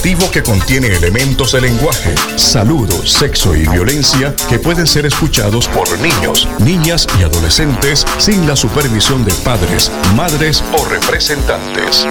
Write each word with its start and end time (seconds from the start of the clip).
recreativo 0.00 0.30
que 0.30 0.42
contiene 0.42 0.86
elementos 0.86 1.52
de 1.52 1.60
lenguaje, 1.60 2.14
salud, 2.36 2.90
sexo 3.04 3.54
y 3.54 3.66
violencia 3.68 4.34
que 4.48 4.58
pueden 4.58 4.86
ser 4.86 5.04
escuchados 5.04 5.68
por 5.68 5.86
niños, 5.98 6.48
niñas 6.58 7.06
y 7.18 7.22
adolescentes 7.22 8.06
sin 8.16 8.46
la 8.46 8.56
supervisión 8.56 9.26
de 9.26 9.34
padres, 9.44 9.92
madres 10.16 10.64
o 10.72 10.84
representantes. 10.86 12.06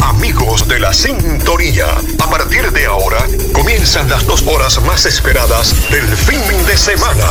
Amigos 0.00 0.68
de 0.68 0.78
la 0.78 0.92
sintonía, 0.92 1.86
a 2.20 2.30
partir 2.30 2.70
de 2.70 2.86
ahora 2.86 3.26
comienzan 3.52 4.08
las 4.08 4.24
dos 4.26 4.42
horas 4.46 4.80
más 4.82 5.06
esperadas 5.06 5.74
del 5.90 6.06
fin 6.06 6.66
de 6.68 6.76
semana. 6.76 7.26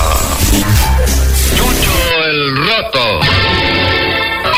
Chucho 1.55 2.25
el 2.25 2.57
Roto. 2.57 3.19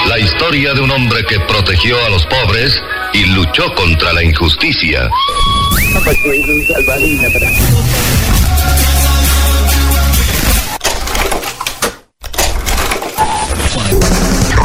La 0.07 0.17
historia 0.17 0.73
de 0.73 0.81
un 0.81 0.91
hombre 0.91 1.23
que 1.25 1.39
protegió 1.41 2.03
a 2.03 2.09
los 2.09 2.25
pobres 2.25 2.81
y 3.15 3.23
luchó 3.27 3.63
contra 3.75 4.11
la 4.11 4.21
injusticia. 4.21 5.09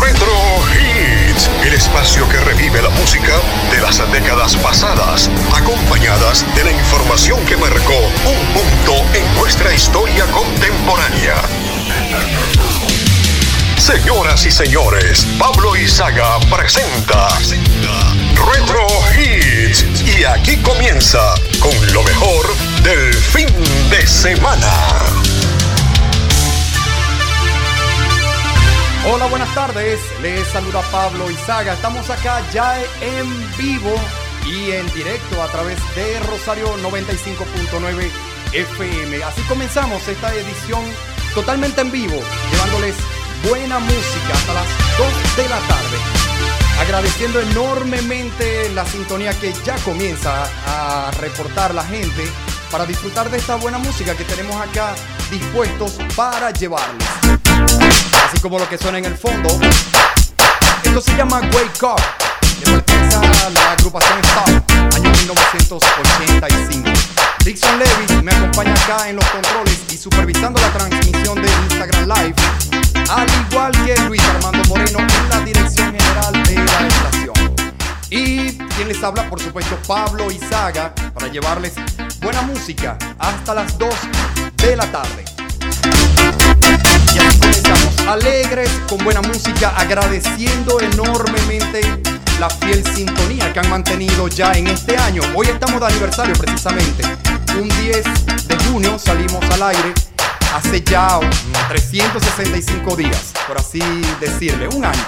Retro 0.00 0.32
Hits, 0.75 1.50
el 1.64 1.75
espacio 1.75 2.29
que 2.29 2.41
revive 2.41 2.82
la 2.82 2.91
música 2.91 3.35
de 3.70 3.81
las 3.81 3.99
décadas 4.11 4.56
pasadas, 4.56 5.31
acompañadas 5.55 6.44
de 6.56 6.64
la 6.64 6.73
información 6.73 7.38
que 7.47 7.56
marcó 7.56 7.99
un 8.26 8.47
punto 8.52 9.05
en 9.14 9.35
nuestra 9.37 9.73
historia 9.73 10.25
contemporánea. 10.26 11.37
Señoras 13.76 14.44
y 14.44 14.50
señores, 14.50 15.26
Pablo 15.38 15.75
Izaga 15.75 16.38
presenta 16.50 17.29
Retro 18.47 18.87
Hits 19.19 19.85
y 20.03 20.25
aquí 20.25 20.57
comienza 20.59 21.35
con 21.59 21.93
lo 21.93 22.03
mejor 22.03 22.47
del 22.83 23.15
fin 23.15 23.49
de 23.91 24.07
semana. 24.07 24.73
Hola, 29.11 29.27
buenas 29.27 29.53
tardes. 29.55 30.01
Les 30.23 30.47
saluda 30.49 30.83
Pablo 30.91 31.31
Izaga. 31.31 31.75
Estamos 31.75 32.09
acá 32.11 32.43
ya 32.53 32.79
en 33.01 33.57
vivo 33.57 33.95
y 34.47 34.71
en 34.73 34.87
directo 34.93 35.43
a 35.43 35.49
través 35.49 35.79
de 35.95 36.21
Rosario 36.21 36.67
95.9 36.79 38.11
FM. 38.53 39.23
Así 39.25 39.43
comenzamos 39.43 40.07
esta 40.09 40.35
edición 40.35 40.85
totalmente 41.35 41.81
en 41.81 41.91
vivo, 41.91 42.21
llevándoles 42.53 42.97
buena 43.49 43.79
música 43.79 44.33
hasta 44.35 44.55
las 44.55 44.67
2 44.99 45.37
de 45.37 45.49
la 45.49 45.59
tarde. 45.61 46.10
Agradeciendo 46.81 47.41
enormemente 47.41 48.71
la 48.71 48.85
sintonía 48.87 49.32
que 49.38 49.53
ya 49.65 49.77
comienza 49.85 50.44
a 50.67 51.11
reportar 51.12 51.75
la 51.75 51.85
gente 51.85 52.25
para 52.71 52.87
disfrutar 52.87 53.31
de 53.31 53.38
esta 53.38 53.56
buena 53.56 53.79
música 53.79 54.15
que 54.15 54.25
tenemos 54.25 54.56
acá 54.56 54.94
dispuestos 55.31 55.99
para 56.17 56.50
llevarles. 56.50 57.06
Así 58.27 58.41
como 58.41 58.59
lo 58.59 58.69
que 58.69 58.79
suena 58.79 58.99
en 58.99 59.05
el 59.05 59.17
fondo. 59.17 59.49
Esto 60.82 61.00
se 61.00 61.17
llama 61.17 61.41
Wake 61.53 61.82
Up, 61.85 62.00
que 62.59 62.71
pertenece 62.71 63.17
a 63.17 63.50
la 63.50 63.73
agrupación 63.73 64.19
Stop, 64.21 64.94
año 64.97 65.11
1985. 65.11 66.91
Dixon 67.44 67.79
Levy 67.79 68.23
me 68.23 68.33
acompaña 68.33 68.75
acá 68.75 69.09
en 69.09 69.17
los 69.17 69.25
controles 69.26 69.81
y 69.93 69.97
supervisando 69.97 70.61
la 70.61 70.73
transmisión 70.73 71.41
de 71.41 71.49
Instagram 71.49 72.09
Live, 72.09 72.35
al 73.11 73.29
igual 73.49 73.73
que 73.85 74.01
Luis 74.03 74.23
Armando 74.23 74.62
Moreno 74.69 74.99
en 75.01 75.29
la 75.31 75.41
dirección 75.41 75.93
general 75.93 76.33
de 76.45 76.55
la 76.55 76.87
estación. 76.87 77.35
Y 78.09 78.53
quien 78.53 78.89
les 78.89 79.03
habla, 79.03 79.29
por 79.29 79.41
supuesto, 79.41 79.77
Pablo 79.87 80.31
Izaga, 80.31 80.95
para 81.12 81.27
llevarles 81.27 81.75
buena 82.21 82.43
música 82.43 82.97
hasta 83.19 83.55
las 83.55 83.77
2 83.79 83.95
de 84.57 84.77
la 84.77 84.87
tarde. 84.93 85.25
Y 87.15 87.19
así 87.19 87.39
comenzamos, 87.41 87.99
alegres, 88.09 88.71
con 88.89 88.99
buena 88.99 89.23
música, 89.23 89.71
agradeciendo 89.77 90.81
enormemente 90.81 91.81
la 92.39 92.49
fiel 92.49 92.85
sintonía 92.95 93.53
que 93.53 93.59
han 93.59 93.71
mantenido 93.71 94.29
ya 94.29 94.53
en 94.53 94.69
este 94.69 94.97
año. 94.97 95.23
Hoy 95.35 95.49
estamos 95.49 95.81
de 95.81 95.87
aniversario 95.87 96.35
precisamente. 96.35 97.03
Un 97.61 97.69
10 97.69 98.47
de 98.47 98.57
junio 98.67 98.99
salimos 98.99 99.45
al 99.51 99.62
aire 99.65 100.10
hace 100.55 100.82
ya 100.82 101.20
365 101.69 102.97
días, 102.97 103.32
por 103.47 103.58
así 103.58 103.81
decirle, 104.20 104.69
un 104.69 104.85
año. 104.85 105.05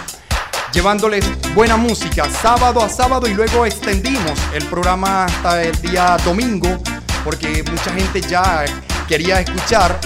Llevándoles 0.72 1.24
buena 1.54 1.76
música 1.76 2.26
sábado 2.30 2.82
a 2.82 2.88
sábado 2.88 3.26
y 3.26 3.34
luego 3.34 3.66
extendimos 3.66 4.38
el 4.54 4.64
programa 4.66 5.26
hasta 5.26 5.62
el 5.62 5.78
día 5.82 6.16
domingo 6.24 6.82
porque 7.24 7.62
mucha 7.70 7.92
gente 7.92 8.22
ya 8.22 8.64
quería 9.06 9.40
escuchar 9.40 10.00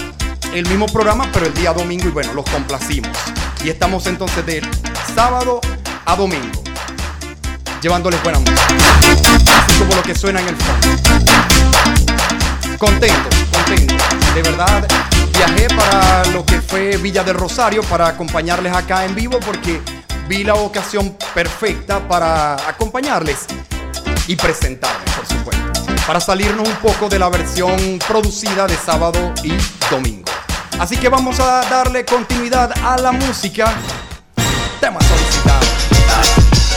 el 0.53 0.67
mismo 0.67 0.87
programa 0.87 1.29
pero 1.31 1.45
el 1.45 1.53
día 1.53 1.71
domingo 1.71 2.07
y 2.07 2.11
bueno, 2.11 2.33
los 2.33 2.45
complacimos. 2.49 3.15
Y 3.63 3.69
estamos 3.69 4.05
entonces 4.07 4.45
de 4.45 4.61
sábado 5.15 5.61
a 6.05 6.15
domingo 6.15 6.63
llevándoles 7.81 8.21
buena 8.23 8.39
música. 8.39 8.61
Así 9.65 9.79
como 9.79 9.95
lo 9.95 10.03
que 10.03 10.15
suena 10.15 10.41
en 10.41 10.47
el 10.49 10.55
fondo. 10.55 10.87
Contento, 12.77 13.29
contento. 13.51 13.95
De 14.35 14.41
verdad, 14.41 14.87
viajé 15.37 15.67
para 15.75 16.25
lo 16.31 16.43
que 16.45 16.61
fue 16.61 16.97
Villa 16.97 17.23
del 17.23 17.35
Rosario 17.35 17.83
para 17.83 18.07
acompañarles 18.07 18.73
acá 18.73 19.05
en 19.05 19.13
vivo 19.13 19.39
porque 19.45 19.79
vi 20.27 20.43
la 20.43 20.55
ocasión 20.55 21.15
perfecta 21.33 22.05
para 22.07 22.55
acompañarles 22.67 23.45
y 24.27 24.35
presentarles, 24.35 25.13
por 25.13 25.27
supuesto. 25.27 25.85
Para 26.07 26.19
salirnos 26.19 26.67
un 26.67 26.75
poco 26.75 27.07
de 27.07 27.19
la 27.19 27.29
versión 27.29 27.99
producida 28.07 28.65
de 28.65 28.75
sábado 28.75 29.33
y 29.43 29.53
domingo. 29.91 30.31
Así 30.79 30.97
que 30.97 31.07
vamos 31.07 31.39
a 31.39 31.61
darle 31.69 32.03
continuidad 32.03 32.71
a 32.83 32.97
la 32.97 33.11
música. 33.11 33.73
Tema 34.79 34.99
solicitado. 35.01 35.65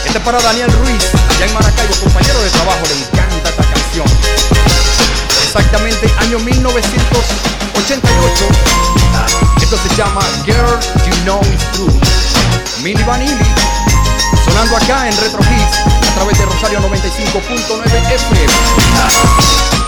Este 0.05 0.19
es 0.19 0.25
para 0.25 0.41
Daniel 0.41 0.71
Ruiz, 0.73 1.11
allá 1.31 1.47
en 1.47 1.55
Maracaibo, 1.55 1.95
compañero 2.03 2.41
de 2.41 2.51
trabajo, 2.51 2.81
le 2.89 2.95
encanta 3.01 3.49
esta 3.49 3.65
canción. 3.65 4.60
Exactamente 5.53 6.07
año 6.21 6.39
1988. 6.39 8.45
Esto 9.61 9.77
se 9.77 9.89
llama 9.97 10.21
Girl 10.45 10.79
You 11.05 11.13
Know 11.25 11.41
It's 11.43 11.73
True. 11.73 11.93
Milli 12.85 13.03
Vanilli, 13.03 13.35
sonando 14.45 14.77
acá 14.77 15.09
en 15.09 15.17
Retro 15.17 15.43
Hits 15.43 15.81
a 16.09 16.15
través 16.15 16.39
de 16.39 16.47
Rosario 16.47 16.79
95.9 16.79 17.83
FM. 17.83 18.53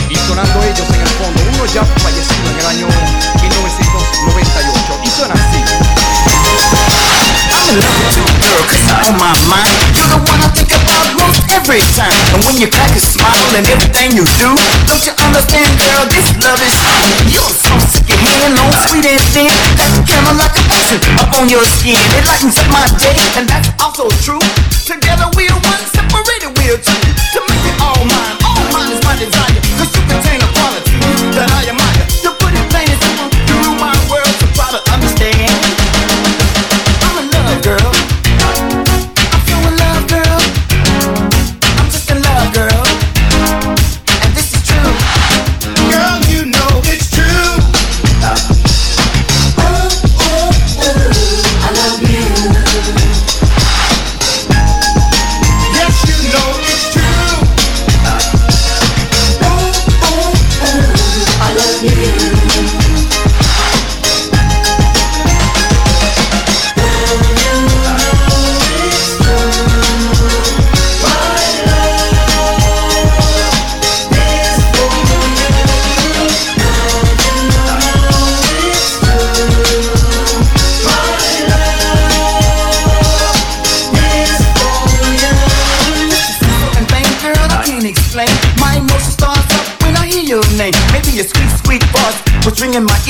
Y 0.09 0.17
sonando 0.27 0.65
ellos 0.65 0.91
en 0.95 1.01
el 1.01 1.09
fondo, 1.11 1.41
uno 1.55 1.65
ya 1.67 1.85
fallecido 1.85 2.51
en 2.51 2.59
el 2.59 2.67
año 2.67 2.89
1998. 3.41 5.01
Y 5.05 5.11
suena 5.11 5.35
así. 5.35 5.82
You, 7.63 7.79
girl, 8.43 8.63
cause 8.67 8.83
you're 8.83 9.03
on 9.07 9.15
my 9.23 9.33
mind. 9.47 9.71
You're 9.95 10.11
the 10.11 10.21
one 10.27 10.41
I 10.43 10.51
think 10.51 10.75
about 10.75 11.07
most 11.15 11.47
every 11.55 11.79
time. 11.95 12.11
And 12.35 12.43
when 12.43 12.59
you 12.59 12.67
crack 12.67 12.91
a 12.91 13.01
smile 13.01 13.39
and 13.55 13.63
everything 13.71 14.19
you 14.19 14.27
do, 14.37 14.51
don't 14.91 15.05
you 15.07 15.15
understand, 15.23 15.71
girl, 15.79 16.05
this 16.11 16.27
love 16.43 16.59
is. 16.59 16.77
You're 17.31 17.55
so 17.55 17.73
hand 18.43 18.59
on 18.59 18.71
sweet 18.91 19.07
and 19.07 19.23
thin. 19.31 19.53
Passion 20.67 20.99
up 21.23 21.31
on 21.39 21.49
your 21.49 21.63
skin. 21.79 21.95
It 22.19 22.27
lightens 22.27 22.59
up 22.59 22.67
my 22.75 22.83
day, 22.99 23.15
and 23.39 23.47
that's 23.47 23.71
also 23.79 24.11
true. 24.27 24.43
Together 24.83 25.31
we're 25.39 25.55
one, 25.55 25.83
separated 25.95 26.51
we're 26.59 26.83
two. 26.83 26.99
To 27.33 27.39
make 27.47 27.65
it 27.71 27.77
all 27.79 28.03
mine, 28.03 28.37
all 28.43 28.63
mine 28.75 28.91
is 28.91 29.01
my 29.07 29.15
desire. 29.15 29.63
Cause 29.79 29.91
you 29.95 30.03
contain 30.11 30.42
Drinking 92.63 92.85
my 92.85 93.02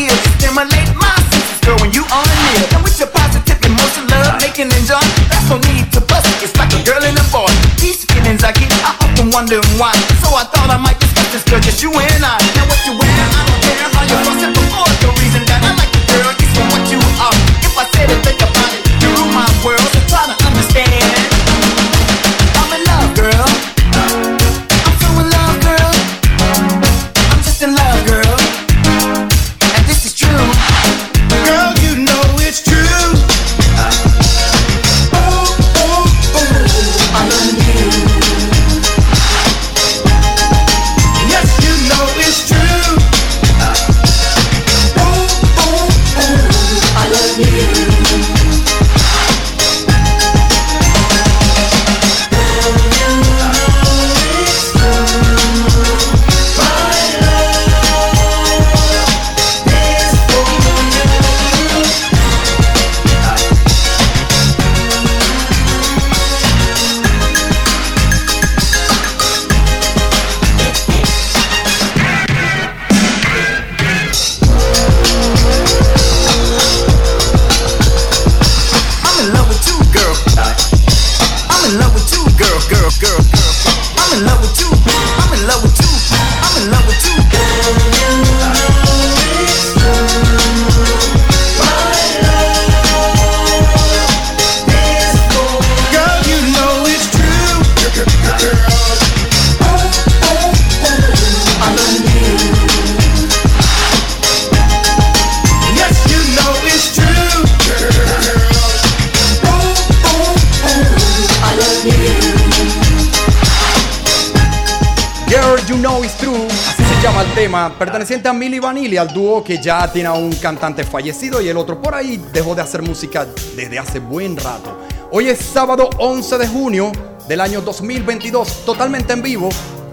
a 118.28 118.32
Milli 118.32 118.58
Vanilli, 118.58 118.96
al 118.96 119.08
dúo 119.08 119.42
que 119.42 119.60
ya 119.60 119.90
tiene 119.90 120.08
a 120.08 120.12
un 120.12 120.32
cantante 120.34 120.84
fallecido 120.84 121.40
y 121.40 121.48
el 121.48 121.56
otro 121.56 121.80
por 121.80 121.94
ahí 121.94 122.22
dejó 122.32 122.54
de 122.54 122.62
hacer 122.62 122.82
música 122.82 123.26
desde 123.56 123.78
hace 123.78 123.98
buen 123.98 124.36
rato. 124.36 124.78
Hoy 125.10 125.28
es 125.28 125.38
sábado 125.38 125.88
11 125.98 126.38
de 126.38 126.48
junio 126.48 126.92
del 127.26 127.40
año 127.40 127.60
2022, 127.60 128.64
totalmente 128.64 129.12
en 129.12 129.22
vivo. 129.22 129.48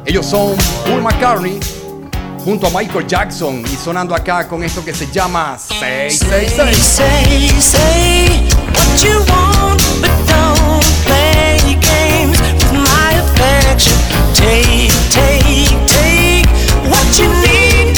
Ellos 0.05 0.25
son 0.25 0.55
Paul 0.85 1.01
McCartney 1.01 1.59
junto 2.43 2.67
a 2.67 2.69
Michael 2.69 3.07
Jackson 3.07 3.63
y 3.65 3.75
sonando 3.75 4.13
acá 4.13 4.47
con 4.47 4.63
esto 4.63 4.83
que 4.83 4.93
se 4.93 5.07
llama 5.11 5.57
666. 5.57 6.77
Say, 6.77 7.49
say 7.59 8.49
what 8.73 9.03
you 9.03 9.17
want, 9.31 9.81
but 10.01 10.11
don't 10.27 10.85
play 11.05 11.77
games 11.81 12.39
with 12.41 12.73
my 12.73 13.13
affection. 13.13 13.97
Take, 14.33 14.91
take, 15.09 15.69
take 15.87 16.47
what 16.89 17.19
you 17.19 17.27
need, 17.41 17.88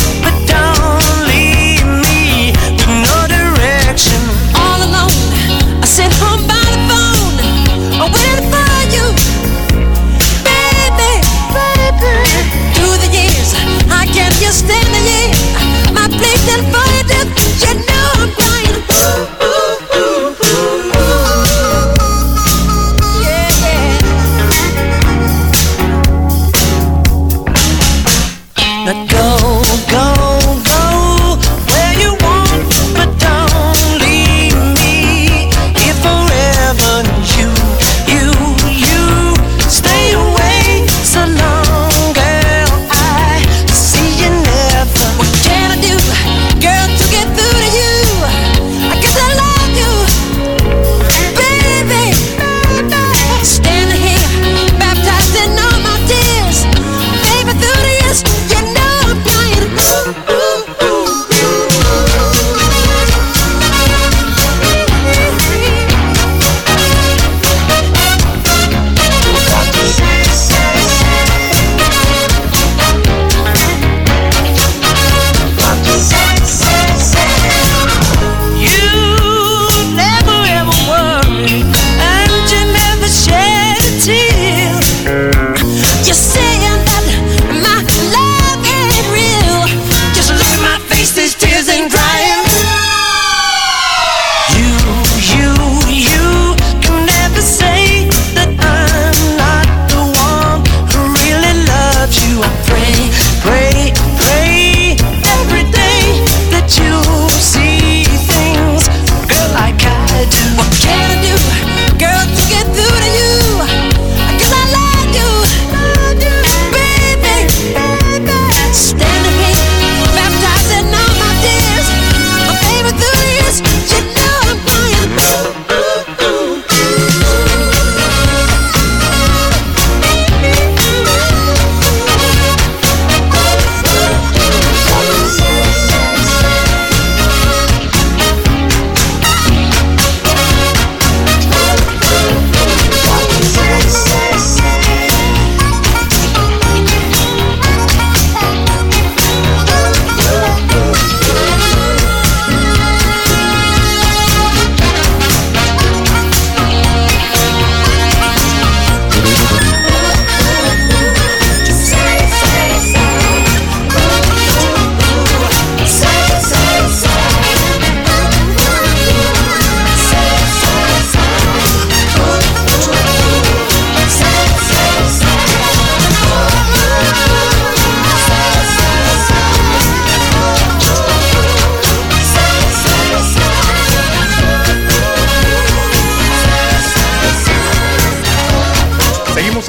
year. 16.48 16.80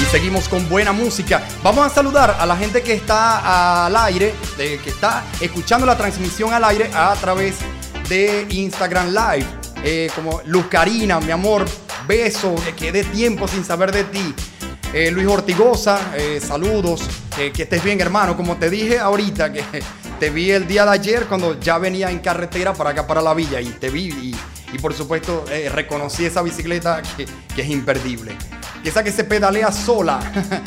Y 0.00 0.04
seguimos 0.06 0.48
con 0.48 0.66
buena 0.68 0.92
música. 0.92 1.42
Vamos 1.62 1.86
a 1.86 1.90
saludar 1.90 2.36
a 2.38 2.46
la 2.46 2.56
gente 2.56 2.82
que 2.82 2.94
está 2.94 3.86
al 3.86 3.96
aire, 3.96 4.34
de- 4.56 4.78
que 4.78 4.90
está 4.90 5.24
escuchando 5.40 5.86
la 5.86 5.96
transmisión 5.96 6.52
al 6.52 6.64
aire 6.64 6.90
a 6.94 7.14
través 7.14 7.56
de 8.08 8.46
Instagram 8.50 9.08
Live. 9.08 9.46
Eh, 9.84 10.10
como 10.14 10.40
Luz 10.46 10.66
mi 11.24 11.30
amor, 11.30 11.64
beso, 12.06 12.54
que 12.64 12.74
quedé 12.74 13.04
tiempo 13.04 13.46
sin 13.46 13.64
saber 13.64 13.92
de 13.92 14.04
ti. 14.04 14.34
Eh, 14.92 15.10
Luis 15.10 15.26
Ortigosa, 15.26 16.12
eh, 16.16 16.40
saludos, 16.44 17.02
que, 17.34 17.52
estés 17.62 17.82
bien 17.84 18.00
hermano. 18.00 18.36
Como 18.36 18.56
te 18.56 18.70
dije 18.70 18.98
ahorita, 18.98 19.52
que 19.52 19.62
te 20.18 20.30
vi 20.30 20.50
el 20.50 20.66
día 20.66 20.84
de 20.84 20.92
ayer 20.92 21.26
cuando 21.26 21.60
ya 21.60 21.78
venía 21.78 22.10
en 22.10 22.20
carretera 22.20 22.72
para 22.72 22.90
acá, 22.90 23.06
para 23.06 23.20
la 23.20 23.34
villa, 23.34 23.60
y 23.60 23.66
te 23.66 23.90
vi 23.90 24.34
y, 24.72 24.78
por 24.78 24.92
supuesto 24.92 25.44
reconocí 25.72 26.26
esa 26.26 26.42
bicicleta 26.42 27.00
que, 27.16 27.26
que 27.54 27.62
es 27.62 27.68
imperdible. 27.68 28.36
Que 28.82 28.88
esa 28.90 29.02
que 29.02 29.12
se 29.12 29.24
pedalea 29.24 29.72
sola. 29.72 30.20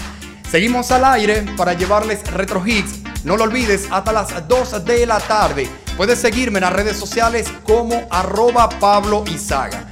Seguimos 0.51 0.89
al 0.91 1.05
aire 1.05 1.45
para 1.55 1.73
llevarles 1.73 2.23
Retro 2.31 2.65
Hits. 2.65 3.08
No 3.23 3.35
lo 3.35 3.43
olvides, 3.43 3.87
hasta 3.91 4.13
las 4.13 4.47
2 4.47 4.85
de 4.85 5.05
la 5.05 5.19
tarde. 5.19 5.69
Puedes 5.97 6.19
seguirme 6.19 6.59
en 6.59 6.63
las 6.63 6.71
redes 6.73 6.97
sociales 6.97 7.51
como 7.63 8.07
arroba 8.09 8.69
Pablo 8.69 9.25
Izaga. 9.27 9.85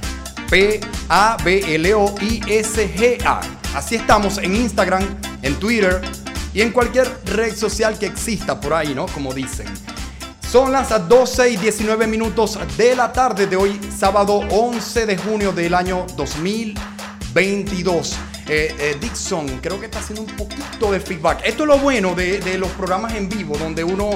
P-A-B-L-O-I-S-G-A. 0.48 0.80
Así 3.74 3.96
estamos 3.96 4.38
en 4.38 4.56
Instagram, 4.56 5.04
en 5.42 5.54
Twitter 5.56 6.00
y 6.54 6.62
en 6.62 6.72
cualquier 6.72 7.20
red 7.26 7.54
social 7.54 7.98
que 7.98 8.06
exista 8.06 8.58
por 8.58 8.72
ahí, 8.72 8.94
¿no? 8.94 9.04
Como 9.06 9.34
dicen. 9.34 9.66
Son 10.50 10.72
las 10.72 10.88
12 11.06 11.50
y 11.50 11.58
19 11.58 12.06
minutos 12.06 12.58
de 12.78 12.96
la 12.96 13.12
tarde 13.12 13.46
de 13.46 13.56
hoy, 13.56 13.78
sábado 13.94 14.40
11 14.50 15.04
de 15.04 15.18
junio 15.18 15.52
del 15.52 15.74
año 15.74 16.06
2022. 16.16 18.16
Eh, 18.48 18.74
eh, 18.78 18.96
Dixon, 18.98 19.58
creo 19.58 19.78
que 19.78 19.84
está 19.86 19.98
haciendo 19.98 20.22
un 20.22 20.34
poquito 20.34 20.90
de 20.90 21.00
feedback. 21.00 21.42
Esto 21.44 21.64
es 21.64 21.68
lo 21.68 21.76
bueno 21.78 22.14
de, 22.14 22.56
los 22.56 22.70
programas 22.70 23.14
en 23.14 23.28
vivo, 23.28 23.58
donde 23.58 23.84
uno 23.84 24.12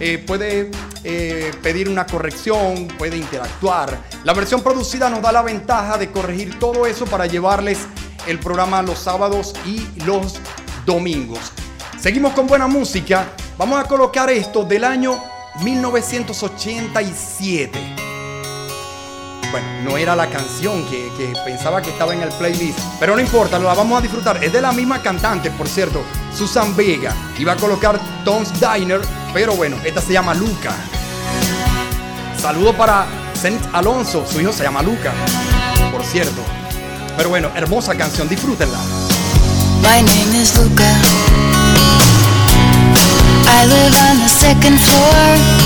eh, 0.00 0.18
puede 0.18 0.72
eh, 1.04 1.52
pedir 1.62 1.88
una 1.88 2.04
corrección, 2.04 2.88
puede 2.98 3.16
interactuar. 3.16 3.96
La 4.24 4.34
versión 4.34 4.60
producida 4.62 5.08
nos 5.08 5.22
da 5.22 5.30
la 5.30 5.42
ventaja 5.42 5.98
de 5.98 6.10
corregir 6.10 6.58
todo 6.58 6.84
eso 6.84 7.04
para 7.06 7.26
llevarles 7.26 7.86
el 8.26 8.40
programa 8.40 8.82
los 8.82 8.98
sábados 8.98 9.54
y 9.64 9.86
los 10.04 10.40
domingos. 10.84 11.52
Seguimos 11.98 12.34
con 12.34 12.48
buena 12.48 12.66
música. 12.66 13.28
Vamos 13.56 13.78
a 13.78 13.84
colocar 13.84 14.28
esto 14.30 14.64
del 14.64 14.82
año 14.82 15.22
1987. 15.62 18.05
Bueno, 19.50 19.66
no 19.82 19.96
era 19.96 20.16
la 20.16 20.28
canción 20.28 20.84
que, 20.86 21.32
pensaba 21.44 21.80
que 21.80 21.90
estaba 21.90 22.14
en 22.14 22.22
el 22.22 22.30
playlist, 22.30 22.78
pero 22.98 23.14
no 23.14 23.20
importa, 23.20 23.58
la 23.58 23.74
vamos 23.74 23.98
a 23.98 24.02
disfrutar. 24.02 24.42
Es 24.42 24.52
de 24.52 24.60
la 24.60 24.72
misma 24.72 25.00
cantante, 25.00 25.50
por 25.50 25.68
cierto, 25.68 26.02
Susan 26.34 26.74
Vega. 26.76 27.14
Iba 27.38 27.52
a 27.52 27.56
colocar 27.56 27.98
Tom's 28.24 28.52
Diner, 28.60 29.00
pero 29.32 29.54
bueno, 29.54 29.76
esta 29.84 30.00
se 30.00 30.12
llama 30.12 30.34
Luca. 30.34 30.74
Saludo 32.38 32.74
para 32.74 33.06
Zenith 33.34 33.62
Alonso, 33.72 34.26
su 34.26 34.40
hijo 34.40 34.52
se 34.52 34.64
llama 34.64 34.82
Luca, 34.82 35.12
por 35.92 36.04
cierto. 36.04 36.42
Pero 37.16 37.28
bueno, 37.30 37.50
hermosa 37.54 37.94
canción, 37.94 38.28
disfrútenla. 38.28 38.78
My 39.80 40.02
name 40.02 40.42
is 40.42 40.56
Luca. 40.58 40.90
I 43.48 43.66
live 43.66 43.94
on 44.10 44.18
the 44.18 44.28
second 44.28 44.78
floor. 44.78 45.65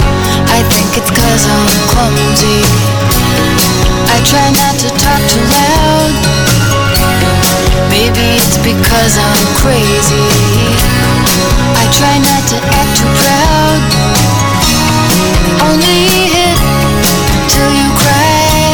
I 0.71 0.73
think 0.73 1.03
it's 1.03 1.11
cause 1.11 1.43
I'm 1.51 1.67
clumsy. 1.91 2.63
I 4.07 4.23
try 4.23 4.47
not 4.55 4.79
to 4.79 4.87
talk 5.03 5.19
too 5.27 5.43
loud. 5.51 6.15
Maybe 7.91 8.39
it's 8.39 8.55
because 8.63 9.19
I'm 9.19 9.47
crazy. 9.59 10.31
I 11.75 11.85
try 11.91 12.15
not 12.23 12.43
to 12.55 12.57
act 12.71 12.91
too 12.95 13.11
proud. 13.19 13.81
Only 15.67 16.07
hit 16.31 16.55
till 17.51 17.71
you 17.75 17.91
cry. 17.99 18.71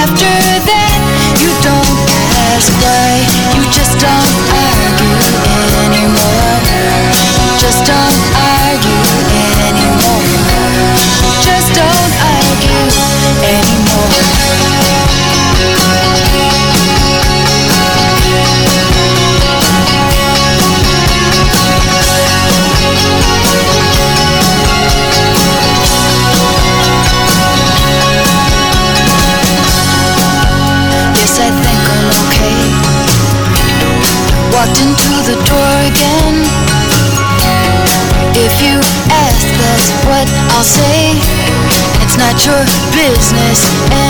After 0.00 0.32
that, 0.72 1.00
you 1.36 1.52
don't 1.60 2.00
ask 2.48 2.72
why. 2.80 3.20
You 3.60 3.68
just 3.68 3.92
don't 4.00 4.36
argue 4.56 4.69
Oh, 14.02 14.99
business 42.66 44.09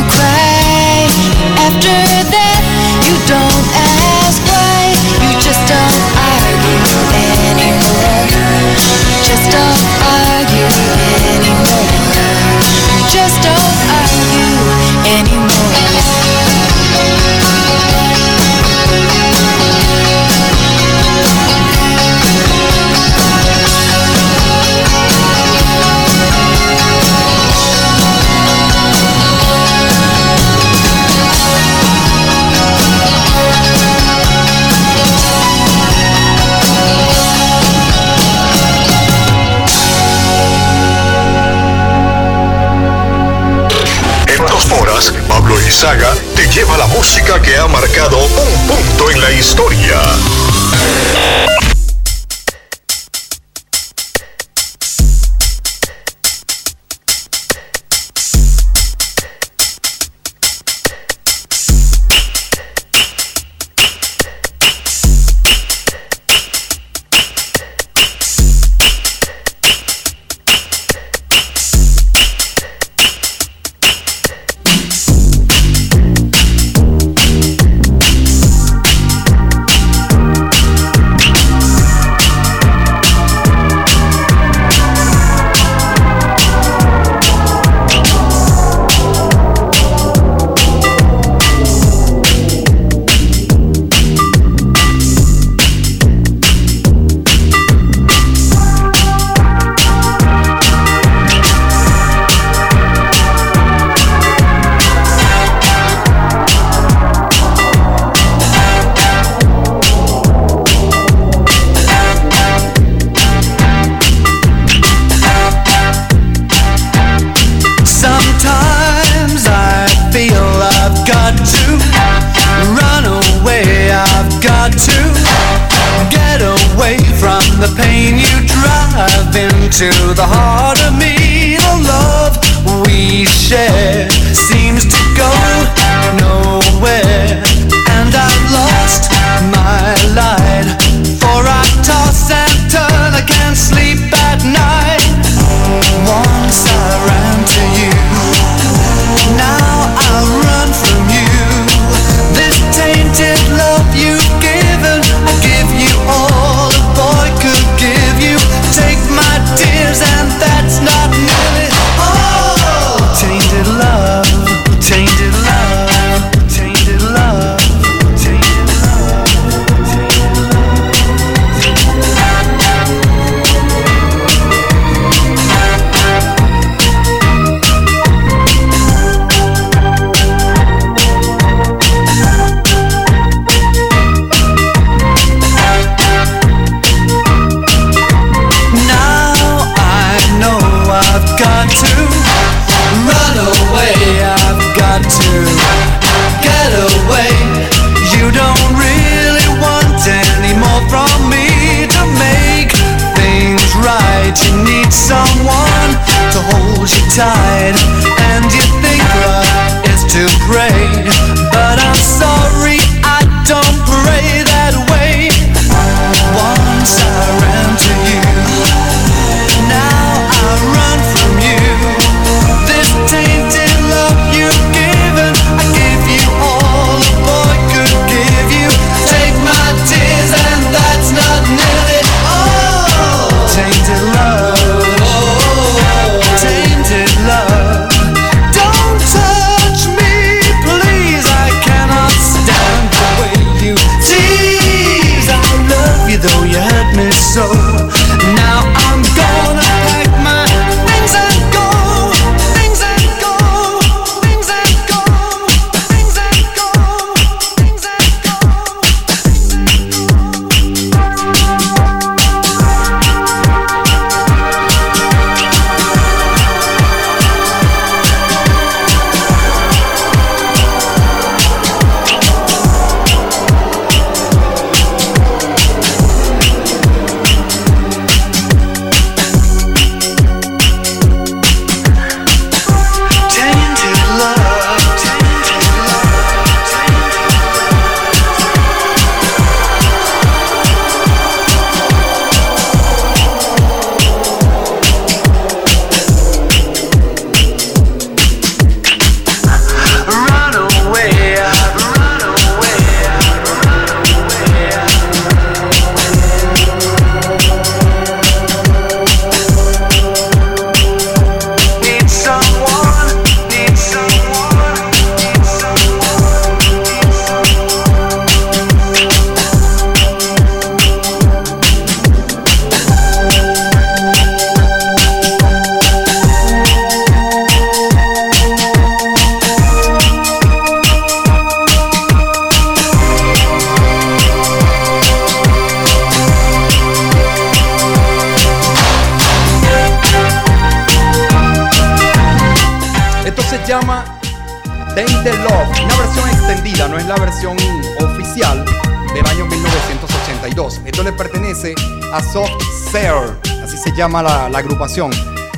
don't 3.31 3.80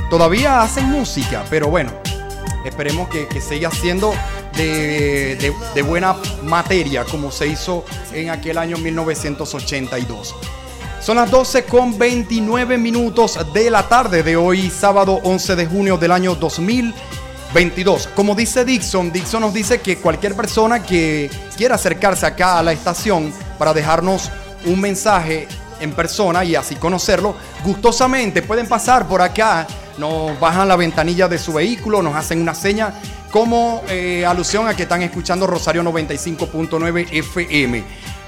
Todavía 0.10 0.62
hacen 0.62 0.90
música, 0.90 1.44
pero 1.50 1.68
bueno, 1.70 1.92
esperemos 2.66 3.10
que, 3.10 3.28
siga 3.42 3.72
siendo 3.72 4.14
de, 4.56 5.36
de- 5.38 5.54
de 5.74 5.82
buena 5.82 6.16
materia 6.44 7.04
como 7.06 7.32
se 7.32 7.48
hizo 7.48 7.84
en 8.14 8.30
aquel 8.30 8.58
año 8.58 8.78
1982. 8.78 10.36
Son 11.02 11.18
las 11.18 11.30
12 11.32 11.66
con 11.66 11.98
29 11.98 12.78
minutos 12.78 13.38
de 13.54 13.70
la 13.70 13.84
tarde 13.90 14.24
de 14.24 14.38
hoy, 14.38 14.70
sábado 14.70 15.20
11 15.24 15.56
de 15.56 15.66
junio 15.66 15.98
del 15.98 16.12
año 16.12 16.36
2022. 16.36 18.08
Como 18.16 18.36
dice 18.36 18.64
Dixon, 18.64 19.12
Dixon 19.12 19.42
nos 19.42 19.54
dice 19.54 19.82
que 19.82 19.98
cualquier 19.98 20.36
persona 20.36 20.82
que 20.84 21.30
quiera 21.58 21.76
acercarse 21.76 22.26
acá 22.26 22.60
a 22.60 22.64
la 22.64 22.72
estación 22.72 23.34
para 23.58 23.74
dejarnos 23.74 24.30
un 24.66 24.80
mensaje 24.80 25.48
en 25.82 25.92
persona 25.92 26.44
y 26.46 26.56
así 26.56 26.76
conocerlo, 26.76 27.36
gustosamente 27.64 28.42
pueden 28.42 28.68
pasar 28.68 29.08
por 29.08 29.22
acá, 29.22 29.68
nos 29.98 30.38
bajan 30.40 30.68
la 30.68 30.76
ventanilla 30.76 31.28
de 31.28 31.38
su 31.38 31.54
vehículo, 31.54 32.02
nos 32.02 32.16
hacen 32.16 32.42
una 32.42 32.56
seña 32.56 32.94
como 33.32 33.84
eh, 33.88 34.26
alusión 34.26 34.68
a 34.68 34.76
que 34.76 34.84
están 34.84 35.02
escuchando 35.02 35.48
Rosario 35.48 35.82
95.9 35.84 37.08
FM. 37.12 37.84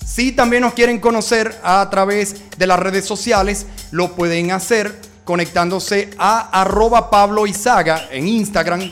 Si 0.06 0.32
también 0.34 0.62
nos 0.64 0.74
quieren 0.74 1.00
conocer 1.00 1.58
a 1.64 1.90
través 1.90 2.36
de 2.58 2.68
las 2.68 2.80
redes 2.80 3.06
sociales, 3.06 3.66
lo 3.92 4.14
pueden 4.14 4.52
hacer 4.52 5.00
conectándose 5.24 6.10
a 6.18 6.62
arroba 6.62 7.10
Pablo 7.10 7.48
Izaga 7.48 8.10
en 8.12 8.28
Instagram 8.28 8.92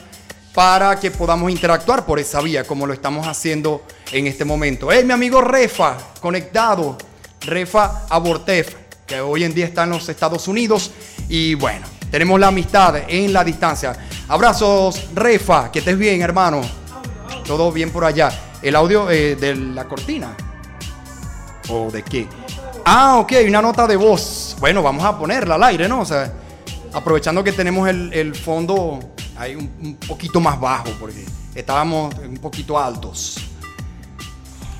para 0.53 0.99
que 0.99 1.11
podamos 1.11 1.51
interactuar 1.51 2.05
por 2.05 2.19
esa 2.19 2.41
vía 2.41 2.63
como 2.63 2.87
lo 2.87 2.93
estamos 2.93 3.27
haciendo 3.27 3.83
en 4.11 4.27
este 4.27 4.45
momento. 4.45 4.91
Es 4.91 5.05
mi 5.05 5.13
amigo 5.13 5.41
Refa, 5.41 5.97
conectado, 6.19 6.97
Refa 7.41 8.05
Abortef, 8.09 8.75
que 9.05 9.21
hoy 9.21 9.43
en 9.43 9.53
día 9.53 9.65
está 9.65 9.83
en 9.83 9.91
los 9.91 10.09
Estados 10.09 10.47
Unidos 10.47 10.91
y 11.27 11.55
bueno, 11.55 11.85
tenemos 12.11 12.39
la 12.39 12.47
amistad 12.47 12.95
en 13.07 13.31
la 13.31 13.43
distancia. 13.43 13.95
Abrazos, 14.27 15.09
Refa, 15.13 15.71
que 15.71 15.79
estés 15.79 15.97
bien, 15.97 16.21
hermano. 16.21 16.61
todo 17.45 17.71
bien 17.71 17.91
por 17.91 18.05
allá. 18.05 18.31
El 18.61 18.75
audio 18.75 19.09
eh, 19.09 19.35
de 19.35 19.55
la 19.55 19.85
cortina. 19.85 20.35
¿O 21.69 21.89
de 21.91 22.03
qué? 22.03 22.27
Ah, 22.85 23.17
ok, 23.19 23.33
una 23.47 23.61
nota 23.61 23.85
de 23.87 23.95
voz. 23.95 24.55
Bueno, 24.59 24.81
vamos 24.81 25.03
a 25.05 25.17
ponerla 25.17 25.55
al 25.55 25.63
aire, 25.63 25.87
¿no? 25.87 26.01
O 26.01 26.05
sea, 26.05 26.31
aprovechando 26.93 27.43
que 27.43 27.51
tenemos 27.51 27.87
el, 27.89 28.13
el 28.13 28.35
fondo 28.35 28.99
ahí 29.37 29.55
un, 29.55 29.71
un 29.81 29.95
poquito 29.95 30.39
más 30.39 30.59
bajo, 30.59 30.89
porque 30.99 31.25
estábamos 31.55 32.13
un 32.15 32.37
poquito 32.37 32.77
altos. 32.79 33.37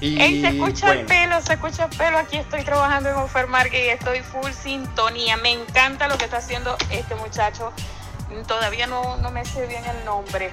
Y, 0.02 0.20
Ey, 0.22 0.42
se 0.42 0.48
escucha 0.48 0.94
el 0.94 1.06
pelo, 1.06 1.42
se 1.42 1.54
escucha 1.54 1.86
el 1.86 1.98
pelo. 1.98 2.18
Aquí 2.18 2.38
estoy 2.38 2.64
trabajando 2.64 3.10
en 3.10 3.16
Ofermarque 3.16 3.88
y 3.88 3.90
estoy 3.90 4.22
full 4.22 4.52
sintonía. 4.52 5.36
Me 5.36 5.52
encanta 5.52 6.08
lo 6.08 6.18
que 6.18 6.24
está 6.24 6.38
haciendo 6.38 6.78
este 6.90 7.16
muchacho. 7.16 7.74
Todavía 8.48 8.88
no, 8.88 9.18
no 9.18 9.30
me 9.32 9.44
sé 9.44 9.68
bien 9.68 9.84
el 9.84 10.06
nombre. 10.06 10.52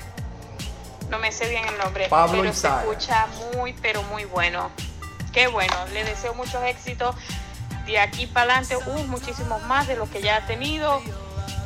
No 1.11 1.21
me 1.21 1.31
sé 1.31 1.49
bien 1.49 1.64
el 1.64 1.79
nombre. 1.79 2.09
Pablo 2.09 2.40
pero 2.40 2.53
se 2.53 2.59
Izaga. 2.66 2.81
escucha 2.83 3.27
muy, 3.55 3.73
pero 3.75 4.03
muy 4.05 4.25
bueno. 4.25 4.71
Qué 5.33 5.47
bueno. 5.47 5.77
Le 5.92 6.03
deseo 6.03 6.35
muchos 6.35 6.64
éxitos 6.64 7.14
de 7.87 8.01
aquí 8.01 8.27
para 8.27 8.57
adelante. 8.59 8.77
Uh, 8.90 9.05
muchísimos 9.05 9.62
más 9.64 9.87
de 9.87 9.95
los 9.95 10.09
que 10.09 10.23
ya 10.23 10.38
ha 10.38 10.47
tenido. 10.47 11.01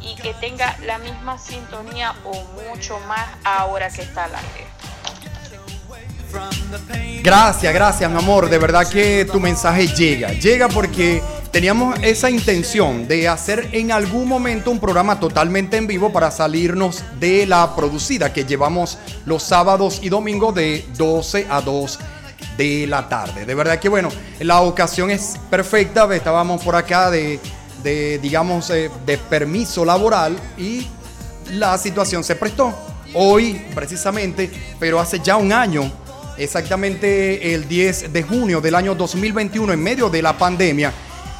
Y 0.02 0.16
que 0.16 0.34
tenga 0.34 0.76
la 0.84 0.98
misma 0.98 1.38
sintonía 1.38 2.14
o 2.24 2.44
mucho 2.68 2.98
más 3.00 3.28
ahora 3.44 3.90
que 3.90 4.02
está 4.02 4.24
al 4.24 4.34
aire. 4.34 4.66
Gracias, 7.22 7.74
gracias, 7.74 8.10
mi 8.10 8.16
amor. 8.16 8.48
De 8.48 8.58
verdad 8.58 8.88
que 8.88 9.26
tu 9.30 9.40
mensaje 9.40 9.88
llega. 9.88 10.32
Llega 10.32 10.68
porque 10.68 11.22
teníamos 11.50 11.98
esa 12.02 12.30
intención 12.30 13.08
de 13.08 13.28
hacer 13.28 13.68
en 13.72 13.92
algún 13.92 14.28
momento 14.28 14.70
un 14.70 14.78
programa 14.78 15.18
totalmente 15.18 15.76
en 15.76 15.86
vivo 15.86 16.12
para 16.12 16.30
salirnos 16.30 17.02
de 17.18 17.46
la 17.46 17.74
producida 17.74 18.32
que 18.32 18.44
llevamos 18.44 18.98
los 19.26 19.42
sábados 19.42 19.98
y 20.02 20.08
domingos 20.08 20.54
de 20.54 20.86
12 20.96 21.46
a 21.50 21.60
2 21.60 21.98
de 22.56 22.86
la 22.86 23.08
tarde. 23.08 23.44
De 23.44 23.54
verdad 23.54 23.78
que 23.78 23.88
bueno, 23.88 24.08
la 24.38 24.60
ocasión 24.60 25.10
es 25.10 25.36
perfecta. 25.50 26.08
Estábamos 26.14 26.62
por 26.62 26.76
acá 26.76 27.10
de, 27.10 27.40
de, 27.82 28.18
digamos, 28.18 28.70
eh, 28.70 28.90
de 29.06 29.18
permiso 29.18 29.84
laboral 29.84 30.36
y 30.56 30.86
la 31.52 31.76
situación 31.78 32.24
se 32.24 32.36
prestó. 32.36 32.74
Hoy, 33.14 33.60
precisamente, 33.74 34.50
pero 34.78 35.00
hace 35.00 35.20
ya 35.20 35.36
un 35.36 35.52
año, 35.52 35.90
exactamente 36.36 37.54
el 37.54 37.66
10 37.66 38.12
de 38.12 38.22
junio 38.22 38.60
del 38.60 38.74
año 38.74 38.94
2021, 38.94 39.72
en 39.72 39.82
medio 39.82 40.08
de 40.08 40.22
la 40.22 40.36
pandemia, 40.38 40.92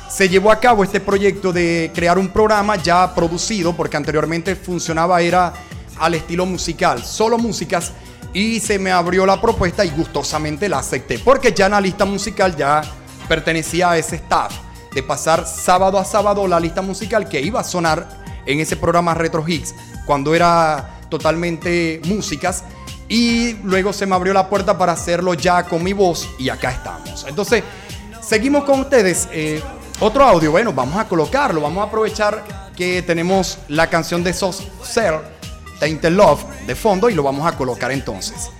se 0.09 0.29
llevó 0.29 0.51
a 0.51 0.59
cabo 0.59 0.83
este 0.83 1.01
proyecto 1.01 1.53
de 1.53 1.93
crear 1.95 2.19
un 2.19 2.29
programa 2.29 2.75
ya 2.77 3.15
producido, 3.15 3.75
porque 3.75 3.97
anteriormente 3.97 4.57
funcionaba, 4.57 5.21
era 5.21 5.53
al 5.99 6.15
estilo 6.15 6.45
musical, 6.47 7.05
solo 7.05 7.39
músicas, 7.39 7.93
y 8.33 8.59
se 8.59 8.79
me 8.79 8.91
abrió 8.91 9.25
la 9.25 9.41
propuesta 9.41 9.85
y 9.85 9.91
gustosamente 9.91 10.69
la 10.69 10.79
acepté, 10.79 11.19
porque 11.19 11.53
ya 11.53 11.67
en 11.67 11.73
la 11.73 11.81
lista 11.81 12.05
musical 12.05 12.57
ya 12.57 12.83
pertenecía 13.29 13.93
a 13.93 13.99
ese 13.99 14.17
staff, 14.17 14.53
de 14.95 15.03
pasar 15.03 15.47
sábado 15.47 15.99
a 15.99 16.05
sábado 16.05 16.47
la 16.47 16.61
lista 16.61 16.83
musical 16.83 17.29
que 17.29 17.41
iba 17.41 17.61
a 17.61 17.65
sonar 17.65 18.09
en 18.47 18.61
ese 18.61 18.77
programa 18.77 19.15
Retro 19.15 19.47
Hits, 19.47 19.75
cuando 20.07 20.35
era 20.35 21.01
totalmente 21.09 22.01
músicas, 22.05 22.65
y 23.09 23.55
luego 23.65 23.93
se 23.93 24.07
me 24.07 24.15
abrió 24.15 24.33
la 24.33 24.49
puerta 24.49 24.79
para 24.79 24.93
hacerlo 24.93 25.35
ya 25.35 25.65
con 25.65 25.83
mi 25.83 25.93
voz, 25.93 26.29
y 26.39 26.49
acá 26.49 26.71
estamos. 26.71 27.27
Entonces, 27.29 27.63
seguimos 28.21 28.65
con 28.65 28.81
ustedes. 28.81 29.29
eh, 29.33 29.63
otro 30.03 30.25
audio, 30.25 30.51
bueno, 30.51 30.73
vamos 30.73 30.97
a 30.97 31.07
colocarlo, 31.07 31.61
vamos 31.61 31.85
a 31.85 31.89
aprovechar 31.89 32.71
que 32.75 33.03
tenemos 33.03 33.59
la 33.69 33.91
canción 33.91 34.25
de 34.25 34.33
Sos 34.33 34.67
Ser, 34.83 35.21
Tainted 35.79 36.13
Love, 36.13 36.43
de 36.67 36.75
fondo 36.75 37.11
y 37.11 37.15
lo 37.15 37.23
vamos 37.23 37.47
a 37.47 37.55
colocar 37.55 37.93
entonces. 37.93 38.51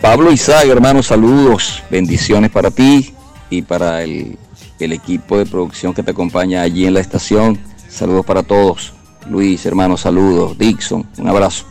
Pablo 0.00 0.30
Izaga, 0.30 0.70
hermano, 0.70 1.02
saludos, 1.02 1.82
bendiciones 1.90 2.52
para 2.52 2.70
ti 2.70 3.12
y 3.50 3.62
para 3.62 4.04
el, 4.04 4.38
el 4.78 4.92
equipo 4.92 5.38
de 5.38 5.46
producción 5.46 5.94
que 5.94 6.02
te 6.02 6.12
acompaña 6.12 6.62
allí 6.62 6.86
en 6.86 6.94
la 6.94 7.00
estación. 7.00 7.58
Saludos 7.88 8.24
para 8.24 8.42
todos. 8.42 8.92
Luis, 9.28 9.64
hermano, 9.66 9.96
saludos. 9.96 10.56
Dixon, 10.56 11.06
un 11.18 11.28
abrazo. 11.28 11.66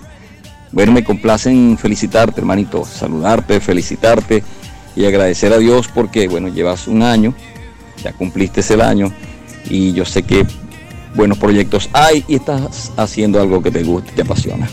Bueno, 0.71 0.91
me 0.91 1.03
complace 1.03 1.49
en 1.49 1.77
felicitarte, 1.77 2.41
hermanito, 2.41 2.83
saludarte, 2.85 3.59
felicitarte 3.59 4.43
y 4.95 5.05
agradecer 5.05 5.53
a 5.53 5.57
Dios 5.57 5.87
porque, 5.87 6.27
bueno, 6.27 6.49
llevas 6.49 6.87
un 6.87 7.03
año, 7.03 7.33
ya 8.03 8.13
cumpliste 8.13 8.61
el 8.73 8.81
año 8.81 9.11
y 9.69 9.93
yo 9.93 10.05
sé 10.05 10.23
que 10.23 10.45
buenos 11.15 11.37
proyectos 11.37 11.89
hay 11.93 12.23
y 12.27 12.35
estás 12.35 12.91
haciendo 12.97 13.41
algo 13.41 13.61
que 13.61 13.71
te 13.71 13.83
gusta 13.83 14.11
y 14.11 14.15
te 14.15 14.21
apasiona. 14.21 14.67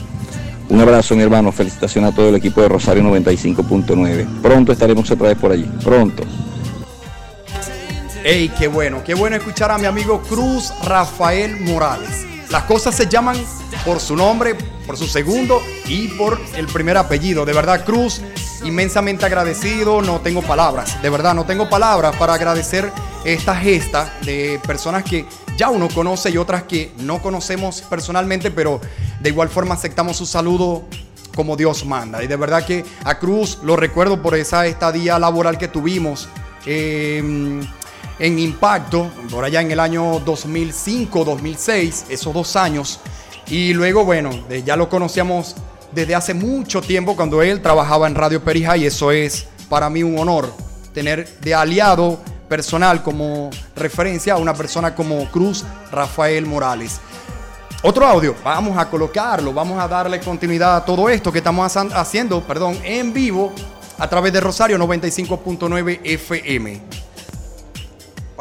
Un 0.69 0.81
abrazo, 0.81 1.15
mi 1.15 1.23
hermano. 1.23 1.53
Felicitaciones 1.53 2.13
a 2.13 2.15
todo 2.15 2.31
el 2.31 2.35
equipo 2.37 2.63
de 2.63 2.69
Rosario 2.69 3.03
95.9. 3.03 4.27
Pronto 4.43 4.73
estaremos 4.73 5.11
otra 5.11 5.29
vez 5.29 5.39
por 5.39 5.53
allí. 5.53 5.69
Pronto. 5.83 6.23
¡Ey, 8.27 8.49
qué 8.59 8.69
bueno! 8.69 9.05
Qué 9.05 9.13
bueno 9.13 9.37
escuchar 9.37 9.71
a 9.71 9.77
mi 9.77 9.85
amigo 9.85 10.23
Cruz 10.23 10.73
Rafael 10.83 11.61
Morales. 11.61 12.25
Las 12.49 12.63
cosas 12.63 12.95
se 12.95 13.07
llaman 13.07 13.37
por 13.85 14.01
su 14.01 14.17
nombre, 14.17 14.55
por 14.87 14.97
su 14.97 15.07
segundo 15.07 15.61
y 15.85 16.09
por 16.09 16.41
el 16.57 16.67
primer 16.67 16.97
apellido. 16.97 17.45
De 17.45 17.53
verdad, 17.53 17.85
Cruz, 17.85 18.23
inmensamente 18.65 19.27
agradecido. 19.27 20.01
No 20.01 20.23
tengo 20.23 20.41
palabras, 20.41 21.03
de 21.03 21.11
verdad, 21.11 21.35
no 21.35 21.45
tengo 21.45 21.69
palabras 21.69 22.17
para 22.17 22.33
agradecer 22.33 22.91
esta 23.27 23.55
gesta 23.57 24.15
de 24.23 24.59
personas 24.67 25.05
que 25.05 25.27
ya 25.59 25.69
uno 25.69 25.91
conoce 25.91 26.31
y 26.31 26.39
otras 26.39 26.63
que 26.63 26.93
no 27.01 27.21
conocemos 27.21 27.83
personalmente, 27.83 28.51
pero 28.51 28.81
de 29.21 29.29
igual 29.29 29.51
forma 29.51 29.75
aceptamos 29.75 30.17
su 30.17 30.25
saludo 30.25 30.85
como 31.37 31.59
Dios 31.59 31.85
manda. 31.85 32.25
Y 32.25 32.27
de 32.27 32.37
verdad 32.37 32.65
que 32.65 32.87
a 33.05 33.19
Cruz 33.19 33.59
lo 33.63 33.77
recuerdo 33.77 34.23
por 34.23 34.35
esa 34.35 34.67
estadía 34.67 35.19
laboral 35.19 35.59
que 35.59 35.69
tuvimos. 35.69 36.27
eh, 36.65 37.61
en 38.19 38.39
Impacto, 38.39 39.11
por 39.31 39.45
allá 39.45 39.61
en 39.61 39.71
el 39.71 39.81
año 39.81 40.21
2005, 40.21 41.25
2006, 41.25 42.07
esos 42.09 42.33
dos 42.33 42.57
años. 42.57 43.01
Y 43.49 43.75
luego, 43.75 44.05
bueno, 44.05 44.31
ya 44.65 44.77
lo 44.77 44.89
conocíamos 44.89 45.57
desde 45.93 46.15
hace 46.15 46.35
mucho 46.35 46.81
tiempo 46.81 47.15
cuando 47.15 47.43
él 47.43 47.61
trabajaba 47.61 48.07
en 48.07 48.15
Radio 48.15 48.43
Perija 48.43 48.77
y 48.77 48.87
eso 48.87 49.11
es 49.11 49.47
para 49.69 49.89
mí 49.89 50.03
un 50.03 50.19
honor 50.19 50.53
tener 50.93 51.29
de 51.41 51.55
aliado 51.55 52.21
personal 52.49 53.03
como 53.03 53.51
referencia 53.77 54.35
a 54.35 54.37
una 54.37 54.55
persona 54.55 54.95
como 54.95 55.31
Cruz 55.31 55.65
Rafael 55.91 56.47
Morales. 56.47 57.01
Otro 57.83 58.07
audio, 58.07 58.35
vamos 58.43 58.79
a 58.79 58.89
colocarlo, 58.89 59.53
vamos 59.53 59.79
a 59.79 59.87
darle 59.87 60.19
continuidad 60.21 60.77
a 60.77 60.85
todo 60.85 61.09
esto 61.09 61.31
que 61.31 61.39
estamos 61.39 61.77
haciendo, 61.77 62.41
perdón, 62.41 62.79
en 62.83 63.13
vivo 63.13 63.53
a 63.99 64.09
través 64.09 64.33
de 64.33 64.41
Rosario 64.41 64.79
95.9 64.79 66.01
FM. 66.03 66.81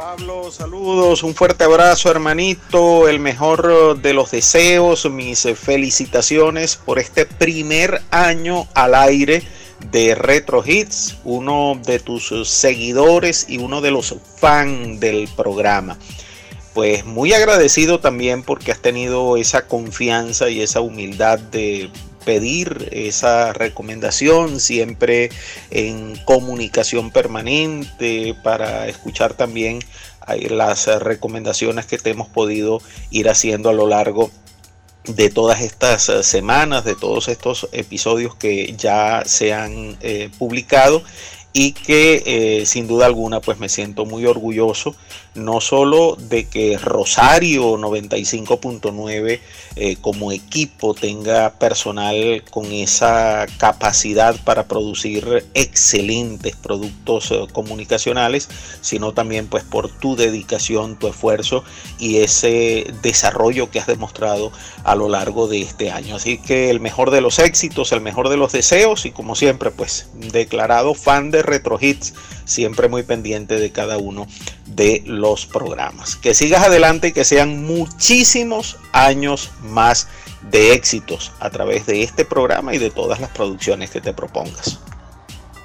Pablo, 0.03 0.51
saludos, 0.51 1.23
un 1.23 1.33
fuerte 1.33 1.63
abrazo 1.63 2.11
hermanito, 2.11 3.07
el 3.07 3.21
mejor 3.21 4.01
de 4.01 4.13
los 4.13 4.31
deseos, 4.31 5.09
mis 5.09 5.47
felicitaciones 5.55 6.75
por 6.75 6.99
este 6.99 7.25
primer 7.25 8.01
año 8.11 8.67
al 8.73 8.95
aire 8.95 9.43
de 9.91 10.13
Retro 10.13 10.61
Hits, 10.65 11.15
uno 11.23 11.79
de 11.85 11.99
tus 11.99 12.33
seguidores 12.49 13.45
y 13.47 13.59
uno 13.59 13.79
de 13.79 13.91
los 13.91 14.13
fans 14.41 14.99
del 14.99 15.29
programa. 15.37 15.97
Pues 16.73 17.05
muy 17.05 17.31
agradecido 17.31 18.01
también 18.01 18.43
porque 18.43 18.73
has 18.73 18.81
tenido 18.81 19.37
esa 19.37 19.67
confianza 19.67 20.49
y 20.49 20.61
esa 20.61 20.81
humildad 20.81 21.39
de 21.39 21.89
pedir 22.25 22.89
esa 22.91 23.53
recomendación 23.53 24.59
siempre 24.59 25.29
en 25.71 26.15
comunicación 26.25 27.11
permanente 27.11 28.35
para 28.43 28.87
escuchar 28.87 29.33
también 29.33 29.79
eh, 30.27 30.49
las 30.49 30.87
recomendaciones 30.87 31.85
que 31.85 31.97
te 31.97 32.11
hemos 32.11 32.29
podido 32.29 32.81
ir 33.11 33.29
haciendo 33.29 33.69
a 33.69 33.73
lo 33.73 33.87
largo 33.87 34.31
de 35.05 35.29
todas 35.29 35.61
estas 35.61 36.09
eh, 36.09 36.23
semanas, 36.23 36.85
de 36.85 36.95
todos 36.95 37.27
estos 37.27 37.67
episodios 37.71 38.35
que 38.35 38.73
ya 38.77 39.23
se 39.25 39.53
han 39.53 39.97
eh, 40.01 40.29
publicado 40.37 41.03
y 41.51 41.73
que 41.73 42.63
sin 42.65 42.87
duda 42.87 43.05
alguna 43.05 43.39
pues 43.39 43.59
me 43.59 43.69
siento 43.69 44.05
muy 44.05 44.25
orgulloso 44.25 44.95
no 45.35 45.61
solo 45.61 46.15
de 46.15 46.45
que 46.45 46.77
Rosario 46.77 47.75
95.9 47.77 49.39
eh, 49.75 49.95
como 50.01 50.31
equipo 50.31 50.93
tenga 50.93 51.53
personal 51.53 52.43
con 52.51 52.71
esa 52.71 53.47
capacidad 53.57 54.35
para 54.43 54.67
producir 54.67 55.45
excelentes 55.55 56.55
productos 56.55 57.31
eh, 57.31 57.47
comunicacionales, 57.51 58.49
sino 58.81 59.13
también 59.13 59.47
pues 59.47 59.63
por 59.63 59.89
tu 59.89 60.15
dedicación, 60.15 60.97
tu 60.99 61.07
esfuerzo 61.07 61.63
y 61.97 62.17
ese 62.17 62.85
desarrollo 63.01 63.71
que 63.71 63.79
has 63.79 63.87
demostrado 63.87 64.51
a 64.83 64.95
lo 64.95 65.09
largo 65.09 65.47
de 65.47 65.61
este 65.61 65.91
año. 65.91 66.17
Así 66.17 66.37
que 66.37 66.69
el 66.69 66.79
mejor 66.79 67.09
de 67.09 67.21
los 67.21 67.39
éxitos, 67.39 67.91
el 67.91 68.01
mejor 68.01 68.29
de 68.29 68.37
los 68.37 68.51
deseos 68.51 69.05
y 69.05 69.11
como 69.11 69.35
siempre 69.35 69.71
pues 69.71 70.09
declarado 70.13 70.93
fan 70.93 71.31
de 71.31 71.41
Retro 71.41 71.79
Hits, 71.81 72.13
siempre 72.45 72.89
muy 72.89 73.03
pendiente 73.03 73.57
de 73.57 73.71
cada 73.71 73.97
uno 73.97 74.27
de 74.65 75.03
los 75.05 75.45
programas. 75.45 76.15
Que 76.15 76.33
sigas 76.33 76.63
adelante 76.63 77.09
y 77.09 77.11
que 77.11 77.23
sean 77.23 77.63
muchísimos 77.63 78.77
años 78.91 79.51
más 79.61 80.07
de 80.49 80.73
éxitos 80.73 81.31
a 81.39 81.49
través 81.49 81.85
de 81.85 82.03
este 82.03 82.25
programa 82.25 82.73
y 82.73 82.77
de 82.77 82.89
todas 82.89 83.19
las 83.19 83.29
producciones 83.29 83.89
que 83.89 84.01
te 84.01 84.13
propongas. 84.13 84.79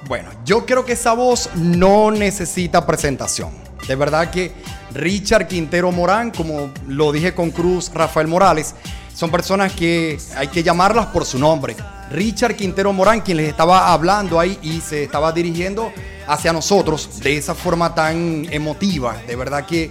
Bueno, 0.07 0.31
yo 0.45 0.65
creo 0.65 0.85
que 0.85 0.93
esa 0.93 1.13
voz 1.13 1.51
no 1.55 2.11
necesita 2.11 2.87
presentación. 2.87 3.51
De 3.87 3.95
verdad 3.95 4.31
que 4.31 4.53
Richard 4.93 5.49
Quintero 5.49 5.93
Morán, 5.93 6.31
como 6.31 6.73
lo 6.87 7.13
dije 7.13 7.35
con 7.35 7.51
Cruz, 7.51 7.91
Rafael 7.93 8.27
Morales, 8.27 8.75
son 9.15 9.31
personas 9.31 9.73
que 9.73 10.19
hay 10.37 10.49
que 10.49 10.63
llamarlas 10.63 11.07
por 11.07 11.25
su 11.25 11.39
nombre. 11.39 11.77
Richard 12.11 12.57
Quintero 12.57 12.93
Morán, 12.93 13.21
quien 13.21 13.37
les 13.37 13.49
estaba 13.49 13.93
hablando 13.93 14.41
ahí 14.41 14.59
y 14.63 14.81
se 14.81 15.05
estaba 15.05 15.33
dirigiendo 15.33 15.93
hacia 16.27 16.53
nosotros 16.53 17.21
de 17.21 17.37
esa 17.37 17.55
forma 17.55 17.95
tan 17.95 18.47
emotiva. 18.51 19.17
De 19.27 19.37
verdad 19.37 19.67
que 19.67 19.91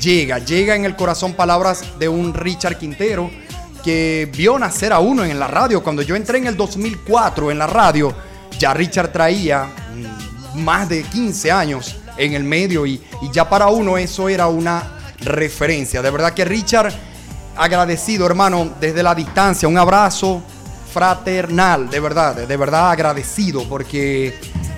llega, 0.00 0.38
llega 0.38 0.74
en 0.74 0.84
el 0.84 0.96
corazón 0.96 1.34
palabras 1.34 1.98
de 1.98 2.08
un 2.08 2.34
Richard 2.34 2.78
Quintero 2.78 3.30
que 3.82 4.30
vio 4.36 4.58
nacer 4.58 4.92
a 4.92 4.98
uno 4.98 5.24
en 5.24 5.38
la 5.38 5.46
radio. 5.46 5.82
Cuando 5.82 6.02
yo 6.02 6.16
entré 6.16 6.38
en 6.38 6.46
el 6.46 6.56
2004 6.56 7.50
en 7.50 7.58
la 7.58 7.66
radio, 7.66 8.14
ya 8.58 8.74
Richard 8.74 9.12
traía 9.12 9.64
mm, 9.64 10.60
más 10.62 10.88
de 10.88 11.02
15 11.02 11.52
años 11.52 11.96
en 12.16 12.34
el 12.34 12.44
medio 12.44 12.86
y, 12.86 13.00
y 13.22 13.30
ya 13.32 13.48
para 13.48 13.68
uno 13.68 13.98
eso 13.98 14.28
era 14.28 14.46
una 14.46 14.98
referencia. 15.20 16.02
De 16.02 16.10
verdad 16.10 16.32
que 16.32 16.44
Richard, 16.44 16.92
agradecido 17.56 18.26
hermano, 18.26 18.70
desde 18.80 19.02
la 19.02 19.14
distancia, 19.14 19.68
un 19.68 19.78
abrazo 19.78 20.42
fraternal, 20.96 21.90
de 21.90 22.00
verdad, 22.00 22.34
de 22.48 22.56
verdad 22.56 22.90
agradecido 22.90 23.68
porque 23.68 24.32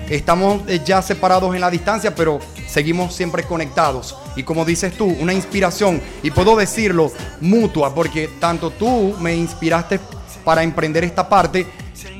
estamos 0.09 0.63
eh, 0.67 0.81
ya 0.85 1.01
separados 1.01 1.55
en 1.55 1.61
la 1.61 1.71
distancia, 1.71 2.13
pero 2.13 2.39
seguimos 2.67 3.15
siempre 3.15 3.43
conectados. 3.43 4.17
Y 4.35 4.43
como 4.43 4.65
dices 4.65 4.97
tú, 4.97 5.05
una 5.05 5.31
inspiración, 5.31 6.01
y 6.21 6.29
puedo 6.29 6.57
decirlo, 6.57 7.09
mutua, 7.39 7.95
porque 7.95 8.29
tanto 8.37 8.69
tú 8.69 9.15
me 9.21 9.33
inspiraste 9.33 9.97
para 10.43 10.61
emprender 10.61 11.05
esta 11.05 11.29
parte, 11.29 11.65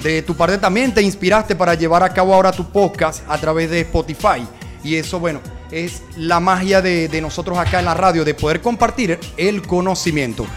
de 0.02 0.22
tu 0.22 0.34
parte 0.34 0.58
también 0.58 0.94
te 0.94 1.02
inspiraste 1.02 1.54
para 1.54 1.74
llevar 1.74 2.02
a 2.02 2.14
cabo 2.14 2.34
ahora 2.34 2.54
tu 2.54 2.72
podcast 2.72 3.24
a 3.28 3.38
través 3.38 3.70
de 3.70 3.82
Spotify. 3.82 4.48
Y 4.82 4.96
eso, 4.96 5.20
bueno, 5.20 5.42
es 5.72 6.04
la 6.16 6.40
magia 6.40 6.82
de, 6.82 7.10
de 7.10 7.20
nosotros 7.20 7.58
acá 7.58 7.80
en 7.80 7.86
la 7.86 7.96
radio, 7.96 8.24
de 8.24 8.34
poder 8.34 8.62
compartir 8.62 9.20
el 9.36 9.62
conocimiento. 9.62 10.48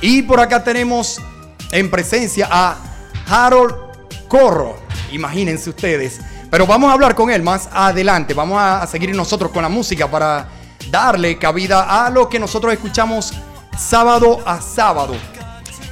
Y 0.00 0.22
por 0.22 0.38
acá 0.38 0.62
tenemos 0.62 1.20
en 1.72 1.90
presencia 1.90 2.46
a 2.48 2.91
Harold 3.28 3.74
Corro. 4.28 4.76
Imagínense 5.10 5.70
ustedes. 5.70 6.20
Pero 6.50 6.66
vamos 6.66 6.90
a 6.90 6.92
hablar 6.92 7.14
con 7.14 7.30
él 7.30 7.42
más 7.42 7.68
adelante. 7.72 8.34
Vamos 8.34 8.58
a, 8.60 8.86
seguir 8.86 9.14
nosotros 9.14 9.50
con 9.50 9.62
la 9.62 9.68
música 9.68 10.10
para 10.10 10.48
darle 10.90 11.38
cabida 11.38 12.04
a 12.04 12.10
lo 12.10 12.28
que 12.28 12.38
nosotros 12.38 12.72
escuchamos 12.72 13.32
sábado 13.78 14.42
a 14.44 14.60
sábado. 14.60 15.14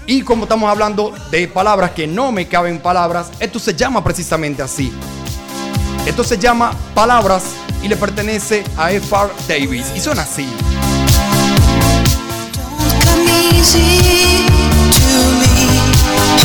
Y 0.07 0.23
como 0.23 0.43
estamos 0.43 0.71
hablando 0.71 1.15
de 1.31 1.49
palabras 1.49 1.93
que 1.93 2.07
no 2.07 2.31
me 2.33 2.47
caben 2.47 2.79
palabras, 2.79 3.31
esto 3.39 3.59
se 3.59 3.75
llama 3.75 4.05
precisamente 4.05 4.63
así. 4.63 4.93
Esto 6.07 6.25
se 6.25 6.37
llama 6.37 6.73
Palabras 6.95 7.45
y 7.83 7.89
le 7.89 7.97
pertenece 7.97 8.65
a 8.77 8.93
F.R. 8.93 9.31
Davis. 9.49 9.87
Y 9.95 10.01
suena 10.01 10.23
así. 10.23 10.47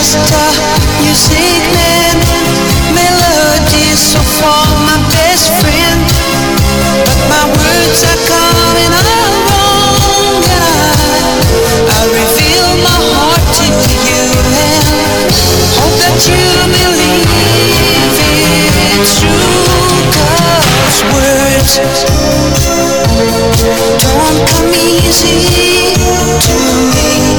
I'm 0.00 0.06
just 0.06 0.32
a 0.32 0.48
music 1.04 1.60
man. 1.76 2.16
Melody 2.96 3.92
so 3.92 4.16
far 4.40 4.64
my 4.88 4.96
best 5.12 5.52
friend. 5.60 6.00
But 7.04 7.20
my 7.28 7.44
words 7.52 8.00
are 8.08 8.20
coming 8.24 8.92
out 8.96 9.32
wrong, 9.44 10.40
I, 10.40 10.96
I 11.84 12.00
reveal 12.16 12.80
my 12.80 12.96
heart 13.12 13.44
to 13.60 13.66
you 14.08 14.24
and 14.56 14.88
hope 15.76 15.92
that 16.00 16.16
you 16.32 16.48
believe 16.80 17.28
it's 18.96 19.20
true. 19.20 19.52
'Cause 20.16 21.00
words 21.12 21.76
don't 24.00 24.48
come 24.48 24.72
easy 24.72 25.44
to 26.40 26.56
me. 26.88 27.36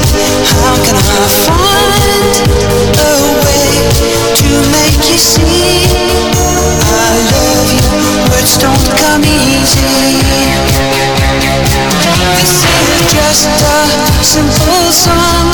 How 0.62 0.74
can 0.86 0.94
I 0.94 1.26
find 1.42 2.11
simple 14.32 14.90
song 14.92 15.50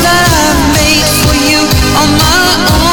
that 0.00 0.24
I 0.32 0.48
made 0.72 1.04
for 1.20 1.36
you 1.36 1.60
on 2.00 2.08
my 2.16 2.82
own. 2.82 2.87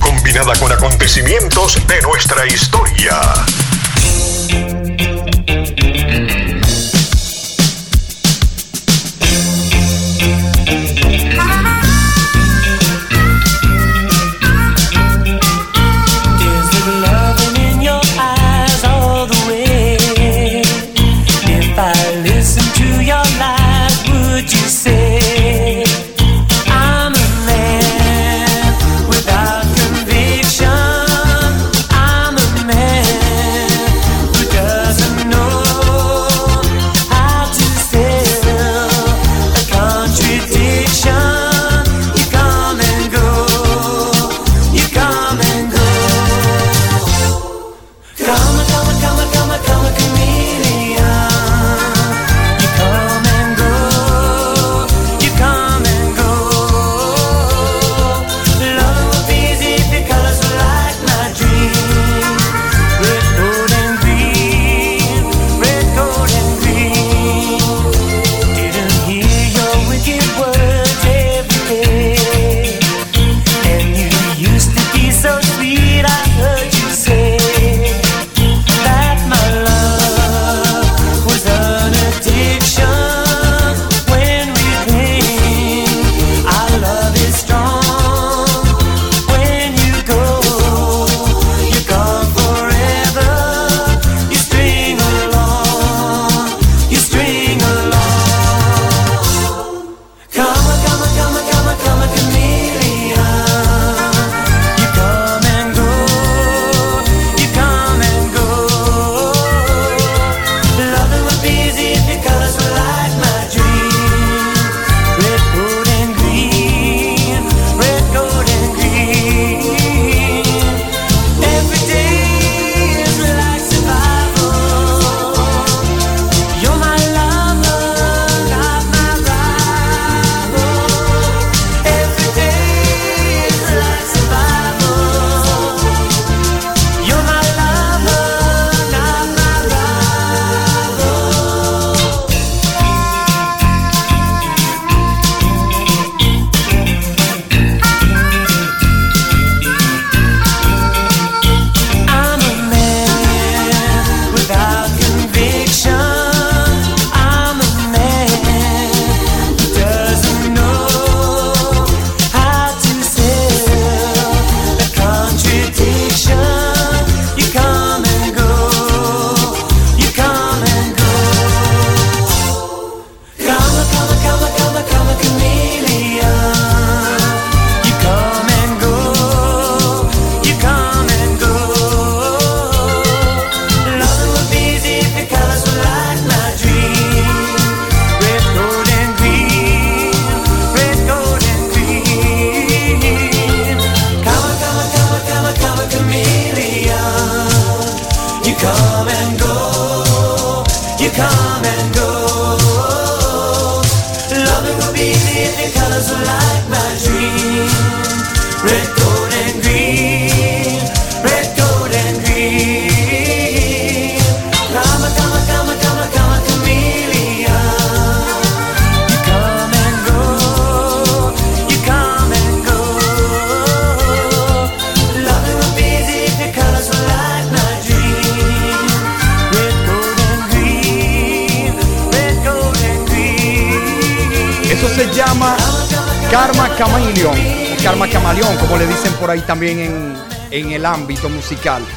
combinada 0.00 0.52
con 0.58 0.72
acontecimientos 0.72 1.78
de 1.86 2.02
nuestra 2.02 2.46
historia. 2.46 3.20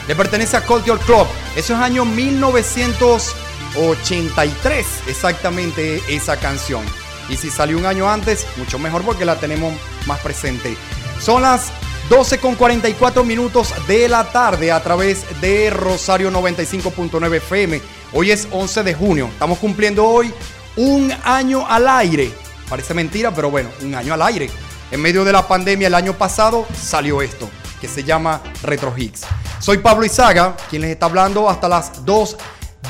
Le 0.08 0.16
pertenece 0.16 0.58
a 0.58 0.66
Culture 0.66 0.99
Club. 1.06 1.28
Eso 1.56 1.76
es 1.76 1.80
año 1.80 2.06
1983, 2.06 4.86
exactamente 5.08 6.01
esa 6.10 6.38
canción. 6.38 6.84
Y 7.30 7.38
si 7.38 7.51
salió 7.51 7.78
un 7.78 7.86
año 7.86 8.10
antes, 8.10 8.47
mucho 8.58 8.80
mejor 8.80 9.04
porque 9.04 9.26
la 9.26 9.39
tenemos 9.39 9.72
más 10.08 10.20
presente. 10.22 10.76
Son 11.22 11.43
las 11.43 11.72
12 12.10 12.39
con 12.39 12.56
44 12.56 13.24
minutos 13.24 13.76
de 13.88 14.10
la 14.10 14.32
tarde 14.32 14.72
a 14.72 14.82
través 14.82 15.24
de 15.39 15.70
Rosario 15.70 16.32
95.9 16.32 17.36
FM. 17.36 17.80
Hoy 18.14 18.32
es 18.32 18.47
11 18.51 18.82
de 18.82 18.95
junio. 18.95 19.28
Estamos 19.28 19.60
cumpliendo 19.60 20.06
hoy 20.06 20.34
un 20.78 21.14
año 21.24 21.68
al 21.70 21.88
aire. 21.88 22.32
Parece 22.68 22.95
mentira, 22.95 23.32
pero 23.32 23.51
bueno, 23.51 23.70
un 23.84 23.93
año 23.93 24.16
al 24.16 24.24
aire. 24.24 24.49
En 24.89 24.99
medio 24.99 25.24
de 25.24 25.32
la 25.32 25.47
pandemia 25.47 25.86
el 25.88 25.95
año 25.95 26.14
pasado 26.14 26.66
salió 26.76 27.22
esto, 27.22 27.47
que 27.84 27.89
se 27.89 28.01
llama 28.05 28.41
Retro 28.61 28.93
Hits. 28.95 29.23
Soy 29.59 29.79
Pablo 29.79 30.05
Izaga, 30.05 30.55
quien 30.69 30.84
les 30.84 30.91
está 30.91 31.07
hablando 31.07 31.49
hasta 31.49 31.67
las 31.67 32.05
2 32.05 32.38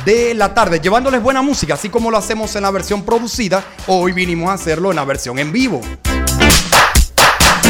de 0.06 0.36
la 0.36 0.54
tarde, 0.54 0.80
llevándoles 0.80 1.20
buena 1.24 1.42
música, 1.42 1.74
así 1.74 1.90
como 1.90 2.12
lo 2.12 2.18
hacemos 2.18 2.56
en 2.56 2.62
la 2.62 2.70
versión 2.70 3.02
producida. 3.02 3.64
Hoy 3.88 4.12
vinimos 4.12 4.52
a 4.52 4.54
hacerlo 4.54 4.92
en 4.92 4.98
la 4.98 5.04
versión 5.04 5.40
en 5.40 5.52
vivo. 5.52 5.82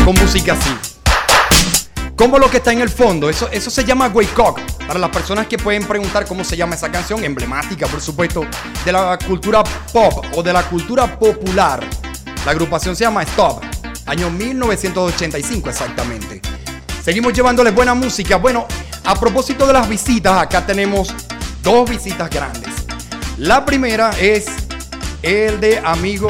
Con 0.03 0.15
música 0.15 0.51
así. 0.51 0.75
Como 2.17 2.37
lo 2.37 2.51
que 2.51 2.57
está 2.57 2.73
en 2.73 2.81
el 2.81 2.89
fondo, 2.89 3.29
eso, 3.29 3.47
eso 3.53 3.69
se 3.69 3.85
llama 3.85 4.07
Wake 4.09 4.37
Up. 4.39 4.59
Para 4.85 4.99
las 4.99 5.09
personas 5.09 5.47
que 5.47 5.57
pueden 5.57 5.87
preguntar 5.87 6.25
cómo 6.25 6.43
se 6.43 6.57
llama 6.57 6.75
esa 6.75 6.91
canción, 6.91 7.23
emblemática, 7.23 7.87
por 7.87 8.01
supuesto, 8.01 8.45
de 8.83 8.91
la 8.91 9.17
cultura 9.25 9.63
pop 9.93 10.25
o 10.35 10.43
de 10.43 10.51
la 10.51 10.63
cultura 10.63 11.17
popular. 11.17 11.87
La 12.45 12.51
agrupación 12.51 12.97
se 12.97 13.05
llama 13.05 13.23
Stop, 13.23 13.63
año 14.07 14.29
1985 14.29 15.69
exactamente. 15.69 16.52
Seguimos 17.03 17.33
llevándoles 17.33 17.75
buena 17.75 17.93
música. 17.93 18.37
Bueno, 18.37 18.65
a 19.03 19.19
propósito 19.19 19.67
de 19.67 19.73
las 19.73 19.89
visitas, 19.89 20.41
acá 20.41 20.65
tenemos 20.65 21.13
dos 21.61 21.89
visitas 21.89 22.29
grandes. 22.29 22.71
La 23.37 23.65
primera 23.65 24.11
es 24.11 24.45
el 25.21 25.59
de 25.59 25.79
amigo 25.79 26.29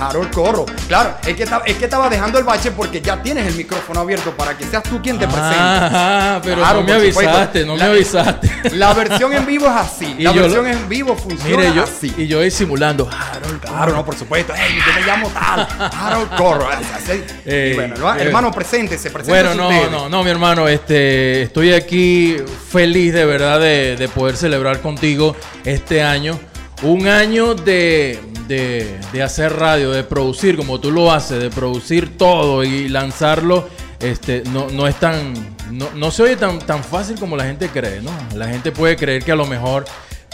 Harold 0.00 0.30
Corro. 0.32 0.66
Claro, 0.88 1.16
es 1.26 1.34
que, 1.36 1.42
estaba, 1.44 1.64
es 1.64 1.76
que 1.76 1.84
estaba 1.84 2.08
dejando 2.08 2.38
el 2.38 2.44
bache 2.44 2.70
porque 2.70 3.00
ya 3.00 3.22
tienes 3.22 3.46
el 3.46 3.54
micrófono 3.54 4.00
abierto 4.00 4.30
para 4.36 4.56
que 4.56 4.64
seas 4.64 4.82
tú 4.82 5.00
quien 5.02 5.18
te 5.18 5.26
presente. 5.26 5.56
Ah, 5.58 6.40
pero 6.42 6.56
Claro, 6.56 6.80
no 6.80 6.86
me 6.86 6.92
avisaste, 6.92 7.64
no 7.66 7.76
me 7.76 7.82
avisaste. 7.82 8.50
La 8.76 8.92
versión 8.94 9.32
en 9.32 9.46
vivo 9.46 9.66
es 9.66 9.72
así. 9.72 10.16
La 10.18 10.32
versión 10.32 10.64
lo- 10.64 10.70
en 10.70 10.88
vivo 10.88 11.16
funciona 11.16 11.56
Mire, 11.64 11.74
yo, 11.74 11.82
así. 11.84 12.12
y 12.16 12.26
yo 12.26 12.40
disimulando. 12.40 13.08
Harold, 13.10 13.60
Claro, 13.60 13.92
no, 13.92 14.04
por 14.04 14.16
supuesto. 14.16 14.54
Ey, 14.54 14.76
yo 14.76 15.00
me 15.00 15.06
llamo 15.06 15.30
tal. 15.30 15.68
Harold 15.92 16.34
Corro. 16.36 16.68
Ey, 17.46 17.72
y 17.72 17.74
bueno, 17.74 17.94
¿no? 17.98 18.14
eh, 18.14 18.22
hermano, 18.22 18.50
preséntese, 18.52 19.10
preséntese 19.10 19.54
Bueno, 19.54 19.70
no, 19.70 19.90
no, 19.90 20.08
no, 20.08 20.24
mi 20.24 20.30
hermano, 20.30 20.68
este, 20.68 21.42
estoy 21.42 21.72
aquí 21.72 22.36
feliz 22.70 23.12
de 23.14 23.24
verdad 23.24 23.60
de, 23.60 23.96
de 23.96 24.08
poder 24.08 24.36
celebrar 24.36 24.80
contigo 24.80 25.36
este 25.64 26.02
año. 26.02 26.38
Un 26.82 27.08
año 27.08 27.54
de, 27.54 28.18
de- 28.46 28.98
de 29.12 29.22
hacer 29.22 29.52
radio, 29.54 29.90
de 29.90 30.04
producir 30.04 30.56
como 30.56 30.78
tú 30.78 30.90
lo 30.90 31.10
haces, 31.10 31.40
de 31.42 31.50
producir 31.50 32.16
todo 32.18 32.62
y 32.64 32.88
lanzarlo. 32.88 33.68
Este, 33.98 34.42
no, 34.52 34.68
no 34.68 34.86
es 34.86 34.96
tan, 35.00 35.32
no, 35.70 35.88
no 35.94 36.10
se 36.10 36.22
oye 36.24 36.36
tan, 36.36 36.58
tan 36.58 36.84
fácil 36.84 37.18
como 37.18 37.34
la 37.36 37.44
gente 37.44 37.68
cree, 37.70 38.02
¿no? 38.02 38.10
La 38.34 38.46
gente 38.46 38.72
puede 38.72 38.94
creer 38.94 39.24
que 39.24 39.32
a 39.32 39.36
lo 39.36 39.46
mejor 39.46 39.86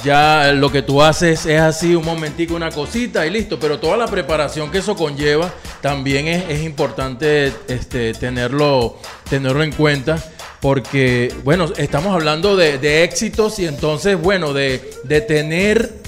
ya 0.05 0.51
lo 0.53 0.73
que 0.73 0.83
tú 0.83 1.01
haces 1.01 1.47
es 1.47 1.61
así, 1.61 1.95
un 1.95 2.05
momentico, 2.05 2.57
una 2.57 2.73
cosita 2.73 3.25
y 3.25 3.31
listo, 3.31 3.61
pero 3.61 3.79
toda 3.79 3.97
la 3.97 4.07
preparación 4.09 4.69
que 4.73 4.79
eso 4.79 4.97
conlleva 4.97 5.49
también 5.81 6.27
es, 6.27 6.45
es 6.51 6.63
importante 6.65 7.53
este, 7.69 8.13
tenerlo, 8.15 8.99
tenerlo 9.31 9.63
en 9.63 9.71
cuenta. 9.73 10.19
Porque, 10.61 11.33
bueno, 11.45 11.67
estamos 11.77 12.15
hablando 12.15 12.57
de, 12.57 12.79
de 12.79 13.03
éxitos 13.05 13.59
y 13.59 13.67
entonces, 13.67 14.21
bueno, 14.21 14.53
de, 14.53 14.93
de 15.05 15.21
tener, 15.21 16.02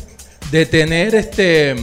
de 0.51 0.67
tener 0.67 1.15
este, 1.15 1.75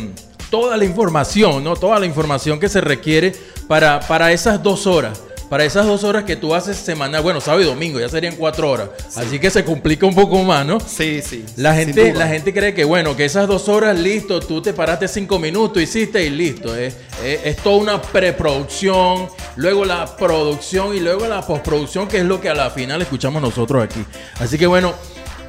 toda 0.50 0.78
la 0.78 0.86
información, 0.86 1.64
¿no? 1.64 1.76
Toda 1.76 2.00
la 2.00 2.06
información 2.06 2.60
que 2.60 2.70
se 2.70 2.82
requiere 2.82 3.34
para, 3.68 4.00
para 4.02 4.32
esas 4.32 4.62
dos 4.62 4.88
horas. 4.88 5.22
Para 5.50 5.66
esas 5.66 5.86
dos 5.86 6.06
horas 6.06 6.24
que 6.24 6.38
tú 6.38 6.56
haces 6.56 6.78
semanal, 6.78 7.22
bueno, 7.24 7.42
sábado 7.42 7.62
y 7.62 7.66
domingo, 7.66 8.00
ya 8.00 8.08
serían 8.08 8.38
cuatro 8.38 8.72
horas. 8.72 8.88
Así 9.18 9.38
que 9.38 9.50
se 9.50 9.66
complica 9.66 10.06
un 10.06 10.16
poco 10.16 10.42
más, 10.46 10.66
¿no? 10.66 10.80
Sí, 10.80 11.22
sí. 11.22 11.44
La 11.58 11.76
gente, 11.76 12.14
la 12.14 12.30
gente 12.30 12.54
cree 12.54 12.74
que, 12.74 12.86
bueno, 12.86 13.18
que 13.18 13.26
esas 13.26 13.50
dos 13.50 13.68
horas, 13.68 14.00
listo, 14.00 14.40
tú 14.40 14.62
te 14.62 14.72
paraste 14.72 15.10
cinco 15.10 15.40
minutos, 15.40 15.84
hiciste 15.84 16.24
y 16.26 16.30
listo. 16.30 16.74
Es, 16.74 16.96
es- 17.22 17.42
es 17.44 17.58
toda 17.58 17.76
una 17.76 18.02
preproducción, 18.02 19.28
luego 19.58 19.84
la 19.84 20.16
producción 20.16 20.96
y 20.96 21.02
luego 21.02 21.28
la 21.28 21.42
postproducción, 21.46 22.08
que 22.08 22.20
es 22.20 22.24
lo 22.26 22.40
que 22.40 22.48
a 22.48 22.56
la 22.56 22.70
final 22.70 23.02
escuchamos 23.02 23.42
nosotros 23.42 23.84
aquí. 23.84 24.06
Así 24.40 24.58
que, 24.58 24.68
bueno, 24.68 24.94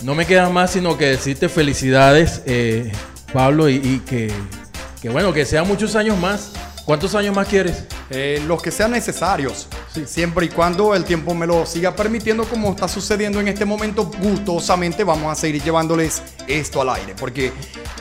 no 0.05 0.14
me 0.14 0.26
queda 0.26 0.48
más 0.48 0.72
sino 0.72 0.96
que 0.96 1.07
decirte 1.07 1.48
felicidades, 1.48 2.42
eh, 2.46 2.90
Pablo, 3.32 3.68
y, 3.68 3.76
y 3.76 3.98
que, 4.00 4.32
que, 5.00 5.09
bueno, 5.09 5.32
que 5.32 5.44
sean 5.44 5.66
muchos 5.66 5.96
años 5.96 6.18
más. 6.18 6.53
¿Cuántos 6.84 7.14
años 7.14 7.34
más 7.34 7.46
quieres? 7.46 7.84
Eh, 8.11 8.42
los 8.48 8.61
que 8.61 8.72
sean 8.72 8.90
necesarios, 8.90 9.68
siempre 10.05 10.46
y 10.46 10.48
cuando 10.48 10.96
el 10.96 11.05
tiempo 11.05 11.32
me 11.32 11.46
lo 11.46 11.64
siga 11.64 11.94
permitiendo, 11.94 12.44
como 12.44 12.70
está 12.70 12.88
sucediendo 12.88 13.38
en 13.38 13.46
este 13.46 13.64
momento, 13.64 14.11
gustosamente 14.20 15.05
vamos 15.05 15.30
a 15.30 15.40
seguir 15.40 15.62
llevándoles 15.62 16.20
esto 16.48 16.82
al 16.82 16.90
aire, 16.90 17.14
porque 17.16 17.53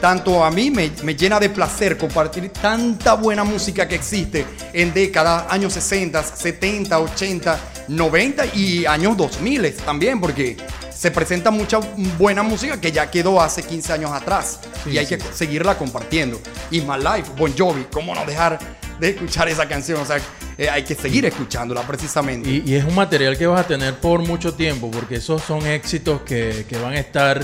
tanto 0.02 0.44
a 0.44 0.50
mí 0.50 0.72
me, 0.72 0.92
me 1.04 1.16
llena 1.16 1.40
de 1.40 1.52
placer 1.52 1.96
compartir 1.96 2.50
tanta 2.50 3.14
buena 3.14 3.44
música 3.44 3.88
que 3.88 3.96
existe 3.96 4.48
en 4.74 4.92
décadas, 4.96 5.46
años 5.50 5.74
60, 5.74 6.24
70, 6.24 7.00
80, 7.00 7.60
90 7.88 8.46
y 8.56 8.86
años 8.88 9.16
2000 9.16 9.76
también, 9.76 10.20
porque 10.20 10.58
se 11.02 11.10
presenta 11.10 11.50
mucha 11.50 11.80
buena 12.20 12.44
música 12.44 12.80
que 12.80 12.92
ya 12.92 13.10
quedó 13.10 13.42
hace 13.42 13.64
15 13.64 13.94
años 13.94 14.12
atrás 14.12 14.60
y 14.86 15.00
hay 15.00 15.08
que 15.08 15.20
seguirla 15.20 15.76
compartiendo. 15.76 16.40
Y 16.70 16.82
My 16.82 16.98
Life, 17.00 17.32
Bon 17.36 17.52
Jovi, 17.58 17.88
¿cómo 17.92 18.14
no 18.14 18.24
dejar 18.24 18.60
de 19.00 19.10
escuchar 19.10 19.50
esa 19.50 19.68
canción? 19.68 20.00
O 20.00 20.06
sea, 20.06 20.18
eh, 20.60 20.70
hay 20.70 20.84
que 20.84 20.94
seguir 20.94 21.26
escuchándola 21.26 21.82
precisamente. 21.82 22.48
Y, 22.48 22.64
y 22.68 22.76
es 22.76 22.86
un 22.86 22.94
material 22.94 23.36
que 23.36 23.48
vas 23.48 23.62
a 23.62 23.68
tener 23.68 23.96
por 23.96 24.20
mucho 24.20 24.54
tiempo, 24.54 24.92
porque 24.92 25.16
esos 25.16 25.42
son 25.42 25.66
éxitos 25.66 26.22
que, 26.22 26.68
que 26.70 26.78
van 26.78 26.94
a 26.94 27.00
estar. 27.00 27.44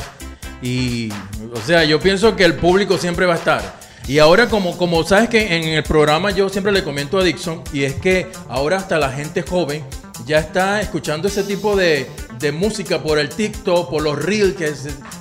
Y, 0.62 1.10
o 1.51 1.60
sea, 1.66 1.84
yo 1.84 1.99
pienso 1.99 2.36
que 2.36 2.45
el 2.45 2.53
público 2.58 2.99
siempre 2.99 3.26
va 3.26 3.34
a 3.34 3.38
estar. 3.38 3.80
Y 4.08 4.20
ahora, 4.20 4.49
como, 4.49 4.78
como 4.78 5.03
sabes 5.03 5.30
que 5.30 5.55
en 5.55 5.64
el 5.70 5.82
programa 5.82 6.30
yo 6.30 6.47
siempre 6.49 6.72
le 6.72 6.84
comento 6.84 7.18
a 7.18 7.24
Dixon, 7.24 7.64
y 7.74 7.86
es 7.86 7.95
que 7.95 8.28
ahora 8.49 8.78
hasta 8.78 8.99
la 8.99 9.12
gente 9.12 9.41
joven 9.41 9.84
ya 10.28 10.38
está 10.38 10.80
escuchando 10.80 11.28
ese 11.28 11.43
tipo 11.43 11.76
de, 11.76 12.08
de 12.40 12.52
música 12.52 13.02
por 13.02 13.20
el 13.20 13.30
TikTok, 13.30 13.90
por 13.90 14.02
los 14.02 14.22
Reels 14.22 14.56
que 14.56 14.74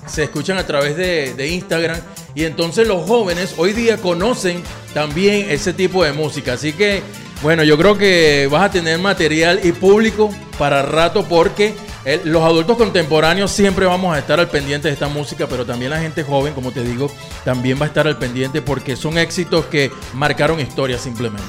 se, 0.06 0.22
escuchan 0.22 0.58
a 0.58 0.66
través 0.66 0.96
de, 0.96 1.34
de 1.34 1.48
Instagram. 1.48 1.98
Y 2.34 2.44
entonces 2.44 2.86
los 2.86 3.06
jóvenes 3.06 3.54
hoy 3.56 3.72
día 3.72 3.96
conocen 3.96 4.62
también 4.94 5.50
ese 5.50 5.72
tipo 5.72 6.04
de 6.04 6.12
música. 6.12 6.54
Así 6.54 6.72
que, 6.72 7.02
bueno, 7.42 7.64
yo 7.64 7.76
creo 7.78 7.96
que 7.96 8.48
vas 8.50 8.64
a 8.64 8.70
tener 8.70 8.98
material 8.98 9.60
y 9.62 9.72
público 9.72 10.30
para 10.58 10.82
rato 10.82 11.24
porque 11.24 11.74
eh, 12.06 12.20
los 12.22 12.44
adultos 12.44 12.76
contemporáneos 12.76 13.50
siempre 13.50 13.84
vamos 13.84 14.14
a 14.14 14.20
estar 14.20 14.38
al 14.38 14.48
pendiente 14.48 14.86
de 14.86 14.94
esta 14.94 15.08
música, 15.08 15.48
pero 15.48 15.66
también 15.66 15.90
la 15.90 16.00
gente 16.00 16.22
joven, 16.22 16.54
como 16.54 16.70
te 16.70 16.84
digo, 16.84 17.10
también 17.44 17.80
va 17.80 17.84
a 17.84 17.88
estar 17.88 18.06
al 18.06 18.16
pendiente 18.16 18.62
porque 18.62 18.94
son 18.94 19.18
éxitos 19.18 19.66
que 19.66 19.90
marcaron 20.14 20.60
historia 20.60 20.98
simplemente. 20.98 21.42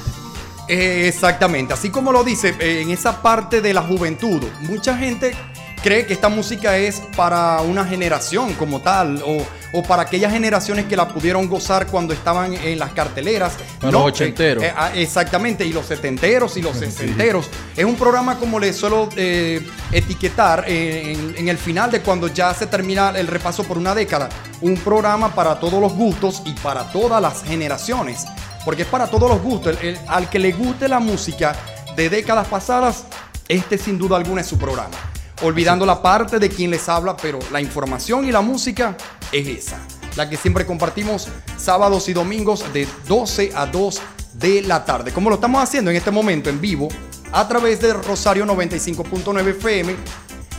Eh, 0.68 1.08
exactamente, 1.08 1.72
así 1.72 1.90
como 1.90 2.12
lo 2.12 2.22
dice, 2.24 2.54
eh, 2.60 2.82
en 2.82 2.90
esa 2.90 3.22
parte 3.22 3.60
de 3.60 3.72
la 3.72 3.82
juventud, 3.82 4.42
mucha 4.60 4.96
gente 4.96 5.34
cree 5.82 6.06
que 6.06 6.12
esta 6.12 6.28
música 6.28 6.76
es 6.76 7.00
para 7.16 7.60
una 7.62 7.84
generación 7.84 8.52
como 8.54 8.80
tal, 8.80 9.22
o, 9.24 9.46
o 9.72 9.82
para 9.82 10.02
aquellas 10.02 10.32
generaciones 10.32 10.86
que 10.86 10.96
la 10.96 11.08
pudieron 11.08 11.48
gozar 11.48 11.86
cuando 11.86 12.12
estaban 12.12 12.54
en 12.54 12.78
las 12.78 12.92
carteleras. 12.92 13.52
Para 13.80 13.92
los 13.92 14.02
ochenteros. 14.02 14.62
eh, 14.62 14.68
eh, 14.68 14.74
ah, 14.76 14.90
exactamente, 14.94 15.64
y 15.64 15.72
los 15.72 15.86
setenteros 15.86 16.56
y 16.56 16.62
los 16.62 16.76
sesenteros. 16.76 17.48
Es 17.76 17.84
un 17.84 17.94
programa 17.96 18.38
como 18.38 18.58
le 18.58 18.72
suelo 18.72 19.08
eh, 19.16 19.64
etiquetar 19.92 20.64
en, 20.66 21.34
en 21.36 21.48
el 21.48 21.58
final 21.58 21.90
de 21.90 22.00
cuando 22.00 22.28
ya 22.28 22.52
se 22.54 22.66
termina 22.66 23.10
el 23.10 23.26
repaso 23.26 23.64
por 23.64 23.78
una 23.78 23.94
década. 23.94 24.28
Un 24.60 24.76
programa 24.76 25.34
para 25.34 25.60
todos 25.60 25.80
los 25.80 25.92
gustos 25.92 26.42
y 26.44 26.52
para 26.54 26.90
todas 26.90 27.22
las 27.22 27.44
generaciones. 27.44 28.26
Porque 28.64 28.82
es 28.82 28.88
para 28.88 29.06
todos 29.06 29.28
los 29.30 29.40
gustos. 29.42 29.76
El- 29.82 29.98
al 30.06 30.28
que 30.28 30.38
le 30.38 30.52
guste 30.52 30.88
la 30.88 31.00
música 31.00 31.54
de 31.96 32.08
décadas 32.10 32.46
pasadas, 32.48 33.04
este 33.48 33.78
sin 33.78 33.98
duda 33.98 34.16
alguna 34.16 34.40
es 34.42 34.46
su 34.46 34.58
programa. 34.58 34.94
Olvidando 35.42 35.86
la 35.86 36.02
parte 36.02 36.38
de 36.38 36.48
quien 36.48 36.70
les 36.70 36.88
habla, 36.88 37.16
pero 37.16 37.38
la 37.52 37.60
información 37.60 38.24
y 38.24 38.32
la 38.32 38.40
música 38.40 38.96
es 39.32 39.46
esa. 39.46 39.78
La 40.16 40.28
que 40.28 40.36
siempre 40.36 40.66
compartimos 40.66 41.28
sábados 41.56 42.08
y 42.08 42.12
domingos 42.12 42.64
de 42.72 42.88
12 43.06 43.52
a 43.54 43.66
2 43.66 44.00
de 44.34 44.62
la 44.62 44.84
tarde. 44.84 45.12
Como 45.12 45.28
lo 45.30 45.36
estamos 45.36 45.62
haciendo 45.62 45.90
en 45.90 45.96
este 45.96 46.10
momento 46.10 46.50
en 46.50 46.60
vivo 46.60 46.88
a 47.32 47.46
través 47.46 47.80
de 47.80 47.92
Rosario 47.92 48.44
95.9 48.46 49.50
FM 49.50 49.94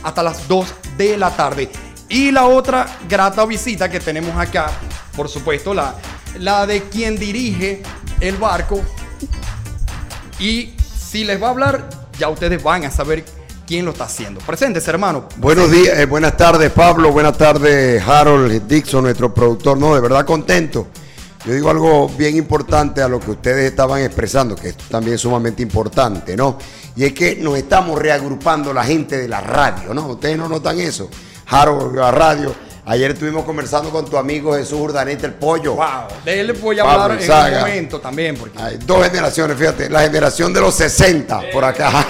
hasta 0.02 0.22
las 0.22 0.48
2 0.48 0.66
de 0.96 1.16
la 1.18 1.30
tarde. 1.36 1.70
Y 2.08 2.30
la 2.32 2.46
otra 2.46 2.86
grata 3.08 3.44
visita 3.44 3.88
que 3.90 4.00
tenemos 4.00 4.34
acá, 4.36 4.70
por 5.14 5.28
supuesto, 5.28 5.74
la, 5.74 5.94
la 6.38 6.66
de 6.66 6.82
quien 6.84 7.18
dirige 7.18 7.82
el 8.20 8.36
barco. 8.36 8.80
Y 10.38 10.74
si 11.10 11.24
les 11.24 11.42
va 11.42 11.48
a 11.48 11.50
hablar, 11.50 11.88
ya 12.18 12.28
ustedes 12.28 12.62
van 12.62 12.84
a 12.84 12.90
saber 12.90 13.24
quién 13.66 13.84
lo 13.84 13.92
está 13.92 14.04
haciendo. 14.04 14.40
Presentes, 14.40 14.86
hermano. 14.88 15.28
Buenos 15.36 15.70
días, 15.70 15.98
eh, 15.98 16.06
buenas 16.06 16.36
tardes 16.36 16.72
Pablo, 16.72 17.12
buenas 17.12 17.38
tardes 17.38 18.02
Harold 18.06 18.66
Dixon, 18.66 19.04
nuestro 19.04 19.32
productor. 19.32 19.78
No, 19.78 19.94
de 19.94 20.00
verdad 20.00 20.24
contento. 20.24 20.88
Yo 21.46 21.54
digo 21.54 21.70
algo 21.70 22.08
bien 22.08 22.36
importante 22.36 23.00
a 23.00 23.08
lo 23.08 23.18
que 23.18 23.30
ustedes 23.30 23.70
estaban 23.70 24.02
expresando, 24.02 24.54
que 24.54 24.70
esto 24.70 24.84
también 24.90 25.14
es 25.14 25.22
sumamente 25.22 25.62
importante, 25.62 26.36
¿no? 26.36 26.58
Y 26.96 27.04
es 27.04 27.14
que 27.14 27.36
nos 27.36 27.56
estamos 27.56 27.98
reagrupando 27.98 28.74
la 28.74 28.84
gente 28.84 29.16
de 29.16 29.26
la 29.26 29.40
radio, 29.40 29.94
¿no? 29.94 30.08
Ustedes 30.08 30.36
no 30.36 30.48
notan 30.48 30.78
eso. 30.78 31.08
Harold, 31.46 31.96
la 31.96 32.10
radio. 32.10 32.54
Ayer 32.90 33.12
estuvimos 33.12 33.44
conversando 33.44 33.90
con 33.90 34.04
tu 34.04 34.16
amigo 34.16 34.52
Jesús 34.52 34.80
Urdaneta, 34.80 35.24
el 35.24 35.34
pollo. 35.34 35.76
Wow, 35.76 36.08
de 36.24 36.40
él 36.40 36.48
les 36.48 36.60
voy 36.60 36.76
a 36.80 36.82
Pablo 36.82 37.14
hablar 37.14 37.48
en 37.48 37.54
un 37.54 37.60
momento 37.60 38.00
también. 38.00 38.36
Porque... 38.36 38.60
Hay 38.60 38.78
dos 38.78 39.04
generaciones, 39.04 39.56
fíjate, 39.56 39.88
la 39.88 40.00
generación 40.00 40.52
de 40.52 40.60
los 40.60 40.74
60 40.74 41.40
por 41.52 41.64
acá. 41.64 41.92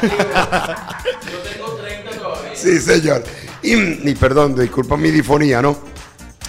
Sí, 2.54 2.80
señor. 2.80 3.24
Y, 3.62 4.08
y 4.08 4.14
perdón, 4.14 4.54
disculpa 4.54 4.96
mi 4.96 5.10
difonía, 5.10 5.60
¿no? 5.60 5.76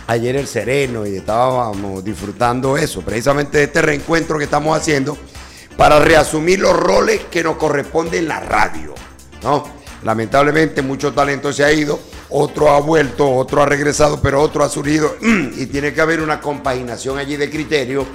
Ayer 0.05 0.35
el 0.35 0.47
sereno 0.47 1.05
y 1.05 1.17
estábamos 1.17 2.03
disfrutando 2.03 2.77
eso, 2.77 3.01
precisamente 3.01 3.57
de 3.57 3.63
este 3.65 3.81
reencuentro 3.81 4.37
que 4.37 4.43
estamos 4.45 4.77
haciendo 4.77 5.17
para 5.75 5.99
reasumir 5.99 6.59
los 6.59 6.73
roles 6.73 7.21
que 7.31 7.43
nos 7.43 7.57
corresponden 7.57 8.21
en 8.21 8.27
la 8.27 8.39
radio, 8.39 8.93
¿no? 9.43 9.76
Lamentablemente 10.03 10.81
mucho 10.81 11.11
talento 11.11 11.51
se 11.51 11.63
ha 11.63 11.71
ido, 11.71 11.99
otro 12.29 12.69
ha 12.69 12.79
vuelto, 12.79 13.29
otro 13.33 13.63
ha 13.63 13.65
regresado, 13.65 14.21
pero 14.21 14.41
otro 14.41 14.63
ha 14.63 14.69
surgido. 14.69 15.15
Y 15.57 15.65
tiene 15.67 15.93
que 15.93 16.01
haber 16.01 16.21
una 16.21 16.39
compaginación 16.39 17.17
allí 17.17 17.35
de 17.35 17.49
criterio, 17.49 18.05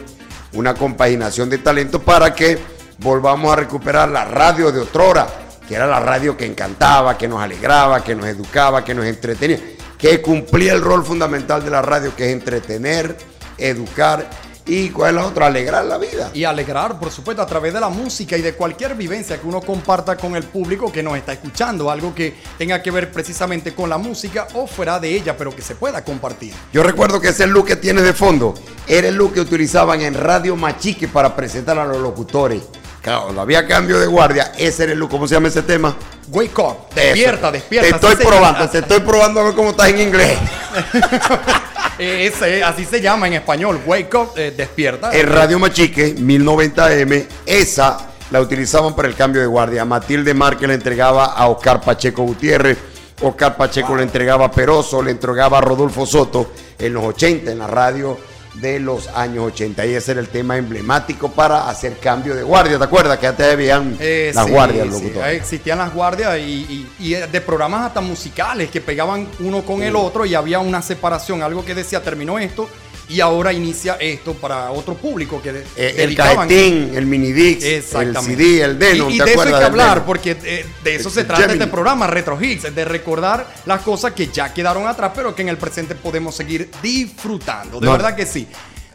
una 0.52 0.74
compaginación 0.74 1.50
de 1.50 1.58
talento 1.58 2.00
para 2.00 2.34
que 2.34 2.58
volvamos 2.98 3.52
a 3.52 3.56
recuperar 3.56 4.08
la 4.10 4.24
radio 4.24 4.70
de 4.70 4.80
otrora, 4.80 5.26
que 5.66 5.74
era 5.74 5.86
la 5.86 6.00
radio 6.00 6.36
que 6.36 6.46
encantaba, 6.46 7.18
que 7.18 7.26
nos 7.26 7.40
alegraba, 7.40 8.02
que 8.02 8.14
nos 8.14 8.26
educaba, 8.26 8.84
que 8.84 8.94
nos 8.94 9.06
entretenía, 9.06 9.58
que 9.98 10.22
cumplía 10.22 10.72
el 10.72 10.82
rol 10.82 11.04
fundamental 11.04 11.64
de 11.64 11.70
la 11.70 11.82
radio, 11.82 12.14
que 12.14 12.26
es 12.26 12.32
entretener, 12.32 13.16
educar 13.58 14.28
y 14.66 14.90
cuál 14.90 15.10
es 15.10 15.14
la 15.16 15.26
otra, 15.26 15.46
alegrar 15.46 15.84
la 15.84 15.98
vida. 15.98 16.30
Y 16.32 16.44
alegrar, 16.44 16.98
por 16.98 17.10
supuesto, 17.10 17.42
a 17.42 17.46
través 17.46 17.74
de 17.74 17.80
la 17.80 17.88
música 17.88 18.36
y 18.36 18.42
de 18.42 18.54
cualquier 18.54 18.94
vivencia 18.94 19.40
que 19.40 19.46
uno 19.46 19.60
comparta 19.60 20.16
con 20.16 20.36
el 20.36 20.44
público 20.44 20.92
que 20.92 21.02
nos 21.02 21.16
está 21.16 21.32
escuchando, 21.32 21.90
algo 21.90 22.14
que 22.14 22.34
tenga 22.58 22.82
que 22.82 22.90
ver 22.90 23.10
precisamente 23.10 23.74
con 23.74 23.90
la 23.90 23.98
música 23.98 24.46
o 24.54 24.66
fuera 24.66 25.00
de 25.00 25.14
ella, 25.14 25.36
pero 25.36 25.54
que 25.54 25.62
se 25.62 25.74
pueda 25.74 26.04
compartir. 26.04 26.54
Yo 26.72 26.82
recuerdo 26.82 27.20
que 27.20 27.28
ese 27.28 27.46
look 27.46 27.66
que 27.66 27.76
tienes 27.76 28.04
de 28.04 28.12
fondo 28.12 28.54
era 28.86 29.08
el 29.08 29.16
look 29.16 29.34
que 29.34 29.40
utilizaban 29.40 30.00
en 30.00 30.14
Radio 30.14 30.54
Machique 30.54 31.08
para 31.08 31.34
presentar 31.34 31.78
a 31.78 31.84
los 31.84 31.98
locutores. 31.98 32.62
Claro, 33.02 33.24
cuando 33.24 33.42
había 33.42 33.66
cambio 33.66 33.98
de 33.98 34.06
guardia, 34.06 34.52
ese 34.56 34.84
era 34.84 34.92
el 34.92 34.98
look. 35.00 35.10
¿Cómo 35.10 35.26
se 35.26 35.34
llama 35.34 35.48
ese 35.48 35.62
tema? 35.62 35.96
Wake 36.28 36.58
up, 36.58 36.94
despierta, 36.94 37.50
despierta. 37.50 37.98
Te 37.98 38.06
estoy 38.06 38.24
probando, 38.24 38.70
te 38.70 38.78
estoy 38.78 39.00
probando 39.00 39.40
a 39.40 39.44
ver 39.44 39.54
cómo 39.54 39.70
estás 39.70 39.88
en 39.88 40.00
inglés. 40.00 40.38
Ese, 42.02 42.64
así 42.64 42.84
se 42.84 43.00
llama 43.00 43.28
en 43.28 43.34
español, 43.34 43.80
wake 43.86 44.14
up, 44.16 44.30
eh, 44.36 44.52
despierta. 44.56 45.10
En 45.12 45.26
Radio 45.28 45.58
Machique, 45.58 46.14
1090M, 46.16 47.26
esa 47.46 48.08
la 48.30 48.40
utilizaban 48.40 48.96
para 48.96 49.08
el 49.08 49.14
cambio 49.14 49.40
de 49.40 49.46
guardia. 49.46 49.84
Matilde 49.84 50.34
Márquez 50.34 50.66
le 50.68 50.74
entregaba 50.74 51.26
a 51.26 51.48
Oscar 51.48 51.80
Pacheco 51.80 52.22
Gutiérrez. 52.22 52.78
Oscar 53.20 53.56
Pacheco 53.56 53.94
le 53.94 54.02
entregaba 54.02 54.46
a 54.46 54.50
Peroso, 54.50 55.02
le 55.02 55.12
entregaba 55.12 55.58
a 55.58 55.60
Rodolfo 55.60 56.06
Soto 56.06 56.52
en 56.78 56.92
los 56.92 57.04
80, 57.04 57.52
en 57.52 57.58
la 57.58 57.66
radio 57.68 58.18
de 58.54 58.78
los 58.80 59.08
años 59.08 59.44
80. 59.46 59.86
Y 59.86 59.94
ese 59.94 60.12
era 60.12 60.20
el 60.20 60.28
tema 60.28 60.56
emblemático 60.56 61.30
para 61.30 61.68
hacer 61.68 61.98
cambio 61.98 62.34
de 62.34 62.42
guardia. 62.42 62.78
¿Te 62.78 62.84
acuerdas 62.84 63.18
que 63.18 63.26
antes 63.26 63.52
habían 63.52 63.96
Eh, 63.98 64.30
las 64.34 64.46
sí, 64.46 64.50
guardias, 64.52 64.86
sí, 64.98 65.12
existían 65.30 65.78
las 65.78 65.92
guardias 65.94 66.38
y, 66.38 66.42
y- 66.42 66.88
y 66.98 67.14
de 67.14 67.40
programas 67.40 67.86
hasta 67.86 68.00
musicales 68.00 68.70
que 68.70 68.80
pegaban 68.80 69.26
uno 69.40 69.62
con 69.62 69.82
el 69.82 69.96
otro 69.96 70.26
y 70.26 70.34
había 70.34 70.58
una 70.58 70.82
separación, 70.82 71.42
algo 71.42 71.64
que 71.64 71.74
decía 71.74 72.02
terminó 72.02 72.38
esto 72.38 72.68
y 73.12 73.20
ahora 73.20 73.52
inicia 73.52 73.94
esto 74.00 74.34
para 74.34 74.70
otro 74.70 74.94
público 74.94 75.40
que 75.42 75.64
Eh, 75.76 75.94
el 75.98 76.14
cajetín, 76.16 76.92
el 76.94 77.06
minidix, 77.06 77.62
el. 77.64 78.16
CD, 78.16 78.62
el 78.62 78.78
Denon. 78.78 79.10
Y, 79.10 79.14
y 79.14 79.18
¿te 79.18 79.24
de 79.24 79.32
eso 79.32 79.42
hay 79.42 79.48
que 79.52 79.64
hablar, 79.64 80.04
porque 80.04 80.36
eh, 80.44 80.66
de 80.82 80.94
eso 80.94 81.08
El 81.08 81.14
se 81.14 81.24
trata 81.24 81.42
Gemini. 81.42 81.58
este 81.60 81.70
programa, 81.70 82.06
Retro 82.06 82.40
Hits, 82.40 82.74
de 82.74 82.84
recordar 82.84 83.46
las 83.66 83.82
cosas 83.82 84.12
que 84.12 84.28
ya 84.28 84.52
quedaron 84.54 84.86
atrás, 84.86 85.12
pero 85.14 85.34
que 85.34 85.42
en 85.42 85.48
el 85.48 85.58
presente 85.58 85.94
podemos 85.94 86.34
seguir 86.34 86.70
disfrutando. 86.82 87.78
De 87.80 87.86
No. 87.86 87.92
verdad 87.92 88.14
que 88.16 88.26
sí. 88.26 88.46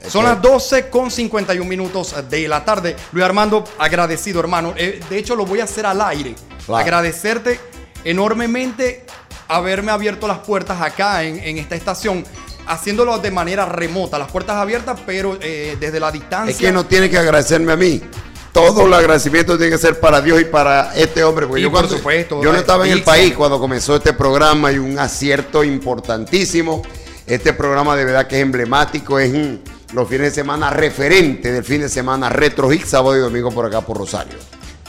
Son 0.09 0.23
las 0.23 0.41
12 0.41 0.89
con 0.89 1.09
51 1.11 1.67
minutos 1.67 2.15
de 2.29 2.47
la 2.47 2.63
tarde. 2.63 2.95
Luis 3.11 3.25
Armando, 3.25 3.63
agradecido, 3.79 4.39
hermano. 4.39 4.73
Eh, 4.77 4.99
de 5.09 5.17
hecho, 5.17 5.35
lo 5.35 5.45
voy 5.45 5.59
a 5.59 5.65
hacer 5.65 5.85
al 5.85 5.99
aire. 6.01 6.33
Claro. 6.65 6.77
Agradecerte 6.81 7.59
enormemente 8.03 9.05
haberme 9.49 9.91
abierto 9.91 10.27
las 10.27 10.39
puertas 10.39 10.81
acá 10.81 11.23
en, 11.23 11.39
en 11.39 11.57
esta 11.57 11.75
estación, 11.75 12.25
haciéndolo 12.67 13.17
de 13.19 13.31
manera 13.31 13.65
remota, 13.65 14.17
las 14.19 14.31
puertas 14.31 14.55
abiertas, 14.57 14.99
pero 15.05 15.37
eh, 15.41 15.77
desde 15.79 15.99
la 15.99 16.11
distancia. 16.11 16.51
Es 16.51 16.57
que 16.57 16.71
no 16.71 16.85
tiene 16.85 17.09
que 17.09 17.17
agradecerme 17.17 17.71
a 17.71 17.75
mí. 17.75 18.01
Todo 18.51 18.87
el 18.87 18.93
agradecimiento 18.93 19.55
tiene 19.57 19.71
que 19.73 19.77
ser 19.77 19.99
para 19.99 20.19
Dios 20.19 20.41
y 20.41 20.45
para 20.45 20.95
este 20.95 21.23
hombre. 21.23 21.45
Porque 21.45 21.59
Y 21.61 21.63
yo, 21.63 21.69
por 21.71 21.81
cuando- 21.81 21.97
supuesto, 21.97 22.41
yo 22.43 22.51
no 22.51 22.57
estaba 22.57 22.85
en 22.87 22.93
el 22.93 23.03
país 23.03 23.33
cuando 23.35 23.59
comenzó 23.59 23.95
este 23.97 24.13
programa 24.13 24.71
y 24.71 24.79
un 24.79 24.97
acierto 24.97 25.63
importantísimo. 25.63 26.81
Este 27.27 27.53
programa 27.53 27.95
de 27.95 28.05
verdad 28.05 28.25
que 28.27 28.37
es 28.37 28.41
emblemático, 28.41 29.19
es 29.19 29.31
un- 29.31 29.61
los 29.93 30.07
fines 30.09 30.29
de 30.29 30.41
semana 30.41 30.69
referente 30.71 31.51
del 31.51 31.63
fin 31.63 31.81
de 31.81 31.89
semana 31.89 32.29
retro 32.29 32.69
hit 32.71 32.83
sábado 32.85 33.15
y 33.15 33.19
domingo 33.19 33.51
por 33.51 33.65
acá 33.65 33.81
por 33.81 33.97
Rosario. 33.97 34.37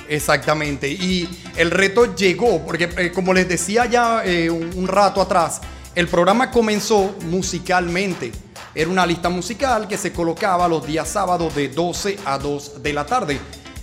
Exactamente. 0.08 0.88
Y 0.88 1.28
el 1.56 1.70
reto 1.70 2.14
llegó, 2.14 2.64
porque 2.64 2.88
eh, 2.96 3.12
como 3.12 3.34
les 3.34 3.48
decía 3.48 3.86
ya 3.86 4.22
eh, 4.24 4.48
un, 4.50 4.70
un 4.74 4.88
rato 4.88 5.20
atrás, 5.20 5.60
el 5.98 6.06
programa 6.06 6.52
comenzó 6.52 7.12
musicalmente. 7.22 8.30
Era 8.72 8.88
una 8.88 9.04
lista 9.04 9.28
musical 9.28 9.88
que 9.88 9.98
se 9.98 10.12
colocaba 10.12 10.68
los 10.68 10.86
días 10.86 11.08
sábados 11.08 11.56
de 11.56 11.70
12 11.70 12.20
a 12.24 12.38
2 12.38 12.84
de 12.84 12.92
la 12.92 13.04
tarde. 13.04 13.40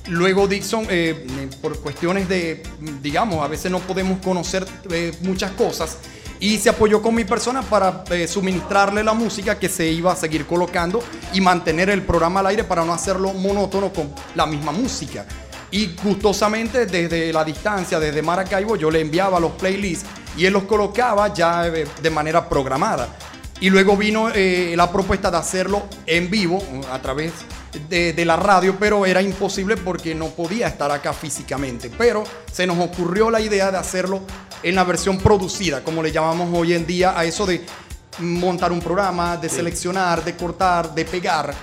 Luego 0.08 0.48
Dixon, 0.48 0.88
eh, 0.90 1.50
por 1.62 1.78
cuestiones 1.82 2.30
de, 2.30 2.64
digamos, 3.02 3.44
a 3.44 3.50
veces 3.50 3.70
no 3.70 3.80
podemos 3.80 4.20
conocer 4.24 4.66
eh, 4.92 5.12
muchas 5.24 5.52
cosas, 5.52 5.98
y 6.40 6.58
se 6.58 6.70
apoyó 6.70 7.02
con 7.02 7.14
mi 7.14 7.26
persona 7.26 7.62
para 7.62 8.06
eh, 8.10 8.30
suministrarle 8.30 9.04
la 9.04 9.14
música 9.14 9.60
que 9.60 9.68
se 9.68 9.86
iba 9.88 10.14
a 10.14 10.16
seguir 10.16 10.46
colocando 10.46 11.04
y 11.34 11.42
mantener 11.42 11.90
el 11.90 12.02
programa 12.04 12.40
al 12.40 12.48
aire 12.48 12.64
para 12.64 12.86
no 12.86 12.94
hacerlo 12.94 13.34
monótono 13.34 13.92
con 13.92 14.16
la 14.36 14.46
misma 14.46 14.72
música. 14.72 15.26
Y 15.70 15.94
gustosamente 16.02 16.86
desde 16.86 17.34
la 17.34 17.44
distancia, 17.44 18.00
desde 18.00 18.22
Maracaibo, 18.22 18.78
yo 18.78 18.90
le 18.90 19.02
enviaba 19.02 19.38
los 19.38 19.52
playlists 19.52 20.06
y 20.38 20.46
él 20.46 20.54
los 20.54 20.64
colocaba 20.64 21.34
ya 21.34 21.68
eh, 21.68 21.88
de 22.02 22.10
manera 22.10 22.48
programada. 22.48 23.08
Y 23.60 23.70
luego 23.70 23.96
vino 23.96 24.30
eh, 24.34 24.74
la 24.76 24.92
propuesta 24.92 25.32
de 25.32 25.38
hacerlo 25.38 25.84
en 26.06 26.30
vivo 26.30 26.62
a 26.92 27.02
través 27.02 27.32
de, 27.90 28.12
de 28.12 28.26
la 28.26 28.36
radio, 28.36 28.76
pero 28.78 29.06
era 29.06 29.22
imposible 29.22 29.78
porque 29.78 30.14
no 30.14 30.28
podía 30.28 30.68
estar 30.68 30.92
acá 30.92 31.14
físicamente. 31.14 31.90
Pero 31.98 32.24
se 32.52 32.68
nos 32.68 32.78
ocurrió 32.80 33.32
la 33.32 33.40
idea 33.40 33.72
de 33.72 33.78
hacerlo 33.78 34.22
en 34.62 34.76
la 34.76 34.84
versión 34.84 35.20
producida, 35.20 35.84
como 35.84 36.04
le 36.04 36.12
llamamos 36.12 36.50
hoy 36.52 36.74
en 36.74 36.86
día 36.86 37.18
a 37.18 37.24
eso 37.24 37.46
de 37.46 37.66
montar 38.20 38.72
un 38.72 38.80
programa, 38.80 39.38
de 39.38 39.50
seleccionar, 39.50 40.24
de 40.24 40.36
cortar, 40.36 40.94
de 40.94 41.06
pegar. 41.06 41.54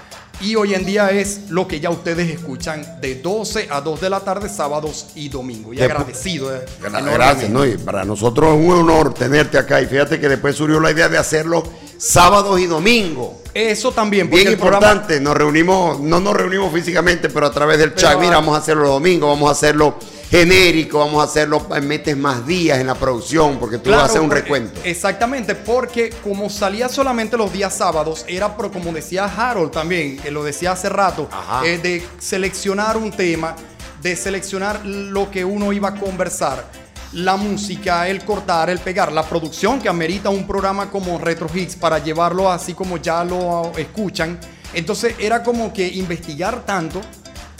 Y 0.42 0.56
hoy 0.56 0.74
en 0.74 0.84
día 0.84 1.10
es 1.10 1.42
lo 1.50 1.68
que 1.68 1.78
ya 1.78 1.90
ustedes 1.90 2.28
escuchan 2.30 2.84
de 3.00 3.14
12 3.16 3.68
a 3.70 3.80
2 3.80 4.00
de 4.00 4.10
la 4.10 4.20
tarde, 4.20 4.48
sábados 4.48 5.06
y 5.14 5.28
domingos. 5.28 5.74
Y 5.74 5.76
Después- 5.76 5.90
agradecido. 6.00 6.54
eh. 6.54 6.64
Gracias, 6.80 7.48
¿no? 7.50 7.64
Y 7.64 7.76
para 7.78 8.04
nosotros 8.04 8.58
es 8.58 8.66
un 8.66 8.72
honor 8.72 9.14
tenerte 9.14 9.56
acá. 9.56 9.80
Y 9.80 9.86
fíjate 9.86 10.18
que 10.18 10.28
después 10.28 10.56
surgió 10.56 10.80
la 10.80 10.90
idea 10.90 11.08
de 11.08 11.16
hacerlo 11.18 11.62
sábados 11.96 12.58
y 12.60 12.66
domingos. 12.66 13.30
Eso 13.54 13.92
también, 13.92 14.28
porque 14.28 14.44
Bien 14.46 14.58
programa- 14.58 14.86
importante, 14.88 15.20
nos 15.20 15.36
reunimos, 15.36 16.00
no 16.00 16.18
nos 16.20 16.34
reunimos 16.34 16.72
físicamente, 16.72 17.28
pero 17.28 17.46
a 17.46 17.52
través 17.52 17.78
del 17.78 17.92
Pero, 17.92 18.08
chat, 18.08 18.18
mira, 18.18 18.36
vamos 18.36 18.56
a 18.56 18.58
hacerlo 18.58 18.82
los 18.82 18.92
domingos, 18.92 19.28
vamos 19.28 19.48
a 19.48 19.52
hacerlo 19.52 19.94
genérico, 20.32 20.98
vamos 21.00 21.20
a 21.20 21.24
hacerlo, 21.24 21.66
eh, 21.76 21.80
metes 21.82 22.16
más 22.16 22.46
días 22.46 22.78
en 22.78 22.86
la 22.86 22.94
producción, 22.94 23.58
porque 23.58 23.76
tú 23.76 23.90
vas 23.90 23.98
a 24.00 24.04
hacer 24.06 24.22
un 24.22 24.28
porque- 24.28 24.40
recuento. 24.40 24.80
Exactamente, 24.82 25.54
porque 25.54 26.08
como 26.24 26.48
salía 26.48 26.88
solamente 26.88 27.36
los 27.36 27.52
días 27.52 27.76
sábados, 27.76 28.24
era 28.26 28.56
como 28.56 28.92
decía 28.92 29.26
Harold 29.26 29.70
también, 29.70 30.16
que 30.16 30.30
lo 30.30 30.42
decía 30.42 30.72
hace 30.72 30.88
rato, 30.88 31.28
eh, 31.66 31.78
de 31.82 32.02
seleccionar 32.18 32.96
un 32.96 33.10
tema, 33.10 33.54
de 34.00 34.16
seleccionar 34.16 34.80
lo 34.86 35.30
que 35.30 35.44
uno 35.44 35.70
iba 35.70 35.90
a 35.90 35.94
conversar. 35.96 36.64
La 37.12 37.36
música, 37.36 38.08
el 38.08 38.24
cortar, 38.24 38.70
el 38.70 38.78
pegar, 38.78 39.12
la 39.12 39.24
producción 39.28 39.80
que 39.80 39.90
amerita 39.90 40.30
un 40.30 40.46
programa 40.46 40.88
como 40.88 41.18
Retro 41.18 41.46
Hits 41.52 41.76
para 41.76 41.98
llevarlo 41.98 42.50
así 42.50 42.72
como 42.72 42.96
ya 42.96 43.22
lo 43.22 43.70
escuchan. 43.76 44.38
Entonces 44.72 45.14
era 45.18 45.42
como 45.42 45.74
que 45.74 45.86
investigar 45.86 46.64
tanto 46.64 47.02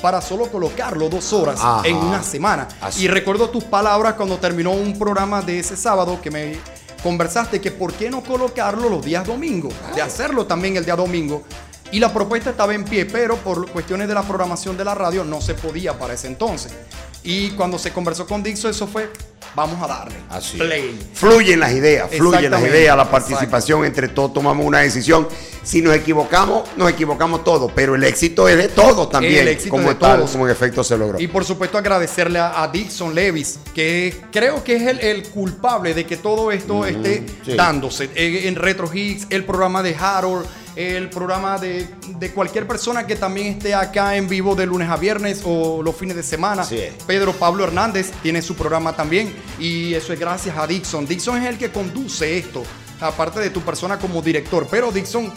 para 0.03 0.20
solo 0.20 0.48
colocarlo 0.48 1.09
dos 1.09 1.32
horas 1.32 1.61
Ajá. 1.61 1.88
en 1.88 1.96
una 1.96 2.22
semana. 2.22 2.68
Así. 2.80 3.05
Y 3.05 3.09
recuerdo 3.09 3.48
tus 3.48 3.64
palabras 3.64 4.14
cuando 4.14 4.36
terminó 4.36 4.72
un 4.72 4.98
programa 4.98 5.40
de 5.40 5.61
ese 5.61 5.76
sábado 5.76 6.20
que 6.20 6.30
me 6.30 6.59
conversaste 7.03 7.61
que 7.61 7.70
por 7.70 7.92
qué 7.94 8.11
no 8.11 8.22
colocarlo 8.22 8.88
los 8.88 9.05
días 9.05 9.26
domingos, 9.26 9.72
de 9.94 10.03
hacerlo 10.03 10.46
también 10.46 10.76
el 10.76 10.84
día 10.84 10.96
domingo. 10.96 11.42
Y 11.90 12.00
la 12.00 12.12
propuesta 12.12 12.50
estaba 12.50 12.74
en 12.74 12.84
pie, 12.84 13.05
pero 13.05 13.36
por 13.36 13.70
cuestiones 13.70 14.09
de 14.09 14.14
la 14.14 14.22
programación 14.22 14.76
de 14.76 14.84
la 14.84 14.94
radio 14.94 15.24
no 15.24 15.40
se 15.40 15.55
podía 15.55 15.98
para 15.98 16.14
ese 16.14 16.26
entonces. 16.26 16.72
Y 17.24 17.50
cuando 17.50 17.78
se 17.78 17.92
conversó 17.92 18.26
con 18.26 18.42
Dixo, 18.42 18.68
eso 18.68 18.86
fue, 18.86 19.08
vamos 19.54 19.80
a 19.82 19.86
darle. 19.86 20.16
Así. 20.28 20.56
Play. 20.58 20.98
Fluyen 21.14 21.60
las 21.60 21.72
ideas, 21.72 22.10
fluyen 22.10 22.50
las 22.50 22.62
ideas, 22.62 22.96
la 22.96 23.08
participación, 23.10 23.84
entre 23.84 24.08
todos 24.08 24.32
tomamos 24.32 24.66
una 24.66 24.80
decisión. 24.80 25.28
Si 25.62 25.80
nos 25.80 25.94
equivocamos, 25.94 26.68
nos 26.76 26.90
equivocamos 26.90 27.44
todos, 27.44 27.70
pero 27.72 27.94
el 27.94 28.02
éxito 28.02 28.48
es 28.48 28.56
de 28.56 28.68
todos 28.68 29.08
también, 29.08 29.42
El 29.42 29.48
éxito 29.48 29.70
como 29.70 29.90
de 29.90 29.94
tal, 29.94 30.16
todos. 30.18 30.32
como 30.32 30.46
en 30.46 30.52
efecto 30.52 30.82
se 30.82 30.98
logró. 30.98 31.20
Y 31.20 31.28
por 31.28 31.44
supuesto 31.44 31.78
agradecerle 31.78 32.40
a, 32.40 32.60
a 32.60 32.68
Dixon 32.68 33.14
Levis, 33.14 33.60
que 33.72 34.16
creo 34.32 34.64
que 34.64 34.74
es 34.76 34.82
el, 34.82 34.98
el 34.98 35.28
culpable 35.28 35.94
de 35.94 36.04
que 36.04 36.16
todo 36.16 36.50
esto 36.50 36.84
esté 36.84 37.24
sí. 37.44 37.54
dándose. 37.54 38.10
Eh, 38.16 38.48
en 38.48 38.56
Retro 38.56 38.90
Hits, 38.92 39.28
el 39.30 39.44
programa 39.44 39.84
de 39.84 39.94
Harold, 39.94 40.44
el 40.76 41.10
programa 41.10 41.58
de, 41.58 41.86
de 42.18 42.30
cualquier 42.32 42.66
persona 42.66 43.06
que 43.06 43.16
también 43.16 43.48
esté 43.48 43.74
acá 43.74 44.16
en 44.16 44.28
vivo 44.28 44.54
de 44.54 44.64
lunes 44.66 44.88
a 44.88 44.96
viernes 44.96 45.42
o 45.44 45.82
los 45.82 45.94
fines 45.94 46.16
de 46.16 46.22
semana. 46.22 46.64
Pedro 47.06 47.32
Pablo 47.34 47.64
Hernández 47.64 48.10
tiene 48.22 48.40
su 48.42 48.54
programa 48.54 48.94
también 48.96 49.34
y 49.58 49.92
eso 49.94 50.12
es 50.12 50.18
gracias 50.20 50.56
a 50.56 50.66
Dixon. 50.66 51.06
Dixon 51.06 51.42
es 51.42 51.48
el 51.48 51.58
que 51.58 51.70
conduce 51.70 52.38
esto. 52.38 52.62
Aparte 53.00 53.40
de 53.40 53.50
tu 53.50 53.60
persona 53.62 53.98
como 53.98 54.22
director, 54.22 54.64
pero 54.70 54.92
Dixon, 54.92 55.32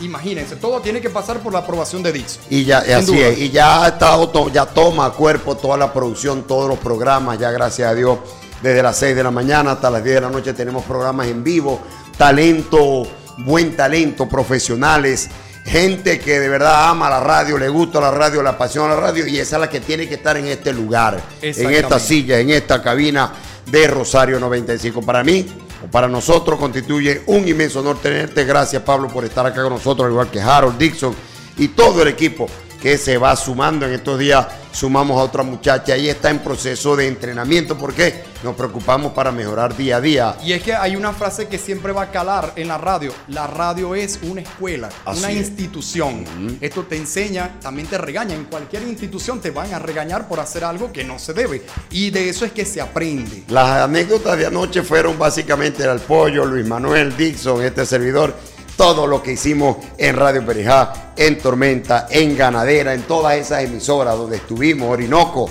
imagínense, 0.00 0.56
todo 0.56 0.80
tiene 0.80 1.00
que 1.00 1.10
pasar 1.10 1.38
por 1.38 1.52
la 1.52 1.60
aprobación 1.60 2.02
de 2.02 2.12
Dixon. 2.12 2.42
Y 2.50 2.64
ya, 2.64 2.78
así 2.78 3.20
es, 3.20 3.38
y 3.38 3.50
ya 3.50 3.96
to- 3.98 4.50
ya 4.52 4.66
toma 4.66 5.10
cuerpo 5.12 5.56
toda 5.56 5.76
la 5.76 5.92
producción, 5.92 6.42
todos 6.42 6.68
los 6.68 6.78
programas, 6.80 7.38
ya 7.38 7.52
gracias 7.52 7.88
a 7.88 7.94
Dios, 7.94 8.18
desde 8.62 8.82
las 8.82 8.96
6 8.98 9.14
de 9.14 9.22
la 9.22 9.30
mañana 9.30 9.72
hasta 9.72 9.90
las 9.90 10.02
10 10.02 10.16
de 10.16 10.20
la 10.22 10.28
noche 10.30 10.52
tenemos 10.54 10.84
programas 10.84 11.28
en 11.28 11.44
vivo, 11.44 11.80
talento, 12.18 13.04
buen 13.38 13.76
talento, 13.76 14.28
profesionales, 14.28 15.28
gente 15.64 16.18
que 16.18 16.38
de 16.38 16.48
verdad 16.48 16.90
ama 16.90 17.08
la 17.08 17.20
radio, 17.20 17.58
le 17.58 17.68
gusta 17.68 18.00
la 18.00 18.10
radio, 18.10 18.42
le 18.42 18.50
apasiona 18.50 18.94
la 18.94 19.00
radio, 19.00 19.26
y 19.26 19.38
esa 19.38 19.56
es 19.56 19.60
la 19.60 19.70
que 19.70 19.80
tiene 19.80 20.08
que 20.08 20.14
estar 20.14 20.36
en 20.36 20.46
este 20.46 20.72
lugar, 20.72 21.20
en 21.40 21.70
esta 21.70 21.98
silla, 21.98 22.38
en 22.38 22.50
esta 22.50 22.82
cabina 22.82 23.32
de 23.66 23.86
Rosario 23.86 24.38
95. 24.38 25.02
Para 25.02 25.24
mí, 25.24 25.46
Para 25.90 26.08
nosotros 26.08 26.58
constituye 26.58 27.22
un 27.26 27.46
inmenso 27.46 27.80
honor 27.80 27.98
tenerte. 28.00 28.44
Gracias 28.44 28.82
Pablo 28.82 29.08
por 29.08 29.24
estar 29.24 29.44
acá 29.44 29.62
con 29.62 29.74
nosotros, 29.74 30.06
al 30.06 30.12
igual 30.12 30.30
que 30.30 30.40
Harold 30.40 30.78
Dixon 30.78 31.14
y 31.58 31.68
todo 31.68 32.02
el 32.02 32.08
equipo 32.08 32.48
que 32.84 32.98
se 32.98 33.16
va 33.16 33.34
sumando 33.34 33.86
en 33.86 33.94
estos 33.94 34.18
días. 34.18 34.46
Sumamos 34.70 35.18
a 35.18 35.22
otra 35.24 35.42
muchacha 35.42 35.96
y 35.96 36.10
está 36.10 36.28
en 36.28 36.40
proceso 36.40 36.94
de 36.94 37.06
entrenamiento 37.08 37.78
porque 37.78 38.24
nos 38.42 38.54
preocupamos 38.54 39.14
para 39.14 39.32
mejorar 39.32 39.74
día 39.74 39.96
a 39.96 40.00
día. 40.02 40.36
Y 40.44 40.52
es 40.52 40.62
que 40.62 40.74
hay 40.74 40.94
una 40.94 41.14
frase 41.14 41.48
que 41.48 41.56
siempre 41.56 41.92
va 41.92 42.02
a 42.02 42.10
calar 42.10 42.52
en 42.56 42.68
la 42.68 42.76
radio. 42.76 43.10
La 43.28 43.46
radio 43.46 43.94
es 43.94 44.18
una 44.20 44.42
escuela, 44.42 44.90
Así 45.06 45.20
una 45.20 45.30
es. 45.30 45.38
institución. 45.38 46.26
Esto 46.60 46.82
te 46.82 46.98
enseña, 46.98 47.58
también 47.58 47.88
te 47.88 47.96
regaña. 47.96 48.34
En 48.34 48.44
cualquier 48.44 48.82
institución 48.82 49.40
te 49.40 49.50
van 49.50 49.72
a 49.72 49.78
regañar 49.78 50.28
por 50.28 50.38
hacer 50.38 50.62
algo 50.62 50.92
que 50.92 51.04
no 51.04 51.18
se 51.18 51.32
debe. 51.32 51.62
Y 51.90 52.10
de 52.10 52.28
eso 52.28 52.44
es 52.44 52.52
que 52.52 52.66
se 52.66 52.82
aprende. 52.82 53.44
Las 53.48 53.80
anécdotas 53.84 54.36
de 54.36 54.44
anoche 54.44 54.82
fueron 54.82 55.18
básicamente 55.18 55.84
el 55.84 56.00
pollo, 56.00 56.44
Luis 56.44 56.66
Manuel, 56.66 57.16
Dixon, 57.16 57.64
este 57.64 57.86
servidor, 57.86 58.34
todo 58.76 59.06
lo 59.06 59.22
que 59.22 59.32
hicimos 59.32 59.76
en 59.98 60.16
Radio 60.16 60.44
Perijá, 60.44 61.12
en 61.16 61.38
Tormenta, 61.38 62.06
en 62.10 62.36
Ganadera, 62.36 62.92
en 62.94 63.02
todas 63.02 63.36
esas 63.36 63.62
emisoras 63.64 64.16
donde 64.16 64.36
estuvimos, 64.36 64.90
Orinoco. 64.90 65.48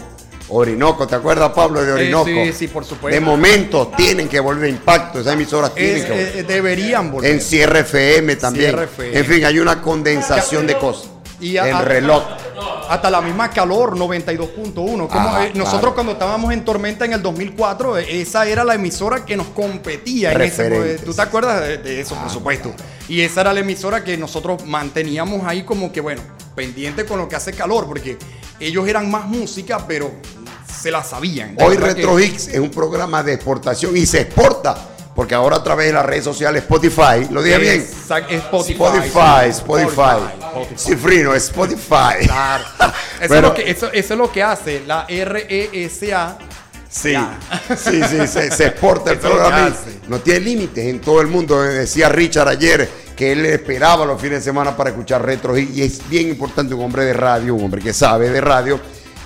Orinoco, 0.49 1.07
¿te 1.07 1.15
acuerdas 1.15 1.51
Pablo 1.53 1.81
de 1.81 1.89
Eh, 1.89 1.93
Orinoco? 1.93 2.25
sí, 2.25 2.53
sí, 2.53 2.67
por 2.67 2.83
supuesto. 2.83 3.15
De 3.15 3.21
momento 3.25 3.91
tienen 3.95 4.27
que 4.27 4.39
volver 4.39 4.65
a 4.65 4.69
impacto, 4.69 5.21
esas 5.21 5.33
emisoras 5.33 5.73
tienen 5.73 5.97
Es- 5.97 6.03
que 6.03 6.09
volver. 6.11 6.37
eh, 6.37 6.43
deberían 6.43 7.11
volver. 7.11 7.31
En 7.31 7.41
Cierre 7.41 7.79
FM 7.79 8.35
también. 8.35 8.71
Cierre 8.71 8.83
FM. 8.85 9.17
En 9.19 9.25
fin, 9.25 9.45
hay 9.45 9.59
una 9.59 9.81
condensación 9.81 10.67
de 10.67 10.77
cosas. 10.77 11.09
Y 11.39 11.57
a- 11.57 11.67
el 11.69 11.75
a- 11.75 11.81
reloj. 11.81 12.23
Hasta 12.93 13.09
la 13.09 13.21
misma 13.21 13.49
calor 13.49 13.97
92.1. 13.97 15.07
Como, 15.07 15.09
Ah, 15.29 15.45
eh, 15.45 15.51
Nosotros 15.55 15.79
claro. 15.79 15.93
cuando 15.95 16.11
estábamos 16.11 16.53
en 16.53 16.63
Tormenta 16.63 17.05
en 17.05 17.13
el 17.13 17.23
2004, 17.23 17.97
eh, 17.97 18.21
esa 18.21 18.45
era 18.45 18.63
la 18.63 18.75
emisora 18.75 19.25
que 19.25 19.35
nos 19.35 19.47
competía. 19.47 20.31
En 20.31 20.41
ese, 20.41 20.69
Referentes. 20.69 21.03
¿Tú 21.03 21.11
te 21.11 21.21
acuerdas 21.23 21.61
de, 21.61 21.77
de 21.79 22.01
eso, 22.01 22.13
por 22.13 22.29
supuesto? 22.29 22.71
Y 23.09 23.21
esa 23.21 23.41
era 23.41 23.51
la 23.51 23.61
emisora 23.61 24.03
que 24.03 24.15
nosotros 24.15 24.63
manteníamos 24.65 25.43
ahí 25.47 25.63
como 25.63 25.91
que, 25.91 26.01
bueno, 26.01 26.21
pendiente 26.55 27.03
con 27.05 27.17
lo 27.17 27.27
que 27.27 27.35
hace 27.35 27.53
calor, 27.53 27.87
porque 27.87 28.19
ellos 28.59 28.87
eran 28.87 29.09
más 29.09 29.25
música, 29.25 29.85
pero 29.87 30.11
se 30.79 30.91
la 30.91 31.03
sabían. 31.03 31.55
Hoy 31.59 31.77
Retro 31.77 32.19
es 32.19 32.47
un 32.59 32.69
programa 32.69 33.23
de 33.23 33.33
exportación 33.33 33.97
y 33.97 34.05
se 34.05 34.21
exporta. 34.21 34.89
Porque 35.15 35.35
ahora 35.35 35.57
a 35.57 35.63
través 35.63 35.87
de 35.87 35.93
las 35.93 36.05
redes 36.05 36.23
sociales 36.23 36.63
Spotify, 36.63 37.27
¿lo 37.29 37.43
dije 37.43 37.57
bien? 37.59 37.81
Spotify. 37.81 38.73
Spotify. 39.49 39.49
Spotify. 39.49 40.75
Cifrino, 40.77 41.35
Spotify. 41.35 42.25
Claro. 42.25 42.63
Eso, 43.21 43.29
Pero- 43.29 43.35
es 43.35 43.41
lo 43.43 43.53
que, 43.53 43.69
eso, 43.71 43.91
eso 43.93 44.13
es 44.13 44.17
lo 44.19 44.31
que 44.31 44.43
hace 44.43 44.83
la 44.85 45.05
RESA. 45.07 46.37
Sí, 46.89 47.15
sí, 47.75 48.01
sí, 48.03 48.27
se, 48.27 48.51
se 48.51 48.65
exporta 48.67 49.11
el 49.11 49.17
programa. 49.19 49.69
y 49.69 50.09
No 50.09 50.19
tiene 50.19 50.41
límites 50.41 50.85
en 50.85 50.99
todo 51.01 51.21
el 51.21 51.27
mundo. 51.27 51.63
Eh, 51.63 51.69
Decía 51.69 52.09
Richard 52.09 52.47
ayer 52.49 52.87
que 53.15 53.31
él 53.31 53.45
esperaba 53.45 54.05
los 54.05 54.19
fines 54.21 54.39
de 54.39 54.43
semana 54.43 54.75
para 54.75 54.89
escuchar 54.91 55.25
retro 55.25 55.57
Hits, 55.57 55.75
y 55.75 55.83
es 55.83 56.09
bien 56.09 56.27
importante 56.29 56.73
un 56.73 56.83
hombre 56.83 57.05
de 57.05 57.13
radio, 57.13 57.55
un 57.55 57.63
hombre 57.65 57.81
que 57.81 57.93
sabe 57.93 58.29
de 58.29 58.41
radio 58.41 58.79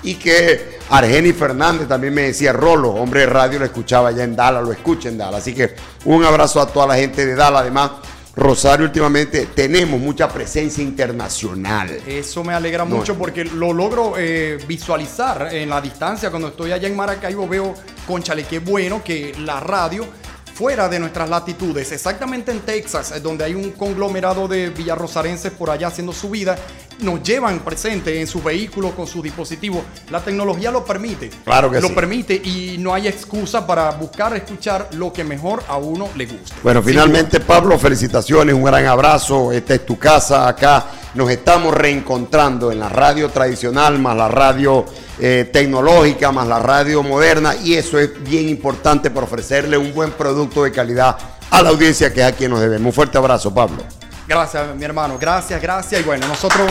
y 0.04 0.16
que 0.16 0.77
Argeni 0.90 1.34
Fernández 1.34 1.88
también 1.88 2.14
me 2.14 2.24
decía 2.24 2.54
Rolo, 2.54 2.92
hombre 2.92 3.22
de 3.22 3.26
radio, 3.28 3.60
lo 3.60 3.66
escuchaba 3.66 4.10
allá 4.10 4.24
en 4.24 4.36
Dallas, 4.36 4.64
lo 4.64 4.72
escucha 4.72 5.10
en 5.10 5.18
Dallas. 5.18 5.42
Así 5.42 5.54
que 5.54 5.76
un 6.06 6.24
abrazo 6.24 6.62
a 6.62 6.68
toda 6.68 6.88
la 6.88 6.96
gente 6.96 7.26
de 7.26 7.36
Dallas. 7.36 7.62
Además, 7.62 7.92
Rosario 8.36 8.86
últimamente 8.86 9.48
tenemos 9.54 10.00
mucha 10.00 10.30
presencia 10.30 10.82
internacional. 10.84 11.90
Eso 12.08 12.44
me 12.44 12.54
alegra 12.54 12.86
No. 12.86 12.98
mucho 12.98 13.16
porque 13.18 13.44
lo 13.44 13.74
logro 13.74 14.14
eh, 14.18 14.60
visualizar 14.68 15.50
en 15.54 15.70
la 15.70 15.82
distancia. 15.82 16.30
Cuando 16.30 16.50
estoy 16.50 16.72
allá 16.72 16.88
en 16.88 16.96
Maracaibo 16.96 17.48
veo, 17.48 17.74
conchale, 18.06 18.46
qué 18.46 18.60
bueno 18.60 19.04
que 19.04 19.34
la 19.40 19.60
radio 19.60 20.06
fuera 20.54 20.88
de 20.90 21.00
nuestras 21.00 21.30
latitudes, 21.30 21.92
exactamente 21.92 22.52
en 22.52 22.62
Texas, 22.62 23.12
eh, 23.12 23.20
donde 23.20 23.44
hay 23.44 23.54
un 23.54 23.72
conglomerado 23.72 24.48
de 24.48 24.70
villarrosarenses 24.70 25.52
por 25.52 25.70
allá 25.70 25.88
haciendo 25.88 26.14
su 26.14 26.30
vida, 26.32 26.58
nos 27.00 27.22
llevan 27.24 27.60
presente 27.60 28.20
en 28.20 28.28
sus 28.28 28.44
vehículos 28.44 28.94
con 28.94 29.08
sus 29.08 29.24
dispositivos. 29.24 29.84
La 30.10 30.22
tecnología 30.22 30.72
lo 30.72 30.84
permite. 30.86 31.30
Claro 31.44 31.70
que 31.70 31.82
lo 31.82 31.90
sí. 31.90 31.94
permite 31.94 32.36
y 32.36 32.78
no 32.80 32.94
hay 32.94 33.08
excusa 33.08 33.66
para 33.66 33.92
buscar 33.92 34.36
escuchar 34.36 34.90
lo 34.94 35.14
que 35.14 35.24
mejor 35.24 35.64
a 35.68 35.78
uno 35.78 36.10
le 36.16 36.26
guste. 36.26 36.54
Bueno, 36.64 36.82
finalmente, 36.82 37.40
Pablo, 37.40 37.78
felicitaciones, 37.78 38.56
un 38.56 38.64
gran 38.64 38.86
abrazo. 38.86 39.52
Esta 39.52 39.76
es 39.76 39.86
tu 39.86 39.98
casa 39.98 40.48
acá. 40.48 40.86
Nos 41.14 41.30
estamos 41.32 41.74
reencontrando 41.74 42.72
en 42.72 42.80
la 42.80 42.90
radio 42.90 43.30
tradicional, 43.30 43.98
más 44.00 44.16
la 44.16 44.28
radio 44.28 44.86
eh, 45.20 45.50
tecnológica, 45.52 46.32
más 46.32 46.48
la 46.48 46.60
radio 46.60 47.02
moderna. 47.04 47.56
Y 47.56 47.74
eso 47.74 47.98
es 48.00 48.12
bien 48.24 48.50
importante 48.50 49.10
para 49.10 49.26
ofrecerle 49.26 49.78
un 49.78 49.94
buen 49.94 50.12
producto 50.12 50.64
de 50.64 50.72
calidad 50.72 51.18
a 51.50 51.62
la 51.62 51.70
audiencia 51.70 52.14
que 52.14 52.22
es 52.22 52.28
a 52.28 52.32
quien 52.34 52.52
nos 52.52 52.60
debemos. 52.60 52.88
Un 52.88 52.94
fuerte 52.94 53.18
abrazo, 53.18 53.54
Pablo. 53.54 53.84
Gracias, 54.28 54.76
mi 54.76 54.84
hermano. 54.84 55.18
Gracias, 55.18 55.62
gracias. 55.62 56.02
Y 56.02 56.04
bueno, 56.04 56.28
nosotros 56.28 56.70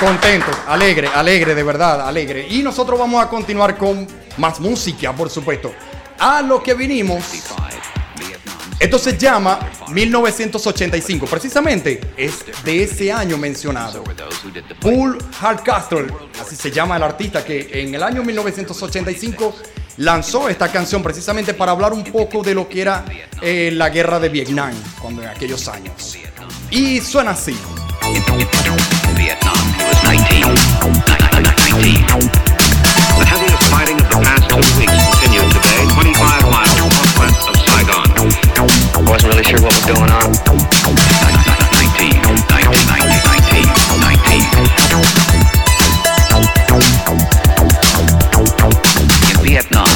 contentos, 0.00 0.56
alegre, 0.66 1.08
alegre, 1.14 1.54
de 1.54 1.62
verdad, 1.62 2.06
alegre. 2.06 2.46
Y 2.48 2.62
nosotros 2.62 2.98
vamos 2.98 3.22
a 3.22 3.28
continuar 3.28 3.76
con 3.76 4.06
más 4.38 4.58
música, 4.58 5.12
por 5.12 5.28
supuesto. 5.28 5.72
A 6.18 6.40
lo 6.40 6.62
que 6.62 6.74
vinimos. 6.74 7.24
Esto 8.78 8.98
se 8.98 9.16
llama 9.16 9.58
1985. 9.90 11.26
Precisamente 11.26 12.00
es 12.16 12.44
de 12.64 12.82
ese 12.82 13.10
año 13.10 13.38
mencionado. 13.38 14.04
Paul 14.80 15.18
Hardcastle, 15.40 16.06
así 16.40 16.56
se 16.56 16.70
llama 16.70 16.96
el 16.96 17.02
artista 17.02 17.44
que 17.44 17.70
en 17.72 17.94
el 17.94 18.02
año 18.02 18.22
1985 18.22 19.54
lanzó 19.98 20.48
esta 20.48 20.70
canción 20.70 21.02
precisamente 21.02 21.54
para 21.54 21.72
hablar 21.72 21.92
un 21.94 22.04
poco 22.04 22.42
de 22.42 22.54
lo 22.54 22.68
que 22.68 22.82
era 22.82 23.04
eh, 23.40 23.70
la 23.72 23.88
guerra 23.88 24.20
de 24.20 24.28
Vietnam 24.28 24.74
cuando 25.00 25.22
en 25.22 25.28
aquellos 25.28 25.66
años. 25.68 26.18
Y 26.70 27.00
suena 27.00 27.30
así. 27.30 27.56
Vietnam. 29.16 29.56
He 29.78 29.84
was 29.84 30.00
19. 30.04 30.54
19. 31.80 32.56
The 33.16 33.24
heaviest 33.24 33.62
fighting 33.70 33.96
of 33.96 34.08
the 34.08 34.20
past 34.22 34.48
two 34.50 34.56
weeks 34.78 34.92
continued 35.20 35.50
today, 35.50 35.88
25 35.88 36.52
miles 36.52 36.76
northwest 36.76 36.92
of 36.92 36.92
Saigon. 36.92 37.05
I 38.56 38.62
wasn't 39.04 39.34
really 39.34 39.44
sure 39.44 39.60
what 39.60 39.74
was 39.76 39.84
going 39.84 40.08
on. 40.08 40.32
19, 40.32 40.48
19, 41.76 42.16
19, 42.16 42.40
19. 44.00 44.48
In 49.28 49.36
Vietnam, 49.44 49.92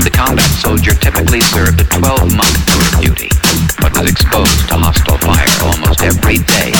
the 0.00 0.08
combat 0.10 0.48
soldier 0.56 0.94
typically 0.94 1.42
served 1.42 1.82
a 1.82 1.84
12-month 1.84 2.56
tour 2.64 2.80
of 2.80 3.00
duty, 3.04 3.28
but 3.78 3.92
was 3.92 4.08
exposed 4.10 4.68
to 4.68 4.76
hostile 4.80 5.18
fire 5.18 5.44
almost 5.68 6.00
every 6.00 6.38
day. 6.38 6.72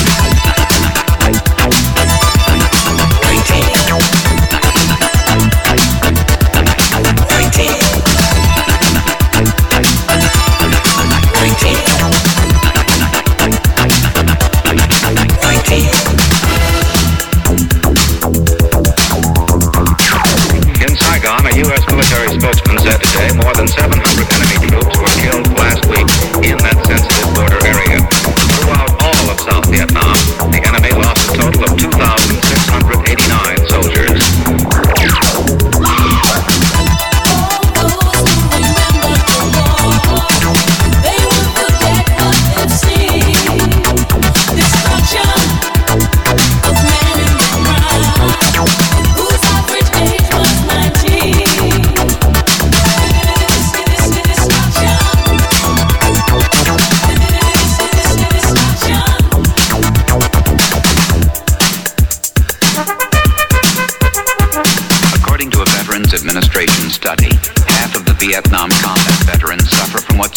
19 11.48 11.87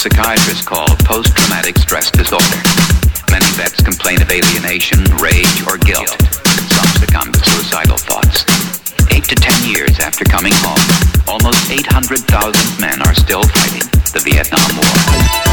Psychiatrists 0.01 0.65
call 0.65 0.87
post-traumatic 1.05 1.77
stress 1.77 2.09
disorder. 2.09 2.57
Many 3.29 3.45
vets 3.53 3.83
complain 3.83 4.19
of 4.19 4.31
alienation, 4.31 4.97
rage, 5.21 5.61
or 5.67 5.77
guilt. 5.77 6.09
Some 6.73 6.89
succumb 6.97 7.31
to 7.31 7.39
suicidal 7.39 7.97
thoughts. 7.97 8.43
Eight 9.11 9.25
to 9.25 9.35
ten 9.35 9.61
years 9.69 9.99
after 9.99 10.25
coming 10.25 10.53
home, 10.55 10.81
almost 11.27 11.69
800,000 11.69 12.81
men 12.81 12.99
are 13.03 13.13
still 13.13 13.43
fighting 13.43 13.87
the 14.11 14.21
Vietnam 14.25 14.75
War. 14.75 15.50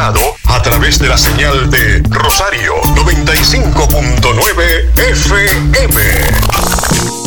a 0.00 0.62
través 0.62 1.00
de 1.00 1.08
la 1.08 1.18
señal 1.18 1.68
de 1.70 2.00
Rosario 2.08 2.74
95.9 2.94 4.96
FM. 4.96 7.17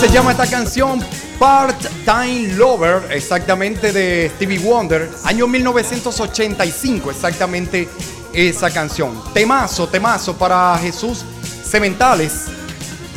se 0.00 0.10
llama 0.10 0.32
esta 0.32 0.46
canción 0.46 1.00
Part-Time 1.38 2.54
Lover, 2.56 3.10
exactamente 3.10 3.90
de 3.90 4.30
Stevie 4.34 4.58
Wonder, 4.58 5.10
año 5.24 5.46
1985, 5.46 7.10
exactamente 7.10 7.88
esa 8.34 8.70
canción. 8.70 9.22
Temazo, 9.32 9.88
temazo 9.88 10.36
para 10.36 10.76
Jesús 10.78 11.24
Cementales, 11.64 12.46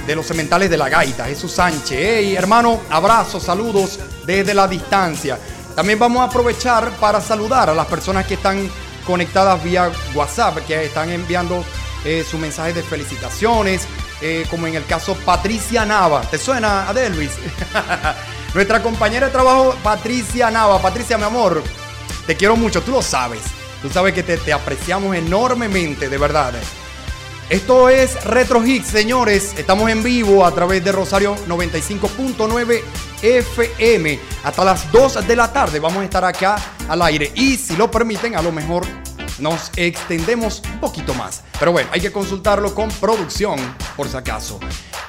de 0.08 0.16
los 0.16 0.26
Cementales 0.26 0.70
de 0.70 0.78
la 0.78 0.88
Gaita, 0.88 1.26
Jesús 1.26 1.51
Sánchez. 1.51 1.91
Hey, 1.91 2.36
hermano, 2.36 2.80
abrazos, 2.89 3.43
saludos 3.43 3.99
desde 4.26 4.53
la 4.53 4.66
distancia. 4.66 5.38
También 5.76 5.99
vamos 5.99 6.22
a 6.22 6.24
aprovechar 6.24 6.89
para 6.91 7.20
saludar 7.20 7.70
a 7.70 7.74
las 7.74 7.86
personas 7.88 8.26
que 8.26 8.36
están 8.36 8.70
conectadas 9.05 9.62
vía 9.62 9.91
WhatsApp, 10.16 10.66
que 10.66 10.86
están 10.86 11.10
enviando 11.10 11.64
eh, 12.05 12.26
su 12.30 12.38
mensaje 12.38 12.72
de 12.72 12.84
felicitaciones, 12.84 13.86
eh, 14.22 14.45
como 14.49 14.66
en 14.66 14.76
el 14.76 14.86
caso 14.86 15.14
Patricia 15.26 15.86
Nava. 15.86 16.22
¿Te 16.22 16.38
suena, 16.38 16.88
Adelvis? 16.88 17.32
Nuestra 18.53 18.82
compañera 18.82 19.28
de 19.28 19.34
trabajo, 19.34 19.76
Patricia 19.84 20.49
Nava. 20.49 20.82
Patricia, 20.82 21.18
mi 21.18 21.26
amor, 21.26 21.62
te 22.26 22.38
quiero 22.38 22.55
mucho, 22.55 22.82
tú 22.82 22.93
lo 22.93 23.01
sabes. 23.01 23.41
Tú 23.82 23.89
sabes 23.89 24.14
que 24.14 24.24
te, 24.24 24.38
te 24.38 24.53
apreciamos 24.53 25.16
enormemente, 25.16 26.08
de 26.08 26.18
verdad. 26.18 26.53
Esto 27.50 27.88
es 27.88 28.22
Retro 28.26 28.62
Hits, 28.66 28.88
señores. 28.88 29.54
Estamos 29.58 29.89
en 29.89 30.04
vivo 30.04 30.45
a 30.45 30.52
través 30.52 30.84
de 30.84 30.91
Rosario 30.91 31.38
95.9 31.48 32.82
FM. 33.22 34.20
Hasta 34.43 34.66
las 34.66 34.91
2 34.91 35.26
de 35.26 35.36
la 35.38 35.54
tarde 35.54 35.80
vamos 35.80 36.00
a 36.00 36.04
estar 36.04 36.26
acá 36.26 36.58
al 36.89 37.02
aire. 37.04 37.32
Y 37.36 37.56
si 37.56 37.78
lo 37.78 37.89
permiten, 37.89 38.36
a 38.36 38.41
lo 38.41 38.52
mejor 38.52 38.86
nos 39.39 39.72
extendemos 39.78 40.62
un 40.74 40.82
poquito 40.82 41.14
más. 41.14 41.43
Pero 41.58 41.72
bueno, 41.72 41.89
hay 41.93 42.02
que 42.02 42.12
consultarlo 42.12 42.76
con 42.76 42.89
producción, 42.89 43.58
por 43.95 44.10
si 44.10 44.18
acaso. 44.18 44.60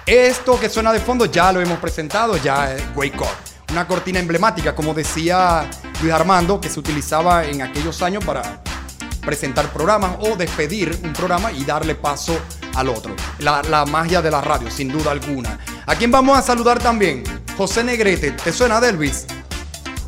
Esto 0.07 0.61
que 0.61 0.69
suena 0.69 0.93
de 0.93 1.01
fondo 1.01 1.25
ya 1.25 1.51
lo 1.51 1.61
hemos 1.61 1.81
presentado, 1.81 2.37
ya 2.37 2.73
es 2.73 2.85
Wake 2.95 3.19
Up. 3.19 3.73
Una 3.73 3.89
cortina 3.89 4.21
emblemática, 4.21 4.77
como 4.77 4.95
decía 4.95 5.69
Luis 6.01 6.13
Armando, 6.13 6.61
que 6.61 6.69
se 6.69 6.79
utilizaba 6.79 7.45
en 7.45 7.63
aquellos 7.63 8.01
años 8.01 8.25
para 8.25 8.63
presentar 9.29 9.71
programas 9.71 10.17
o 10.21 10.37
despedir 10.37 10.99
un 11.05 11.13
programa 11.13 11.53
y 11.53 11.63
darle 11.63 11.95
paso 11.95 12.41
al 12.75 12.89
otro. 12.89 13.15
La, 13.41 13.85
magia 13.85 14.23
de 14.23 14.31
la 14.31 14.41
radio, 14.41 14.71
sin 14.71 14.89
duda 14.89 15.11
alguna. 15.11 15.59
¿A 15.85 15.97
quién 15.97 16.11
vamos 16.11 16.39
a 16.39 16.41
saludar 16.41 16.79
también? 16.79 17.25
José 17.55 17.85
Negrete. 17.85 18.31
¿Te 18.31 18.55
suena, 18.55 18.81
Delvis? 18.81 19.27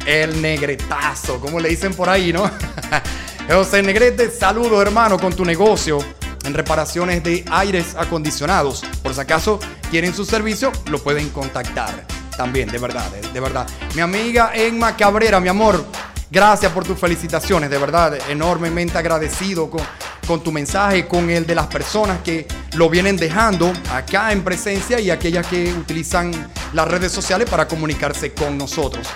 El 0.06 0.40
negretazo, 0.40 1.38
como 1.38 1.60
le 1.60 1.68
dicen 1.68 1.92
por 1.92 2.08
ahí, 2.08 2.32
¿no? 2.32 2.50
José 3.50 3.82
Negrete, 3.82 4.30
saludos 4.30 4.80
hermano 4.80 5.18
con 5.18 5.34
tu 5.34 5.44
negocio 5.44 5.98
en 6.44 6.54
reparaciones 6.54 7.22
de 7.22 7.44
aires 7.50 7.96
acondicionados. 7.98 8.82
Por 9.02 9.12
si 9.12 9.20
acaso 9.20 9.60
quieren 9.90 10.14
su 10.14 10.24
servicio, 10.24 10.72
lo 10.86 10.98
pueden 10.98 11.28
contactar. 11.28 12.06
También, 12.38 12.70
de 12.70 12.78
verdad, 12.78 13.10
de, 13.10 13.20
de 13.28 13.40
verdad. 13.40 13.68
Mi 13.94 14.00
amiga 14.00 14.52
Emma 14.54 14.96
Cabrera, 14.96 15.40
mi 15.40 15.50
amor, 15.50 15.84
gracias 16.30 16.72
por 16.72 16.84
tus 16.84 16.98
felicitaciones, 16.98 17.70
de 17.70 17.78
verdad, 17.78 18.18
enormemente 18.30 18.96
agradecido 18.96 19.70
con, 19.70 20.42
tu 20.42 20.52
mensaje, 20.52 21.08
con 21.08 21.28
el 21.28 21.44
de 21.44 21.56
las 21.56 21.66
personas 21.66 22.20
que 22.22 22.46
lo 22.74 22.88
vienen 22.88 23.16
dejando 23.16 23.72
acá 23.92 24.30
en 24.30 24.44
presencia 24.44 25.00
y 25.00 25.10
aquellas 25.10 25.46
que 25.46 25.72
utilizan 25.72 26.30
las 26.72 26.86
redes 26.86 27.10
sociales 27.10 27.50
para 27.50 27.66
comunicarse 27.66 28.32
con 28.32 28.56
nosotros. 28.56 29.08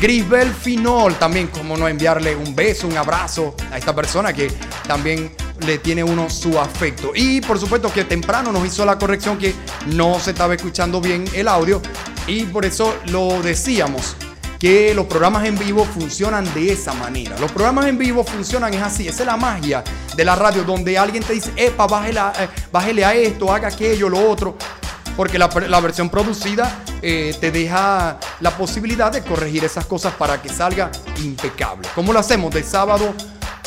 Grisbel 0.00 0.52
Finol, 0.52 1.14
también, 1.16 1.48
como 1.48 1.76
no 1.76 1.88
enviarle 1.88 2.36
un 2.36 2.54
beso, 2.54 2.86
un 2.86 2.96
abrazo 2.96 3.56
a 3.72 3.78
esta 3.78 3.94
persona 3.94 4.32
que 4.32 4.48
también 4.86 5.32
le 5.66 5.78
tiene 5.78 6.04
uno 6.04 6.30
su 6.30 6.58
afecto. 6.58 7.12
Y 7.14 7.40
por 7.40 7.58
supuesto 7.58 7.92
que 7.92 8.04
temprano 8.04 8.52
nos 8.52 8.64
hizo 8.66 8.84
la 8.84 8.98
corrección 8.98 9.38
que 9.38 9.54
no 9.86 10.20
se 10.20 10.30
estaba 10.30 10.54
escuchando 10.54 11.00
bien 11.00 11.24
el 11.34 11.48
audio 11.48 11.80
y 12.26 12.44
por 12.44 12.64
eso 12.64 12.94
lo 13.06 13.42
decíamos 13.42 14.16
que 14.64 14.94
los 14.94 15.04
programas 15.04 15.44
en 15.44 15.58
vivo 15.58 15.84
funcionan 15.84 16.42
de 16.54 16.72
esa 16.72 16.94
manera. 16.94 17.38
Los 17.38 17.52
programas 17.52 17.84
en 17.84 17.98
vivo 17.98 18.24
funcionan 18.24 18.72
es 18.72 18.80
así, 18.80 19.06
esa 19.06 19.22
es 19.22 19.26
la 19.26 19.36
magia 19.36 19.84
de 20.16 20.24
la 20.24 20.34
radio 20.36 20.64
donde 20.64 20.96
alguien 20.96 21.22
te 21.22 21.34
dice, 21.34 21.52
epa, 21.54 21.84
a, 21.84 22.32
eh, 22.42 22.48
bájele 22.72 23.04
a 23.04 23.14
esto, 23.14 23.52
haga 23.52 23.68
aquello, 23.68 24.08
lo 24.08 24.26
otro. 24.26 24.56
Porque 25.18 25.38
la, 25.38 25.50
la 25.68 25.80
versión 25.80 26.08
producida 26.08 26.82
eh, 27.02 27.36
te 27.38 27.50
deja 27.50 28.18
la 28.40 28.56
posibilidad 28.56 29.12
de 29.12 29.20
corregir 29.20 29.64
esas 29.64 29.84
cosas 29.84 30.14
para 30.14 30.40
que 30.40 30.48
salga 30.48 30.90
impecable. 31.22 31.86
¿Cómo 31.94 32.14
lo 32.14 32.20
hacemos? 32.20 32.54
De 32.54 32.62
sábado 32.62 33.12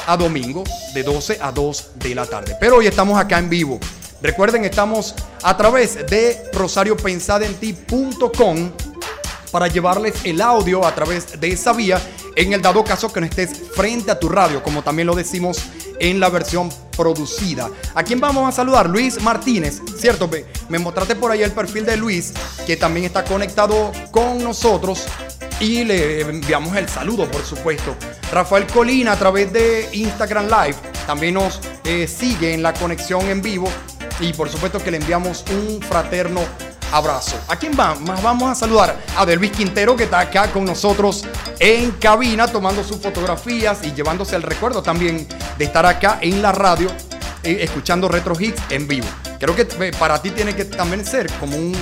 a 0.08 0.18
domingo, 0.18 0.64
de 0.96 1.04
12 1.04 1.38
a 1.40 1.52
2 1.52 1.90
de 1.94 2.16
la 2.16 2.26
tarde. 2.26 2.58
Pero 2.60 2.78
hoy 2.78 2.88
estamos 2.88 3.20
acá 3.20 3.38
en 3.38 3.52
vivo. 3.52 3.80
Recuerden, 4.24 4.66
estamos 4.66 5.14
a 5.44 5.56
través 5.56 6.08
de 6.08 6.42
rosariopensadenti.com 6.54 8.72
para 9.52 9.68
llevarles 9.68 10.26
el 10.26 10.42
audio 10.42 10.86
a 10.86 10.94
través 10.94 11.40
de 11.40 11.48
esa 11.50 11.74
vía 11.74 12.02
en 12.36 12.54
el 12.54 12.62
dado 12.62 12.84
caso 12.84 13.12
que 13.12 13.20
no 13.20 13.26
estés 13.26 13.50
frente 13.76 14.12
a 14.12 14.20
tu 14.20 14.30
radio, 14.30 14.62
como 14.62 14.84
también 14.84 15.08
lo 15.08 15.16
decimos 15.16 15.60
en 16.00 16.20
la 16.20 16.30
versión 16.30 16.70
producida. 16.96 17.70
¿A 17.96 18.04
quién 18.04 18.20
vamos 18.20 18.48
a 18.48 18.52
saludar? 18.52 18.90
Luis 18.90 19.22
Martínez, 19.22 19.82
¿cierto? 19.98 20.30
Me, 20.70 20.80
mostraste 20.80 21.16
por 21.16 21.32
ahí 21.32 21.44
el 21.44 21.52
perfil 21.52 21.86
de 21.86 21.98
Luis, 21.98 22.34
que 22.66 22.78
también 22.78 23.06
está 23.06 23.24
conectado 23.24 23.92
con 24.12 24.44
nosotros 24.44 25.06
y 25.60 25.84
le 25.84 26.22
enviamos 26.22 26.76
el 26.76 26.88
saludo, 26.88 27.30
por 27.30 27.44
supuesto. 27.44 27.96
Rafael 28.32 28.68
Colina 28.68 29.14
a 29.14 29.18
través 29.18 29.52
de 29.52 29.90
Instagram 29.94 30.46
Live 30.46 30.76
también 31.06 31.36
nos 31.36 31.60
eh, 31.86 32.08
sigue 32.08 32.54
en 32.54 32.62
la 32.62 32.74
conexión 32.74 33.28
en 33.30 33.42
vivo 33.42 33.68
y 34.20 34.34
por 34.34 34.50
supuesto 34.50 34.84
que 34.84 34.92
le 34.92 34.98
enviamos 34.98 35.46
un 35.52 35.82
fraterno 35.82 36.42
abrazo. 36.92 37.38
¿A 37.48 37.56
quién 37.56 37.74
va? 37.78 37.96
Más 37.96 38.22
vamos 38.22 38.50
a 38.50 38.56
saludar 38.56 38.98
a 39.18 39.26
Delvis 39.26 39.52
Quintero 39.52 39.96
que 39.96 40.04
está 40.04 40.20
acá 40.20 40.52
con 40.52 40.66
nosotros 40.66 41.24
en 41.60 41.92
cabina 41.92 42.48
tomando 42.48 42.84
sus 42.84 42.98
fotografías 42.98 43.80
y 43.84 43.94
llevándose 43.94 44.36
el 44.36 44.44
recuerdo 44.44 44.82
también 44.82 45.28
de 45.58 45.66
estar 45.66 45.86
acá 45.86 46.20
en 46.22 46.42
la 46.42 46.52
radio 46.52 46.90
eh, 47.44 47.60
escuchando 47.62 48.08
Retro 48.08 48.36
Hits 48.40 48.62
en 48.70 48.88
vivo. 48.88 49.08
Creo 49.40 49.56
que 49.56 49.68
eh, 49.80 49.92
para 49.98 50.22
ti 50.22 50.32
tiene 50.32 50.56
que 50.56 50.66
también 50.66 51.06
ser 51.06 51.32
como 51.40 51.56
un, 51.56 51.76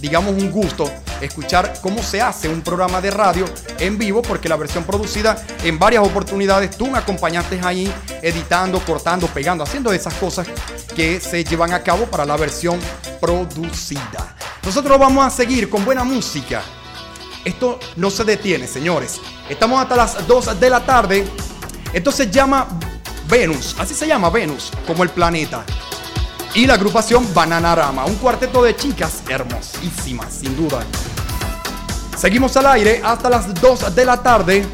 digamos, 0.00 0.32
un 0.32 0.50
gusto 0.50 0.90
escuchar 1.20 1.74
cómo 1.80 2.02
se 2.02 2.20
hace 2.20 2.48
un 2.48 2.62
programa 2.62 3.00
de 3.00 3.10
radio 3.10 3.44
en 3.78 3.98
vivo, 3.98 4.22
porque 4.22 4.48
la 4.48 4.56
versión 4.56 4.84
producida 4.84 5.42
en 5.64 5.78
varias 5.78 6.04
oportunidades 6.04 6.76
tú 6.76 6.86
me 6.86 6.98
acompañaste 6.98 7.60
ahí 7.62 7.92
editando, 8.22 8.80
cortando, 8.84 9.26
pegando, 9.28 9.64
haciendo 9.64 9.92
esas 9.92 10.14
cosas 10.14 10.46
que 10.94 11.20
se 11.20 11.44
llevan 11.44 11.72
a 11.72 11.82
cabo 11.82 12.06
para 12.06 12.24
la 12.24 12.36
versión 12.36 12.78
producida. 13.20 14.36
Nosotros 14.62 14.98
vamos 14.98 15.26
a 15.26 15.30
seguir 15.30 15.68
con 15.68 15.84
buena 15.84 16.04
música. 16.04 16.62
Esto 17.44 17.78
no 17.96 18.10
se 18.10 18.24
detiene, 18.24 18.66
señores. 18.66 19.20
Estamos 19.48 19.80
hasta 19.80 19.96
las 19.96 20.26
2 20.26 20.60
de 20.60 20.70
la 20.70 20.84
tarde. 20.84 21.26
Esto 21.92 22.12
se 22.12 22.30
llama 22.30 22.68
Venus, 23.28 23.76
así 23.78 23.94
se 23.94 24.06
llama 24.06 24.28
Venus, 24.30 24.70
como 24.86 25.02
el 25.02 25.10
planeta. 25.10 25.64
Y 26.54 26.66
la 26.66 26.74
agrupación 26.74 27.32
Bananarama, 27.32 28.04
un 28.04 28.16
cuarteto 28.16 28.62
de 28.62 28.74
chicas 28.74 29.22
hermosísimas, 29.28 30.34
sin 30.34 30.56
duda. 30.56 30.82
Seguimos 32.16 32.56
al 32.56 32.66
aire 32.66 33.00
hasta 33.04 33.30
las 33.30 33.54
2 33.60 33.94
de 33.94 34.04
la 34.04 34.16
tarde. 34.20 34.66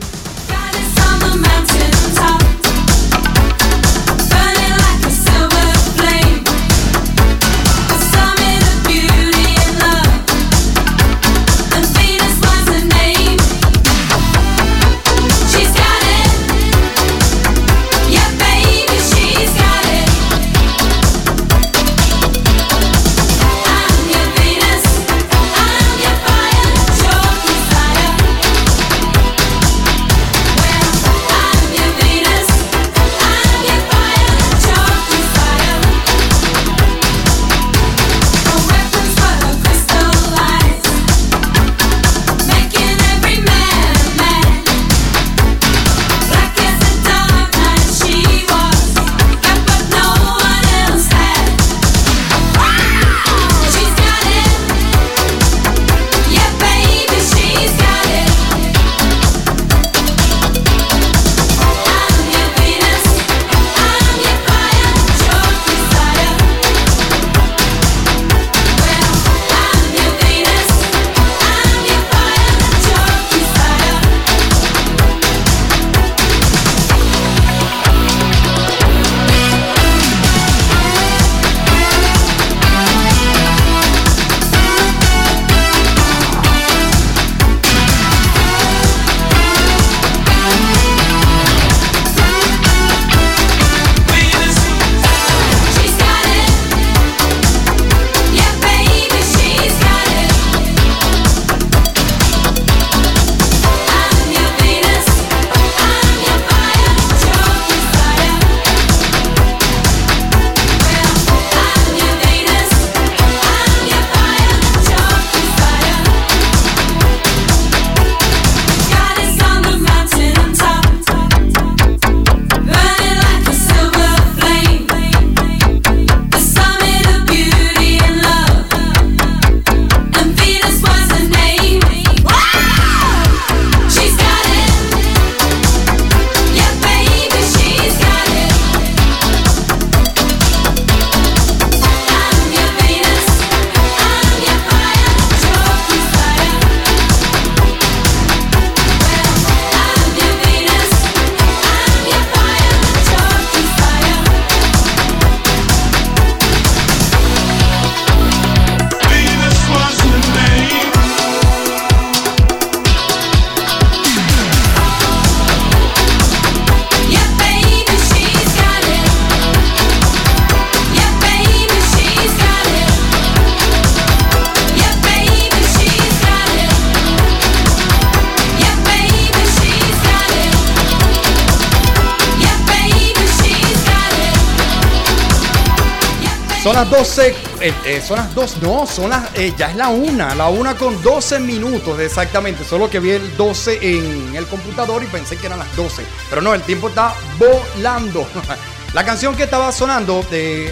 Las 186.76 186.90
12, 186.90 187.34
eh, 187.62 187.72
eh, 187.86 188.02
son 188.06 188.18
las 188.18 188.34
2, 188.34 188.58
no, 188.60 188.86
son 188.86 189.08
las, 189.08 189.34
eh, 189.34 189.54
ya 189.56 189.70
es 189.70 189.76
la 189.76 189.88
1, 189.88 190.34
la 190.34 190.48
1 190.48 190.76
con 190.76 191.00
12 191.00 191.38
minutos 191.40 191.98
exactamente, 191.98 192.64
solo 192.64 192.90
que 192.90 193.00
vi 193.00 193.12
el 193.12 193.34
12 193.34 193.78
en 193.80 194.36
el 194.36 194.46
computador 194.46 195.02
y 195.02 195.06
pensé 195.06 195.38
que 195.38 195.46
eran 195.46 195.58
las 195.58 195.74
12, 195.74 196.02
pero 196.28 196.42
no, 196.42 196.52
el 196.52 196.60
tiempo 196.60 196.90
está 196.90 197.14
volando. 197.38 198.28
La 198.92 199.06
canción 199.06 199.34
que 199.34 199.44
estaba 199.44 199.72
sonando 199.72 200.22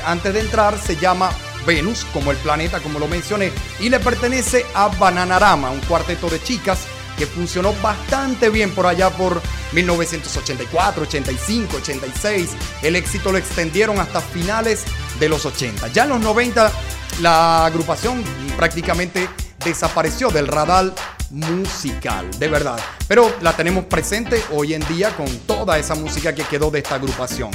antes 0.04 0.34
de 0.34 0.40
entrar 0.40 0.78
se 0.78 0.96
llama 0.96 1.30
Venus, 1.66 2.04
como 2.12 2.32
el 2.32 2.36
planeta, 2.36 2.80
como 2.80 2.98
lo 2.98 3.08
mencioné, 3.08 3.50
y 3.80 3.88
le 3.88 3.98
pertenece 3.98 4.66
a 4.74 4.88
Bananarama, 4.88 5.70
un 5.70 5.80
cuarteto 5.80 6.28
de 6.28 6.42
chicas 6.42 6.80
que 7.16 7.26
funcionó 7.26 7.74
bastante 7.82 8.48
bien 8.50 8.74
por 8.74 8.86
allá 8.86 9.10
por 9.10 9.40
1984, 9.72 11.02
85, 11.02 11.76
86. 11.76 12.50
El 12.82 12.96
éxito 12.96 13.32
lo 13.32 13.38
extendieron 13.38 13.98
hasta 14.00 14.20
finales 14.20 14.84
de 15.18 15.28
los 15.28 15.44
80. 15.46 15.88
Ya 15.88 16.04
en 16.04 16.10
los 16.10 16.20
90 16.20 16.72
la 17.20 17.66
agrupación 17.66 18.22
prácticamente 18.56 19.28
desapareció 19.64 20.30
del 20.30 20.48
radar 20.48 20.92
musical, 21.30 22.30
de 22.38 22.48
verdad. 22.48 22.78
Pero 23.08 23.34
la 23.40 23.56
tenemos 23.56 23.84
presente 23.86 24.42
hoy 24.52 24.74
en 24.74 24.86
día 24.88 25.16
con 25.16 25.26
toda 25.40 25.78
esa 25.78 25.94
música 25.94 26.34
que 26.34 26.44
quedó 26.44 26.70
de 26.70 26.80
esta 26.80 26.96
agrupación. 26.96 27.50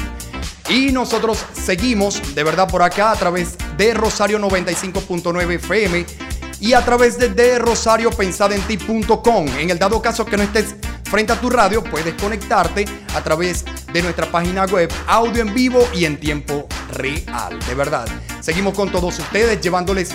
Y 0.70 0.92
nosotros 0.92 1.46
seguimos 1.54 2.36
de 2.36 2.44
verdad 2.44 2.68
por 2.70 2.84
acá 2.84 3.12
a 3.12 3.16
través 3.16 3.56
de 3.78 3.94
Rosario 3.94 4.40
95.9 4.40 5.56
FM 5.56 6.06
y 6.60 6.74
a 6.74 6.84
través 6.86 7.18
de, 7.18 7.30
de 7.30 7.58
rosariopensadenti.com. 7.58 9.48
En 9.58 9.70
el 9.70 9.80
dado 9.80 10.02
caso 10.02 10.26
que 10.26 10.38
no 10.38 10.44
estés 10.44 10.76
frente 11.06 11.34
a 11.34 11.42
tu 11.42 11.50
radio, 11.50 11.84
puedes 11.84 12.14
conectarte 12.22 12.86
a 13.16 13.22
través 13.22 13.66
de 13.92 14.04
nuestra 14.04 14.32
página 14.32 14.66
web, 14.66 14.92
audio 15.08 15.42
en 15.42 15.54
vivo 15.56 15.88
y 15.94 16.06
en 16.06 16.20
tiempo 16.20 16.69
real. 17.00 17.58
De 17.68 17.74
verdad. 17.74 18.08
Seguimos 18.42 18.76
con 18.76 18.92
todos 18.92 19.18
ustedes 19.18 19.60
llevándoles 19.62 20.12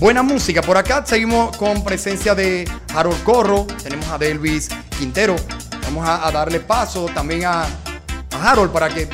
buena 0.00 0.22
música. 0.22 0.62
Por 0.62 0.76
acá 0.76 1.04
seguimos 1.06 1.56
con 1.56 1.84
presencia 1.84 2.34
de 2.34 2.68
Harold 2.94 3.22
Corro, 3.22 3.66
tenemos 3.82 4.08
a 4.08 4.18
Delvis 4.18 4.68
Quintero. 4.98 5.36
Vamos 5.82 6.08
a, 6.08 6.30
darle 6.30 6.60
paso 6.60 7.06
también 7.14 7.44
a, 7.44 7.66
Harold 8.42 8.70
para 8.70 8.88
que 8.88 9.08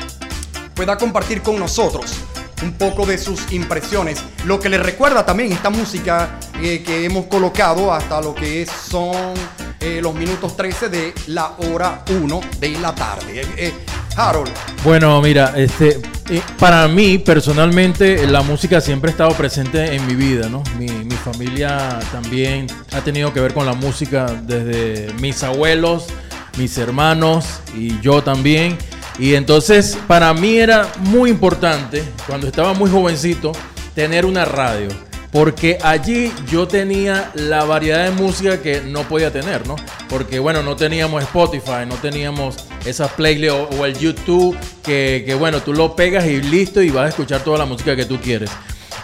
pueda 0.75 0.97
compartir 0.97 1.41
con 1.41 1.57
nosotros 1.57 2.13
un 2.61 2.73
poco 2.73 3.05
de 3.05 3.17
sus 3.17 3.51
impresiones. 3.51 4.21
Lo 4.45 4.59
que 4.59 4.69
le 4.69 4.77
recuerda 4.77 5.25
también 5.25 5.51
esta 5.51 5.69
música 5.69 6.39
eh, 6.61 6.83
que 6.83 7.05
hemos 7.05 7.25
colocado 7.27 7.93
hasta 7.93 8.21
lo 8.21 8.33
que 8.35 8.65
son 8.65 9.33
eh, 9.79 9.99
los 10.01 10.13
minutos 10.15 10.55
13 10.55 10.89
de 10.89 11.13
la 11.27 11.55
hora 11.59 12.03
1 12.09 12.41
de 12.59 12.69
la 12.79 12.95
tarde. 12.95 13.41
Eh, 13.57 13.73
Harold, 14.15 14.51
Bueno, 14.83 15.21
mira, 15.21 15.53
este, 15.55 15.99
eh, 16.29 16.41
para 16.59 16.87
mí 16.87 17.17
personalmente 17.17 18.27
la 18.27 18.41
música 18.41 18.79
siempre 18.79 19.09
ha 19.09 19.11
estado 19.11 19.31
presente 19.31 19.95
en 19.95 20.05
mi 20.05 20.15
vida, 20.15 20.49
¿no? 20.49 20.61
Mi, 20.77 20.87
mi 20.87 21.15
familia 21.15 21.99
también 22.11 22.67
ha 22.91 23.01
tenido 23.01 23.33
que 23.33 23.39
ver 23.39 23.53
con 23.53 23.65
la 23.65 23.73
música 23.73 24.25
desde 24.43 25.11
mis 25.19 25.43
abuelos, 25.43 26.07
mis 26.57 26.77
hermanos 26.77 27.61
y 27.75 27.99
yo 28.01 28.21
también. 28.21 28.77
Y 29.17 29.35
entonces 29.35 29.97
para 30.07 30.33
mí 30.33 30.57
era 30.57 30.87
muy 30.99 31.29
importante, 31.29 32.03
cuando 32.27 32.47
estaba 32.47 32.73
muy 32.73 32.89
jovencito, 32.89 33.51
tener 33.95 34.25
una 34.25 34.45
radio. 34.45 34.89
Porque 35.33 35.79
allí 35.81 36.31
yo 36.51 36.67
tenía 36.67 37.31
la 37.33 37.63
variedad 37.63 38.05
de 38.05 38.11
música 38.11 38.61
que 38.61 38.81
no 38.81 39.01
podía 39.09 39.31
tener, 39.31 39.67
¿no? 39.67 39.75
Porque 40.07 40.37
bueno, 40.37 40.61
no 40.61 40.75
teníamos 40.75 41.23
Spotify, 41.23 41.87
no 41.87 41.95
teníamos 41.95 42.55
esas 42.85 43.11
playlists 43.13 43.75
o, 43.79 43.85
el 43.87 43.97
YouTube 43.97 44.55
que, 44.83 45.23
que, 45.25 45.33
bueno, 45.33 45.59
tú 45.61 45.73
lo 45.73 45.95
pegas 45.95 46.27
y 46.27 46.39
listo 46.39 46.83
y 46.83 46.91
vas 46.91 47.05
a 47.07 47.09
escuchar 47.09 47.43
toda 47.43 47.57
la 47.57 47.65
música 47.65 47.95
que 47.95 48.05
tú 48.05 48.19
quieres. 48.21 48.51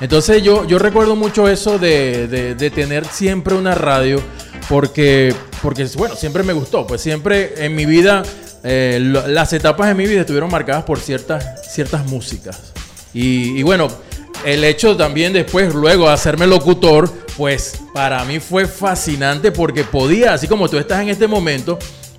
Entonces 0.01 0.43
yo, 0.43 0.67
yo 0.67 0.77
recuerdo 0.77 1.15
mucho 1.15 1.49
eso 1.49 1.79
de, 1.79 2.27
de- 2.27 2.69
tener 2.69 3.05
siempre 3.05 3.55
una 3.55 3.73
radio 3.73 4.21
porque, 4.69 5.33
porque, 5.63 5.87
bueno, 5.97 6.15
siempre 6.15 6.43
me 6.43 6.53
gustó. 6.53 6.85
Pues 6.85 7.01
siempre 7.01 7.65
en 7.65 7.75
mi 7.75 7.87
vida, 7.87 8.21
eh, 8.63 8.99
las 9.01 9.51
etapas 9.53 9.87
de 9.87 9.95
mi 9.95 10.05
vida 10.05 10.21
estuvieron 10.21 10.51
marcadas 10.51 10.83
por 10.83 10.99
ciertas, 10.99 11.73
ciertas 11.73 12.05
músicas. 12.05 12.71
Y 13.13 13.63
bueno, 13.63 13.87
el 14.45 14.63
hecho 14.63 14.95
también 14.95 15.33
después, 15.33 15.73
luego 15.73 16.07
de 16.07 16.13
hacerme 16.13 16.47
locutor, 16.47 17.11
pues 17.37 17.81
para 17.93 18.23
mí 18.25 18.39
fue 18.39 18.67
fascinante 18.67 19.51
porque 19.51 19.83
podía, 19.83 20.33
así 20.33 20.47
como 20.47 20.69
tú 20.69 20.77
estás 20.77 21.01
en 21.01 21.09
este 21.09 21.27
momento, 21.27 21.77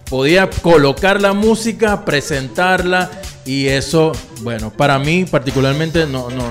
podía 0.08 0.48
colocar 0.48 1.20
la 1.20 1.32
música, 1.32 2.04
presentarla 2.04 3.10
y 3.50 3.66
eso, 3.68 4.12
bueno, 4.42 4.70
para 4.72 4.98
mí 4.98 5.24
particularmente 5.24 6.06
no, 6.06 6.30
no, 6.30 6.44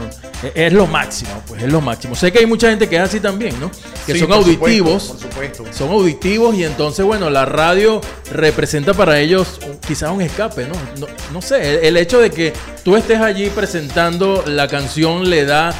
es- 0.53 0.73
lo 0.73 0.85
máximo, 0.85 1.31
pues 1.47 1.63
es 1.63 1.71
lo 1.71 1.79
máximo. 1.79 2.13
Sé 2.15 2.31
que 2.31 2.39
hay 2.39 2.45
mucha 2.45 2.69
gente 2.69 2.89
que 2.89 2.97
es 2.97 3.01
así 3.01 3.19
también, 3.21 3.57
¿no? 3.59 3.71
Que 4.05 4.13
Sí, 4.13 4.19
son 4.19 4.27
por 4.29 4.37
auditivos. 4.37 5.03
supuesto, 5.03 5.29
por 5.29 5.45
supuesto. 5.47 5.77
Son 5.77 5.89
auditivos 5.91 6.55
y 6.55 6.63
entonces, 6.65 7.05
bueno, 7.05 7.29
la 7.29 7.45
radio 7.45 8.01
representa 8.31 8.93
para 8.93 9.19
ellos 9.19 9.59
quizás 9.87 10.11
un 10.11 10.21
escape, 10.21 10.65
¿no? 10.67 10.73
No, 10.99 11.07
no 11.31 11.41
sé, 11.41 11.77
el, 11.79 11.85
el 11.85 11.97
hecho 11.97 12.19
de 12.19 12.31
que 12.31 12.51
tú 12.83 12.97
estés 12.97 13.19
allí 13.21 13.49
presentando 13.49 14.43
la 14.45 14.67
canción 14.67 15.29
le 15.29 15.45
da, 15.45 15.73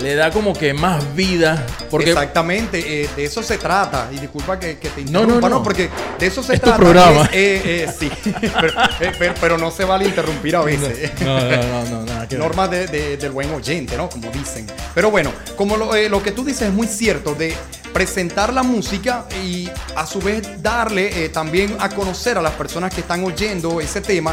le 0.00 0.14
da 0.14 0.30
como 0.30 0.52
que 0.52 0.72
más 0.74 1.14
vida. 1.14 1.64
Porque 1.90 2.10
Exactamente, 2.10 3.02
eh, 3.04 3.08
de 3.16 3.24
eso 3.24 3.42
se 3.42 3.58
trata. 3.58 4.08
Y 4.12 4.18
disculpa 4.18 4.58
que, 4.58 4.78
que 4.78 4.88
te 4.90 5.02
No, 5.04 5.10
no, 5.12 5.20
interrumpa, 5.22 5.48
no. 5.48 5.62
porque 5.62 5.90
de 6.18 6.26
eso 6.26 6.42
se 6.42 6.54
Es 6.54 6.60
tu 6.60 6.66
trata. 6.66 6.78
programa. 6.80 7.22
es, 7.24 7.30
eh, 7.32 7.62
eh, 7.84 7.94
sí, 7.98 8.10
pero, 8.60 8.72
pero- 9.18 9.34
pero 9.40 9.58
no 9.58 9.70
se 9.70 9.84
vale 9.84 10.04
interrumpir 10.06 10.54
a 10.56 10.62
veces. 10.62 11.10
No, 11.20 11.38
no, 11.40 11.84
no, 11.84 12.02
no. 12.04 12.38
Normas 12.38 12.70
de- 12.70 12.86
de- 12.86 13.16
del 13.16 13.30
buen 13.32 13.50
oyente, 13.52 13.96
¿no? 13.96 14.08
Como 14.08 14.30
dicen. 14.30 14.66
Pero 14.94 15.10
bueno, 15.10 15.32
como 15.56 15.76
lo, 15.76 15.94
lo 16.08 16.22
que 16.22 16.30
tú 16.32 16.44
dices 16.44 16.68
es 16.68 16.72
muy 16.72 16.86
cierto, 16.86 17.34
de 17.34 17.54
presentar 17.92 18.52
la 18.52 18.62
música 18.62 19.26
y 19.44 19.68
a 19.96 20.06
su 20.06 20.20
vez 20.20 20.62
darle 20.62 21.24
eh, 21.24 21.28
también 21.28 21.76
a 21.80 21.88
conocer 21.88 22.38
a 22.38 22.42
las 22.42 22.52
personas 22.52 22.94
que 22.94 23.00
están 23.00 23.24
oyendo 23.24 23.80
ese 23.80 24.00
tema 24.00 24.32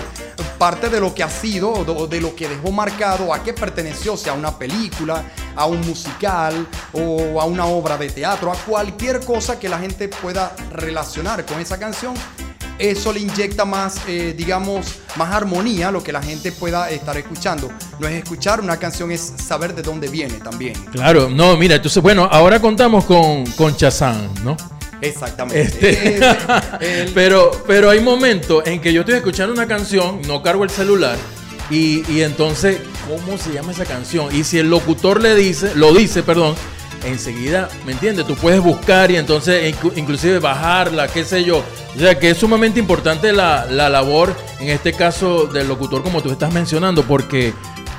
parte 0.60 0.90
de 0.90 1.00
lo 1.00 1.14
que 1.14 1.22
ha 1.24 1.30
sido 1.30 1.84
de, 1.84 2.16
de 2.16 2.22
lo 2.22 2.36
que 2.36 2.48
dejó 2.48 2.72
marcado, 2.72 3.32
a 3.34 3.44
qué 3.44 3.54
perteneció, 3.54 4.16
sea 4.18 4.34
una 4.34 4.58
película, 4.58 5.24
a 5.58 5.66
un 5.66 5.82
musical 5.82 6.66
o 6.94 7.42
a 7.42 7.46
una 7.46 7.66
obra 7.66 7.98
de 7.98 8.10
teatro, 8.10 8.52
a 8.52 8.56
cualquier 8.56 9.20
cosa 9.20 9.60
que 9.60 9.68
la 9.68 9.80
gente 9.80 10.08
pueda 10.08 10.56
relacionar 10.72 11.46
con 11.46 11.60
esa 11.60 11.78
canción 11.78 12.14
eso 12.80 13.12
le 13.12 13.22
inyecta 13.22 13.66
más, 13.66 14.02
eh, 14.08 14.36
digamos, 14.38 15.00
más 15.16 15.34
armonía 15.34 15.88
a 15.88 15.92
lo 15.92 16.04
que 16.04 16.12
la 16.12 16.22
gente 16.22 16.52
pueda 16.52 16.92
estar 16.92 17.18
escuchando. 17.18 17.72
No 18.00 18.08
es 18.08 18.22
escuchar 18.22 18.62
una 18.62 18.78
canción, 18.78 19.12
es 19.12 19.34
saber 19.44 19.74
de 19.74 19.82
dónde 19.82 20.08
viene 20.10 20.36
también. 20.36 20.74
Claro, 20.92 21.28
no, 21.28 21.58
mira, 21.58 21.78
entonces, 21.78 22.04
bueno, 22.04 22.30
ahora 22.32 22.60
contamos 22.60 23.06
con, 23.06 23.46
con 23.54 23.76
Chazán, 23.76 24.30
¿no? 24.44 24.56
Exactamente. 25.02 25.62
Este, 25.90 26.18
el- 27.02 27.12
pero, 27.16 27.50
pero 27.66 27.90
hay 27.90 28.00
momentos 28.00 28.62
en 28.68 28.80
que 28.80 28.94
yo 28.94 29.02
estoy 29.02 29.16
escuchando 29.16 29.54
una 29.54 29.68
canción, 29.68 30.22
no 30.28 30.44
cargo 30.44 30.64
el 30.64 30.70
celular, 30.70 31.18
y, 31.70 32.22
entonces, 32.22 32.80
¿cómo 33.08 33.38
se 33.38 33.52
llama 33.54 33.72
esa 33.72 33.86
canción? 33.86 34.34
Y 34.36 34.44
si 34.44 34.58
el 34.60 34.70
locutor 34.70 35.22
le 35.22 35.36
dice, 35.36 35.76
lo 35.76 35.94
dice, 35.94 36.24
perdón, 36.24 36.56
enseguida, 37.06 37.70
¿me 37.86 37.92
entiendes? 37.92 38.26
Tú 38.26 38.36
puedes 38.36 38.62
buscar 38.62 39.12
y 39.12 39.18
entonces 39.18 39.76
inclu- 39.76 39.94
inclusive 39.96 40.40
bajarla, 40.40 41.08
qué 41.08 41.24
sé 41.26 41.44
yo. 41.44 41.64
O 41.96 42.00
sea 42.00 42.18
que 42.20 42.30
es 42.32 42.38
sumamente 42.38 42.80
importante 42.80 43.34
la, 43.34 43.66
la 43.70 43.90
labor, 43.90 44.36
en 44.60 44.70
este 44.70 44.94
caso 44.94 45.46
del 45.46 45.68
locutor, 45.68 46.04
como 46.04 46.22
tú 46.22 46.32
estás 46.32 46.54
mencionando, 46.54 47.04
porque 47.04 47.54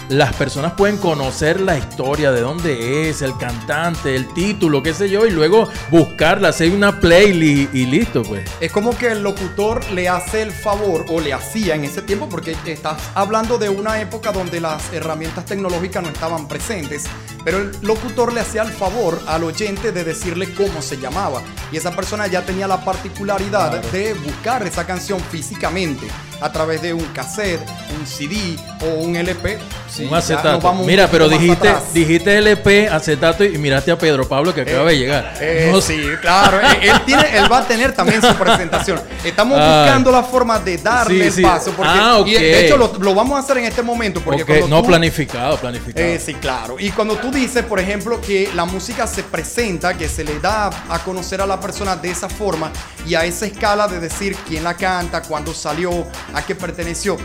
las 0.09 0.35
personas 0.35 0.72
pueden 0.72 0.97
conocer 0.97 1.60
la 1.60 1.76
historia, 1.76 2.32
de 2.32 2.40
dónde 2.40 3.09
es, 3.09 3.22
el 3.22 3.36
cantante, 3.36 4.14
el 4.14 4.32
título, 4.32 4.82
qué 4.82 4.94
sé 4.94 5.10
yo, 5.10 5.26
y 5.26 5.30
luego 5.30 5.68
buscarla, 5.90 6.48
hacer 6.48 6.70
una 6.70 6.98
playlist 6.98 7.74
y 7.74 7.86
listo, 7.86 8.22
pues. 8.22 8.48
Es 8.60 8.72
como 8.72 8.97
que 8.97 9.09
el 9.09 9.22
locutor 9.22 9.85
le 9.93 10.09
hace 10.09 10.43
el 10.43 10.52
favor, 10.52 11.05
o 11.09 11.20
le 11.20 11.32
hacía 11.32 11.74
en 11.74 11.85
ese 11.85 12.02
tiempo, 12.02 12.28
porque 12.28 12.56
estás 12.66 13.02
hablando 13.14 13.59
de 13.59 13.68
una 13.68 14.01
época 14.01 14.32
donde 14.32 14.60
las 14.60 14.93
herramientas 14.93 15.44
tecnológicas 15.44 16.02
no 16.02 16.09
estaban 16.09 16.48
presentes, 16.48 17.05
pero 17.44 17.59
el 17.59 17.72
locutor 17.82 18.32
le 18.32 18.40
hacía 18.40 18.62
el 18.62 18.72
favor 18.72 19.20
al 19.26 19.44
oyente 19.44 19.93
de 19.93 20.05
decirle 20.05 20.55
cómo 20.55 20.80
se 20.80 20.97
llamaba. 20.97 21.43
Y 21.70 21.76
esa 21.76 21.94
persona 21.94 22.26
ya 22.26 22.43
tenía 22.44 22.66
la 22.66 22.85
particularidad 22.85 23.82
de 23.93 24.14
buscar 24.14 24.66
esa 24.66 24.86
canción 24.86 25.20
físicamente 25.20 26.06
a 26.40 26.52
través 26.52 26.81
de 26.82 26.93
un 26.94 27.05
cassette, 27.06 27.60
un 27.98 28.06
CD 28.06 28.56
o 28.81 28.86
un 29.02 29.16
LP. 29.16 29.59
Sí, 29.90 30.05
un 30.05 30.15
acetato. 30.15 30.73
Mira, 30.85 31.09
pero 31.10 31.28
dijiste, 31.28 31.74
dijiste 31.93 32.39
LP, 32.39 32.89
acetato 32.89 33.44
y 33.44 33.59
miraste 33.59 33.90
a 33.90 33.98
Pedro 33.98 34.28
Pablo 34.28 34.55
que 34.55 34.60
acaba 34.62 34.90
de 34.90 34.98
llegar. 34.98 35.35
Eh, 35.40 35.70
No 35.73 35.81
sí, 35.81 36.01
claro. 36.20 36.60
él, 36.60 36.66
él 36.90 37.01
tiene, 37.06 37.36
él 37.36 37.51
va 37.51 37.59
a 37.59 37.66
tener 37.66 37.93
también 37.93 38.20
su 38.23 38.35
presentación. 38.35 39.01
Estamos 39.24 39.59
Ah. 39.69 39.82
buscando 39.82 40.12
la 40.12 40.23
forma 40.23 40.59
de 40.60 40.78
darle 40.78 41.31
Sí, 41.31 41.40
el 41.43 41.48
paso. 41.48 41.73
Porque, 41.73 41.90
Ah, 41.93 42.19
ok. 42.19 42.27
Y 42.28 42.35
de 42.35 42.66
hecho 42.66 42.77
lo, 42.77 42.93
lo 43.01 43.15
vamos 43.15 43.36
a 43.36 43.40
hacer 43.43 43.59
en 43.59 43.65
este 43.65 43.82
momento. 43.82 44.20
Porque 44.20 44.43
Ok, 44.43 44.48
cuando 44.48 44.69
no 44.69 44.82
tú- 44.82 44.89
planificado, 44.89 45.56
planificado. 45.56 46.06
eh, 46.06 46.20
sí, 46.24 46.35
claro. 46.35 46.77
Y 46.78 46.90
cuando 46.90 47.16
tú 47.16 47.31
dices, 47.32 47.65
por 47.65 47.81
ejemplo, 47.81 48.20
que 48.20 48.51
la 48.55 48.65
música 48.65 49.06
se 49.06 49.23
presenta, 49.24 49.94
que 49.94 50.09
se 50.09 50.23
le 50.23 50.39
da 50.39 50.70
a 50.89 50.98
conocer 51.01 51.40
a 51.40 51.47
la 51.47 51.59
persona 51.59 51.97
de 51.97 52.10
esa 52.10 52.28
forma 52.28 52.70
y 53.06 53.15
a 53.15 53.24
esa 53.24 53.47
escala 53.47 53.89
de 53.89 53.98
decir 54.01 54.36
quién 54.47 54.62
la 54.65 54.74
canta, 54.74 55.23
cuándo 55.23 55.52
salió, 55.52 56.06
a 56.34 56.44
qué 56.44 56.55
perteneció. 56.55 57.16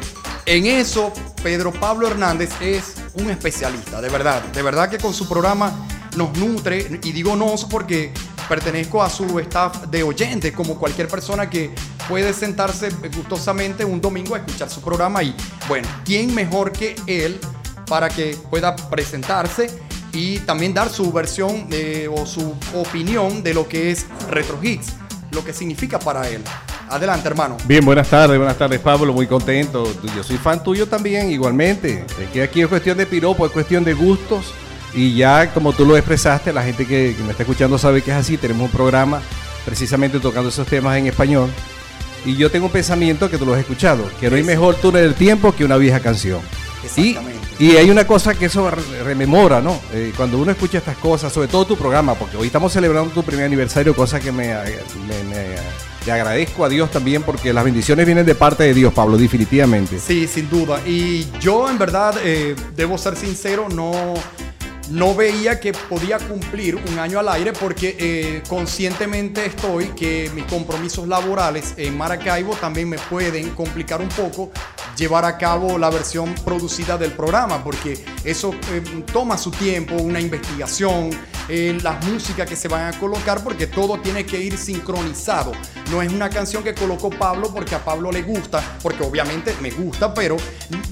En 0.45 0.65
eso, 0.65 1.13
Pedro 1.41 1.71
Pablo 1.71 2.07
Hernández 2.07 2.49
es 2.61 2.95
un 3.13 3.29
especialista, 3.29 4.01
de 4.01 4.09
verdad. 4.09 4.43
De 4.53 4.61
verdad 4.61 4.89
que 4.89 4.97
con 4.97 5.13
su 5.13 5.27
programa 5.27 5.87
nos 6.17 6.37
nutre, 6.37 6.99
y 7.03 7.11
digo 7.11 7.35
nos 7.35 7.65
porque 7.65 8.13
pertenezco 8.47 9.01
a 9.01 9.09
su 9.09 9.39
staff 9.39 9.85
de 9.87 10.03
oyentes, 10.03 10.51
como 10.51 10.77
cualquier 10.77 11.07
persona 11.07 11.49
que 11.49 11.71
puede 12.07 12.33
sentarse 12.33 12.89
gustosamente 13.15 13.85
un 13.85 14.01
domingo 14.01 14.35
a 14.35 14.39
escuchar 14.39 14.69
su 14.69 14.81
programa. 14.81 15.23
Y 15.23 15.35
bueno, 15.67 15.87
¿quién 16.03 16.33
mejor 16.35 16.71
que 16.71 16.95
él 17.07 17.39
para 17.87 18.09
que 18.09 18.37
pueda 18.49 18.75
presentarse? 18.75 19.69
Y 20.11 20.39
también 20.39 20.73
dar 20.73 20.89
su 20.89 21.11
versión 21.11 21.67
eh, 21.71 22.07
o 22.13 22.25
su 22.25 22.53
opinión 22.75 23.41
de 23.41 23.53
lo 23.53 23.67
que 23.67 23.91
es 23.91 24.05
Retro 24.29 24.59
Hits, 24.61 24.93
lo 25.31 25.43
que 25.43 25.53
significa 25.53 25.97
para 25.97 26.29
él. 26.29 26.43
Adelante, 26.93 27.27
hermano. 27.27 27.57
Bien, 27.65 27.83
buenas 27.83 28.07
tardes, 28.07 28.37
buenas 28.37 28.57
tardes 28.57 28.79
Pablo, 28.79 29.11
muy 29.13 29.25
contento. 29.25 29.83
Yo 30.15 30.23
soy 30.23 30.37
fan 30.37 30.63
tuyo 30.63 30.87
también, 30.87 31.31
igualmente. 31.31 32.05
Es 32.21 32.29
que 32.31 32.43
aquí 32.43 32.61
es 32.61 32.67
cuestión 32.67 32.97
de 32.99 33.05
piropo, 33.07 33.45
es 33.45 33.51
cuestión 33.51 33.83
de 33.83 33.93
gustos. 33.93 34.53
Y 34.93 35.15
ya 35.15 35.51
como 35.51 35.73
tú 35.73 35.85
lo 35.87 35.97
expresaste, 35.97 36.53
la 36.53 36.61
gente 36.61 36.85
que, 36.85 37.15
que 37.17 37.23
me 37.23 37.31
está 37.31 37.41
escuchando 37.43 37.79
sabe 37.79 38.03
que 38.03 38.11
es 38.11 38.17
así. 38.17 38.37
Tenemos 38.37 38.65
un 38.65 38.71
programa 38.71 39.21
precisamente 39.65 40.19
tocando 40.19 40.49
esos 40.49 40.67
temas 40.67 40.95
en 40.97 41.07
español. 41.07 41.49
Y 42.25 42.35
yo 42.35 42.51
tengo 42.51 42.67
un 42.67 42.71
pensamiento 42.71 43.27
que 43.29 43.37
tú 43.39 43.45
lo 43.45 43.53
has 43.55 43.59
escuchado, 43.59 44.03
que 44.19 44.29
no 44.29 44.35
hay 44.35 44.43
mejor 44.43 44.75
túnel 44.75 45.01
del 45.01 45.15
tiempo 45.15 45.51
que 45.51 45.65
una 45.65 45.77
vieja 45.77 45.99
canción. 45.99 46.41
Y, 47.01 47.17
y 47.59 47.75
hay 47.77 47.89
una 47.89 48.05
cosa 48.05 48.35
que 48.35 48.45
eso 48.45 48.69
re- 48.69 49.03
rememora, 49.03 49.61
¿no? 49.61 49.79
Eh, 49.93 50.13
cuando 50.15 50.37
uno 50.37 50.51
escucha 50.51 50.77
estas 50.77 50.97
cosas, 50.97 51.33
sobre 51.33 51.47
todo 51.47 51.65
tu 51.65 51.75
programa, 51.75 52.13
porque 52.13 52.37
hoy 52.37 52.47
estamos 52.47 52.71
celebrando 52.71 53.09
tu 53.11 53.23
primer 53.23 53.45
aniversario, 53.45 53.95
cosa 53.95 54.19
que 54.19 54.31
me, 54.31 54.47
me- 55.07 55.23
me- 55.23 55.55
le 56.05 56.11
agradezco 56.11 56.65
a 56.65 56.69
Dios 56.69 56.91
también, 56.91 57.23
porque 57.23 57.53
las 57.53 57.63
bendiciones 57.63 58.05
vienen 58.05 58.25
de 58.25 58.35
parte 58.35 58.63
de 58.63 58.73
Dios, 58.73 58.93
Pablo, 58.93 59.17
definitivamente. 59.17 59.99
Sí, 59.99 60.27
sin 60.27 60.49
duda. 60.49 60.81
Y 60.85 61.27
yo 61.39 61.69
en 61.69 61.77
verdad, 61.77 62.15
eh, 62.23 62.55
debo 62.75 62.97
ser 62.97 63.15
sincero, 63.15 63.67
no, 63.69 63.91
no 64.89 65.15
veía 65.15 65.59
que 65.59 65.73
podía 65.73 66.19
cumplir 66.19 66.75
un 66.75 66.99
año 66.99 67.19
al 67.19 67.29
aire 67.29 67.53
porque 67.53 67.95
eh, 67.99 68.43
conscientemente 68.47 69.45
estoy 69.45 69.87
que 69.89 70.29
mis 70.35 70.45
compromisos 70.45 71.07
laborales 71.07 71.73
en 71.77 71.97
Maracaibo 71.97 72.55
también 72.55 72.89
me 72.89 72.97
pueden 72.97 73.51
complicar 73.51 74.01
un 74.01 74.09
poco 74.09 74.51
llevar 74.97 75.25
a 75.25 75.37
cabo 75.37 75.77
la 75.77 75.89
versión 75.89 76.35
producida 76.45 76.97
del 76.97 77.11
programa 77.11 77.63
porque 77.63 78.03
eso 78.23 78.53
eh, 78.71 79.03
toma 79.11 79.37
su 79.37 79.51
tiempo, 79.51 79.95
una 79.95 80.19
investigación, 80.19 81.09
eh, 81.49 81.77
las 81.81 82.05
músicas 82.05 82.47
que 82.47 82.55
se 82.55 82.67
van 82.67 82.93
a 82.93 82.99
colocar 82.99 83.43
porque 83.43 83.67
todo 83.67 83.99
tiene 83.99 84.25
que 84.25 84.39
ir 84.39 84.57
sincronizado. 84.57 85.51
No 85.91 86.01
es 86.01 86.11
una 86.11 86.29
canción 86.29 86.63
que 86.63 86.73
colocó 86.73 87.09
Pablo 87.09 87.51
porque 87.53 87.75
a 87.75 87.83
Pablo 87.83 88.11
le 88.11 88.21
gusta, 88.21 88.77
porque 88.81 89.03
obviamente 89.03 89.53
me 89.61 89.71
gusta, 89.71 90.13
pero 90.13 90.37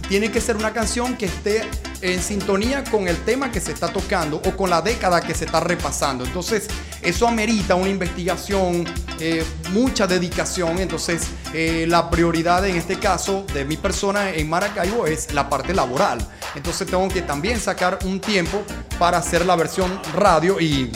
tiene 0.09 0.31
que 0.31 0.41
ser 0.41 0.57
una 0.57 0.73
canción 0.73 1.15
que 1.15 1.27
esté 1.27 1.63
en 2.01 2.21
sintonía 2.21 2.83
con 2.83 3.07
el 3.07 3.17
tema 3.17 3.51
que 3.51 3.61
se 3.61 3.71
está 3.81 3.91
tocando 3.91 4.37
o 4.37 4.51
con 4.55 4.69
la 4.69 4.81
década 4.81 5.21
que 5.21 5.33
se 5.33 5.45
está 5.45 5.59
repasando. 5.59 6.23
Entonces, 6.23 6.67
eso 7.01 7.27
amerita 7.27 7.73
una 7.73 7.89
investigación, 7.89 8.85
eh, 9.19 9.43
mucha 9.71 10.05
dedicación. 10.05 10.77
Entonces, 10.79 11.23
eh, 11.53 11.85
la 11.87 12.09
prioridad 12.09 12.65
en 12.67 12.75
este 12.75 12.99
caso 12.99 13.43
de 13.53 13.65
mi 13.65 13.77
persona 13.77 14.29
en 14.31 14.47
Maracaibo 14.49 15.07
es 15.07 15.33
la 15.33 15.49
parte 15.49 15.73
laboral. 15.73 16.19
Entonces, 16.53 16.87
tengo 16.87 17.07
que 17.07 17.23
también 17.23 17.59
sacar 17.59 17.97
un 18.05 18.19
tiempo 18.19 18.61
para 18.99 19.17
hacer 19.17 19.45
la 19.47 19.55
versión 19.55 19.99
radio 20.15 20.59
y 20.59 20.91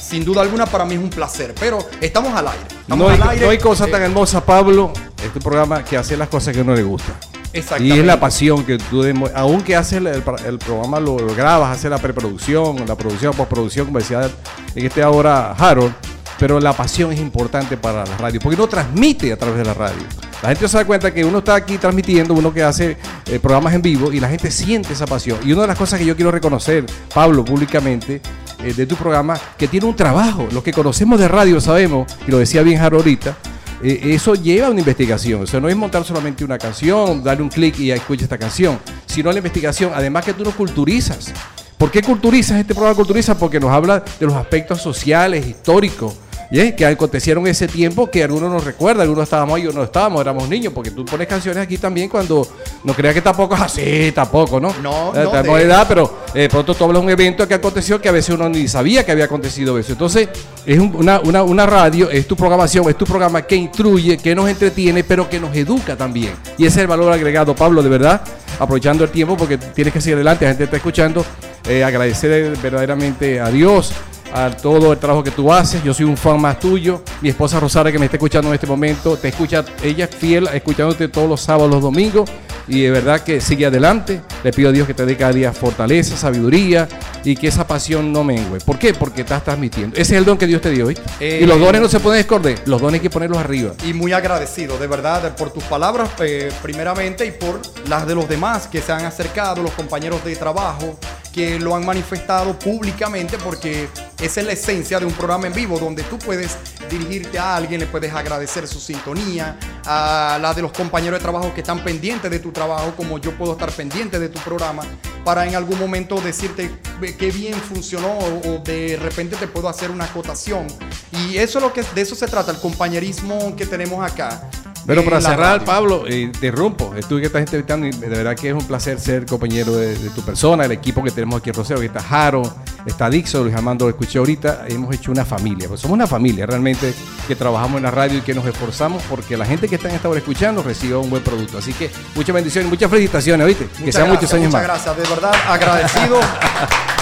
sin 0.00 0.24
duda 0.24 0.40
alguna 0.40 0.64
para 0.64 0.86
mí 0.86 0.94
es 0.94 1.00
un 1.00 1.10
placer. 1.10 1.54
Pero 1.60 1.78
estamos 2.00 2.34
al 2.34 2.48
aire. 2.48 2.64
Estamos 2.80 2.98
No 3.06 3.08
hay, 3.12 3.20
al 3.20 3.28
aire. 3.30 3.44
no 3.44 3.50
hay 3.50 3.58
cosa 3.58 3.86
Eh, 3.86 3.90
tan 3.90 4.02
hermosa, 4.02 4.44
Pablo, 4.44 4.92
este 5.22 5.40
programa 5.40 5.84
que 5.84 5.98
hace 5.98 6.16
las 6.16 6.28
cosas 6.28 6.54
que 6.54 6.60
a 6.60 6.62
uno 6.62 6.74
le 6.74 6.84
gusta. 6.84 7.12
Y 7.52 7.90
es 7.92 8.04
la 8.04 8.20
pasión 8.20 8.64
que 8.64 8.78
tú, 8.78 9.04
aunque 9.34 9.74
haces 9.74 10.00
el, 10.04 10.58
programa, 10.58 11.00
lo, 11.00 11.16
grabas, 11.34 11.76
haces 11.76 11.90
la 11.90 11.98
preproducción, 11.98 12.76
la 12.86 12.94
producción, 12.94 13.34
postproducción, 13.34 13.86
como 13.86 13.98
decía 13.98 14.30
en 14.74 14.86
este 14.86 15.02
ahora 15.02 15.52
Harold, 15.52 15.92
pero 16.38 16.60
la 16.60 16.72
pasión 16.72 17.12
es 17.12 17.20
importante 17.20 17.76
para 17.76 18.04
la 18.06 18.16
radio, 18.16 18.40
porque 18.40 18.56
uno 18.56 18.68
transmite 18.68 19.32
a 19.32 19.36
través 19.36 19.58
de 19.58 19.64
la 19.64 19.74
radio. 19.74 19.98
La 20.42 20.48
gente 20.48 20.68
se 20.68 20.76
da 20.78 20.84
cuenta 20.86 21.12
que 21.12 21.24
uno 21.24 21.38
está 21.38 21.54
aquí 21.56 21.76
transmitiendo, 21.76 22.32
uno 22.34 22.54
que 22.54 22.62
hace 22.62 22.96
eh, 23.26 23.38
programas 23.40 23.74
en 23.74 23.82
vivo 23.82 24.10
y 24.12 24.20
la 24.20 24.28
gente 24.28 24.50
siente 24.50 24.94
esa 24.94 25.06
pasión. 25.06 25.38
Y 25.44 25.52
una 25.52 25.62
de 25.62 25.68
las 25.68 25.76
cosas 25.76 25.98
que 25.98 26.06
yo 26.06 26.16
quiero 26.16 26.30
reconocer, 26.30 26.86
Pablo, 27.12 27.44
públicamente, 27.44 28.22
eh, 28.62 28.72
de 28.72 28.86
tu 28.86 28.96
programa, 28.96 29.38
que 29.58 29.68
tiene 29.68 29.86
un 29.86 29.94
trabajo. 29.94 30.48
Los 30.50 30.62
que 30.62 30.72
conocemos 30.72 31.18
de 31.18 31.28
radio 31.28 31.60
sabemos, 31.60 32.10
y 32.26 32.30
lo 32.30 32.38
decía 32.38 32.62
bien 32.62 32.80
Harold 32.80 33.02
ahorita, 33.02 33.36
eh, 33.82 34.00
eso 34.04 34.34
lleva 34.34 34.70
una 34.70 34.80
investigación. 34.80 35.42
O 35.42 35.46
sea, 35.46 35.60
no 35.60 35.68
es 35.68 35.76
montar 35.76 36.04
solamente 36.04 36.44
una 36.44 36.58
canción, 36.58 37.22
darle 37.22 37.42
un 37.42 37.48
clic 37.48 37.78
y 37.78 37.90
escucha 37.90 38.24
esta 38.24 38.38
canción, 38.38 38.78
sino 39.06 39.30
la 39.32 39.38
investigación. 39.38 39.92
Además 39.94 40.24
que 40.24 40.34
tú 40.34 40.44
nos 40.44 40.54
culturizas. 40.54 41.32
¿Por 41.78 41.90
qué 41.90 42.02
culturizas 42.02 42.58
este 42.58 42.74
programa? 42.74 42.94
Culturiza 42.94 43.38
porque 43.38 43.58
nos 43.58 43.70
habla 43.70 44.04
de 44.18 44.26
los 44.26 44.34
aspectos 44.34 44.82
sociales, 44.82 45.46
históricos, 45.46 46.14
¿yeah? 46.50 46.74
que 46.74 46.84
acontecieron 46.86 47.46
ese 47.46 47.68
tiempo 47.68 48.10
que 48.10 48.22
algunos 48.24 48.50
nos 48.50 48.64
recuerdan, 48.64 49.02
algunos 49.02 49.24
estábamos 49.24 49.56
ahí, 49.56 49.68
no 49.72 49.82
estábamos, 49.82 50.20
éramos 50.20 50.48
niños, 50.48 50.72
porque 50.72 50.90
tú 50.90 51.04
pones 51.04 51.26
canciones 51.26 51.62
aquí 51.62 51.78
también 51.78 52.08
cuando 52.08 52.46
no 52.84 52.92
creas 52.94 53.14
que 53.14 53.22
tampoco 53.22 53.54
es 53.54 53.60
así, 53.60 54.12
tampoco, 54.14 54.60
¿no? 54.60 54.72
No, 54.82 55.12
Eh, 55.14 55.24
no, 55.24 55.42
de- 55.42 55.62
edad, 55.62 55.86
pero 55.88 56.18
eh, 56.34 56.48
pronto 56.50 56.74
tú 56.74 56.84
hablas 56.84 57.00
de 57.00 57.06
un 57.06 57.10
evento 57.12 57.46
que 57.46 57.54
aconteció 57.54 58.00
que 58.00 58.08
a 58.08 58.12
veces 58.12 58.34
uno 58.34 58.48
ni 58.48 58.66
sabía 58.68 59.04
que 59.04 59.12
había 59.12 59.24
acontecido 59.26 59.78
eso. 59.78 59.92
Entonces, 59.92 60.28
es 60.66 60.78
un- 60.78 60.94
una, 60.96 61.20
una, 61.20 61.42
una 61.42 61.66
radio, 61.66 62.10
es 62.10 62.26
tu 62.26 62.36
programación, 62.36 62.88
es 62.88 62.96
tu 62.96 63.04
programa 63.04 63.42
que 63.42 63.56
instruye, 63.56 64.16
que 64.18 64.34
nos 64.34 64.48
entretiene, 64.48 65.04
pero 65.04 65.28
que 65.28 65.38
nos 65.40 65.54
educa 65.56 65.96
también. 65.96 66.32
Y 66.58 66.64
ese 66.66 66.76
es 66.78 66.82
el 66.82 66.86
valor 66.86 67.12
agregado, 67.12 67.54
Pablo, 67.54 67.82
de 67.82 67.88
verdad, 67.88 68.20
aprovechando 68.58 69.04
el 69.04 69.10
tiempo 69.10 69.36
porque 69.36 69.56
tienes 69.58 69.92
que 69.92 70.00
seguir 70.00 70.14
adelante, 70.16 70.44
la 70.44 70.50
gente 70.50 70.64
está 70.64 70.76
escuchando. 70.76 71.24
Eh, 71.68 71.84
agradecer 71.84 72.56
verdaderamente 72.62 73.40
a 73.40 73.50
Dios, 73.50 73.92
a 74.32 74.50
todo 74.50 74.92
el 74.92 74.98
trabajo 74.98 75.22
que 75.22 75.30
tú 75.30 75.52
haces. 75.52 75.82
Yo 75.82 75.94
soy 75.94 76.06
un 76.06 76.16
fan 76.16 76.40
más 76.40 76.58
tuyo. 76.58 77.02
Mi 77.20 77.28
esposa 77.28 77.60
Rosario, 77.60 77.92
que 77.92 77.98
me 77.98 78.06
está 78.06 78.16
escuchando 78.16 78.48
en 78.48 78.54
este 78.54 78.66
momento, 78.66 79.16
te 79.16 79.28
escucha, 79.28 79.64
ella 79.82 80.06
es 80.06 80.14
fiel, 80.14 80.48
escuchándote 80.52 81.08
todos 81.08 81.28
los 81.28 81.40
sábados, 81.40 81.70
los 81.70 81.82
domingos. 81.82 82.30
Y 82.68 82.82
de 82.82 82.90
verdad 82.90 83.20
que 83.22 83.40
sigue 83.40 83.66
adelante. 83.66 84.20
Le 84.44 84.52
pido 84.52 84.68
a 84.68 84.72
Dios 84.72 84.86
que 84.86 84.94
te 84.94 85.04
dé 85.04 85.16
cada 85.16 85.32
día 85.32 85.52
fortaleza, 85.52 86.16
sabiduría 86.16 86.88
y 87.24 87.34
que 87.34 87.48
esa 87.48 87.66
pasión 87.66 88.12
no 88.12 88.24
mengue. 88.24 88.58
¿Por 88.60 88.78
qué? 88.78 88.94
Porque 88.94 89.22
estás 89.22 89.44
transmitiendo. 89.44 89.96
Ese 89.96 90.14
es 90.14 90.18
el 90.18 90.24
don 90.24 90.38
que 90.38 90.46
Dios 90.46 90.60
te 90.60 90.70
dio. 90.70 90.88
Eh, 90.90 91.40
y 91.42 91.46
los 91.46 91.58
dones 91.58 91.80
no 91.80 91.88
se 91.88 92.00
pueden 92.00 92.20
esconder, 92.20 92.60
los 92.66 92.80
dones 92.80 93.00
hay 93.00 93.00
que 93.00 93.10
ponerlos 93.10 93.38
arriba. 93.38 93.72
y 93.86 93.92
muy 93.92 94.12
agradecido, 94.12 94.78
de 94.78 94.86
verdad, 94.86 95.36
por 95.36 95.52
tus 95.52 95.62
palabras, 95.64 96.10
eh, 96.20 96.50
primeramente, 96.62 97.26
y 97.26 97.32
por 97.32 97.60
las 97.88 98.06
de 98.06 98.14
los 98.14 98.28
demás 98.28 98.66
que 98.66 98.80
se 98.80 98.92
han 98.92 99.04
acercado, 99.04 99.62
los 99.62 99.72
compañeros 99.72 100.24
de 100.24 100.34
trabajo, 100.36 100.98
que 101.32 101.58
lo 101.58 101.76
han 101.76 101.84
manifestado 101.84 102.58
públicamente, 102.58 103.38
porque 103.38 103.88
esa 104.20 104.40
es 104.40 104.46
la 104.46 104.52
esencia 104.52 104.98
de 104.98 105.06
un 105.06 105.12
programa 105.12 105.46
en 105.46 105.52
vivo, 105.54 105.78
donde 105.78 106.02
tú 106.02 106.18
puedes 106.18 106.56
dirigirte 106.90 107.38
a 107.38 107.56
alguien, 107.56 107.80
le 107.80 107.86
puedes 107.86 108.12
agradecer 108.12 108.66
su 108.66 108.80
sintonía, 108.80 109.56
a 109.86 110.38
la 110.40 110.52
de 110.54 110.62
los 110.62 110.72
compañeros 110.72 111.18
de 111.20 111.22
trabajo 111.22 111.54
que 111.54 111.60
están 111.60 111.82
pendientes 111.84 112.30
de 112.30 112.38
tu 112.38 112.50
trabajo, 112.50 112.94
como 112.96 113.18
yo 113.18 113.36
puedo 113.36 113.52
estar 113.52 113.70
pendiente 113.70 114.18
de 114.18 114.28
tu 114.28 114.40
programa, 114.40 114.82
para 115.24 115.46
en 115.46 115.54
algún 115.54 115.78
momento 115.78 116.20
decirte 116.20 116.70
"Ve, 117.00 117.16
qué 117.16 117.30
bien 117.30 117.54
funcionó 117.54 118.18
o 118.18 118.58
de 118.64 118.98
repente 119.00 119.36
te 119.36 119.46
puedo 119.46 119.68
hacer 119.68 119.90
una 119.90 120.04
acotación. 120.06 120.66
Y 121.12 121.36
eso 121.36 121.58
es 121.58 121.64
lo 121.64 121.72
que 121.72 121.82
de 121.94 122.00
eso 122.00 122.14
se 122.14 122.26
trata, 122.26 122.50
el 122.50 122.58
compañerismo 122.58 123.54
que 123.56 123.66
tenemos 123.66 124.04
acá. 124.04 124.48
Pero 124.86 125.04
para 125.04 125.20
cerrar, 125.20 125.38
radio. 125.38 125.64
Pablo, 125.66 126.04
eh, 126.08 126.32
te 126.40 126.50
rompo. 126.50 126.94
Estuve 126.96 127.20
que 127.20 127.26
estás 127.26 127.40
entrevistando 127.42 127.86
y 127.86 127.90
de 127.90 128.08
verdad 128.08 128.34
que 128.34 128.48
es 128.48 128.54
un 128.54 128.64
placer 128.66 128.98
ser 128.98 129.26
compañero 129.26 129.76
de, 129.76 129.96
de 129.96 130.10
tu 130.10 130.22
persona, 130.22 130.64
el 130.64 130.72
equipo 130.72 131.02
que 131.02 131.10
tenemos 131.10 131.40
aquí 131.40 131.50
en 131.50 131.56
Rosero, 131.56 131.80
que 131.80 131.86
está 131.86 132.02
Jaro, 132.02 132.42
está 132.86 133.08
Dixon, 133.10 133.42
Luis 133.44 133.54
Armando 133.54 133.84
lo 133.84 133.90
escuché 133.90 134.18
ahorita. 134.18 134.64
Hemos 134.68 134.94
hecho 134.94 135.12
una 135.12 135.24
familia, 135.24 135.68
pues 135.68 135.80
somos 135.80 135.94
una 135.94 136.06
familia 136.06 136.46
realmente 136.46 136.92
que 137.28 137.36
trabajamos 137.36 137.76
en 137.76 137.84
la 137.84 137.90
radio 137.90 138.18
y 138.18 138.22
que 138.22 138.34
nos 138.34 138.46
esforzamos 138.46 139.02
porque 139.08 139.36
la 139.36 139.44
gente 139.46 139.68
que 139.68 139.76
está 139.76 139.88
en 139.88 139.94
esta 139.96 140.08
hora 140.08 140.18
escuchando 140.18 140.62
reciba 140.62 140.98
un 140.98 141.10
buen 141.10 141.22
producto. 141.22 141.58
Así 141.58 141.72
que 141.72 141.90
muchas 142.14 142.34
bendiciones, 142.34 142.68
muchas 142.70 142.90
felicitaciones, 142.90 143.46
¿viste? 143.46 143.66
que 143.66 143.80
Muchas 143.80 143.94
sean 143.94 144.08
muchos 144.08 144.32
años 144.34 144.46
muchas 144.46 144.68
más. 144.68 144.84
gracias, 144.84 144.96
de 144.96 145.14
verdad, 145.14 145.32
agradecido 145.48 146.20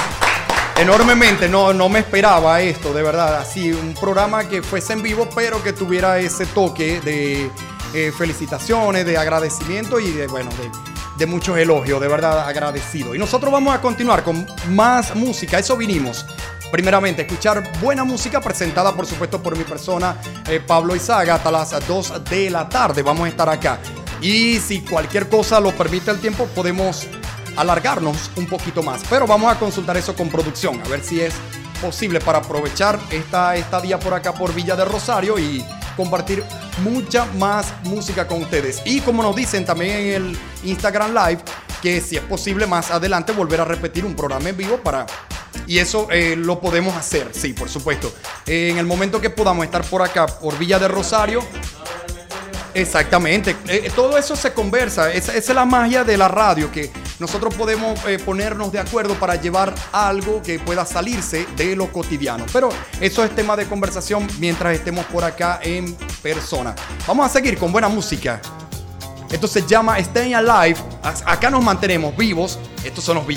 enormemente. 0.81 1.49
No, 1.49 1.73
no 1.73 1.89
me 1.89 2.01
esperaba 2.01 2.61
esto, 2.61 2.93
de 2.93 3.03
verdad. 3.03 3.37
Así, 3.37 3.73
un 3.73 3.95
programa 3.95 4.49
que 4.49 4.63
fuese 4.63 4.93
en 4.93 5.03
vivo, 5.03 5.29
pero 5.35 5.63
que 5.63 5.73
tuviera 5.73 6.19
ese 6.19 6.47
toque 6.47 7.01
de 7.01 7.51
eh, 7.95 8.13
felicitaciones, 8.17 9.05
de 9.07 9.17
agradecimiento 9.17 9.99
y 10.01 10.11
de, 10.11 10.27
bueno, 10.27 10.51
de, 11.19 11.27
muchos 11.27 11.59
elogios, 11.59 12.01
de 12.01 12.07
verdad 12.09 12.47
agradecido. 12.49 13.15
Y 13.15 13.19
nosotros 13.19 13.53
vamos 13.53 13.75
a 13.75 13.81
continuar 13.81 14.23
con 14.23 14.47
más 14.69 15.15
música, 15.17 15.59
eso 15.59 15.77
vinimos. 15.77 16.25
Primeramente, 16.71 17.23
escuchar 17.23 17.63
buena 17.81 18.05
música 18.05 18.41
presentada, 18.41 18.95
por 18.95 19.07
supuesto, 19.07 19.43
por 19.43 19.57
mi 19.57 19.65
persona, 19.65 20.17
eh, 20.49 20.61
Pablo 20.65 20.95
Izaga, 20.95 21.37
hasta 21.37 21.51
las 21.51 21.87
2 21.87 22.25
de 22.25 22.51
la 22.51 22.69
tarde. 22.69 23.03
Vamos 23.03 23.27
a 23.27 23.29
estar 23.31 23.49
acá. 23.49 23.81
Y 24.21 24.59
si 24.59 24.83
cualquier 24.83 25.29
cosa 25.29 25.59
lo 25.61 25.73
permite 25.73 26.11
el 26.11 26.21
tiempo, 26.21 26.47
podemos 26.55 27.07
alargarnos 27.59 28.31
un 28.37 28.47
poquito 28.47 28.83
más. 28.83 29.03
Pero 29.11 29.27
vamos 29.27 29.53
a 29.53 29.59
consultar 29.59 29.97
eso 29.97 30.15
con 30.15 30.29
producción, 30.29 30.81
a 30.85 30.89
ver 30.89 31.03
si 31.03 31.21
es 31.21 31.35
posible 31.83 32.21
para 32.21 32.39
aprovechar 32.39 32.99
esta 33.11 33.57
estadía 33.57 33.99
por 33.99 34.15
acá 34.15 34.33
por 34.33 34.55
Villa 34.55 34.75
de 34.77 34.85
Rosario 34.85 35.39
y 35.39 35.65
compartir 35.97 36.45
mucha 36.83 37.27
más 37.39 37.73
música 37.85 38.27
con 38.27 38.43
ustedes. 38.43 38.83
Y 38.85 39.01
como 39.01 39.23
nos 39.23 39.35
dicen 39.35 39.65
también 39.65 39.97
en 39.97 40.15
el 40.15 40.39
Instagram 40.65 41.13
Live, 41.13 41.43
que 41.83 42.01
si 42.01 42.17
es 42.17 42.23
posible 42.23 42.67
más 42.67 42.91
adelante 42.91 43.33
volver 43.33 43.61
a 43.61 43.65
repetir 43.65 44.05
un 44.05 44.15
programa 44.15 44.49
en 44.49 44.57
vivo 44.57 44.79
para... 44.79 45.07
Y 45.67 45.79
eso 45.79 46.09
eh, 46.11 46.35
lo 46.37 46.61
podemos 46.61 46.95
hacer, 46.97 47.29
sí, 47.33 47.53
por 47.53 47.69
supuesto. 47.69 48.13
en 48.47 48.79
el 48.79 48.87
momento 48.87 49.21
que 49.21 49.29
podamos 49.29 49.65
estar 49.65 49.85
por 49.85 50.03
acá, 50.03 50.27
por 50.27 50.57
Villa 50.57 50.79
de 50.79 50.89
Rosario, 50.89 51.43
Exactamente, 52.75 53.53
eh, 53.67 53.83
eh, 53.85 53.93
todo 53.95 54.19
eso 54.19 54.37
se 54.37 54.53
conversa, 54.53 55.13
esa, 55.13 55.35
es 55.35 55.49
la 55.49 55.65
magia 55.65 56.05
de 56.05 56.17
la 56.17 56.29
radio, 56.29 56.71
que 56.71 56.91
nosotros 57.19 57.55
podemos 57.55 57.99
eh, 58.07 58.19
ponernos 58.19 58.71
de 58.71 58.79
acuerdo 58.79 59.15
para 59.15 59.37
llevar 59.37 59.75
algo 59.93 60.43
que 60.43 60.59
pueda 60.59 60.85
salirse 60.85 61.47
de 61.57 61.75
lo 61.75 61.91
cotidiano. 61.91 62.45
Pero 62.53 62.69
eso 63.01 63.25
es 63.25 63.35
tema 63.35 63.57
de 63.57 63.67
conversación 63.67 64.27
mientras 64.39 64.75
estemos 64.75 65.05
por 65.07 65.25
acá 65.25 65.61
en 65.63 65.95
persona. 66.23 66.75
Vamos 67.07 67.27
a 67.27 67.29
seguir 67.29 67.59
con 67.59 67.73
buena 67.73 67.89
música. 67.89 68.41
Esto 69.31 69.47
se 69.47 69.67
llama 69.67 70.03
Staying 70.03 70.35
Alive, 70.35 70.81
acá 71.03 71.51
nos 71.51 71.63
mantenemos 71.63 72.17
vivos, 72.17 72.59
estos 72.85 73.05
son 73.05 73.17
los 73.17 73.27
Bee 73.27 73.37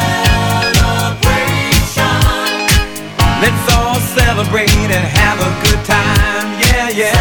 celebrate 4.31 4.71
and 4.71 5.05
have 5.19 5.39
a 5.39 5.51
good 5.61 5.83
time. 5.83 6.47
Yeah, 6.63 6.87
yeah. 6.87 7.11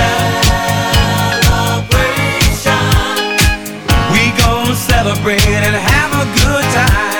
Celebration. 1.42 2.86
We 4.12 4.30
gon' 4.38 4.76
celebrate 4.76 5.42
and 5.42 5.74
have 5.74 6.12
a 6.14 6.24
good 6.38 6.64
time. 6.72 7.19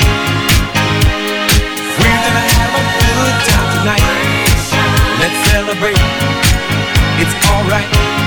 Celebrate. 5.61 5.95
It's 7.21 7.35
alright. 7.51 8.20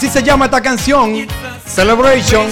Así 0.00 0.08
se 0.08 0.22
llama 0.22 0.46
esta 0.46 0.62
canción, 0.62 1.26
Celebration. 1.66 2.46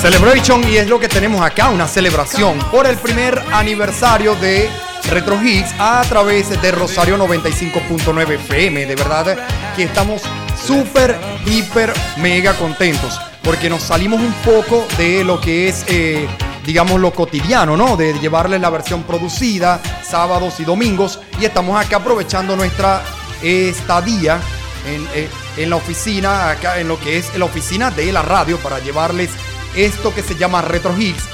Celebration 0.00 0.62
y 0.68 0.76
es 0.76 0.86
lo 0.86 1.00
que 1.00 1.08
tenemos 1.08 1.44
acá, 1.44 1.70
una 1.70 1.88
celebración 1.88 2.56
por 2.70 2.86
el 2.86 2.98
primer 2.98 3.42
aniversario 3.52 4.36
de 4.36 4.70
Retro 5.10 5.42
Hits 5.42 5.74
a 5.80 6.04
través 6.08 6.62
de 6.62 6.70
Rosario 6.70 7.18
95.9 7.18 8.34
FM. 8.34 8.86
De 8.86 8.94
verdad 8.94 9.36
que 9.74 9.82
estamos 9.82 10.22
súper, 10.56 11.18
hiper, 11.46 11.92
mega 12.18 12.54
contentos 12.54 13.20
porque 13.42 13.68
nos 13.68 13.82
salimos 13.82 14.20
un 14.20 14.32
poco 14.44 14.86
de 14.96 15.24
lo 15.24 15.40
que 15.40 15.68
es, 15.68 15.84
eh, 15.88 16.28
digamos, 16.64 17.00
lo 17.00 17.10
cotidiano, 17.10 17.76
¿no? 17.76 17.96
De 17.96 18.16
llevarles 18.20 18.60
la 18.60 18.70
versión 18.70 19.02
producida 19.02 19.80
sábados 20.08 20.60
y 20.60 20.64
domingos 20.64 21.18
y 21.40 21.44
estamos 21.44 21.78
acá 21.82 21.96
aprovechando 21.96 22.56
nuestra 22.56 23.02
estadía 23.42 24.40
en, 24.86 25.06
eh, 25.14 25.28
en 25.56 25.70
la 25.70 25.76
oficina, 25.76 26.50
acá 26.50 26.78
en 26.78 26.88
lo 26.88 26.98
que 27.00 27.18
es 27.18 27.36
la 27.36 27.44
oficina 27.44 27.90
de 27.90 28.12
la 28.12 28.22
radio 28.22 28.58
para 28.58 28.78
llevarles 28.78 29.30
esto 29.74 30.14
que 30.14 30.22
se 30.22 30.36
llama 30.36 30.62
Retro 30.62 30.96
Hits, 30.96 31.24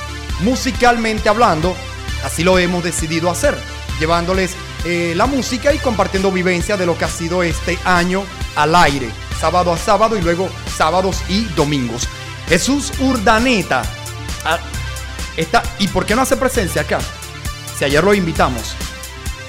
musicalmente 0.41 1.29
hablando, 1.29 1.77
así 2.25 2.43
lo 2.43 2.59
hemos 2.59 2.83
decidido 2.83 3.31
hacer, 3.31 3.57
llevándoles 4.01 4.57
eh, 4.85 5.15
la 5.17 5.27
música 5.27 5.73
y 5.73 5.79
compartiendo 5.79 6.33
vivencia 6.33 6.77
de 6.77 6.87
lo 6.87 6.99
que 6.99 7.05
ha 7.05 7.09
sido 7.09 7.43
este 7.43 7.79
año 7.85 8.25
al 8.57 8.75
aire, 8.75 9.09
sábado 9.41 9.73
a 9.73 9.79
sábado 9.79 10.17
y 10.17 10.23
luego 10.23 10.49
sábados 10.77 11.23
y 11.29 11.45
domingos. 11.57 12.09
Jesús 12.49 12.93
Urdaneta, 13.01 13.83
ah, 14.45 14.59
está, 15.37 15.63
¿y 15.79 15.89
por 15.89 16.05
qué 16.05 16.17
no 16.17 16.23
hace 16.23 16.37
presencia 16.37 16.83
acá? 16.83 16.99
Si 17.83 17.87
ayer 17.87 18.05
lo 18.05 18.15
invitamos. 18.15 18.77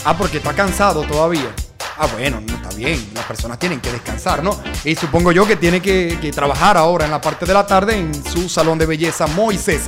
Ah, 0.06 0.18
porque 0.18 0.38
está 0.38 0.54
cansado 0.54 1.04
todavía. 1.04 1.54
Ah, 2.00 2.08
bueno, 2.18 2.42
no 2.42 2.56
está 2.56 2.70
bien. 2.76 3.12
Las 3.14 3.26
personas 3.26 3.60
tienen 3.60 3.80
que 3.80 3.92
descansar, 3.92 4.44
¿no? 4.44 4.60
Y 4.84 4.96
supongo 4.96 5.32
yo 5.32 5.46
que 5.46 5.56
tiene 5.56 5.84
que, 5.84 6.18
que 6.20 6.32
trabajar 6.32 6.76
ahora 6.76 7.06
en 7.06 7.12
la 7.12 7.22
parte 7.22 7.46
de 7.46 7.54
la 7.54 7.68
tarde 7.68 7.96
en 7.96 8.12
su 8.26 8.50
salón 8.50 8.80
de 8.80 8.88
belleza 8.88 9.28
Moisés. 9.28 9.88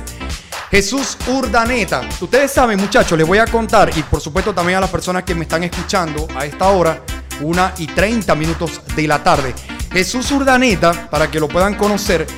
Jesús 0.70 1.18
Urdaneta. 1.26 2.08
Ustedes 2.20 2.52
saben, 2.52 2.78
muchachos, 2.78 3.18
les 3.18 3.26
voy 3.26 3.38
a 3.38 3.46
contar, 3.46 3.90
y 3.96 4.04
por 4.04 4.20
supuesto 4.20 4.54
también 4.54 4.78
a 4.78 4.82
las 4.82 4.90
personas 4.90 5.24
que 5.24 5.34
me 5.34 5.42
están 5.42 5.64
escuchando 5.64 6.28
a 6.36 6.46
esta 6.46 6.68
hora, 6.68 7.02
una 7.40 7.74
y 7.78 7.88
30 7.88 8.32
minutos 8.36 8.80
de 8.94 9.08
la 9.08 9.24
tarde. 9.24 9.56
Jesús 9.92 10.30
Urdaneta, 10.30 11.10
para 11.10 11.28
que 11.28 11.40
lo 11.40 11.48
puedan 11.48 11.74
conocer, 11.74 12.28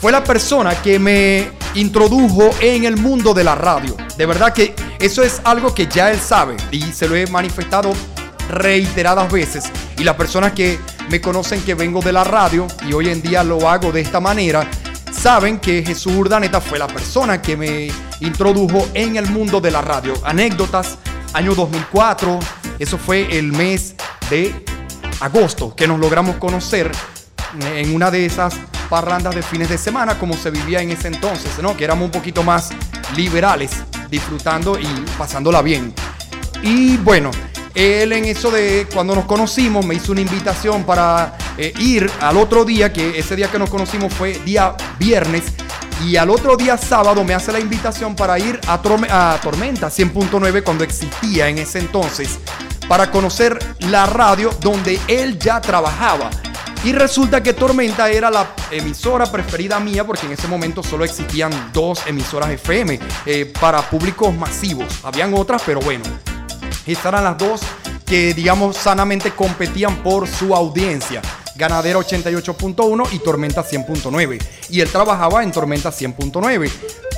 fue 0.00 0.10
la 0.10 0.24
persona 0.24 0.82
que 0.82 0.98
me 0.98 1.52
introdujo 1.74 2.50
en 2.58 2.84
el 2.84 2.96
mundo 2.96 3.32
de 3.32 3.44
la 3.44 3.54
radio. 3.54 3.96
De 4.16 4.26
verdad 4.26 4.52
que 4.52 4.74
eso 5.00 5.22
es 5.22 5.40
algo 5.44 5.74
que 5.74 5.86
ya 5.86 6.10
él 6.10 6.20
sabe 6.20 6.56
y 6.70 6.82
se 6.92 7.08
lo 7.08 7.16
he 7.16 7.26
manifestado 7.26 7.92
reiteradas 8.50 9.32
veces. 9.32 9.64
Y 9.96 10.04
las 10.04 10.16
personas 10.16 10.52
que 10.52 10.78
me 11.08 11.20
conocen 11.20 11.62
que 11.62 11.74
vengo 11.74 12.00
de 12.00 12.12
la 12.12 12.22
radio 12.22 12.66
y 12.86 12.92
hoy 12.92 13.08
en 13.08 13.22
día 13.22 13.42
lo 13.42 13.68
hago 13.68 13.92
de 13.92 14.02
esta 14.02 14.20
manera, 14.20 14.68
saben 15.10 15.58
que 15.58 15.82
Jesús 15.84 16.14
Urdaneta 16.14 16.60
fue 16.60 16.78
la 16.78 16.86
persona 16.86 17.40
que 17.40 17.56
me 17.56 17.90
introdujo 18.20 18.88
en 18.94 19.16
el 19.16 19.26
mundo 19.30 19.60
de 19.60 19.70
la 19.70 19.80
radio. 19.80 20.12
Anécdotas, 20.24 20.98
año 21.32 21.54
2004, 21.54 22.38
eso 22.78 22.98
fue 22.98 23.38
el 23.38 23.52
mes 23.52 23.94
de 24.28 24.64
agosto 25.20 25.74
que 25.74 25.86
nos 25.88 25.98
logramos 25.98 26.36
conocer 26.36 26.90
en 27.74 27.94
una 27.94 28.10
de 28.10 28.26
esas 28.26 28.54
parrandas 28.88 29.34
de 29.34 29.42
fines 29.42 29.68
de 29.68 29.78
semana 29.78 30.18
como 30.18 30.34
se 30.34 30.50
vivía 30.50 30.80
en 30.82 30.90
ese 30.90 31.08
entonces, 31.08 31.50
¿no? 31.62 31.76
Que 31.76 31.84
éramos 31.84 32.04
un 32.04 32.10
poquito 32.10 32.42
más 32.42 32.70
liberales, 33.16 33.70
disfrutando 34.10 34.78
y 34.78 34.86
pasándola 35.16 35.62
bien. 35.62 35.94
Y 36.62 36.96
bueno, 36.98 37.30
él 37.74 38.12
en 38.12 38.24
eso 38.24 38.50
de 38.50 38.86
cuando 38.92 39.14
nos 39.14 39.24
conocimos 39.24 39.84
me 39.86 39.94
hizo 39.94 40.12
una 40.12 40.20
invitación 40.20 40.84
para 40.84 41.36
eh, 41.56 41.72
ir 41.78 42.10
al 42.20 42.36
otro 42.36 42.64
día, 42.64 42.92
que 42.92 43.18
ese 43.18 43.36
día 43.36 43.50
que 43.50 43.58
nos 43.58 43.70
conocimos 43.70 44.12
fue 44.12 44.38
día 44.40 44.76
viernes, 44.98 45.44
y 46.04 46.16
al 46.16 46.30
otro 46.30 46.56
día 46.56 46.76
sábado 46.76 47.24
me 47.24 47.34
hace 47.34 47.52
la 47.52 47.60
invitación 47.60 48.16
para 48.16 48.38
ir 48.38 48.58
a, 48.66 48.74
a 48.74 49.40
Tormenta 49.40 49.88
100.9 49.88 50.62
cuando 50.62 50.84
existía 50.84 51.48
en 51.48 51.58
ese 51.58 51.78
entonces, 51.78 52.38
para 52.88 53.10
conocer 53.10 53.58
la 53.80 54.06
radio 54.06 54.50
donde 54.60 54.98
él 55.06 55.38
ya 55.38 55.60
trabajaba. 55.60 56.30
Y 56.82 56.92
resulta 56.92 57.42
que 57.42 57.52
Tormenta 57.52 58.08
era 58.10 58.30
la 58.30 58.54
emisora 58.70 59.30
preferida 59.30 59.78
mía 59.78 60.06
porque 60.06 60.24
en 60.24 60.32
ese 60.32 60.48
momento 60.48 60.82
solo 60.82 61.04
existían 61.04 61.52
dos 61.74 62.00
emisoras 62.06 62.48
FM 62.50 62.98
eh, 63.26 63.52
para 63.60 63.82
públicos 63.82 64.34
masivos. 64.34 64.86
Habían 65.04 65.34
otras, 65.34 65.62
pero 65.66 65.80
bueno, 65.80 66.04
estas 66.86 67.06
eran 67.06 67.24
las 67.24 67.36
dos 67.36 67.60
que, 68.06 68.32
digamos, 68.32 68.78
sanamente 68.78 69.32
competían 69.32 70.02
por 70.02 70.26
su 70.26 70.54
audiencia. 70.54 71.20
Ganadera 71.54 71.98
88.1 71.98 73.08
y 73.12 73.18
Tormenta 73.18 73.62
100.9. 73.62 74.42
Y 74.70 74.80
él 74.80 74.90
trabajaba 74.90 75.42
en 75.42 75.52
Tormenta 75.52 75.90
100.9. 75.90 76.70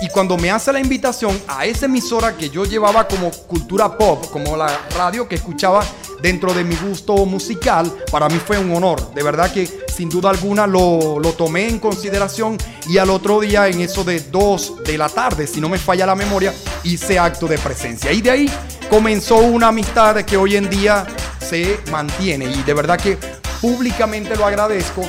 Y 0.03 0.09
cuando 0.09 0.37
me 0.37 0.51
hace 0.51 0.73
la 0.73 0.81
invitación 0.81 1.41
a 1.47 1.65
esa 1.67 1.87
emisora 1.87 2.37
que 2.37 2.51
yo 2.51 2.65
llevaba 2.65 3.07
como 3.07 3.31
cultura 3.31 3.97
pop, 3.97 4.27
como 4.33 4.57
la 4.57 4.89
radio 4.97 5.29
que 5.29 5.37
escuchaba 5.37 5.85
dentro 6.23 6.55
de 6.55 6.65
mi 6.65 6.77
gusto 6.77 7.27
musical, 7.27 7.93
para 8.11 8.29
mí 8.29 8.39
fue 8.45 8.59
un 8.59 8.75
honor. 8.75 9.13
De 9.13 9.23
verdad 9.23 9.53
que 9.53 9.69
sin 9.95 10.09
duda 10.09 10.31
alguna 10.31 10.67
lo, 10.67 11.19
lo 11.19 11.33
tomé 11.33 11.69
en 11.69 11.79
consideración 11.79 12.57
y 12.89 12.99
al 12.99 13.11
otro 13.11 13.41
día 13.41 13.69
en 13.69 13.81
eso 13.81 14.05
de 14.05 14.21
2 14.21 14.85
de 14.85 14.97
la 14.97 15.09
tarde, 15.09 15.47
si 15.47 15.61
no 15.61 15.69
me 15.69 15.79
falla 15.79 16.07
la 16.07 16.15
memoria, 16.15 16.55
hice 16.85 17.19
acto 17.19 17.47
de 17.47 17.59
presencia. 17.59 18.13
Y 18.13 18.21
de 18.21 18.31
ahí 18.31 18.51
comenzó 18.89 19.39
una 19.39 19.69
amistad 19.69 20.17
que 20.23 20.37
hoy 20.37 20.57
en 20.57 20.71
día 20.71 21.07
se 21.41 21.81
mantiene 21.91 22.47
y 22.47 22.63
de 22.63 22.75
verdad 22.75 22.99
que 22.99 23.19
públicamente 23.61 24.37
lo 24.37 24.47
agradezco 24.47 25.03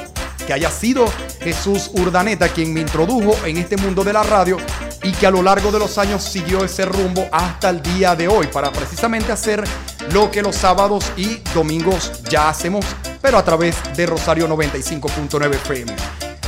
que 0.45 0.53
haya 0.53 0.69
sido 0.69 1.05
Jesús 1.41 1.89
Urdaneta 1.93 2.49
quien 2.49 2.73
me 2.73 2.81
introdujo 2.81 3.35
en 3.45 3.57
este 3.57 3.77
mundo 3.77 4.03
de 4.03 4.13
la 4.13 4.23
radio 4.23 4.57
y 5.03 5.11
que 5.11 5.27
a 5.27 5.31
lo 5.31 5.43
largo 5.43 5.71
de 5.71 5.79
los 5.79 5.97
años 5.97 6.23
siguió 6.23 6.63
ese 6.63 6.85
rumbo 6.85 7.27
hasta 7.31 7.69
el 7.69 7.81
día 7.81 8.15
de 8.15 8.27
hoy 8.27 8.47
para 8.47 8.71
precisamente 8.71 9.31
hacer 9.31 9.63
lo 10.11 10.31
que 10.31 10.41
los 10.41 10.55
sábados 10.55 11.11
y 11.17 11.39
domingos 11.53 12.23
ya 12.29 12.49
hacemos, 12.49 12.85
pero 13.21 13.37
a 13.37 13.43
través 13.43 13.75
de 13.95 14.05
Rosario 14.05 14.47
95.9 14.47 15.55
FM. 15.55 15.95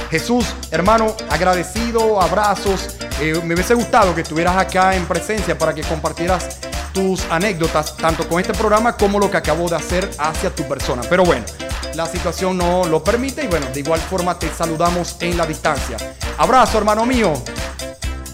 Jesús, 0.10 0.46
hermano, 0.72 1.16
agradecido, 1.30 2.22
abrazos. 2.22 2.96
Eh, 3.20 3.40
me 3.44 3.54
hubiese 3.54 3.74
gustado 3.74 4.16
que 4.16 4.22
estuvieras 4.22 4.56
acá 4.58 4.96
en 4.96 5.06
presencia 5.06 5.58
para 5.58 5.74
que 5.74 5.82
compartieras 5.82 6.60
tus 6.94 7.26
anécdotas, 7.30 7.98
tanto 7.98 8.28
con 8.28 8.40
este 8.40 8.54
programa 8.54 8.96
como 8.96 9.20
lo 9.20 9.30
que 9.30 9.38
acabo 9.38 9.68
de 9.68 9.76
hacer 9.76 10.10
hacia 10.18 10.50
tu 10.56 10.64
persona. 10.64 11.02
Pero 11.10 11.26
bueno, 11.26 11.46
la 11.94 12.06
situación 12.06 12.58
no 12.58 12.86
lo 12.86 13.04
permite 13.04 13.44
y 13.44 13.48
bueno, 13.48 13.66
de 13.74 13.80
igual 13.82 14.00
forma 14.00 14.40
te 14.40 14.50
saludamos 14.50 15.18
en 15.20 15.38
la 15.38 15.46
distancia. 15.46 15.98
Abrazo, 16.38 16.78
hermano 16.78 17.06
mío. 17.06 17.34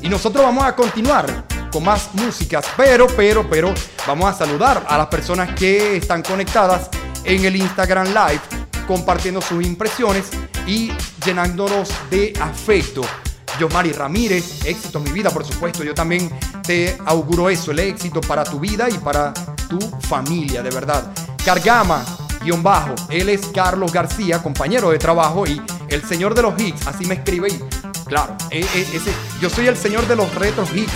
Y 0.02 0.10
nosotros 0.10 0.44
vamos 0.44 0.64
a 0.64 0.76
continuar 0.76 1.46
con 1.72 1.84
más 1.84 2.10
músicas. 2.14 2.66
Pero, 2.76 3.08
pero, 3.16 3.48
pero, 3.50 3.74
vamos 4.08 4.30
a 4.30 4.38
saludar 4.38 4.86
a 4.88 4.98
las 4.98 5.08
personas 5.08 5.54
que 5.56 5.98
están 5.98 6.22
conectadas 6.22 6.90
en 7.24 7.46
el 7.46 7.56
Instagram 7.56 8.08
Live, 8.08 8.42
compartiendo 8.88 9.42
sus 9.42 9.64
impresiones 9.64 10.30
y 10.66 10.92
llenándonos 11.26 11.90
de 12.10 12.34
afecto. 12.40 13.02
Yomari 13.60 13.92
Ramírez, 13.92 14.66
éxito 14.66 14.98
en 14.98 15.04
mi 15.04 15.12
vida, 15.12 15.30
por 15.30 15.46
supuesto. 15.46 15.84
Yo 15.84 15.94
también 15.94 16.32
te 16.64 16.98
auguro 17.06 17.50
eso, 17.50 17.72
el 17.72 17.80
éxito 17.80 18.22
para 18.22 18.44
tu 18.44 18.60
vida 18.60 18.90
y 18.90 18.98
para 18.98 19.34
tu 19.70 19.80
familia, 20.08 20.64
de 20.64 20.70
verdad. 20.72 21.12
Cargama, 21.46 22.04
guion 22.44 22.64
bajo. 22.64 22.96
Él 23.10 23.30
es 23.30 23.48
Carlos 23.54 23.92
García, 23.92 24.42
compañero 24.42 24.90
de 24.90 24.98
trabajo 24.98 25.46
y 25.46 25.62
el 25.90 26.04
señor 26.04 26.34
de 26.34 26.42
los 26.42 26.60
hits, 26.60 26.88
así 26.88 27.06
me 27.06 27.16
escribe 27.16 27.50
y 27.50 27.60
claro, 28.12 28.36
e- 28.50 28.60
e- 28.60 29.02
yo 29.40 29.50
soy 29.50 29.68
el 29.68 29.78
señor 29.78 30.06
de 30.06 30.18
los 30.18 30.34
retro 30.36 30.66
hits. 30.74 30.92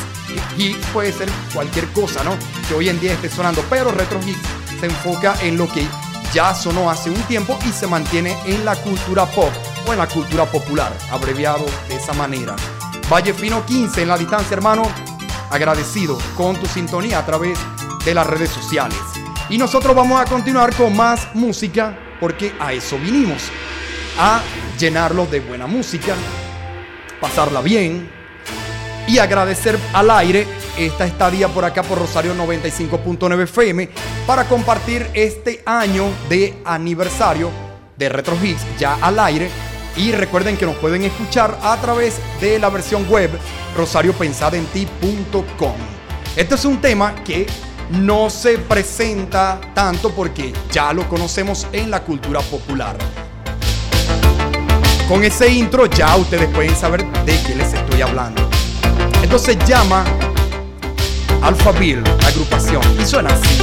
Puede 0.92 1.14
ser 1.14 1.30
cualquier 1.54 1.88
cosa, 1.94 2.24
¿no? 2.24 2.36
Que 2.68 2.74
hoy 2.74 2.90
en 2.90 3.00
día 3.00 3.14
esté 3.14 3.30
sonando, 3.30 3.64
pero 3.70 3.90
retro 3.92 4.20
hits 4.20 4.38
se 4.80 4.88
enfoca 4.88 5.36
en 5.42 5.58
lo 5.58 5.68
que 5.72 5.88
ya 6.34 6.54
sonó 6.54 6.92
hace 6.92 7.10
un 7.10 7.22
tiempo 7.24 7.58
y 7.66 7.72
se 7.72 7.88
mantiene 7.88 8.38
en 8.46 8.66
la 8.66 8.76
cultura 8.76 9.26
pop 9.26 9.50
o 9.88 9.94
en 9.94 10.00
la 10.00 10.08
cultura 10.08 10.46
popular, 10.46 10.92
abreviado 11.10 11.66
de 11.88 11.96
esa 11.96 12.12
manera. 12.14 12.56
Valle 13.10 13.34
Fino 13.34 13.66
15 13.66 14.02
en 14.02 14.10
la 14.10 14.18
distancia, 14.18 14.54
hermano, 14.54 14.84
agradecido 15.50 16.18
con 16.36 16.58
tu 16.58 16.66
sintonía 16.66 17.20
a 17.20 17.26
través 17.26 17.58
de 18.04 18.14
las 18.14 18.28
redes 18.28 18.50
sociales. 18.50 18.98
Y 19.50 19.58
nosotros 19.58 19.96
vamos 19.96 20.20
a 20.20 20.26
continuar 20.26 20.76
con 20.76 20.96
más 20.96 21.34
música 21.34 21.98
porque 22.20 22.54
a 22.60 22.74
eso 22.74 22.98
vinimos, 22.98 23.44
a 24.20 24.42
llenarlo 24.78 25.26
de 25.28 25.40
buena 25.40 25.68
música, 25.68 26.16
pasarla 27.20 27.62
bien 27.62 28.10
y 29.08 29.20
agradecer 29.20 29.78
al 29.94 30.10
aire 30.12 30.48
esta 30.78 31.06
estadía 31.06 31.48
por 31.48 31.64
acá 31.64 31.84
por 31.84 32.00
Rosario 32.00 32.34
95.9 32.36 33.44
FM 33.44 33.90
para 34.26 34.46
compartir 34.46 35.08
este 35.14 35.62
año 35.66 36.06
de 36.28 36.56
aniversario 36.66 37.50
de 37.98 38.10
Retro 38.10 38.36
Hits 38.42 38.66
ya 38.78 38.98
al 39.02 39.20
aire. 39.20 39.50
Y 39.96 40.12
recuerden 40.12 40.58
que 40.58 40.66
nos 40.66 40.76
pueden 40.76 41.04
escuchar 41.04 41.58
a 41.64 41.78
través 41.78 42.20
de 42.42 42.60
la 42.60 42.70
versión 42.70 43.08
web 43.10 43.32
rosariopensadenti.com. 43.78 45.74
Este 46.36 46.56
es 46.56 46.66
un 46.66 46.82
tema 46.82 47.16
que 47.24 47.48
no 47.92 48.30
se 48.30 48.58
presenta 48.58 49.62
tanto 49.74 50.12
porque 50.12 50.52
ya 50.72 50.92
lo 50.92 51.08
conocemos 51.08 51.66
en 51.72 51.90
la 51.90 52.04
cultura 52.04 52.42
popular. 52.42 52.98
Con 55.07 55.23
ese 55.23 55.48
intro 55.48 55.86
ya 55.86 56.15
ustedes 56.15 56.49
pueden 56.49 56.76
saber 56.76 57.06
de 57.26 57.40
qué 57.44 57.56
les 57.56 57.73
estoy 57.73 58.02
hablando. 58.02 58.49
Esto 59.22 59.38
se 59.38 59.56
llama 59.65 60.03
Alphaville, 61.44 62.02
la 62.22 62.27
agrupación, 62.27 62.82
y 62.99 63.06
suena 63.06 63.30
así. 63.30 63.61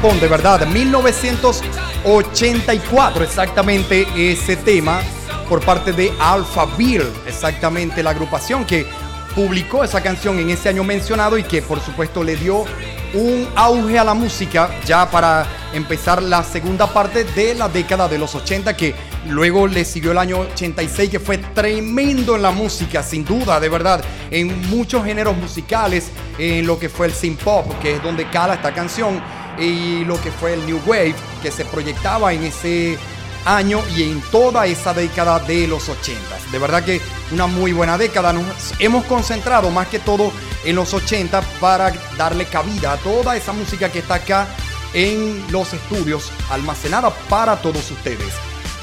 De 0.00 0.28
verdad. 0.28 0.66
1984, 0.66 3.22
exactamente 3.22 4.06
ese 4.16 4.56
tema. 4.56 5.02
por 5.46 5.62
parte 5.62 5.92
de 5.92 6.10
Alphaville, 6.18 7.04
exactamente 7.26 8.02
la 8.02 8.08
agrupación 8.10 8.64
que 8.64 8.86
publicó 9.34 9.84
esa 9.84 10.00
canción 10.00 10.38
en 10.38 10.48
ese 10.48 10.70
año 10.70 10.84
mencionado 10.84 11.36
y 11.36 11.42
que 11.42 11.60
por 11.60 11.80
supuesto 11.80 12.24
le 12.24 12.36
dio 12.36 12.64
un 13.14 13.48
auge 13.56 13.98
a 13.98 14.04
la 14.04 14.14
música 14.14 14.70
ya 14.86 15.10
para 15.10 15.44
empezar 15.72 16.22
la 16.22 16.44
segunda 16.44 16.86
parte 16.86 17.24
de 17.24 17.56
la 17.56 17.68
década 17.68 18.08
de 18.08 18.18
los 18.18 18.34
80 18.34 18.76
que 18.76 18.94
luego 19.28 19.66
le 19.66 19.84
siguió 19.84 20.12
el 20.12 20.18
año 20.18 20.38
86 20.38 21.10
que 21.10 21.18
fue 21.18 21.38
tremendo 21.38 22.36
en 22.36 22.42
la 22.42 22.52
música 22.52 23.02
sin 23.02 23.24
duda 23.24 23.58
de 23.58 23.68
verdad 23.68 24.00
en 24.30 24.70
muchos 24.70 25.04
géneros 25.04 25.36
musicales 25.36 26.12
en 26.38 26.64
lo 26.64 26.78
que 26.78 26.88
fue 26.88 27.08
el 27.08 27.12
synth 27.12 27.42
pop 27.42 27.66
que 27.82 27.96
es 27.96 28.02
donde 28.02 28.30
cala 28.30 28.54
esta 28.54 28.72
canción 28.72 29.20
y 29.60 30.04
lo 30.04 30.20
que 30.20 30.32
fue 30.32 30.54
el 30.54 30.66
new 30.66 30.80
wave 30.86 31.14
que 31.42 31.50
se 31.50 31.64
proyectaba 31.64 32.32
en 32.32 32.44
ese 32.44 32.98
año 33.44 33.82
y 33.96 34.02
en 34.02 34.20
toda 34.30 34.66
esa 34.66 34.92
década 34.94 35.38
de 35.40 35.66
los 35.66 35.88
80. 35.88 36.20
De 36.52 36.58
verdad 36.58 36.84
que 36.84 37.00
una 37.32 37.46
muy 37.46 37.72
buena 37.72 37.96
década. 37.96 38.32
Nos 38.32 38.74
hemos 38.78 39.04
concentrado 39.04 39.70
más 39.70 39.88
que 39.88 39.98
todo 39.98 40.32
en 40.64 40.76
los 40.76 40.92
80 40.92 41.40
para 41.60 41.92
darle 42.16 42.46
cabida 42.46 42.92
a 42.92 42.96
toda 42.96 43.36
esa 43.36 43.52
música 43.52 43.90
que 43.90 44.00
está 44.00 44.14
acá 44.14 44.48
en 44.92 45.44
los 45.50 45.72
estudios 45.72 46.32
almacenada 46.50 47.10
para 47.28 47.56
todos 47.56 47.90
ustedes. 47.90 48.32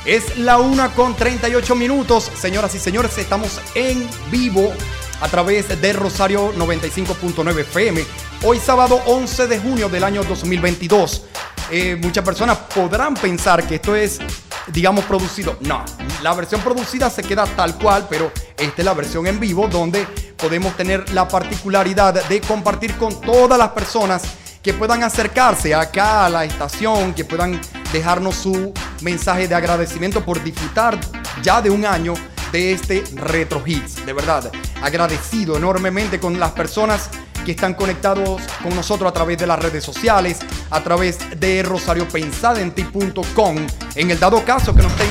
Es 0.06 0.38
la 0.38 0.58
una 0.58 0.94
con 0.94 1.16
38 1.16 1.76
minutos, 1.76 2.32
señoras 2.40 2.74
y 2.76 2.80
señores, 2.80 3.18
estamos 3.18 3.60
en 3.76 4.08
vivo 4.32 4.74
a 5.20 5.28
través 5.28 5.82
de 5.82 5.94
Rosario 5.94 6.54
95.9 6.54 7.60
FM. 7.60 8.06
Hoy 8.44 8.60
sábado 8.60 9.02
11 9.08 9.48
de 9.48 9.60
junio 9.60 9.90
del 9.90 10.04
año 10.04 10.24
2022. 10.24 11.24
Eh, 11.72 11.98
muchas 12.00 12.24
personas 12.24 12.58
podrán 12.74 13.16
pensar 13.16 13.66
que 13.66 13.76
esto 13.76 13.96
es, 13.96 14.20
digamos, 14.68 15.06
producido. 15.06 15.58
No, 15.62 15.84
la 16.22 16.36
versión 16.36 16.62
producida 16.62 17.10
se 17.10 17.24
queda 17.24 17.46
tal 17.48 17.76
cual, 17.80 18.06
pero 18.08 18.32
esta 18.56 18.76
es 18.78 18.86
la 18.86 18.94
versión 18.94 19.26
en 19.26 19.40
vivo 19.40 19.68
donde 19.68 20.06
podemos 20.38 20.78
tener 20.78 21.12
la 21.14 21.28
particularidad 21.28 22.28
de 22.28 22.40
compartir 22.42 22.96
con 22.98 23.20
todas 23.22 23.58
las 23.58 23.70
personas 23.70 24.22
que 24.62 24.72
puedan 24.74 25.02
acercarse 25.02 25.74
acá 25.74 26.28
a 26.28 26.30
la 26.30 26.46
estación, 26.46 27.16
que 27.16 27.26
puedan 27.26 27.60
dejarnos 27.92 28.36
su 28.36 28.72
mensaje 29.02 29.48
de 29.48 29.56
agradecimiento 29.56 30.24
por 30.24 30.44
disfrutar 30.44 31.00
ya 31.42 31.60
de 31.60 31.72
un 31.72 31.88
año 31.88 32.14
de 32.52 32.74
este 32.74 33.04
Retro 33.16 33.64
Hits. 33.66 34.06
De 34.06 34.14
verdad, 34.14 34.52
agradecido 34.82 35.58
enormemente 35.58 36.20
con 36.20 36.40
las 36.40 36.52
personas 36.52 37.10
que 37.48 37.54
están 37.54 37.74
conectados 37.76 38.42
con 38.62 38.76
nosotros 38.76 39.10
a 39.10 39.14
través 39.14 39.38
de 39.38 39.48
las 39.48 39.58
redes 39.58 39.82
sociales, 39.82 40.40
a 40.70 40.84
través 40.84 41.18
de 41.40 41.64
rosariopensadenti.com. 41.64 43.56
En 43.96 44.12
el 44.12 44.20
dado 44.20 44.44
caso 44.44 44.76
que 44.76 44.82
no 44.82 44.90
estén 44.90 45.08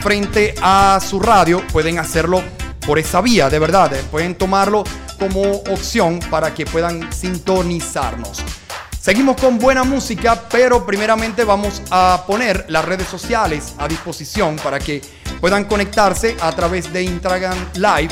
frente 0.00 0.56
a 0.60 0.98
su 1.00 1.20
radio, 1.20 1.64
pueden 1.72 2.00
hacerlo 2.00 2.42
por 2.84 2.98
esa 2.98 3.20
vía, 3.20 3.48
de 3.48 3.60
verdad. 3.60 3.92
Pueden 4.10 4.34
tomarlo 4.34 4.82
como 5.16 5.42
opción 5.42 6.18
para 6.28 6.52
que 6.52 6.66
puedan 6.66 7.12
sintonizarnos. 7.12 8.42
Seguimos 9.00 9.36
con 9.36 9.56
buena 9.56 9.84
música, 9.84 10.42
pero 10.50 10.84
primeramente 10.84 11.44
vamos 11.44 11.82
a 11.92 12.24
poner 12.26 12.66
las 12.68 12.84
redes 12.84 13.06
sociales 13.06 13.74
a 13.78 13.86
disposición 13.86 14.56
para 14.56 14.80
que 14.80 15.00
puedan 15.40 15.66
conectarse 15.66 16.36
a 16.40 16.50
través 16.50 16.92
de 16.92 17.04
Instagram 17.04 17.56
Live, 17.74 18.08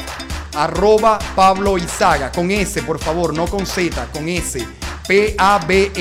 arroba 0.54 1.18
Pablo 1.34 1.76
Izaga, 1.78 2.30
con 2.32 2.50
S, 2.50 2.82
por 2.82 2.98
favor, 2.98 3.34
no 3.34 3.46
con 3.46 3.66
Z, 3.66 4.08
con 4.12 4.28
S. 4.28 4.66
P-A-B-L-O-I-S-A-G-A. 5.06 5.94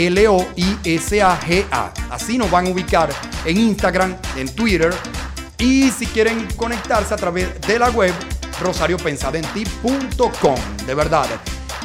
Así 2.09 2.37
nos 2.37 2.49
van 2.49 2.67
a 2.67 2.69
ubicar 2.69 3.09
en 3.45 3.57
Instagram, 3.57 4.15
en 4.37 4.47
Twitter. 4.55 4.93
Y 5.57 5.91
si 5.91 6.07
quieren 6.07 6.47
conectarse 6.55 7.13
a 7.13 7.17
través 7.17 7.59
de 7.61 7.79
la 7.79 7.89
web, 7.89 8.13
rosariopensadenti.com. 8.61 10.55
De 10.85 10.95
verdad. 10.95 11.25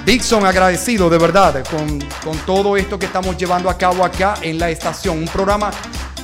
Dixon, 0.04 0.46
agradecido 0.46 1.10
de 1.10 1.18
verdad 1.18 1.64
con, 1.68 1.98
con 2.24 2.38
todo 2.46 2.76
esto 2.76 2.98
que 2.98 3.06
estamos 3.06 3.36
llevando 3.36 3.68
a 3.68 3.76
cabo 3.76 4.04
acá 4.04 4.36
en 4.42 4.58
la 4.58 4.70
estación. 4.70 5.18
Un 5.18 5.26
programa 5.26 5.72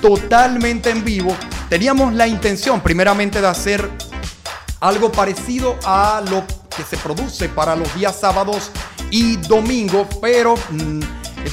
totalmente 0.01 0.91
en 0.91 1.05
vivo. 1.05 1.37
Teníamos 1.69 2.15
la 2.15 2.27
intención 2.27 2.81
primeramente 2.81 3.41
de 3.41 3.47
hacer 3.49 3.91
algo 4.85 5.11
parecido 5.11 5.77
a 5.87 6.23
lo 6.29 6.45
que 6.77 6.83
se 6.83 6.99
produce 6.99 7.49
para 7.49 7.75
los 7.75 7.93
días 7.95 8.17
sábados 8.21 8.71
y 9.11 9.37
domingos, 9.37 10.07
pero 10.21 10.57
mm, 10.71 11.01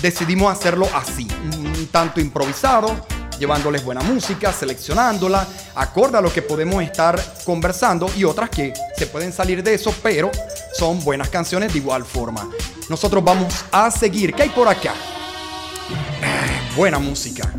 decidimos 0.02 0.52
hacerlo 0.52 0.86
así, 0.94 1.26
un 1.58 1.88
tanto 1.88 2.20
improvisado, 2.20 2.94
llevándoles 3.40 3.86
buena 3.86 4.02
música, 4.02 4.52
seleccionándola, 4.52 5.48
acorde 5.76 6.18
a 6.18 6.22
lo 6.22 6.32
que 6.32 6.41
podemos 6.41 6.84
estar 6.84 7.24
conversando 7.45 8.12
y 8.18 8.26
otras 8.26 8.49
que 8.49 8.74
se 8.98 9.08
pueden 9.08 9.32
salir 9.32 9.64
de 9.64 9.76
eso, 9.76 9.95
pero 10.03 10.30
son 10.78 11.02
buenas 11.02 11.30
canciones 11.30 11.72
de 11.72 11.80
igual 11.80 12.03
forma. 12.03 12.49
Nosotros 12.90 13.24
vamos 13.24 13.64
a 13.72 13.90
seguir. 13.91 14.34
¿Qué 14.34 14.44
hay 14.44 14.49
por 14.49 14.68
acá? 14.68 14.94
Eh, 16.22 16.76
Buena 16.76 16.99
música, 16.99 17.49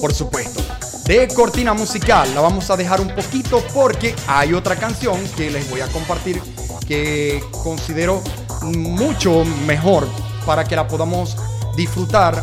por 0.00 0.14
supuesto. 0.14 0.62
De 1.04 1.28
cortina 1.34 1.74
musical 1.74 2.32
la 2.34 2.40
vamos 2.40 2.70
a 2.70 2.76
dejar 2.76 3.00
un 3.00 3.08
poquito 3.08 3.62
porque 3.74 4.14
hay 4.28 4.54
otra 4.54 4.76
canción 4.76 5.18
que 5.36 5.50
les 5.50 5.68
voy 5.68 5.80
a 5.80 5.88
compartir 5.88 6.40
que 6.86 7.42
considero 7.62 8.22
mucho 8.62 9.44
mejor 9.66 10.06
para 10.46 10.64
que 10.64 10.76
la 10.76 10.86
podamos 10.86 11.36
disfrutar 11.76 12.42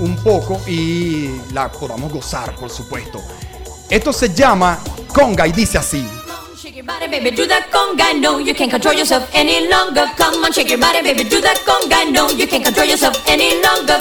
un 0.00 0.16
poco 0.16 0.60
y 0.66 1.30
la 1.52 1.70
podamos 1.70 2.12
gozar, 2.12 2.56
por 2.56 2.70
supuesto. 2.70 3.20
Esto 3.88 4.12
se 4.12 4.34
llama 4.34 4.78
Conga 5.14 5.46
y 5.46 5.52
dice 5.52 5.78
así. 5.78 6.04
Shake 6.56 6.76
your 6.76 6.86
body, 6.86 7.06
baby, 7.08 7.30
do 7.30 7.46
that 7.46 7.70
conga. 7.70 8.14
No, 8.14 8.40
you 8.40 8.54
can't 8.54 8.70
control 8.70 8.94
yourself 8.94 9.28
any 9.32 9.68
longer. 9.68 10.06
Come 10.16 10.44
on, 10.44 10.52
shake 10.52 10.70
your 10.70 10.80
body, 10.80 11.02
baby, 11.02 11.24
do 11.24 11.40
that 11.40 11.58
conga. 11.64 12.10
No, 12.10 12.30
you 12.30 12.48
can't 12.48 12.64
control 12.64 12.86
yourself 12.86 13.20
any 13.28 13.60
longer. 13.62 13.98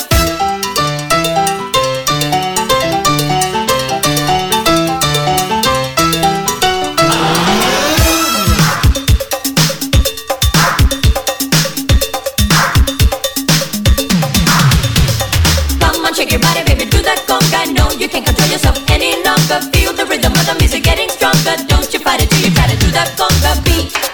Stronger. 21.41 21.63
Don't 21.68 21.93
you 21.93 21.99
fight 21.99 22.22
it 22.23 22.30
till 22.30 22.41
you 22.41 22.51
to 22.69 22.77
do 22.77 22.91
that 22.91 23.09
conga 23.18 23.63
beat. 23.63 24.10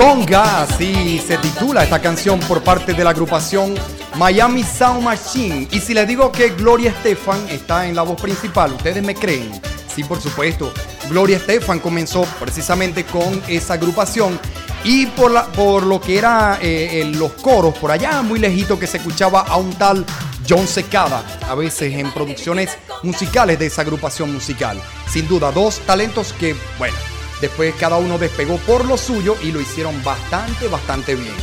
Conga, 0.00 0.62
así 0.62 1.18
se 1.18 1.36
titula 1.36 1.84
esta 1.84 2.00
canción 2.00 2.40
por 2.40 2.62
parte 2.62 2.94
de 2.94 3.04
la 3.04 3.10
agrupación 3.10 3.74
Miami 4.16 4.64
Sound 4.64 5.02
Machine. 5.02 5.68
Y 5.70 5.78
si 5.80 5.92
les 5.92 6.08
digo 6.08 6.32
que 6.32 6.48
Gloria 6.50 6.88
Estefan 6.88 7.46
está 7.50 7.86
en 7.86 7.94
la 7.94 8.00
voz 8.00 8.18
principal, 8.18 8.72
¿ustedes 8.72 9.02
me 9.02 9.14
creen? 9.14 9.52
Sí, 9.94 10.02
por 10.02 10.18
supuesto. 10.18 10.72
Gloria 11.10 11.36
Estefan 11.36 11.80
comenzó 11.80 12.22
precisamente 12.40 13.04
con 13.04 13.42
esa 13.46 13.74
agrupación 13.74 14.40
y 14.84 15.04
por, 15.04 15.32
la- 15.32 15.44
por 15.48 15.82
lo 15.82 16.00
que 16.00 16.16
era 16.16 16.58
eh, 16.62 17.12
los 17.16 17.32
coros, 17.32 17.76
por 17.76 17.90
allá 17.90 18.22
muy 18.22 18.38
lejito 18.38 18.78
que 18.78 18.86
se 18.86 18.96
escuchaba 18.96 19.40
a 19.42 19.56
un 19.58 19.74
tal 19.74 20.06
John 20.48 20.66
Secada, 20.66 21.22
a 21.46 21.54
veces 21.54 21.92
en 21.92 22.10
producciones 22.10 22.70
musicales 23.02 23.58
de 23.58 23.66
esa 23.66 23.82
agrupación 23.82 24.32
musical. 24.32 24.80
Sin 25.12 25.28
duda, 25.28 25.52
dos 25.52 25.78
talentos 25.80 26.32
que, 26.32 26.56
bueno, 26.78 26.96
después 27.40 27.74
cada 27.78 27.96
uno 27.96 28.18
despegó 28.18 28.58
por 28.58 28.84
lo 28.84 28.96
suyo 28.96 29.36
y 29.42 29.52
lo 29.52 29.60
hicieron 29.60 30.02
bastante, 30.04 30.68
bastante 30.68 31.14
bien. 31.14 31.34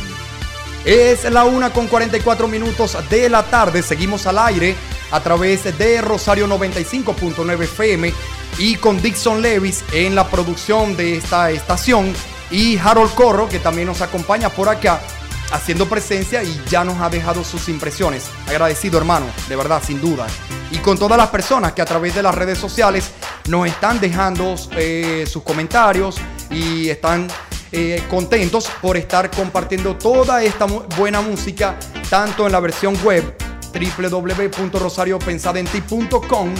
Es 0.84 1.24
la 1.30 1.44
una 1.44 1.72
con 1.72 1.86
44 1.86 2.48
minutos 2.48 2.96
de 3.10 3.28
la 3.28 3.42
tarde. 3.42 3.82
Seguimos 3.82 4.26
al 4.26 4.38
aire 4.38 4.74
a 5.10 5.20
través 5.20 5.76
de 5.78 6.00
Rosario 6.00 6.46
95.9 6.46 7.62
FM 7.64 8.12
y 8.58 8.76
con 8.76 9.00
Dixon 9.00 9.42
Levis 9.42 9.84
en 9.92 10.14
la 10.14 10.28
producción 10.28 10.96
de 10.96 11.16
esta 11.16 11.50
estación 11.50 12.12
y 12.50 12.78
Harold 12.78 13.14
Corro 13.14 13.48
que 13.48 13.58
también 13.58 13.88
nos 13.88 14.00
acompaña 14.00 14.48
por 14.48 14.68
acá 14.68 15.00
haciendo 15.52 15.88
presencia 15.88 16.42
y 16.42 16.60
ya 16.68 16.84
nos 16.84 17.00
ha 17.00 17.08
dejado 17.08 17.44
sus 17.44 17.68
impresiones. 17.68 18.24
Agradecido 18.46 18.98
hermano, 18.98 19.26
de 19.48 19.56
verdad, 19.56 19.82
sin 19.84 20.00
duda. 20.00 20.26
Y 20.70 20.78
con 20.78 20.98
todas 20.98 21.16
las 21.16 21.28
personas 21.28 21.72
que 21.72 21.82
a 21.82 21.86
través 21.86 22.14
de 22.14 22.22
las 22.22 22.34
redes 22.34 22.58
sociales 22.58 23.10
nos 23.48 23.66
están 23.66 24.00
dejando 24.00 24.54
eh, 24.76 25.26
sus 25.30 25.42
comentarios 25.42 26.16
y 26.50 26.88
están 26.88 27.28
eh, 27.72 28.02
contentos 28.08 28.70
por 28.80 28.96
estar 28.96 29.30
compartiendo 29.30 29.96
toda 29.96 30.42
esta 30.42 30.64
buena 30.66 31.20
música, 31.20 31.78
tanto 32.08 32.46
en 32.46 32.52
la 32.52 32.60
versión 32.60 32.96
web 33.02 33.36
www.rosariopensadenti.com 33.72 36.54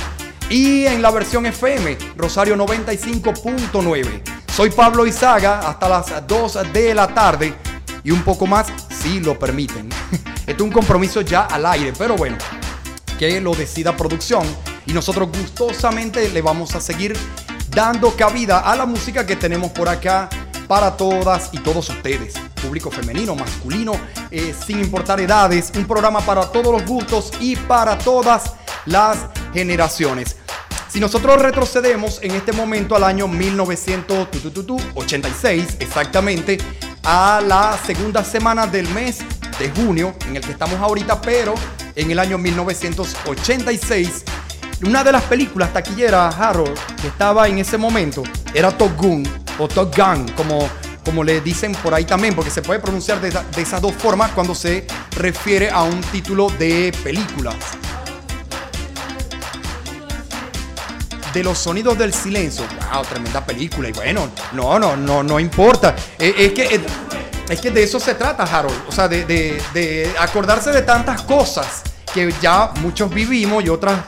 y 0.50 0.86
en 0.86 1.02
la 1.02 1.10
versión 1.10 1.44
FM 1.46 1.98
Rosario 2.16 2.56
95.9. 2.56 4.22
Soy 4.54 4.70
Pablo 4.70 5.06
Izaga 5.06 5.60
hasta 5.60 5.88
las 5.88 6.26
2 6.26 6.72
de 6.72 6.94
la 6.94 7.08
tarde 7.08 7.54
y 8.04 8.10
un 8.10 8.22
poco 8.22 8.46
más 8.46 8.68
si 8.90 9.20
lo 9.20 9.38
permiten. 9.38 9.88
Este 10.48 10.62
es 10.62 10.66
un 10.66 10.72
compromiso 10.72 11.20
ya 11.20 11.42
al 11.42 11.66
aire, 11.66 11.92
pero 11.96 12.16
bueno, 12.16 12.38
que 13.18 13.38
lo 13.38 13.54
decida 13.54 13.94
producción 13.94 14.46
y 14.86 14.94
nosotros 14.94 15.28
gustosamente 15.28 16.30
le 16.30 16.40
vamos 16.40 16.74
a 16.74 16.80
seguir 16.80 17.14
dando 17.68 18.16
cabida 18.16 18.60
a 18.60 18.74
la 18.74 18.86
música 18.86 19.26
que 19.26 19.36
tenemos 19.36 19.72
por 19.72 19.90
acá 19.90 20.30
para 20.66 20.96
todas 20.96 21.50
y 21.52 21.58
todos 21.58 21.90
ustedes, 21.90 22.34
público 22.62 22.90
femenino, 22.90 23.34
masculino, 23.34 23.92
eh, 24.30 24.54
sin 24.66 24.80
importar 24.80 25.20
edades, 25.20 25.70
un 25.76 25.86
programa 25.86 26.20
para 26.20 26.50
todos 26.50 26.72
los 26.72 26.86
gustos 26.86 27.30
y 27.40 27.56
para 27.56 27.98
todas 27.98 28.54
las 28.86 29.26
generaciones. 29.52 30.37
Si 30.88 31.00
nosotros 31.00 31.42
retrocedemos 31.42 32.20
en 32.22 32.30
este 32.32 32.52
momento 32.52 32.94
al 32.96 33.04
año 33.04 33.28
1986, 33.28 35.76
exactamente, 35.80 36.56
a 37.04 37.42
la 37.46 37.78
segunda 37.86 38.24
semana 38.24 38.66
del 38.66 38.88
mes 38.88 39.18
de 39.58 39.70
junio, 39.70 40.14
en 40.26 40.36
el 40.36 40.42
que 40.42 40.52
estamos 40.52 40.80
ahorita, 40.80 41.20
pero 41.20 41.52
en 41.94 42.10
el 42.10 42.18
año 42.18 42.38
1986, 42.38 44.24
una 44.86 45.04
de 45.04 45.12
las 45.12 45.24
películas 45.24 45.74
taquilleras, 45.74 46.34
Harold, 46.38 46.78
que 47.02 47.08
estaba 47.08 47.48
en 47.48 47.58
ese 47.58 47.76
momento, 47.76 48.22
era 48.54 48.70
Top 48.70 48.96
Gun, 48.96 49.28
o 49.58 49.68
Top 49.68 49.94
Gun, 49.94 50.26
como, 50.36 50.70
como 51.04 51.22
le 51.22 51.42
dicen 51.42 51.72
por 51.82 51.92
ahí 51.92 52.06
también, 52.06 52.34
porque 52.34 52.50
se 52.50 52.62
puede 52.62 52.80
pronunciar 52.80 53.20
de, 53.20 53.30
de 53.30 53.62
esas 53.62 53.82
dos 53.82 53.92
formas 53.92 54.30
cuando 54.30 54.54
se 54.54 54.86
refiere 55.16 55.68
a 55.68 55.82
un 55.82 56.00
título 56.00 56.48
de 56.58 56.94
película. 57.02 57.54
De 61.38 61.44
los 61.44 61.58
sonidos 61.58 61.96
del 61.96 62.12
silencio. 62.12 62.64
Wow, 62.92 63.02
tremenda 63.04 63.44
película. 63.44 63.88
Y 63.88 63.92
bueno, 63.92 64.28
no, 64.52 64.78
no, 64.78 64.96
no, 64.96 65.22
no 65.22 65.38
importa. 65.40 65.94
Eh, 66.18 66.34
Es, 66.36 66.52
que 66.52 66.64
es, 66.74 66.80
es 67.48 67.60
que 67.60 67.70
de 67.70 67.82
eso 67.84 67.98
se 68.00 68.14
trata, 68.14 68.42
Harold. 68.42 68.76
O 68.88 68.92
sea, 68.92 69.06
de- 69.08 69.24
de 69.24 70.12
acordarse 70.18 70.70
de 70.72 70.82
tantas 70.82 71.22
cosas 71.22 71.82
que 72.12 72.32
ya 72.42 72.72
muchos 72.80 73.08
vivimos 73.12 73.64
y 73.64 73.68
otras 73.68 74.00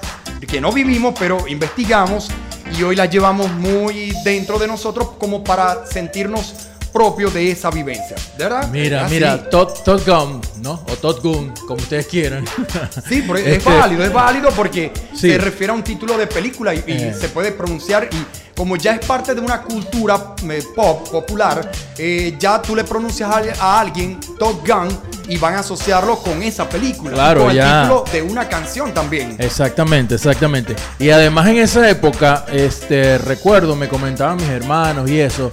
que 0.48 0.61
no 0.61 0.73
vivimos, 0.73 1.15
pero 1.19 1.47
investigamos 1.47 2.28
y 2.77 2.82
hoy 2.82 2.97
las 2.97 3.11
llevamos 3.11 3.51
muy 3.52 4.12
dentro 4.24 4.59
de 4.59 4.66
nosotros 4.66 5.11
como 5.19 5.44
para 5.44 5.86
sentirnos 5.86 6.55
propios 6.92 7.32
de 7.34 7.50
esa 7.50 7.70
vivencia. 7.70 8.16
¿De 8.36 8.44
verdad? 8.44 8.68
Mira, 8.70 9.04
Así. 9.06 9.14
mira, 9.14 9.48
Todd, 9.50 9.68
Todd 9.84 10.02
Gun, 10.06 10.40
¿no? 10.62 10.72
O 10.88 10.96
Todd 10.96 11.20
Gun, 11.22 11.52
como 11.66 11.74
ustedes 11.80 12.06
quieran. 12.06 12.44
Sí, 13.08 13.22
pero 13.26 13.36
es 13.38 13.46
Este, 13.46 13.70
válido, 13.70 14.04
es 14.04 14.12
válido 14.12 14.50
porque 14.50 14.92
Sí. 15.14 15.30
se 15.30 15.38
refiere 15.38 15.72
a 15.72 15.76
un 15.76 15.82
título 15.84 16.16
de 16.18 16.26
película 16.26 16.74
y, 16.74 16.78
y 16.86 16.92
Eh. 16.92 17.14
se 17.18 17.28
puede 17.28 17.52
pronunciar 17.52 18.08
y 18.12 18.16
como 18.61 18.77
ya 18.77 18.93
es 18.93 19.07
parte 19.07 19.35
de 19.35 19.41
una 19.41 19.62
cultura 19.62 20.35
eh, 20.51 20.62
pop 20.77 21.09
popular, 21.09 21.73
eh, 21.97 22.37
ya 22.39 22.61
tú 22.61 22.77
le 22.77 22.85
pronuncias 22.85 23.31
a, 23.31 23.41
a 23.59 23.81
alguien 23.81 24.20
Top 24.39 24.61
Gun 24.69 24.87
y 25.31 25.39
van 25.39 25.55
a 25.55 25.61
asociarlo 25.61 26.19
con 26.19 26.43
esa 26.43 26.69
película. 26.69 27.15
Claro, 27.15 27.45
con 27.47 27.55
ya. 27.55 27.65
el 27.65 27.89
título 27.89 28.05
de 28.12 28.20
una 28.20 28.47
canción 28.51 28.93
también. 28.93 29.35
Exactamente, 29.39 30.16
exactamente. 30.16 30.77
Y 30.99 31.09
además 31.09 31.49
en 31.49 31.57
esa 31.57 31.89
época, 31.89 32.45
este, 32.53 33.16
recuerdo, 33.16 33.74
me 33.77 33.89
comentaban 33.89 34.37
mis 34.37 34.51
hermanos 34.51 35.09
y 35.09 35.20
eso, 35.20 35.51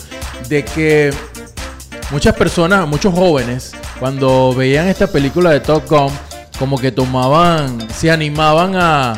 de 0.50 0.66
que 0.66 1.14
muchas 2.12 2.36
personas, 2.36 2.86
muchos 2.90 3.14
jóvenes, 3.14 3.72
cuando 4.02 4.54
veían 4.54 4.86
esta 4.90 5.08
película 5.08 5.52
de 5.52 5.62
Top 5.62 5.88
Gun, 5.88 6.12
como 6.60 6.78
que 6.78 6.92
tomaban, 6.92 7.88
se 7.90 8.12
animaban 8.12 8.76
a, 8.76 9.14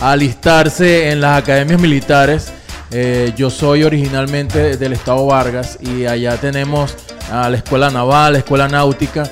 a 0.00 0.12
alistarse 0.12 1.10
en 1.10 1.20
las 1.20 1.36
academias 1.36 1.80
militares. 1.80 2.52
Eh, 2.96 3.32
yo 3.36 3.50
soy 3.50 3.82
originalmente 3.82 4.76
del 4.76 4.92
estado 4.92 5.26
Vargas 5.26 5.78
y 5.80 6.06
allá 6.06 6.36
tenemos 6.36 6.94
a 7.28 7.50
la 7.50 7.56
escuela 7.56 7.90
naval, 7.90 8.34
la 8.34 8.38
escuela 8.38 8.68
náutica. 8.68 9.28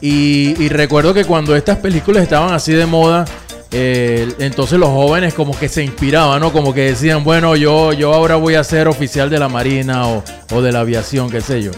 Y, 0.00 0.54
recuerdo 0.70 1.12
que 1.12 1.26
cuando 1.26 1.54
estas 1.54 1.76
películas 1.76 2.22
estaban 2.22 2.54
así 2.54 2.72
de 2.72 2.86
moda, 2.86 3.26
eh, 3.70 4.32
entonces 4.38 4.78
los 4.78 4.88
jóvenes 4.88 5.34
como 5.34 5.56
que 5.56 5.68
se 5.68 5.84
inspiraban, 5.84 6.40
¿no? 6.40 6.52
Como 6.52 6.72
que 6.72 6.86
decían, 6.86 7.22
bueno, 7.22 7.54
yo, 7.54 7.92
yo 7.92 8.14
ahora 8.14 8.36
voy 8.36 8.54
a 8.54 8.64
ser 8.64 8.88
oficial 8.88 9.28
de 9.28 9.38
la 9.38 9.50
Marina 9.50 10.08
o 10.08 10.62
de 10.62 10.72
la 10.72 10.80
aviación, 10.80 11.28
qué 11.28 11.42
sé 11.42 11.62
yo. 11.62 11.70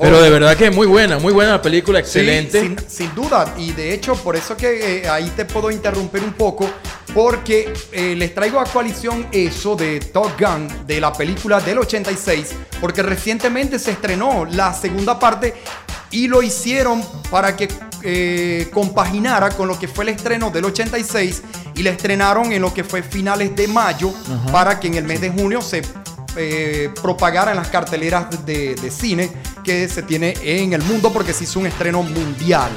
Pero 0.00 0.22
de 0.22 0.30
verdad 0.30 0.56
que 0.56 0.70
muy 0.70 0.86
buena, 0.86 1.18
muy 1.18 1.32
buena 1.32 1.52
la 1.52 1.62
película, 1.62 1.98
Sí, 1.98 2.20
excelente. 2.20 2.60
sin, 2.60 2.76
sin 2.88 3.14
duda. 3.14 3.52
Y 3.58 3.72
de 3.72 3.92
hecho, 3.92 4.14
por 4.14 4.36
eso 4.36 4.56
que 4.56 5.00
eh, 5.02 5.08
ahí 5.08 5.30
te 5.34 5.44
puedo 5.44 5.70
interrumpir 5.70 6.22
un 6.22 6.32
poco, 6.34 6.70
porque 7.14 7.72
eh, 7.92 8.14
les 8.16 8.34
traigo 8.34 8.60
a 8.60 8.64
coalición 8.64 9.26
eso 9.32 9.74
de 9.74 9.98
Top 10.00 10.30
Gun, 10.38 10.68
de 10.86 11.00
la 11.00 11.12
película 11.12 11.58
del 11.60 11.78
86, 11.78 12.54
porque 12.80 13.02
recientemente 13.02 13.78
se 13.78 13.90
estrenó 13.92 14.44
la 14.44 14.72
segunda 14.72 15.18
parte 15.18 15.54
y 16.10 16.28
lo 16.28 16.42
hicieron 16.42 17.02
para 17.30 17.56
que 17.56 17.68
eh, 18.02 18.68
compaginara 18.72 19.50
con 19.50 19.66
lo 19.68 19.78
que 19.78 19.88
fue 19.88 20.04
el 20.04 20.10
estreno 20.10 20.50
del 20.50 20.64
86 20.66 21.42
y 21.74 21.82
la 21.82 21.90
estrenaron 21.90 22.52
en 22.52 22.62
lo 22.62 22.72
que 22.72 22.84
fue 22.84 23.02
finales 23.02 23.54
de 23.56 23.66
mayo 23.68 24.12
Ajá. 24.24 24.52
para 24.52 24.80
que 24.80 24.86
en 24.86 24.94
el 24.94 25.04
mes 25.04 25.20
de 25.20 25.30
junio 25.30 25.60
se 25.60 25.82
eh, 26.38 26.90
propagara 27.02 27.50
en 27.50 27.56
las 27.58 27.68
carteleras 27.68 28.46
de, 28.46 28.74
de 28.76 28.90
cine 28.90 29.30
que 29.64 29.88
se 29.88 30.02
tiene 30.02 30.34
en 30.42 30.72
el 30.72 30.82
mundo 30.82 31.12
porque 31.12 31.32
se 31.32 31.44
hizo 31.44 31.58
un 31.60 31.66
estreno 31.66 32.02
mundial. 32.02 32.70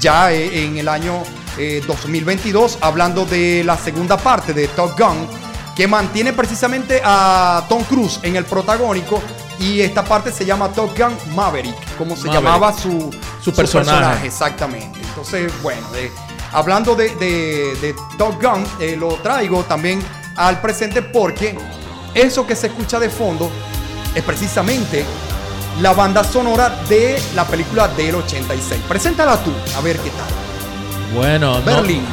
Ya 0.00 0.32
eh, 0.32 0.64
en 0.64 0.76
el 0.78 0.88
año 0.88 1.22
eh, 1.56 1.82
2022, 1.86 2.78
hablando 2.80 3.24
de 3.24 3.62
la 3.64 3.76
segunda 3.76 4.16
parte 4.16 4.52
de 4.52 4.68
Top 4.68 4.98
Gun, 4.98 5.26
que 5.74 5.86
mantiene 5.88 6.32
precisamente 6.32 7.00
a 7.04 7.64
Tom 7.68 7.82
Cruise 7.84 8.18
en 8.22 8.36
el 8.36 8.44
protagónico 8.44 9.22
y 9.60 9.80
esta 9.80 10.04
parte 10.04 10.30
se 10.32 10.44
llama 10.44 10.68
Top 10.72 10.96
Gun 10.96 11.16
Maverick, 11.34 11.74
como 11.96 12.16
se 12.16 12.26
Maverick. 12.26 12.44
llamaba 12.44 12.72
su, 12.76 13.10
Su 13.42 13.52
personaje. 13.52 14.26
Exactamente. 14.26 14.98
Entonces, 15.08 15.52
bueno, 15.62 15.86
hablando 16.52 16.94
de, 16.94 17.14
de- 17.16 17.76
de 17.80 17.94
Top 18.16 18.40
Gun, 18.42 18.64
eh, 18.80 18.96
lo 18.96 19.14
traigo 19.16 19.62
también 19.64 20.00
al 20.36 20.60
presente 20.60 21.02
porque 21.02 21.56
eso 22.14 22.46
que 22.46 22.56
se 22.56 22.68
escucha 22.68 22.98
de 22.98 23.10
fondo 23.10 23.50
es 24.14 24.22
precisamente 24.22 25.04
la 25.80 25.92
banda 25.92 26.24
sonora 26.24 26.70
de 26.88 27.20
la 27.34 27.44
película 27.44 27.88
del 27.88 28.16
86. 28.16 28.80
Preséntala 28.88 29.36
tú, 29.42 29.52
a 29.76 29.80
ver 29.80 29.96
qué 29.98 30.10
tal. 30.10 31.14
Bueno, 31.14 31.58
no- 31.58 31.64
Berlín. 31.64 32.04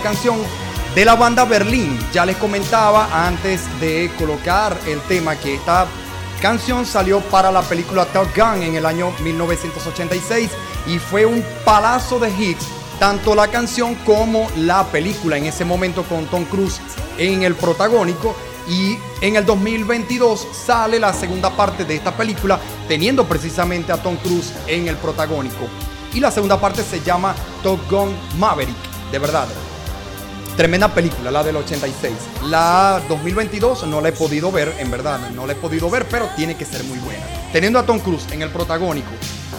Canción 0.00 0.38
de 0.94 1.04
la 1.04 1.16
banda 1.16 1.44
Berlín. 1.44 1.98
Ya 2.12 2.24
les 2.24 2.36
comentaba 2.36 3.26
antes 3.26 3.62
de 3.80 4.10
colocar 4.18 4.78
el 4.86 5.00
tema 5.02 5.36
que 5.36 5.54
esta 5.54 5.86
canción 6.40 6.86
salió 6.86 7.20
para 7.20 7.50
la 7.50 7.62
película 7.62 8.04
Top 8.06 8.28
Gun 8.36 8.62
en 8.62 8.74
el 8.76 8.86
año 8.86 9.12
1986 9.22 10.50
y 10.86 10.98
fue 10.98 11.24
un 11.24 11.44
palazo 11.64 12.18
de 12.18 12.30
hits, 12.30 12.66
tanto 12.98 13.34
la 13.34 13.48
canción 13.48 13.94
como 14.06 14.48
la 14.56 14.84
película 14.84 15.36
en 15.36 15.46
ese 15.46 15.64
momento 15.64 16.02
con 16.04 16.26
Tom 16.26 16.44
Cruise 16.44 16.80
en 17.18 17.42
el 17.42 17.54
protagónico. 17.54 18.36
Y 18.66 18.96
en 19.20 19.36
el 19.36 19.44
2022 19.44 20.46
sale 20.52 20.98
la 20.98 21.12
segunda 21.12 21.50
parte 21.50 21.84
de 21.84 21.96
esta 21.96 22.16
película 22.16 22.58
teniendo 22.88 23.26
precisamente 23.26 23.92
a 23.92 24.02
Tom 24.02 24.16
Cruise 24.16 24.52
en 24.66 24.88
el 24.88 24.96
protagónico. 24.96 25.66
Y 26.14 26.20
la 26.20 26.30
segunda 26.30 26.60
parte 26.60 26.82
se 26.82 27.00
llama 27.02 27.34
Top 27.62 27.80
Gun 27.90 28.14
Maverick, 28.38 28.76
de 29.10 29.18
verdad. 29.18 29.48
Tremenda 30.56 30.94
película, 30.94 31.32
la 31.32 31.42
del 31.42 31.56
86. 31.56 32.14
La 32.44 33.02
2022 33.08 33.88
no 33.88 34.00
la 34.00 34.10
he 34.10 34.12
podido 34.12 34.52
ver, 34.52 34.72
en 34.78 34.88
verdad, 34.88 35.18
no 35.30 35.48
la 35.48 35.54
he 35.54 35.56
podido 35.56 35.90
ver, 35.90 36.06
pero 36.08 36.28
tiene 36.36 36.56
que 36.56 36.64
ser 36.64 36.84
muy 36.84 36.98
buena. 36.98 37.24
Teniendo 37.52 37.80
a 37.80 37.84
Tom 37.84 37.98
Cruise 37.98 38.30
en 38.30 38.40
el 38.40 38.50
protagónico, 38.50 39.10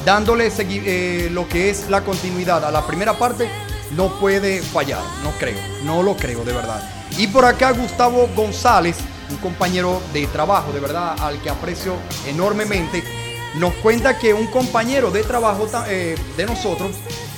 dándole 0.05 0.49
eh, 0.57 1.29
lo 1.33 1.49
que 1.49 1.69
es 1.69 1.89
la 1.89 2.01
continuidad 2.01 2.63
a 2.63 2.71
la 2.71 2.87
primera 2.87 3.17
parte, 3.17 3.49
no 3.91 4.17
puede 4.21 4.61
fallar, 4.61 5.01
no 5.21 5.31
creo, 5.31 5.59
no 5.83 6.01
lo 6.01 6.15
creo 6.15 6.45
de 6.45 6.53
verdad. 6.53 6.81
Y 7.17 7.27
por 7.27 7.43
acá 7.43 7.71
Gustavo 7.71 8.29
González, 8.33 8.95
un 9.29 9.37
compañero 9.37 10.01
de 10.13 10.27
trabajo, 10.27 10.71
de 10.71 10.79
verdad, 10.79 11.17
al 11.19 11.41
que 11.41 11.49
aprecio 11.49 11.95
enormemente, 12.25 13.03
nos 13.55 13.73
cuenta 13.75 14.17
que 14.17 14.33
un 14.33 14.47
compañero 14.47 15.11
de 15.11 15.23
trabajo 15.23 15.67
eh, 15.87 16.15
de 16.37 16.45
nosotros 16.45 16.91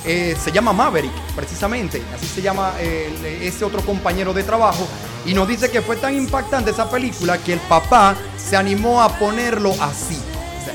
eh, 0.08 0.34
se 0.42 0.50
llama 0.50 0.72
Maverick, 0.72 1.12
precisamente, 1.36 2.02
así 2.16 2.26
se 2.26 2.40
llama 2.40 2.72
eh, 2.80 3.40
ese 3.42 3.62
otro 3.62 3.82
compañero 3.82 4.32
de 4.32 4.42
trabajo, 4.42 4.88
y 5.26 5.34
nos 5.34 5.46
dice 5.46 5.70
que 5.70 5.82
fue 5.82 5.96
tan 5.96 6.14
impactante 6.14 6.70
esa 6.70 6.90
película 6.90 7.36
que 7.36 7.52
el 7.52 7.60
papá 7.60 8.16
se 8.36 8.56
animó 8.56 9.02
a 9.02 9.10
ponerlo 9.18 9.74
así. 9.80 10.18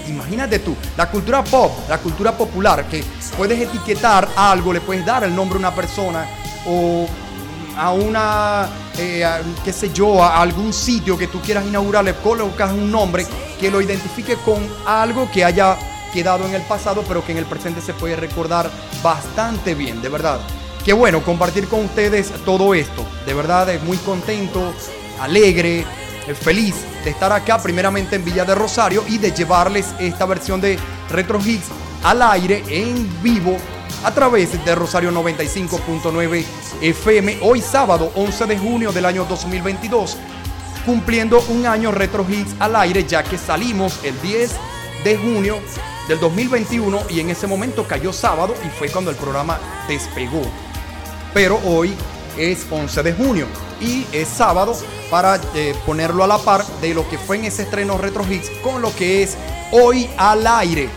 Imagínate 0.07 0.59
tú, 0.59 0.75
la 0.95 1.09
cultura 1.09 1.43
pop, 1.43 1.71
la 1.89 1.97
cultura 1.97 2.37
popular, 2.37 2.85
que 2.87 3.03
puedes 3.35 3.59
etiquetar 3.59 4.29
algo, 4.35 4.71
le 4.71 4.81
puedes 4.81 5.03
dar 5.03 5.23
el 5.23 5.35
nombre 5.35 5.55
a 5.55 5.59
una 5.59 5.73
persona 5.73 6.27
o 6.67 7.07
a 7.75 7.91
una, 7.91 8.69
eh, 8.99 9.25
qué 9.65 9.73
sé 9.73 9.91
yo, 9.91 10.23
a 10.23 10.41
algún 10.41 10.73
sitio 10.73 11.17
que 11.17 11.25
tú 11.25 11.41
quieras 11.41 11.65
inaugurar, 11.65 12.03
le 12.03 12.13
colocas 12.15 12.71
un 12.71 12.91
nombre 12.91 13.25
que 13.59 13.71
lo 13.71 13.81
identifique 13.81 14.35
con 14.45 14.67
algo 14.85 15.27
que 15.31 15.43
haya 15.43 15.75
quedado 16.13 16.45
en 16.45 16.53
el 16.53 16.61
pasado, 16.61 17.03
pero 17.07 17.25
que 17.25 17.31
en 17.31 17.39
el 17.39 17.45
presente 17.45 17.81
se 17.81 17.93
puede 17.93 18.15
recordar 18.15 18.69
bastante 19.01 19.75
bien, 19.75 20.01
de 20.01 20.09
verdad. 20.09 20.39
Qué 20.85 20.93
bueno 20.93 21.23
compartir 21.23 21.67
con 21.67 21.85
ustedes 21.85 22.31
todo 22.45 22.73
esto, 22.73 23.05
de 23.25 23.33
verdad, 23.33 23.69
eh, 23.69 23.79
muy 23.83 23.97
contento, 23.97 24.73
alegre, 25.19 25.85
feliz 26.39 26.75
de 27.03 27.09
estar 27.09 27.31
acá, 27.31 27.61
primeramente 27.61 28.15
en 28.15 28.23
Villa 28.25 28.45
de 28.45 28.55
Rosario, 28.55 29.03
y 29.07 29.17
de 29.17 29.31
llevarles 29.31 29.93
esta 29.99 30.25
versión 30.25 30.61
de 30.61 30.77
Retro 31.09 31.39
Hits 31.43 31.67
al 32.03 32.21
aire 32.21 32.63
en 32.67 33.09
vivo 33.21 33.57
a 34.03 34.11
través 34.11 34.63
de 34.65 34.75
Rosario 34.75 35.11
95.9 35.11 36.45
FM, 36.81 37.39
hoy 37.41 37.61
sábado 37.61 38.11
11 38.15 38.45
de 38.45 38.57
junio 38.57 38.91
del 38.91 39.05
año 39.05 39.25
2022, 39.25 40.17
cumpliendo 40.85 41.41
un 41.49 41.65
año 41.65 41.91
Retro 41.91 42.25
Hits 42.29 42.55
al 42.59 42.75
aire, 42.75 43.05
ya 43.05 43.23
que 43.23 43.37
salimos 43.37 43.99
el 44.03 44.21
10 44.21 44.51
de 45.03 45.17
junio 45.17 45.59
del 46.07 46.19
2021 46.19 47.03
y 47.09 47.19
en 47.19 47.29
ese 47.29 47.47
momento 47.47 47.87
cayó 47.87 48.11
sábado 48.11 48.55
y 48.65 48.69
fue 48.69 48.89
cuando 48.89 49.11
el 49.11 49.17
programa 49.17 49.59
despegó. 49.87 50.41
Pero 51.33 51.59
hoy 51.65 51.95
es 52.37 52.65
11 52.69 53.03
de 53.03 53.13
junio 53.13 53.47
y 53.79 54.05
es 54.11 54.27
sábado 54.27 54.75
para 55.09 55.39
eh, 55.55 55.75
ponerlo 55.85 56.23
a 56.23 56.27
la 56.27 56.37
par 56.37 56.65
de 56.81 56.93
lo 56.93 57.07
que 57.09 57.17
fue 57.17 57.37
en 57.37 57.45
ese 57.45 57.63
estreno 57.63 57.97
Retro 57.97 58.25
Hits 58.29 58.49
con 58.61 58.81
lo 58.81 58.93
que 58.95 59.23
es 59.23 59.37
hoy 59.71 60.09
al 60.17 60.45
aire 60.45 60.89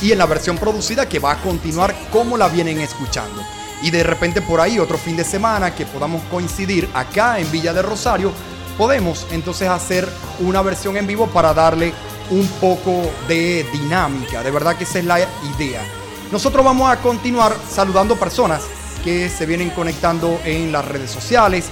y 0.00 0.12
en 0.12 0.18
la 0.18 0.26
versión 0.26 0.58
producida 0.58 1.08
que 1.08 1.18
va 1.18 1.32
a 1.32 1.42
continuar 1.42 1.94
como 2.10 2.36
la 2.36 2.48
vienen 2.48 2.80
escuchando. 2.80 3.42
Y 3.82 3.90
de 3.90 4.02
repente 4.02 4.40
por 4.40 4.60
ahí 4.60 4.78
otro 4.78 4.96
fin 4.96 5.16
de 5.16 5.24
semana 5.24 5.74
que 5.74 5.86
podamos 5.86 6.22
coincidir 6.24 6.88
acá 6.94 7.38
en 7.38 7.50
Villa 7.50 7.72
de 7.72 7.82
Rosario, 7.82 8.32
podemos 8.76 9.26
entonces 9.30 9.68
hacer 9.68 10.08
una 10.40 10.62
versión 10.62 10.96
en 10.96 11.06
vivo 11.06 11.26
para 11.28 11.52
darle 11.54 11.92
un 12.30 12.46
poco 12.60 13.10
de 13.28 13.66
dinámica. 13.72 14.42
De 14.42 14.50
verdad 14.50 14.76
que 14.76 14.84
esa 14.84 14.98
es 14.98 15.04
la 15.04 15.18
idea. 15.20 15.82
Nosotros 16.30 16.64
vamos 16.64 16.90
a 16.90 16.96
continuar 16.98 17.54
saludando 17.70 18.16
personas 18.16 18.62
que 19.04 19.28
se 19.28 19.44
vienen 19.46 19.70
conectando 19.70 20.40
en 20.44 20.72
las 20.72 20.84
redes 20.86 21.10
sociales. 21.10 21.66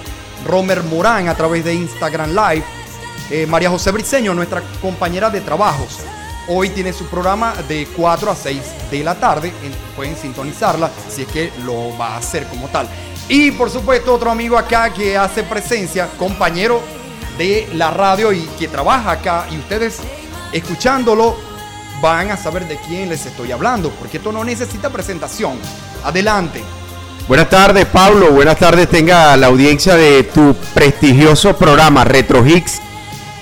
Romer 0.45 0.83
Morán 0.83 1.27
a 1.29 1.35
través 1.35 1.63
de 1.65 1.73
Instagram 1.73 2.29
Live. 2.31 2.63
Eh, 3.31 3.45
María 3.47 3.69
José 3.69 3.91
Briceño, 3.91 4.33
nuestra 4.33 4.61
compañera 4.81 5.29
de 5.29 5.41
trabajos. 5.41 5.99
Hoy 6.47 6.69
tiene 6.69 6.91
su 6.91 7.05
programa 7.05 7.53
de 7.67 7.87
4 7.95 8.29
a 8.31 8.35
6 8.35 8.61
de 8.91 9.03
la 9.03 9.15
tarde. 9.15 9.53
En- 9.63 9.91
Pueden 9.95 10.15
sintonizarla 10.17 10.89
si 11.09 11.21
es 11.23 11.27
que 11.27 11.51
lo 11.63 11.95
va 11.97 12.15
a 12.15 12.17
hacer 12.17 12.47
como 12.47 12.67
tal. 12.69 12.87
Y 13.33 13.51
por 13.51 13.69
supuesto 13.69 14.13
otro 14.13 14.29
amigo 14.29 14.57
acá 14.57 14.91
que 14.91 15.17
hace 15.17 15.43
presencia, 15.43 16.09
compañero 16.17 16.81
de 17.37 17.65
la 17.75 17.89
radio 17.89 18.33
y 18.33 18.41
que 18.59 18.67
trabaja 18.67 19.11
acá. 19.11 19.45
Y 19.49 19.57
ustedes 19.57 19.99
escuchándolo 20.51 21.37
van 22.01 22.29
a 22.31 22.35
saber 22.35 22.67
de 22.67 22.75
quién 22.85 23.07
les 23.07 23.25
estoy 23.25 23.53
hablando. 23.53 23.89
Porque 23.91 24.17
esto 24.17 24.33
no 24.33 24.43
necesita 24.43 24.89
presentación. 24.89 25.53
Adelante. 26.03 26.61
Buenas 27.29 27.49
tardes, 27.49 27.85
Pablo. 27.85 28.31
Buenas 28.31 28.57
tardes, 28.57 28.89
tenga 28.89 29.37
la 29.37 29.47
audiencia 29.47 29.95
de 29.95 30.23
tu 30.23 30.53
prestigioso 30.73 31.55
programa 31.55 32.03
Retro 32.03 32.45
Hits, 32.45 32.81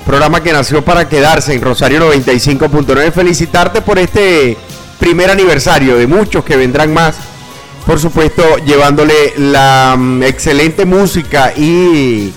programa 0.05 0.43
que 0.43 0.53
nació 0.53 0.85
para 0.85 1.09
quedarse 1.09 1.55
en 1.55 1.63
Rosario 1.63 2.13
95.9. 2.13 3.11
Felicitarte 3.11 3.81
por 3.81 3.97
este 3.97 4.55
primer 4.99 5.31
aniversario 5.31 5.97
de 5.97 6.05
muchos 6.05 6.45
que 6.45 6.57
vendrán 6.57 6.93
más. 6.93 7.28
Por 7.89 7.99
supuesto, 7.99 8.43
llevándole 8.57 9.33
la 9.37 9.95
mm, 9.97 10.21
excelente 10.21 10.85
música 10.85 11.51
y 11.57 12.31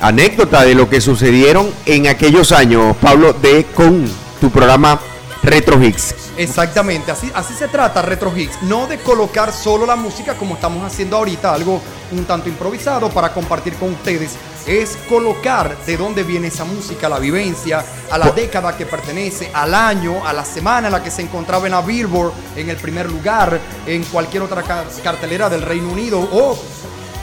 anécdota 0.00 0.62
de 0.62 0.76
lo 0.76 0.88
que 0.88 1.00
sucedieron 1.00 1.68
en 1.84 2.06
aquellos 2.06 2.52
años, 2.52 2.96
Pablo, 2.98 3.32
de 3.32 3.64
con 3.74 4.08
tu 4.40 4.50
programa 4.52 5.00
Retro 5.42 5.82
Hits. 5.82 6.14
Exactamente, 6.36 7.10
así, 7.12 7.30
así 7.34 7.54
se 7.54 7.68
trata 7.68 8.02
Retro 8.02 8.36
Hits, 8.36 8.62
no 8.62 8.86
de 8.86 8.98
colocar 8.98 9.52
solo 9.52 9.86
la 9.86 9.96
música 9.96 10.34
como 10.34 10.54
estamos 10.54 10.84
haciendo 10.84 11.16
ahorita, 11.16 11.54
algo 11.54 11.80
un 12.12 12.24
tanto 12.24 12.48
improvisado 12.48 13.08
para 13.10 13.32
compartir 13.32 13.74
con 13.74 13.92
ustedes, 13.92 14.32
es 14.66 14.96
colocar 15.08 15.76
de 15.86 15.96
dónde 15.96 16.24
viene 16.24 16.48
esa 16.48 16.64
música, 16.64 17.08
la 17.08 17.18
vivencia, 17.18 17.84
a 18.10 18.18
la 18.18 18.30
década 18.30 18.76
que 18.76 18.84
pertenece, 18.84 19.50
al 19.54 19.74
año, 19.74 20.26
a 20.26 20.32
la 20.32 20.44
semana 20.44 20.88
en 20.88 20.92
la 20.92 21.02
que 21.02 21.10
se 21.10 21.22
encontraba 21.22 21.66
en 21.66 21.72
la 21.72 21.80
Billboard, 21.80 22.32
en 22.56 22.68
el 22.68 22.76
primer 22.76 23.10
lugar, 23.10 23.58
en 23.86 24.02
cualquier 24.04 24.42
otra 24.42 24.62
ca- 24.62 24.84
cartelera 25.02 25.48
del 25.48 25.62
Reino 25.62 25.88
Unido 25.88 26.20
o 26.20 26.58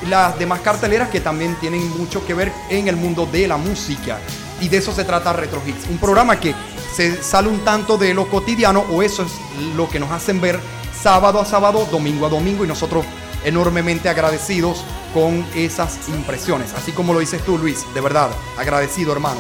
las 0.08 0.38
demás 0.40 0.62
carteleras 0.62 1.10
que 1.10 1.20
también 1.22 1.56
tienen 1.60 1.88
mucho 1.98 2.26
que 2.26 2.34
ver 2.34 2.52
en 2.70 2.88
el 2.88 2.96
mundo 2.96 3.28
de 3.32 3.48
la 3.48 3.58
música. 3.58 4.20
Y 4.62 4.70
de 4.70 4.78
eso 4.78 4.94
se 4.94 5.04
trata 5.04 5.34
Retro 5.34 5.62
Hits, 5.66 5.88
un 5.90 5.98
programa 5.98 6.40
que 6.40 6.56
se 6.96 7.22
sale 7.22 7.48
un 7.50 7.60
tanto 7.60 7.98
de 7.98 8.14
lo 8.14 8.28
cotidiano 8.28 8.86
o 8.92 9.02
eso 9.04 9.24
es 9.24 9.32
lo 9.76 9.90
que 9.90 10.00
nos 10.00 10.12
hacen 10.12 10.40
ver 10.40 10.60
sábado 11.02 11.40
a 11.42 11.46
sábado, 11.46 11.88
domingo 11.92 12.26
a 12.26 12.30
domingo 12.30 12.64
y 12.64 12.68
nosotros 12.68 13.06
enormemente 13.44 14.10
agradecidos 14.10 14.84
con 15.14 15.46
esas 15.56 15.98
impresiones. 16.10 16.74
Así 16.74 16.92
como 16.92 17.14
lo 17.14 17.20
dices 17.20 17.44
tú, 17.44 17.58
Luis, 17.58 17.86
de 17.94 18.02
verdad, 18.02 18.30
agradecido, 18.58 19.14
hermano. 19.14 19.40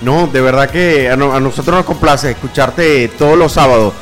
No, 0.00 0.26
de 0.26 0.40
verdad 0.40 0.68
que 0.70 1.08
a, 1.08 1.16
no- 1.16 1.32
a 1.32 1.40
nosotros 1.40 1.76
nos 1.76 1.86
complace 1.86 2.32
escucharte 2.32 3.08
todos 3.08 3.38
los 3.38 3.52
sábados 3.52 3.94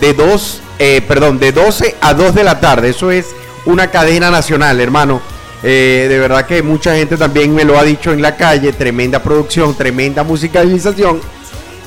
de 0.00 0.14
2, 0.14 0.60
eh, 0.78 1.02
perdón, 1.06 1.38
de 1.38 1.52
12 1.52 1.96
a 2.00 2.14
2 2.14 2.34
de 2.34 2.44
la 2.44 2.60
tarde. 2.60 2.90
Eso 2.90 3.10
es 3.10 3.26
una 3.66 3.90
cadena 3.90 4.30
nacional, 4.30 4.80
hermano. 4.80 5.20
Eh, 5.64 6.06
de 6.08 6.18
verdad 6.20 6.46
que 6.46 6.62
mucha 6.62 6.94
gente 6.94 7.16
también 7.16 7.52
me 7.52 7.64
lo 7.64 7.76
ha 7.78 7.82
dicho 7.82 8.12
en 8.12 8.22
la 8.22 8.36
calle. 8.36 8.72
Tremenda 8.72 9.20
producción, 9.22 9.74
tremenda 9.76 10.22
musicalización. 10.22 11.20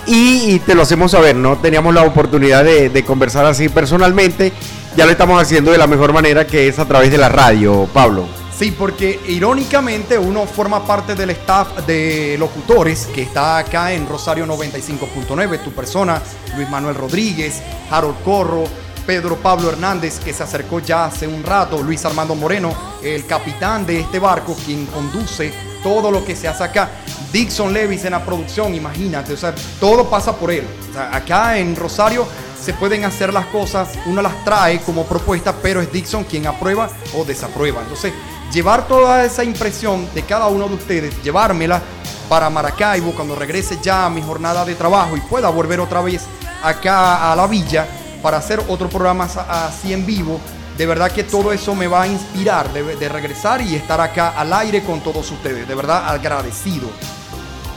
Y, 0.08 0.60
te 0.60 0.76
lo 0.76 0.82
hacemos 0.82 1.12
saber, 1.12 1.36
no 1.36 1.58
teníamos 1.58 1.94
la 1.94 2.04
oportunidad 2.04 2.64
de 2.64 3.04
conversar 3.06 3.46
así 3.46 3.70
personalmente. 3.70 4.52
Ya 4.96 5.06
lo 5.06 5.12
estamos 5.12 5.42
haciendo 5.42 5.72
de 5.72 5.78
la 5.78 5.88
mejor 5.88 6.12
manera 6.12 6.46
que 6.46 6.68
es 6.68 6.78
a 6.78 6.86
través 6.86 7.12
de 7.12 7.18
la 7.18 7.30
radio, 7.30 7.88
Pablo. 7.94 8.26
Sí, 8.62 8.72
porque 8.72 9.20
irónicamente 9.28 10.20
uno 10.20 10.46
forma 10.46 10.86
parte 10.86 11.16
del 11.16 11.30
staff 11.32 11.86
de 11.88 12.36
locutores 12.38 13.08
que 13.08 13.24
está 13.24 13.58
acá 13.58 13.94
en 13.94 14.08
Rosario 14.08 14.46
95.9, 14.46 15.64
tu 15.64 15.72
persona, 15.72 16.22
Luis 16.56 16.70
Manuel 16.70 16.96
Rodríguez, 16.96 17.62
Harold 17.90 18.22
Corro, 18.24 18.66
Pedro 19.08 19.38
Pablo 19.38 19.70
Hernández, 19.70 20.20
que 20.20 20.34
se 20.34 20.44
acercó 20.44 20.80
ya 20.80 21.06
hace 21.06 21.26
un 21.26 21.42
rato, 21.42 21.82
Luis 21.82 22.06
Armando 22.06 22.36
Moreno, 22.36 22.72
el 23.02 23.26
capitán 23.26 23.86
de 23.86 24.02
este 24.02 24.20
barco, 24.20 24.56
quien 24.66 24.86
conduce 24.88 25.52
todo 25.84 26.12
lo 26.12 26.24
que 26.26 26.36
se 26.36 26.48
hace 26.48 26.64
acá. 26.64 26.90
Dixon 27.32 27.74
Levis 27.74 28.06
en 28.06 28.12
la 28.12 28.24
producción, 28.24 28.76
imagínate, 28.76 29.34
o 29.34 29.38
sea, 29.38 29.54
todo 29.80 30.10
pasa 30.10 30.36
por 30.36 30.52
él. 30.52 30.68
Acá 31.12 31.58
en 31.58 31.76
Rosario 31.76 32.28
se 32.62 32.74
pueden 32.74 33.06
hacer 33.06 33.34
las 33.34 33.46
cosas, 33.48 33.90
uno 34.06 34.22
las 34.22 34.44
trae 34.44 34.82
como 34.82 35.06
propuesta, 35.06 35.54
pero 35.62 35.82
es 35.82 35.92
Dixon 35.92 36.26
quien 36.26 36.46
aprueba 36.46 36.90
o 37.18 37.24
desaprueba. 37.24 37.82
Entonces, 37.82 38.14
llevar 38.52 38.88
toda 38.88 39.24
esa 39.24 39.44
impresión 39.44 40.08
de 40.14 40.24
cada 40.24 40.48
uno 40.48 40.68
de 40.68 40.76
ustedes, 40.76 41.24
llevármela 41.24 41.82
para 42.30 42.50
Maracaibo 42.50 43.14
cuando 43.14 43.36
regrese 43.36 43.80
ya 43.82 44.06
a 44.06 44.10
mi 44.10 44.22
jornada 44.22 44.64
de 44.64 44.76
trabajo 44.76 45.18
y 45.18 45.22
pueda 45.22 45.50
volver 45.50 45.80
otra 45.80 46.02
vez 46.02 46.24
acá 46.64 47.32
a 47.32 47.36
la 47.36 47.48
villa 47.48 47.88
para 48.22 48.38
hacer 48.38 48.64
otro 48.68 48.88
programa 48.90 49.28
así 49.50 49.94
en 49.94 50.06
vivo. 50.06 50.40
De 50.78 50.86
verdad 50.86 51.12
que 51.12 51.24
todo 51.24 51.52
eso 51.52 51.76
me 51.76 51.88
va 51.88 52.04
a 52.04 52.08
inspirar 52.08 52.72
de, 52.74 52.96
de 52.96 53.10
regresar 53.10 53.62
y 53.62 53.76
estar 53.76 54.02
acá 54.02 54.30
al 54.30 54.52
aire 54.54 54.84
con 54.84 55.02
todos 55.02 55.30
ustedes. 55.32 55.68
De 55.68 55.76
verdad 55.76 56.10
agradecido. 56.10 56.90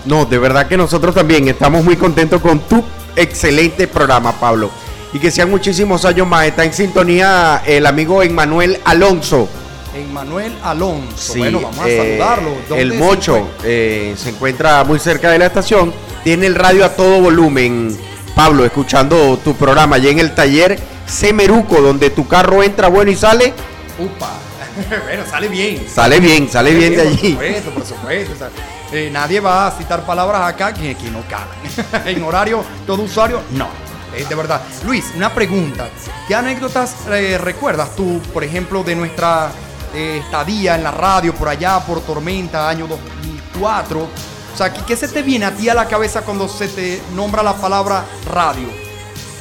No, 0.05 0.25
de 0.25 0.39
verdad 0.39 0.67
que 0.67 0.77
nosotros 0.77 1.15
también 1.15 1.49
estamos 1.49 1.85
muy 1.85 1.97
contentos 1.97 2.41
con 2.41 2.61
tu 2.61 2.83
excelente 3.17 3.87
programa, 3.89 4.33
Pablo. 4.33 4.71
Y 5.13 5.19
que 5.19 5.31
sean 5.31 5.51
muchísimos 5.51 6.05
años 6.05 6.27
más. 6.27 6.47
Está 6.47 6.65
en 6.65 6.73
sintonía 6.73 7.63
el 7.67 7.87
amigo 7.87 8.23
Emmanuel 8.23 8.81
Alonso. 8.85 9.49
Emmanuel 9.95 10.53
Alonso. 10.63 11.33
Sí, 11.35 11.39
bueno, 11.39 11.61
vamos 11.61 11.79
a 11.79 11.89
eh, 11.89 11.97
saludarlo. 12.19 12.51
¿Dónde 12.69 12.83
El 12.83 12.93
se 12.93 12.99
Mocho 12.99 13.37
encuentra? 13.37 13.65
eh, 13.65 14.15
se 14.17 14.29
encuentra 14.31 14.85
muy 14.85 14.99
cerca 14.99 15.31
de 15.31 15.39
la 15.39 15.47
estación. 15.47 15.93
Tiene 16.25 16.47
el 16.47 16.55
radio 16.55 16.85
a 16.85 16.91
todo 16.91 17.21
volumen. 17.21 17.97
Pablo, 18.35 18.65
escuchando 18.65 19.39
tu 19.45 19.55
programa 19.55 19.97
allí 19.97 20.09
en 20.09 20.19
el 20.19 20.35
taller 20.35 20.79
Semeruco, 21.07 21.81
donde 21.81 22.11
tu 22.11 22.27
carro 22.27 22.63
entra 22.63 22.89
bueno 22.89 23.11
y 23.11 23.17
sale. 23.17 23.53
Upa. 23.99 24.31
bueno, 25.05 25.23
sale 25.29 25.49
bien. 25.49 25.87
Sale 25.89 26.19
bien, 26.21 26.49
sale 26.51 26.75
bien 26.75 26.97
de 26.97 27.03
Por 27.03 27.13
allí. 27.13 27.31
supuesto, 27.33 27.71
por 27.71 27.87
supuesto. 27.87 28.33
o 28.35 28.37
sea, 28.37 28.51
eh, 28.93 29.11
nadie 29.13 29.41
va 29.41 29.67
a 29.67 29.71
citar 29.71 30.05
palabras 30.05 30.43
acá 30.43 30.73
que, 30.75 30.95
que 30.95 31.11
no 31.11 31.23
caben. 31.29 32.07
en 32.17 32.23
horario, 32.25 32.65
todo 32.87 33.03
usuario, 33.03 33.43
no. 33.53 33.69
Eh, 34.17 34.25
de 34.29 34.35
verdad. 34.35 34.63
Luis, 34.85 35.05
una 35.17 35.33
pregunta. 35.33 35.89
¿Qué 36.29 36.35
anécdotas 36.35 36.95
eh, 37.11 37.39
recuerdas 37.39 37.95
tú, 37.97 38.21
por 38.33 38.45
ejemplo, 38.45 38.83
de 38.83 38.95
nuestra 38.97 39.51
eh, 39.95 40.21
estadía 40.25 40.75
en 40.77 40.85
la 40.85 40.91
radio 40.91 41.35
por 41.35 41.49
allá, 41.49 41.81
por 41.81 42.01
Tormenta, 42.01 42.69
año 42.69 42.87
2004? 42.87 44.01
O 44.01 44.57
sea, 44.57 44.73
¿qué, 44.73 44.83
qué 44.87 44.97
se 44.97 45.09
te 45.09 45.23
viene 45.23 45.47
a 45.47 45.51
ti 45.53 45.69
a 45.69 45.75
la 45.75 45.87
cabeza 45.87 46.23
cuando 46.23 46.49
se 46.49 46.69
te 46.69 47.03
nombra 47.15 47.43
la 47.43 47.55
palabra 47.55 48.05
radio? 48.33 48.69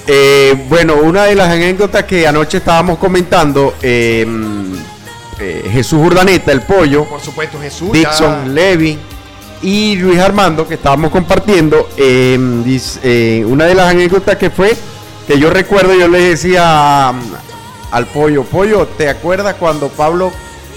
Eh, 0.06 0.66
bueno, 0.68 0.96
una 0.96 1.24
de 1.26 1.36
las 1.36 1.50
anécdotas 1.50 2.04
que 2.04 2.28
anoche 2.28 2.58
estábamos 2.58 2.98
comentando, 2.98 3.76
eh, 3.82 4.26
eh, 5.40 5.70
Jesús 5.72 6.00
Urdaneta, 6.06 6.52
el 6.52 6.62
pollo, 6.62 7.06
Por 7.06 7.22
supuesto, 7.22 7.60
Jesús. 7.60 7.92
Dixon 7.94 8.46
ya- 8.46 8.52
Levy 8.52 9.00
y 9.62 9.96
Luis 9.96 10.20
Armando, 10.20 10.68
que 10.68 10.74
estábamos 10.74 11.10
compartiendo, 11.10 11.90
eh, 11.96 12.38
dice, 12.66 13.46
una 13.46 13.66
de 13.66 13.76
las 13.76 13.90
anécdotas 13.92 14.36
que 14.36 14.50
fue, 14.50 14.76
que 15.26 15.40
yo 15.40 15.50
recuerdo, 15.50 15.94
yo 15.94 16.10
le 16.10 16.20
decía 16.20 17.12
um, 17.14 17.22
al 17.92 18.06
pollo, 18.08 18.44
pollo, 18.44 18.86
¿te 18.98 19.08
acuerdas 19.08 19.56
cuando 19.58 19.88
Pablo 19.88 20.34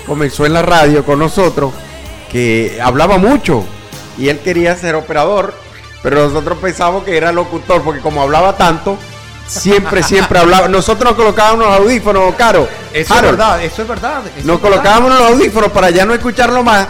comenzó 0.07 0.47
en 0.47 0.53
la 0.53 0.63
radio 0.63 1.05
con 1.05 1.19
nosotros? 1.19 1.73
Que 2.31 2.79
hablaba 2.81 3.19
mucho 3.19 3.65
y 4.19 4.29
él 4.29 4.39
quería 4.39 4.77
ser 4.77 4.95
operador, 4.95 5.53
pero 6.03 6.29
nosotros 6.29 6.59
pensamos 6.63 7.03
que 7.03 7.17
era 7.17 7.33
locutor, 7.33 7.83
porque 7.83 8.01
como 8.01 8.23
hablaba 8.23 8.57
tanto, 8.57 8.97
siempre, 9.47 10.03
siempre 10.03 10.39
hablaba. 10.39 10.69
Nosotros 10.69 11.11
nos 11.13 11.15
colocábamos 11.17 11.67
los 11.67 11.77
audífonos, 11.81 12.35
Caro. 12.37 12.69
Eso 12.93 13.13
Harold, 13.15 13.33
es 13.33 13.39
verdad, 13.39 13.63
eso 13.65 13.83
es 13.83 13.89
verdad. 13.89 14.19
eso 14.19 14.23
nos 14.29 14.37
es 14.39 14.45
verdad. 14.47 14.61
colocábamos 14.61 15.11
los 15.19 15.31
audífonos 15.31 15.73
para 15.73 15.91
ya 15.91 16.05
no 16.07 16.15
escucharlo 16.15 16.63
más 16.63 16.87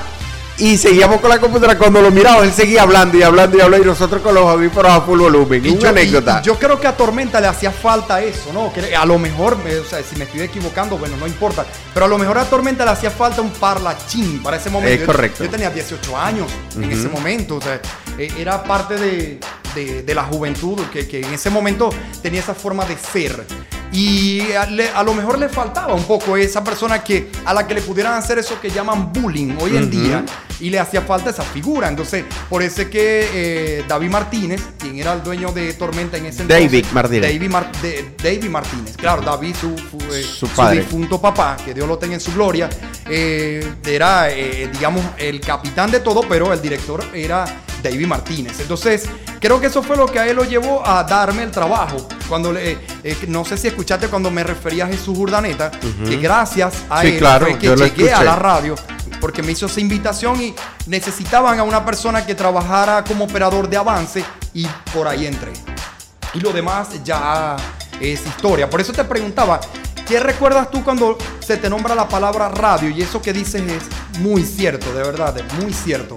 y 0.58 0.78
seguíamos 0.78 1.20
con 1.20 1.28
la 1.28 1.38
computadora. 1.38 1.76
Cuando 1.76 2.00
lo 2.00 2.10
miraba, 2.10 2.42
él 2.42 2.50
seguía 2.52 2.80
hablando 2.82 3.18
y 3.18 3.22
hablando 3.22 3.58
y 3.58 3.60
hablando 3.60 3.84
y 3.84 3.88
nosotros 3.90 4.22
con 4.22 4.34
los 4.34 4.44
audífonos 4.46 4.90
a 4.90 5.00
full 5.02 5.18
volumen. 5.20 5.66
Y 5.66 5.70
Una 5.70 5.80
yo, 5.80 5.88
anécdota. 5.90 6.40
y- 6.42 6.46
yo 6.46 6.58
creo 6.58 6.80
que 6.80 6.86
a 6.86 6.96
Tormenta 6.96 7.40
le 7.42 7.46
hacía 7.48 7.70
falta 7.70 8.22
eso, 8.22 8.52
¿no? 8.54 8.72
Que 8.72 8.96
a 8.96 9.04
lo 9.04 9.18
mejor, 9.18 9.54
o 9.54 9.84
sea, 9.84 10.02
si 10.02 10.16
me 10.16 10.24
estoy 10.24 10.40
equivocando, 10.42 10.96
bueno, 10.96 11.16
no 11.18 11.26
importa. 11.26 11.66
Pero 11.92 12.06
a 12.06 12.08
lo 12.08 12.16
mejor 12.16 12.38
a 12.38 12.44
Tormenta 12.44 12.86
le 12.86 12.90
hacía 12.92 13.10
falta 13.10 13.42
un 13.42 13.50
parlachín 13.50 14.42
para 14.42 14.56
ese 14.56 14.70
momento. 14.70 14.94
Es 15.02 15.06
correcto. 15.06 15.44
Yo, 15.44 15.50
tenía 15.50 15.68
18 15.68 16.16
años 16.16 16.46
en 16.74 16.90
ese 16.90 17.08
momento. 17.10 17.56
O 17.56 17.60
sea, 17.60 17.78
eh, 18.16 18.32
era 18.38 18.62
parte 18.62 18.96
de, 18.96 19.38
de- 19.76 20.02
de 20.02 20.14
la 20.14 20.24
juventud 20.24 20.80
que, 20.92 21.06
que 21.06 21.20
en 21.20 21.32
ese 21.34 21.50
momento 21.50 21.90
tenía 22.22 22.40
esa 22.40 22.54
forma 22.54 22.84
de 22.84 22.96
ser. 22.96 23.44
Y 23.92 24.52
a, 24.52 24.66
le- 24.66 24.88
a 24.90 25.02
lo 25.04 25.14
mejor 25.14 25.38
le 25.38 25.48
faltaba 25.48 25.94
un 25.94 26.02
poco 26.04 26.36
esa 26.36 26.62
persona 26.64 27.04
que 27.04 27.30
a 27.44 27.54
la 27.54 27.66
que 27.66 27.74
le 27.74 27.80
pudieran 27.82 28.14
hacer 28.14 28.36
eso 28.38 28.60
que 28.60 28.68
llaman 28.68 29.12
bullying 29.12 29.54
hoy 29.60 29.76
en 29.76 29.88
día 29.90 30.24
y 30.58 30.70
le 30.70 30.80
hacía 30.80 31.02
falta 31.02 31.30
esa 31.30 31.44
figura. 31.44 31.88
Entonces, 31.88 32.24
por 32.50 32.62
eso 32.62 32.82
es 32.82 32.88
que 32.88 33.28
eh, 33.32 33.84
David 33.86 34.10
Martínez, 34.10 34.60
quien 34.78 34.98
era 34.98 35.12
el 35.12 35.22
dueño 35.22 35.52
de 35.52 35.72
Tormenta 35.74 36.16
en 36.16 36.26
ese 36.26 36.42
entonces. 36.42 36.70
David 36.70 36.86
Martínez. 36.92 37.32
David, 37.32 37.48
Mar- 37.50 37.72
de- 37.80 38.14
David 38.22 38.48
Martínez, 38.50 38.96
claro, 38.96 39.22
David, 39.22 39.54
su, 39.58 39.76
fu- 39.78 39.98
eh, 40.12 40.22
Su 40.22 40.48
padre. 40.48 40.80
difunto 40.80 41.20
papá, 41.20 41.56
que 41.64 41.72
Dios 41.72 41.86
lo 41.86 41.96
tenga 41.96 42.14
en 42.14 42.20
su 42.20 42.32
gloria, 42.34 42.68
eh, 43.08 43.72
era, 43.86 44.24
digamos, 44.72 45.04
el 45.16 45.40
capitán 45.40 45.90
de 45.92 46.00
todo, 46.00 46.22
pero 46.28 46.52
el 46.52 46.60
director 46.60 47.04
era 47.14 47.44
David 47.90 48.06
Martínez. 48.06 48.60
Entonces, 48.60 49.04
creo 49.40 49.60
que 49.60 49.66
eso 49.66 49.82
fue 49.82 49.96
lo 49.96 50.06
que 50.06 50.18
a 50.18 50.26
él 50.26 50.36
lo 50.36 50.44
llevó 50.44 50.86
a 50.86 51.04
darme 51.04 51.42
el 51.42 51.50
trabajo. 51.50 52.08
Cuando 52.28 52.52
le, 52.52 52.78
eh, 53.04 53.16
no 53.28 53.44
sé 53.44 53.56
si 53.56 53.68
escuchaste 53.68 54.08
cuando 54.08 54.30
me 54.30 54.42
refería 54.42 54.84
a 54.84 54.88
Jesús 54.88 55.16
Urdaneta, 55.16 55.70
que 55.70 56.16
gracias 56.16 56.74
a 56.90 57.02
Sí, 57.02 57.08
él 57.08 57.18
claro, 57.18 57.46
fue 57.46 57.58
que 57.58 57.76
llegué 57.76 58.12
a 58.12 58.24
la 58.24 58.36
radio 58.36 58.74
porque 59.20 59.42
me 59.42 59.52
hizo 59.52 59.66
esa 59.66 59.80
invitación 59.80 60.40
y 60.40 60.54
necesitaban 60.86 61.58
a 61.58 61.62
una 61.62 61.84
persona 61.84 62.24
que 62.24 62.34
trabajara 62.34 63.04
como 63.04 63.24
operador 63.24 63.68
de 63.68 63.76
avance 63.76 64.24
y 64.54 64.66
por 64.92 65.08
ahí 65.08 65.26
entré. 65.26 65.52
Y 66.34 66.40
lo 66.40 66.52
demás 66.52 66.88
ya 67.04 67.56
es 68.00 68.26
historia. 68.26 68.68
Por 68.68 68.80
eso 68.80 68.92
te 68.92 69.04
preguntaba, 69.04 69.60
¿qué 70.06 70.20
recuerdas 70.20 70.70
tú 70.70 70.84
cuando 70.84 71.16
se 71.40 71.56
te 71.56 71.70
nombra 71.70 71.94
la 71.94 72.08
palabra 72.08 72.48
radio? 72.48 72.90
Y 72.90 73.02
eso 73.02 73.22
que 73.22 73.32
dices 73.32 73.62
es 73.62 74.20
muy 74.20 74.44
cierto, 74.44 74.92
de 74.92 75.02
verdad, 75.02 75.36
es 75.38 75.54
muy 75.54 75.72
cierto. 75.72 76.14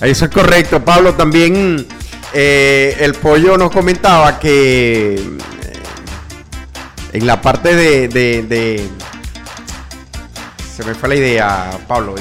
Eso 0.00 0.24
es 0.26 0.30
correcto, 0.30 0.84
Pablo. 0.84 1.14
También 1.14 1.86
eh, 2.32 2.96
el 3.00 3.14
pollo 3.14 3.56
nos 3.56 3.70
comentaba 3.70 4.38
que 4.38 5.14
eh, 5.14 5.38
en 7.12 7.26
la 7.26 7.40
parte 7.40 7.74
de, 7.74 8.08
de- 8.08 8.42
de- 8.42 8.88
Se 10.76 10.84
me 10.84 10.94
fue 10.94 11.08
la 11.08 11.14
idea, 11.16 11.70
Pablo. 11.88 12.14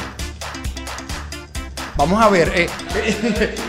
Vamos 1.98 2.22
a 2.24 2.30
ver, 2.30 2.52
eh, 2.56 2.70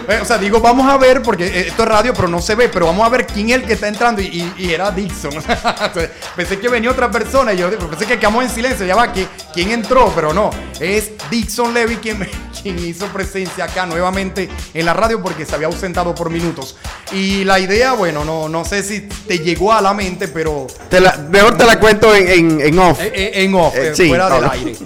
eh, 0.09 0.19
o 0.21 0.25
sea, 0.25 0.37
digo 0.37 0.61
vamos 0.61 0.87
a 0.87 0.99
ver 0.99 1.23
porque 1.23 1.47
eh, 1.47 1.69
esto 1.69 1.83
es 1.83 1.89
radio, 1.89 2.13
pero 2.15 2.29
no 2.29 2.43
se 2.43 2.55
ve, 2.55 2.69
pero 2.69 2.85
vamos 2.87 3.07
a 3.07 3.09
ver 3.09 3.27
quién 3.27 3.49
es 3.49 3.57
el 3.57 3.63
que 3.65 3.73
está 3.73 3.89
entrando 3.89 4.21
y, 4.21 4.27
y- 4.27 4.55
y 4.67 4.73
era 4.75 4.91
Dixon. 4.91 5.33
Pensé 6.37 6.59
que 6.59 6.69
venía 6.69 6.91
otra 6.91 7.11
persona 7.11 7.55
y 7.55 7.59
yo 7.59 7.71
pensé 7.89 8.05
que 8.07 8.19
quedamos 8.19 8.45
en 8.45 8.51
silencio, 8.51 8.85
ya 8.85 8.95
va, 8.97 9.13
que 9.13 9.27
quién 9.55 9.71
entró, 9.71 10.13
pero 10.15 10.35
no, 10.35 10.51
es 10.79 11.13
Dixon 11.31 11.73
Levy 11.73 11.97
quien, 11.97 12.29
quien 12.63 12.79
hizo 12.79 13.07
presencia 13.07 13.65
acá 13.65 13.87
nuevamente 13.87 14.49
en 14.75 14.85
la 14.85 14.93
radio 14.93 15.23
porque 15.23 15.47
se 15.47 15.55
había 15.55 15.69
ausentado 15.69 16.15
por 16.15 16.29
minutos. 16.29 16.77
Y 17.13 17.45
la 17.45 17.59
idea, 17.59 17.93
bueno, 17.93 18.25
no, 18.27 18.49
no 18.49 18.65
sé 18.67 18.83
si 18.83 19.01
te 19.01 19.39
llegó 19.39 19.73
a 19.73 19.81
la 19.81 19.95
mente, 19.95 20.29
pero... 20.29 20.67
Te 20.91 21.01
la- 21.01 21.17
mejor 21.31 21.57
te 21.57 21.65
la 21.65 21.81
cuento 21.81 22.15
en, 22.15 22.29
en- 22.29 22.61
en 22.61 22.79
off. 22.79 23.01
Eh, 23.01 23.11
eh, 23.15 23.31
en 23.45 23.55
off, 23.55 23.75
Eh, 23.75 23.89
eh, 23.89 23.93
sí, 23.95 24.09
fuera 24.09 24.29
del 24.29 24.45
aire. 24.51 24.77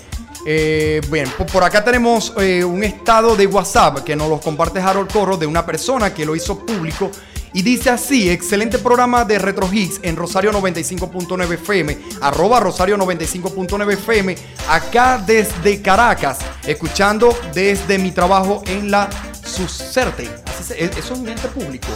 Eh, 0.44 1.00
bien, 1.10 1.28
po- 1.38 1.46
por 1.46 1.62
acá 1.62 1.84
tenemos 1.84 2.32
eh, 2.38 2.64
un 2.64 2.82
estado 2.82 3.36
de 3.36 3.46
WhatsApp 3.46 4.00
que 4.04 4.16
nos 4.16 4.28
lo 4.28 4.40
comparte 4.40 4.80
Harold 4.80 5.12
Corro 5.12 5.36
de 5.36 5.46
una 5.46 5.64
persona 5.64 6.12
que 6.12 6.24
lo 6.26 6.34
hizo 6.34 6.58
público 6.66 7.10
y 7.54 7.62
dice 7.62 7.90
así, 7.90 8.30
excelente 8.30 8.78
programa 8.78 9.24
de 9.24 9.38
Retro 9.38 9.68
Hits 9.72 10.00
en 10.02 10.16
Rosario 10.16 10.50
95.9 10.52 11.52
FM, 11.52 11.98
arroba 12.22 12.58
Rosario 12.60 12.96
95.9 12.96 13.92
FM, 13.92 14.36
acá 14.70 15.22
desde 15.24 15.82
Caracas, 15.82 16.38
escuchando 16.66 17.36
desde 17.54 17.98
mi 17.98 18.10
trabajo 18.10 18.62
en 18.66 18.90
la 18.90 19.08
Suserte. 19.44 20.28
Así 20.46 20.64
se- 20.64 20.82
eso 20.84 20.98
es 20.98 21.10
un 21.20 21.28
ente 21.28 21.46
público. 21.48 21.88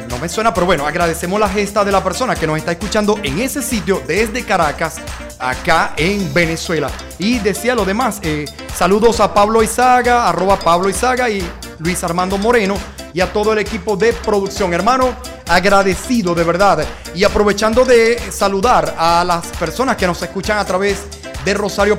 No 0.00 0.18
me 0.18 0.28
suena, 0.28 0.52
pero 0.52 0.66
bueno, 0.66 0.86
agradecemos 0.86 1.38
la 1.38 1.48
gesta 1.48 1.84
de 1.84 1.92
la 1.92 2.02
persona 2.02 2.34
que 2.34 2.46
nos 2.46 2.58
está 2.58 2.72
escuchando 2.72 3.18
en 3.22 3.38
ese 3.38 3.62
sitio 3.62 4.02
desde 4.06 4.44
Caracas, 4.44 4.96
acá 5.38 5.94
en 5.96 6.32
Venezuela. 6.34 6.90
Y 7.18 7.38
decía 7.38 7.74
lo 7.74 7.84
demás, 7.84 8.18
eh, 8.22 8.44
saludos 8.74 9.20
a 9.20 9.32
Pablo 9.32 9.62
Izaga, 9.62 10.28
arroba 10.28 10.58
Pablo 10.58 10.88
Izaga 10.88 11.30
y 11.30 11.46
Luis 11.78 12.02
Armando 12.02 12.38
Moreno 12.38 12.76
y 13.12 13.20
a 13.20 13.32
todo 13.32 13.52
el 13.52 13.60
equipo 13.60 13.96
de 13.96 14.12
producción. 14.12 14.74
Hermano, 14.74 15.14
agradecido 15.48 16.34
de 16.34 16.44
verdad. 16.44 16.84
Y 17.14 17.22
aprovechando 17.24 17.84
de 17.84 18.18
saludar 18.30 18.94
a 18.98 19.24
las 19.24 19.46
personas 19.58 19.96
que 19.96 20.06
nos 20.06 20.20
escuchan 20.20 20.58
a 20.58 20.64
través 20.64 20.98
de 21.22 21.23
de 21.44 21.54
Rosario 21.54 21.98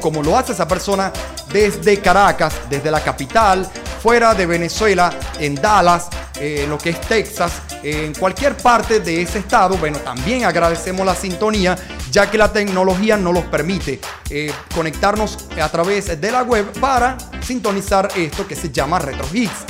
como 0.00 0.22
lo 0.22 0.36
hace 0.36 0.52
esa 0.52 0.66
persona 0.66 1.12
desde 1.52 2.00
Caracas, 2.00 2.54
desde 2.68 2.90
la 2.90 3.00
capital, 3.00 3.68
fuera 4.02 4.34
de 4.34 4.46
Venezuela, 4.46 5.12
en 5.38 5.54
Dallas, 5.54 6.08
eh, 6.40 6.66
lo 6.68 6.78
que 6.78 6.90
es 6.90 7.00
Texas, 7.00 7.52
en 7.82 8.14
cualquier 8.14 8.56
parte 8.56 9.00
de 9.00 9.22
ese 9.22 9.40
estado. 9.40 9.76
Bueno, 9.76 9.98
también 9.98 10.44
agradecemos 10.44 11.04
la 11.04 11.14
sintonía, 11.14 11.76
ya 12.10 12.30
que 12.30 12.38
la 12.38 12.52
tecnología 12.52 13.16
nos 13.16 13.34
los 13.34 13.44
permite 13.44 14.00
eh, 14.30 14.52
conectarnos 14.74 15.48
a 15.60 15.68
través 15.68 16.20
de 16.20 16.30
la 16.30 16.42
web 16.42 16.66
para 16.80 17.16
sintonizar 17.40 18.08
esto 18.16 18.46
que 18.46 18.56
se 18.56 18.70
llama 18.70 18.98
Retro 18.98 19.26
Hits, 19.32 19.64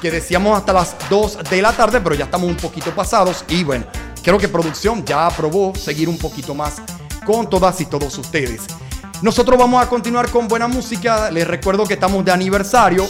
que 0.00 0.10
decíamos 0.10 0.58
hasta 0.58 0.72
las 0.72 0.96
2 1.08 1.38
de 1.48 1.62
la 1.62 1.72
tarde, 1.72 2.00
pero 2.00 2.14
ya 2.14 2.24
estamos 2.24 2.48
un 2.48 2.56
poquito 2.56 2.90
pasados 2.94 3.44
y 3.48 3.64
bueno. 3.64 3.86
Creo 4.22 4.38
que 4.38 4.46
producción 4.46 5.04
ya 5.04 5.26
aprobó 5.26 5.74
seguir 5.74 6.08
un 6.08 6.16
poquito 6.16 6.54
más 6.54 6.80
con 7.24 7.48
todas 7.48 7.80
y 7.80 7.86
todos 7.86 8.16
ustedes. 8.18 8.62
Nosotros 9.22 9.58
vamos 9.58 9.82
a 9.82 9.88
continuar 9.88 10.30
con 10.30 10.48
buena 10.48 10.66
música. 10.66 11.30
Les 11.30 11.46
recuerdo 11.46 11.84
que 11.84 11.94
estamos 11.94 12.24
de 12.24 12.32
aniversario. 12.32 13.06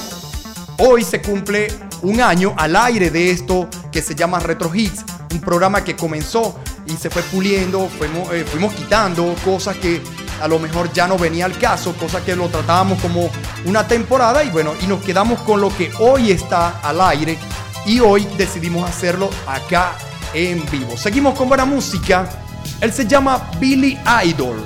Hoy 0.79 1.05
se 1.05 1.23
cumple 1.23 1.69
un 2.03 2.21
año 2.21 2.55
al 2.57 2.77
aire 2.77 3.11
de 3.11 3.31
esto 3.31 3.69
que 3.91 4.03
se 4.03 4.15
llama 4.15 4.41
Retro 4.41 4.75
Hits, 4.75 5.05
un 5.33 5.41
programa 5.41 5.85
que 5.85 5.97
comenzó 5.97 6.59
y 6.87 6.93
se 6.93 7.09
fue 7.09 7.23
puliendo, 7.23 7.89
fuimos, 7.89 8.33
eh, 8.33 8.45
fuimos 8.45 8.75
quitando 8.75 9.35
cosas 9.45 9.77
que 9.77 10.03
a 10.43 10.49
lo 10.49 10.59
mejor 10.59 10.93
ya 10.93 11.07
no 11.07 11.17
venía 11.17 11.45
al 11.45 11.57
caso, 11.57 11.95
cosas 11.95 12.23
que 12.23 12.35
lo 12.35 12.49
tratábamos 12.49 13.01
como 13.01 13.31
una 13.65 13.87
temporada 13.87 14.43
y 14.43 14.51
bueno, 14.51 14.73
y 14.83 14.87
nos 14.87 15.03
quedamos 15.03 15.41
con 15.43 15.61
lo 15.61 15.75
que 15.75 15.93
hoy 16.01 16.33
está 16.33 16.81
al 16.81 17.01
aire 17.01 17.39
y 17.87 18.01
hoy 18.01 18.27
decidimos 18.37 18.89
hacerlo 18.89 19.31
acá 19.47 19.93
en 20.35 20.65
vivo. 20.71 20.97
Seguimos 20.97 21.39
con 21.39 21.49
buena 21.49 21.65
música. 21.65 22.42
Él 22.83 22.93
se 22.93 23.07
llama 23.07 23.49
Billy 23.61 23.97
Idol 24.25 24.61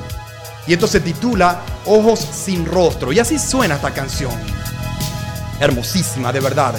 y 0.66 0.72
esto 0.72 0.86
se 0.86 1.00
titula 1.00 1.60
Ojos 1.84 2.18
sin 2.18 2.64
rostro 2.64 3.12
y 3.12 3.18
así 3.18 3.38
suena 3.38 3.74
esta 3.74 3.92
canción. 3.92 4.32
Hermosísima, 5.60 6.32
de 6.32 6.40
verdad. 6.40 6.74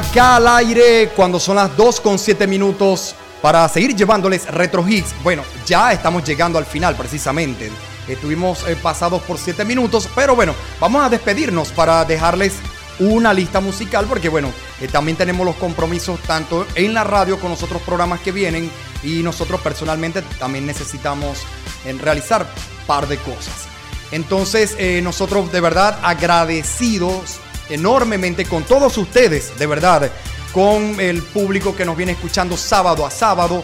Acá 0.00 0.36
al 0.36 0.48
aire 0.48 1.10
cuando 1.14 1.38
son 1.38 1.56
las 1.56 1.76
2 1.76 2.00
con 2.00 2.18
7 2.18 2.46
minutos 2.46 3.14
para 3.42 3.68
seguir 3.68 3.94
llevándoles 3.94 4.46
Retro 4.46 4.86
Hits. 4.88 5.14
Bueno, 5.22 5.42
ya 5.66 5.92
estamos 5.92 6.24
llegando 6.24 6.58
al 6.58 6.64
final 6.64 6.96
precisamente. 6.96 7.70
Estuvimos 8.08 8.66
eh, 8.66 8.76
pasados 8.76 9.20
por 9.22 9.36
7 9.36 9.62
minutos, 9.66 10.08
pero 10.14 10.34
bueno, 10.34 10.54
vamos 10.80 11.04
a 11.04 11.10
despedirnos 11.10 11.68
para 11.72 12.02
dejarles 12.06 12.54
una 12.98 13.34
lista 13.34 13.60
musical 13.60 14.06
porque 14.06 14.30
bueno, 14.30 14.50
eh, 14.80 14.88
también 14.88 15.18
tenemos 15.18 15.44
los 15.44 15.56
compromisos 15.56 16.18
tanto 16.20 16.66
en 16.76 16.94
la 16.94 17.04
radio 17.04 17.38
con 17.38 17.50
los 17.50 17.62
otros 17.62 17.82
programas 17.82 18.20
que 18.20 18.32
vienen 18.32 18.70
y 19.02 19.22
nosotros 19.22 19.60
personalmente 19.60 20.22
también 20.38 20.64
necesitamos 20.64 21.40
en 21.84 21.98
realizar 21.98 22.46
par 22.86 23.06
de 23.06 23.18
cosas. 23.18 23.66
Entonces, 24.12 24.76
eh, 24.78 25.00
nosotros 25.02 25.52
de 25.52 25.60
verdad 25.60 25.98
agradecidos 26.02 27.39
enormemente 27.70 28.44
con 28.44 28.64
todos 28.64 28.96
ustedes, 28.98 29.58
de 29.58 29.66
verdad, 29.66 30.10
con 30.52 31.00
el 31.00 31.22
público 31.22 31.74
que 31.74 31.84
nos 31.84 31.96
viene 31.96 32.12
escuchando 32.12 32.56
sábado 32.56 33.06
a 33.06 33.10
sábado, 33.10 33.62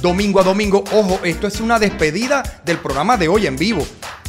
domingo 0.00 0.40
a 0.40 0.44
domingo. 0.44 0.84
Ojo, 0.92 1.20
esto 1.24 1.46
es 1.46 1.60
una 1.60 1.78
despedida 1.78 2.60
del 2.64 2.78
programa 2.78 3.16
de 3.16 3.28
hoy 3.28 3.46
en 3.46 3.56
vivo. 3.56 3.86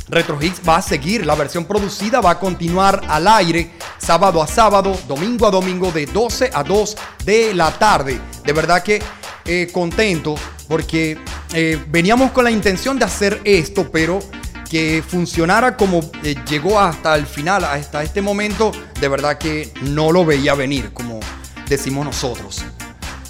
Retro 0.10 0.41
Hits 0.41 0.62
va 0.68 0.78
a 0.78 0.82
seguir, 0.82 1.26
la 1.26 1.36
versión 1.36 1.66
producida 1.66 2.22
va 2.22 2.32
a 2.32 2.40
continuar 2.40 3.02
al 3.10 3.28
aire 3.28 3.72
sábado 3.98 4.41
a 4.41 4.48
sábado, 4.48 4.98
domingo 5.08 5.45
a 5.45 5.52
domingo 5.52 5.91
de 5.91 6.06
12 6.06 6.52
a 6.54 6.64
2 6.64 6.98
de 7.26 7.54
la 7.54 7.72
tarde. 7.72 8.20
De 8.45 8.54
verdad 8.54 8.82
que 8.82 9.02
eh, 9.45 9.70
contento 9.74 10.36
porque 10.68 11.18
eh, 11.54 11.82
veníamos 11.88 12.32
con 12.32 12.44
la 12.44 12.52
intención 12.52 12.98
de 12.99 13.06
hacer 13.06 13.41
esto, 13.44 13.90
pero 13.91 14.20
que 14.69 15.03
funcionara 15.07 15.77
como 15.77 15.99
eh, 16.23 16.35
llegó 16.48 16.80
hasta 16.80 17.15
el 17.15 17.26
final, 17.26 17.64
hasta 17.64 18.03
este 18.03 18.22
momento, 18.22 18.72
de 18.99 19.07
verdad 19.07 19.38
que 19.38 19.72
no 19.81 20.11
lo 20.11 20.26
veía 20.26 20.53
venir, 20.53 20.91
como 20.94 21.19
decimos 21.68 22.06
nosotros. 22.06 22.64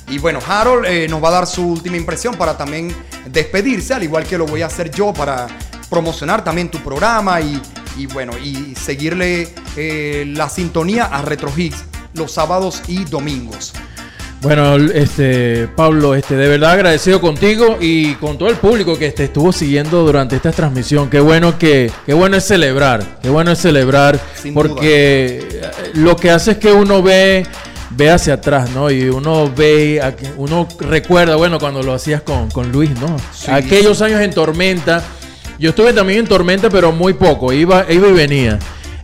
Y 0.09 0.19
bueno, 0.19 0.39
Harold 0.47 0.85
eh, 0.85 1.07
nos 1.07 1.23
va 1.23 1.29
a 1.29 1.31
dar 1.31 1.47
su 1.47 1.67
última 1.67 1.97
impresión 1.97 2.35
para 2.35 2.57
también 2.57 2.95
despedirse, 3.25 3.93
al 3.93 4.03
igual 4.03 4.25
que 4.25 4.37
lo 4.37 4.45
voy 4.45 4.61
a 4.61 4.67
hacer 4.67 4.89
yo 4.91 5.13
para 5.13 5.47
promocionar 5.89 6.43
también 6.43 6.71
tu 6.71 6.79
programa 6.79 7.41
y, 7.41 7.61
y 7.97 8.05
bueno, 8.07 8.37
y 8.37 8.73
seguirle 8.75 9.53
eh, 9.75 10.25
la 10.27 10.49
sintonía 10.49 11.05
a 11.05 11.21
Retro 11.21 11.51
Hits 11.55 11.83
los 12.13 12.31
sábados 12.31 12.81
y 12.87 13.03
domingos. 13.03 13.73
Bueno, 14.41 14.75
este 14.75 15.67
Pablo, 15.75 16.13
este 16.13 16.35
de 16.35 16.47
verdad 16.47 16.71
agradecido 16.71 17.19
contigo 17.19 17.77
y 17.81 18.13
con 18.15 18.37
todo 18.37 18.49
el 18.49 18.55
público 18.55 18.97
que 18.97 19.11
te 19.11 19.25
estuvo 19.25 19.51
siguiendo 19.51 20.03
durante 20.03 20.35
esta 20.35 20.51
transmisión. 20.51 21.09
Qué 21.09 21.19
bueno 21.19 21.57
que 21.57 21.91
qué 22.05 22.13
bueno 22.13 22.37
es 22.37 22.45
celebrar, 22.45 23.03
qué 23.21 23.29
bueno 23.29 23.51
es 23.51 23.59
celebrar 23.59 24.19
Sin 24.35 24.53
porque 24.53 25.39
eh, 25.51 25.71
lo 25.95 26.15
que 26.15 26.29
hace 26.29 26.51
es 26.51 26.57
que 26.57 26.71
uno 26.71 27.01
ve 27.01 27.47
ve 27.91 28.11
hacia 28.11 28.35
atrás, 28.35 28.69
¿no? 28.71 28.91
Y 28.91 29.09
uno 29.09 29.51
ve, 29.55 30.01
uno 30.37 30.67
recuerda, 30.79 31.35
bueno, 31.35 31.59
cuando 31.59 31.81
lo 31.81 31.93
hacías 31.93 32.21
con, 32.21 32.49
con 32.51 32.71
Luis, 32.71 32.91
¿no? 32.99 33.17
Sí, 33.33 33.49
Aquellos 33.49 34.01
años 34.01 34.21
en 34.21 34.31
Tormenta. 34.31 35.03
Yo 35.57 35.69
estuve 35.71 35.93
también 35.93 36.19
en 36.19 36.27
Tormenta, 36.27 36.69
pero 36.69 36.91
muy 36.91 37.13
poco, 37.13 37.51
iba, 37.51 37.85
iba 37.89 38.07
y 38.07 38.13
venía. 38.13 38.59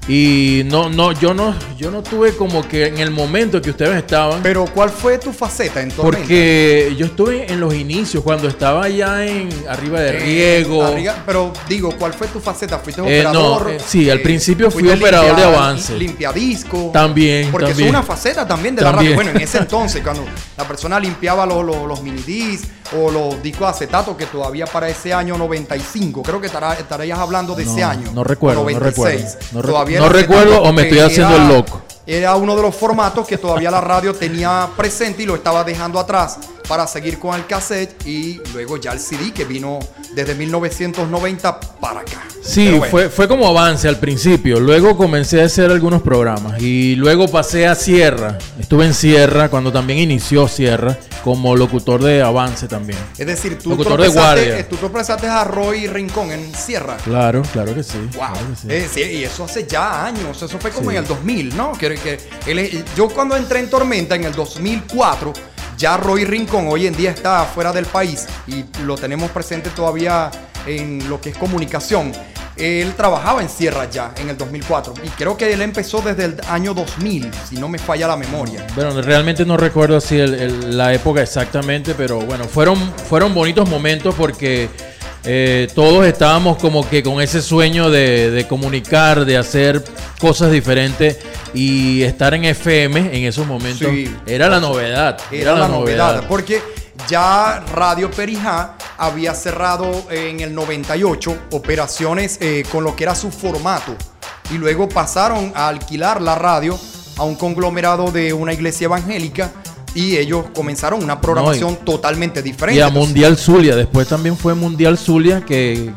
Y 0.07 0.63
no, 0.65 0.89
no, 0.89 1.13
yo 1.13 1.33
no, 1.33 1.55
yo 1.77 1.89
no 1.89 2.03
tuve 2.03 2.35
como 2.35 2.67
que 2.67 2.87
en 2.87 2.97
el 2.97 3.09
momento 3.09 3.61
que 3.61 3.69
ustedes 3.69 3.95
estaban. 3.95 4.41
Pero 4.43 4.65
¿cuál 4.65 4.89
fue 4.89 5.17
tu 5.17 5.31
faceta 5.31 5.81
en 5.81 5.91
Tormenta? 5.91 6.17
Porque 6.17 6.93
yo 6.97 7.05
estuve 7.05 7.49
en 7.51 7.61
los 7.61 7.73
inicios, 7.73 8.21
cuando 8.21 8.49
estaba 8.49 8.89
ya 8.89 9.25
en 9.25 9.47
arriba 9.69 10.01
de 10.01 10.09
Eh, 10.09 10.19
riego. 10.19 10.83
arriba- 10.83 11.23
pero 11.25 11.53
digo, 11.69 11.93
¿cuál 11.97 12.13
fue 12.13 12.27
tu 12.27 12.41
faceta? 12.41 12.79
¿Fuiste 12.79 13.01
Eh, 13.01 13.23
no, 13.23 13.29
operador? 13.29 13.71
eh, 13.71 13.77
sí, 13.85 14.09
al 14.09 14.19
principio 14.19 14.69
fui 14.69 14.89
operador 14.89 15.37
de 15.37 15.43
avance. 15.43 15.97
Limpiadisco. 15.97 16.89
También, 16.91 17.49
Porque 17.49 17.67
también. 17.67 17.87
es 17.87 17.93
una 17.93 18.03
faceta 18.03 18.45
también 18.45 18.75
de 18.75 18.81
la 18.81 18.91
radio. 18.91 19.15
Bueno, 19.15 19.31
en 19.31 19.39
ese 19.41 19.57
entonces, 19.59 20.01
cuando 20.03 20.25
la 20.57 20.67
persona 20.67 20.99
limpiaba 20.99 21.45
los, 21.45 21.63
los, 21.63 21.87
los 21.87 22.03
mini 22.03 22.21
o 22.99 23.11
los 23.11 23.41
discos 23.41 23.67
de 23.67 23.71
acetato, 23.71 24.15
que 24.17 24.25
todavía 24.25 24.65
para 24.65 24.89
ese 24.89 25.13
año 25.13 25.37
95, 25.37 26.23
creo 26.23 26.39
que 26.41 26.47
estará, 26.47 26.73
estarías 26.73 27.17
hablando 27.19 27.55
de 27.55 27.63
ese 27.63 27.83
año. 27.83 28.11
no 28.13 28.23
recuerdo, 28.23 28.61
o 28.61 28.63
no 28.65 28.69
96. 28.71 29.21
recuerdo. 29.21 29.47
No 29.53 29.61
Todavía 29.73 29.99
no 29.99 30.09
recuerdo 30.09 30.61
o 30.63 30.71
me 30.73 30.83
estoy 30.83 30.99
haciendo 30.99 31.35
era- 31.35 31.43
el 31.43 31.49
loco. 31.53 31.81
Era 32.05 32.35
uno 32.35 32.53
de 32.55 32.61
los 32.61 32.75
formatos 32.75 33.25
que 33.25 33.37
todavía 33.37 33.71
la 33.71 33.79
radio 33.79 34.13
tenía 34.13 34.67
presente 34.75 35.23
y 35.23 35.25
lo 35.25 35.35
estaba 35.35 35.63
dejando 35.63 35.99
atrás 35.99 36.37
para 36.67 36.87
seguir 36.87 37.19
con 37.19 37.35
el 37.35 37.45
cassette 37.45 38.05
y 38.07 38.39
luego 38.53 38.77
ya 38.77 38.91
el 38.91 38.99
CD 38.99 39.31
que 39.33 39.45
vino 39.45 39.79
desde 40.15 40.35
1990 40.35 41.59
para 41.79 42.01
acá. 42.01 42.23
Sí, 42.41 42.67
bueno. 42.71 42.85
fue, 42.91 43.09
fue 43.09 43.27
como 43.27 43.47
avance 43.47 43.87
al 43.87 43.97
principio. 43.99 44.59
Luego 44.59 44.97
comencé 44.97 45.41
a 45.41 45.45
hacer 45.45 45.71
algunos 45.71 46.01
programas 46.01 46.61
y 46.61 46.95
luego 46.95 47.27
pasé 47.29 47.67
a 47.67 47.75
Sierra. 47.75 48.37
Estuve 48.59 48.85
en 48.85 48.93
Sierra 48.93 49.49
cuando 49.49 49.71
también 49.71 49.99
inició 49.99 50.47
Sierra 50.49 50.97
como 51.23 51.55
locutor 51.55 52.03
de 52.03 52.21
avance 52.21 52.67
también. 52.67 52.99
Es 53.17 53.25
decir, 53.27 53.57
tú 53.57 53.69
Locutor 53.69 54.01
de 54.01 54.09
guardia. 54.09 54.59
eh, 54.59 54.63
tú 54.65 54.75
tropezaste 54.75 55.25
a 55.27 55.45
Roy 55.45 55.87
Rincón 55.87 56.31
en 56.31 56.53
Sierra. 56.53 56.97
Claro, 56.97 57.43
claro 57.53 57.73
que 57.73 57.81
sí. 57.81 57.97
Wow. 58.13 58.27
claro 58.33 58.35
que 58.49 58.55
sí. 58.61 58.67
Eh, 58.69 58.89
sí, 58.93 59.01
y 59.19 59.23
eso 59.23 59.45
hace 59.45 59.65
ya 59.65 60.05
años, 60.05 60.41
eso 60.41 60.59
fue 60.59 60.69
como 60.71 60.89
Sí. 60.91 60.97
en 60.97 61.03
el 61.03 61.07
2000, 61.07 61.55
¿no? 61.55 61.71
Que, 61.73 61.95
que 61.95 62.19
él 62.45 62.83
yo 62.97 63.07
cuando 63.07 63.37
entré 63.37 63.59
en 63.59 63.69
Tormenta 63.69 64.15
en 64.15 64.25
el 64.25 64.33
2004, 64.33 65.31
ya 65.77 65.97
Roy 65.97 66.25
Rincón 66.25 66.67
hoy 66.67 66.87
en 66.87 66.95
día 66.95 67.11
está 67.11 67.43
fuera 67.45 67.71
del 67.71 67.85
país 67.85 68.27
y 68.47 68.65
lo 68.83 68.95
tenemos 68.95 69.31
presente 69.31 69.69
todavía 69.69 70.31
en 70.65 71.09
lo 71.09 71.19
que 71.19 71.29
es 71.29 71.37
comunicación. 71.37 72.11
Él 72.55 72.93
trabajaba 72.95 73.41
en 73.41 73.49
Sierra 73.49 73.89
ya 73.89 74.13
en 74.17 74.29
el 74.29 74.37
2004 74.37 74.93
y 75.03 75.09
creo 75.09 75.35
que 75.35 75.51
él 75.51 75.61
empezó 75.61 76.01
desde 76.01 76.25
el 76.25 76.41
año 76.49 76.73
2000, 76.73 77.31
si 77.49 77.55
no 77.55 77.67
me 77.67 77.79
falla 77.79 78.07
la 78.07 78.15
memoria. 78.15 78.65
Bueno, 78.75 79.01
realmente 79.01 79.43
no 79.43 79.57
recuerdo 79.57 79.97
así 79.97 80.17
la 80.17 80.93
época 80.93 81.21
exactamente, 81.21 81.95
pero 81.95 82.19
bueno, 82.19 82.43
fueron, 82.45 82.77
fueron 83.09 83.33
bonitos 83.33 83.67
momentos 83.67 84.13
porque 84.13 84.69
eh, 85.25 85.67
todos 85.73 86.05
estábamos 86.05 86.57
como 86.57 86.87
que 86.89 87.01
con 87.01 87.21
ese 87.21 87.41
sueño 87.41 87.89
de, 87.89 88.29
de 88.31 88.47
comunicar, 88.47 89.25
de 89.25 89.37
hacer 89.37 89.83
cosas 90.19 90.51
diferentes 90.51 91.17
y 91.53 92.01
estar 92.03 92.33
en 92.33 92.45
FM 92.45 93.15
en 93.17 93.23
esos 93.25 93.45
momentos 93.47 93.87
Sí. 93.89 94.13
era 94.25 94.49
la 94.49 94.59
novedad. 94.59 95.17
Era 95.31 95.53
la 95.55 95.67
novedad, 95.67 96.25
porque 96.27 96.61
ya 97.07 97.63
Radio 97.73 98.09
Perijá 98.11 98.75
había 98.97 99.33
cerrado 99.33 100.05
en 100.11 100.39
el 100.41 100.53
98 100.53 101.37
operaciones 101.51 102.37
eh, 102.41 102.63
con 102.71 102.83
lo 102.83 102.95
que 102.95 103.03
era 103.03 103.15
su 103.15 103.31
formato 103.31 103.95
y 104.51 104.57
luego 104.57 104.87
pasaron 104.89 105.51
a 105.55 105.67
alquilar 105.69 106.21
la 106.21 106.35
radio 106.35 106.79
a 107.17 107.23
un 107.23 107.35
conglomerado 107.35 108.11
de 108.11 108.33
una 108.33 108.53
iglesia 108.53 108.85
evangélica 108.85 109.51
y 109.95 110.17
ellos 110.17 110.45
comenzaron 110.53 111.03
una 111.03 111.21
programación 111.21 111.77
totalmente 111.85 112.41
diferente. 112.41 112.79
Y 112.79 112.81
a 112.81 112.87
Entonces, 112.87 113.07
Mundial 113.09 113.37
Zulia, 113.37 113.75
después 113.75 114.07
también 114.07 114.35
fue 114.37 114.53
Mundial 114.55 114.97
Zulia 114.97 115.45
que, 115.45 115.93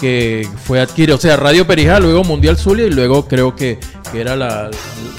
que 0.00 0.48
fue 0.64 0.80
adquirido, 0.80 1.16
o 1.16 1.20
sea, 1.20 1.36
Radio 1.36 1.66
Perijá, 1.66 1.98
luego 2.00 2.24
Mundial 2.24 2.56
Zulia 2.58 2.86
y 2.86 2.90
luego 2.90 3.26
creo 3.26 3.56
que, 3.56 3.78
que 4.12 4.20
era 4.20 4.36
la... 4.36 4.64
la 4.64 4.70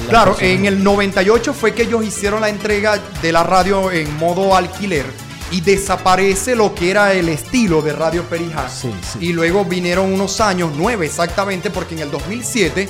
Claro, 0.10 0.32
persona- 0.36 0.54
en 0.54 0.66
el 0.66 0.84
98 0.84 1.54
fue 1.54 1.74
que 1.74 1.84
ellos 1.84 2.06
hicieron 2.06 2.42
la 2.42 2.50
entrega 2.50 3.00
de 3.22 3.32
la 3.32 3.44
radio 3.44 3.92
en 3.92 4.16
modo 4.18 4.56
alquiler 4.56 5.06
y 5.52 5.62
desaparece 5.62 6.56
lo 6.56 6.76
que 6.76 6.92
era 6.92 7.14
el 7.14 7.28
estilo 7.30 7.82
de 7.82 7.94
Radio 7.94 8.24
Perijá. 8.24 8.68
Y 9.20 9.34
luego 9.34 9.66
vinieron 9.66 10.14
unos 10.14 10.40
años, 10.42 10.72
nueve 10.78 11.08
exactamente, 11.08 11.72
porque 11.72 11.96
en 11.96 12.02
el 12.02 12.12
2007 12.12 12.88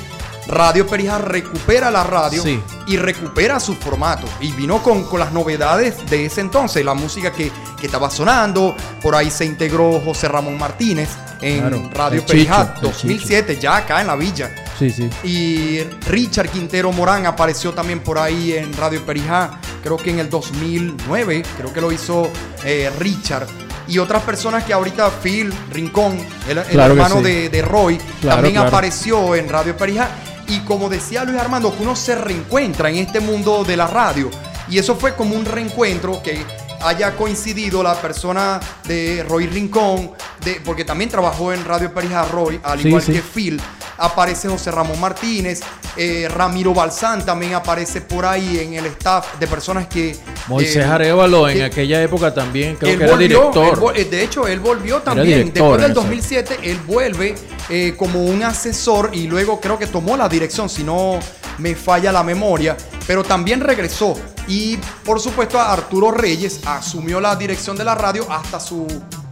Radio 0.50 0.88
Perijá 0.88 1.20
recupera 1.20 1.92
la 1.92 2.04
radio 2.04 2.42
Sí. 2.42 2.60
y 2.88 2.98
recupera 2.98 3.60
su 3.60 3.76
formato. 3.76 4.28
Y 4.42 4.52
vino 4.52 4.82
con, 4.82 5.04
con 5.04 5.20
las 5.20 5.32
novedades 5.32 5.96
de 6.10 6.26
ese 6.26 6.42
entonces, 6.42 6.84
la 6.84 6.94
música 6.96 7.32
que, 7.32 7.52
que 7.80 7.86
estaba 7.86 8.10
sonando. 8.10 8.76
Por 9.02 9.16
ahí 9.16 9.30
se 9.30 9.46
integró 9.46 10.02
José 10.04 10.28
Ramón 10.28 10.58
Martínez 10.58 11.10
en 11.42 11.60
Claro, 11.62 11.90
Radio 11.94 12.24
el 12.28 12.50
2007, 12.82 13.58
ya 13.62 13.78
acá 13.78 14.02
en 14.02 14.08
la 14.08 14.16
villa. 14.16 14.50
Sí, 14.78 14.90
sí. 14.90 15.10
Y 15.24 15.80
Richard 16.10 16.50
Quintero 16.50 16.92
Morán 16.92 17.26
apareció 17.26 17.74
también 17.74 18.00
por 18.02 18.18
ahí 18.18 18.54
en 18.54 18.76
Radio 18.76 19.06
Perijá, 19.06 19.60
creo 19.84 19.98
que 19.98 20.10
en 20.10 20.20
el 20.20 20.30
2009, 20.30 21.44
creo 21.58 21.72
que 21.74 21.82
lo 21.82 21.92
hizo 21.92 22.30
eh, 22.64 22.92
Richard. 23.00 23.48
Y 23.88 23.98
otras 23.98 24.22
personas 24.24 24.64
que 24.66 24.74
ahorita, 24.74 25.10
Phil 25.24 25.52
Rincón, 25.72 26.20
el, 26.48 26.58
el 26.60 26.64
Claro 26.66 26.94
que 26.94 27.02
hermano 27.02 27.18
sí. 27.18 27.24
de, 27.24 27.50
de 27.50 27.62
Roy, 27.62 27.98
Claro, 28.22 28.36
también 28.38 28.54
claro. 28.56 28.68
apareció 28.70 29.36
en 29.36 29.50
Radio 29.50 29.76
Perijá. 29.78 30.10
Y 30.50 30.60
como 30.62 30.90
decía 30.90 31.24
Luis 31.24 31.40
Armando, 31.40 31.76
que 31.76 31.84
uno 31.84 31.96
se 31.96 32.16
reencuentra 32.16 32.90
en 32.90 32.96
este 32.98 33.20
mundo 33.20 33.64
de 33.64 33.78
la 33.78 33.86
radio. 33.88 34.30
Y 34.68 34.80
eso 34.80 34.96
fue 34.96 35.16
como 35.16 35.36
un 35.36 35.46
reencuentro 35.46 36.22
que 36.24 36.44
haya 36.82 37.16
coincidido 37.16 37.84
la 37.84 37.96
persona 38.02 38.60
de 38.86 39.24
Roy 39.28 39.48
Rincón, 39.48 40.12
de, 40.44 40.62
porque 40.66 40.86
también 40.86 41.10
trabajó 41.10 41.54
en 41.54 41.64
Radio 41.66 41.94
Perijá 41.94 42.26
Roy, 42.26 42.60
al 42.64 42.80
Sí, 42.82 42.88
igual 42.88 43.04
sí. 43.04 43.12
que 43.14 43.22
Phil. 43.22 43.62
Aparece 44.00 44.48
José 44.48 44.72
Ramón 44.72 45.00
Martínez, 45.00 45.62
eh, 45.98 46.28
Ramiro 46.34 46.74
Balsán 46.74 47.26
también 47.26 47.54
aparece 47.54 48.02
por 48.02 48.26
ahí 48.26 48.60
en 48.60 48.74
el 48.76 48.86
staff 48.88 49.38
de 49.40 49.48
personas 49.48 49.88
que... 49.88 50.16
Moisés 50.48 50.78
eh, 50.78 50.84
Arevalo 50.84 51.48
en 51.50 51.58
que- 51.58 51.64
aquella 51.66 52.02
época 52.02 52.34
también 52.34 52.76
creo 52.76 52.92
él 52.94 52.98
que 52.98 53.04
era 53.04 53.14
volvió, 53.14 53.52
director. 53.52 53.96
él 53.96 54.02
eh, 54.02 54.10
de 54.10 54.24
hecho, 54.24 54.48
él 54.48 54.60
volvió 54.60 55.02
también. 55.02 55.28
director 55.52 55.54
Después 55.54 55.82
del 55.82 55.92
en 55.92 55.92
esa 55.92 56.02
2007, 56.02 56.60
él 56.64 56.80
vuelve 56.88 57.36
eh, 57.70 57.94
como 57.98 58.24
un 58.24 58.44
asesor 58.44 59.10
y 59.14 59.28
luego 59.28 59.60
creo 59.60 59.78
que 59.78 59.88
tomó 59.88 60.16
la 60.18 60.28
dirección, 60.30 60.70
si 60.70 60.84
no 60.84 61.20
me 61.58 61.76
falla 61.76 62.12
la 62.12 62.24
memoria. 62.24 62.76
pero 63.06 63.24
también 63.24 63.60
regresó. 63.62 64.16
Y 64.48 64.78
por 65.04 65.20
supuesto 65.20 65.60
Arturo 65.60 66.12
Reyes 66.12 66.62
asumió 66.66 67.20
la 67.20 67.36
dirección 67.36 67.76
de 67.78 67.84
la 67.84 67.94
radio 67.96 68.26
hasta 68.32 68.60
su 68.60 68.88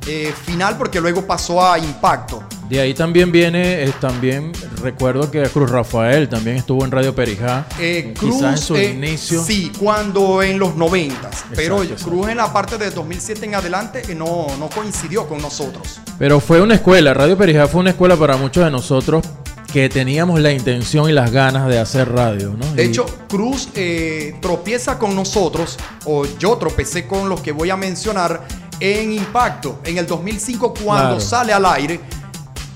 eh, 0.07 0.33
final 0.45 0.77
porque 0.77 0.99
luego 1.01 1.25
pasó 1.25 1.65
a 1.65 1.77
Impacto. 1.77 2.43
De 2.69 2.81
ahí 2.81 2.93
también 2.93 3.31
viene, 3.31 3.83
eh, 3.83 3.93
también 4.01 4.51
recuerdo 4.81 5.31
que 5.31 5.41
Cruz 5.43 5.69
Rafael 5.69 6.27
también 6.27 6.57
estuvo 6.57 6.83
en 6.83 6.91
Radio 6.91 7.15
Perijá. 7.15 7.65
Eh, 7.79 8.13
Quizás 8.19 8.51
en 8.51 8.57
su 8.57 8.75
inicio. 8.77 9.41
Sí, 9.43 9.71
cuando 9.79 10.43
en 10.43 10.59
los 10.59 10.75
90. 10.75 11.29
Pero 11.55 11.81
Exacto, 11.81 12.09
Cruz 12.09 12.27
en 12.29 12.37
la 12.37 12.51
parte 12.51 12.77
de 12.77 12.91
2007 12.91 13.45
en 13.45 13.55
adelante 13.55 14.01
eh, 14.09 14.15
no, 14.15 14.47
no 14.59 14.69
coincidió 14.69 15.27
con 15.29 15.41
nosotros. 15.41 15.99
Pero 16.19 16.39
fue 16.41 16.59
una 16.61 16.75
escuela, 16.75 17.13
Radio 17.13 17.37
Perijá 17.37 17.67
fue 17.67 17.79
una 17.79 17.91
escuela 17.91 18.17
para 18.17 18.35
muchos 18.35 18.65
de 18.65 18.71
nosotros 18.71 19.23
que 19.71 19.87
teníamos 19.89 20.39
la 20.39 20.51
intención 20.51 21.09
y 21.09 21.13
las 21.13 21.31
ganas 21.31 21.67
de 21.69 21.77
hacer 21.79 22.09
radio, 22.11 22.53
¿no? 22.57 22.73
De 22.73 22.83
Y- 22.85 22.87
hecho, 22.87 23.05
Cruz 23.29 23.69
eh, 23.75 24.35
tropieza 24.41 24.97
con 24.97 25.13
nosotros, 25.15 25.77
o 26.05 26.25
yo 26.39 26.57
tropecé 26.57 27.05
con 27.05 27.29
los 27.29 27.41
que 27.41 27.51
voy 27.51 27.69
a 27.69 27.75
mencionar 27.77 28.45
en 28.79 29.13
Impacto. 29.13 29.79
En 29.83 29.97
el 29.97 30.05
2005, 30.07 30.73
cuando 30.73 31.15
Claro. 31.15 31.19
sale 31.19 31.53
al 31.53 31.65
aire, 31.65 31.99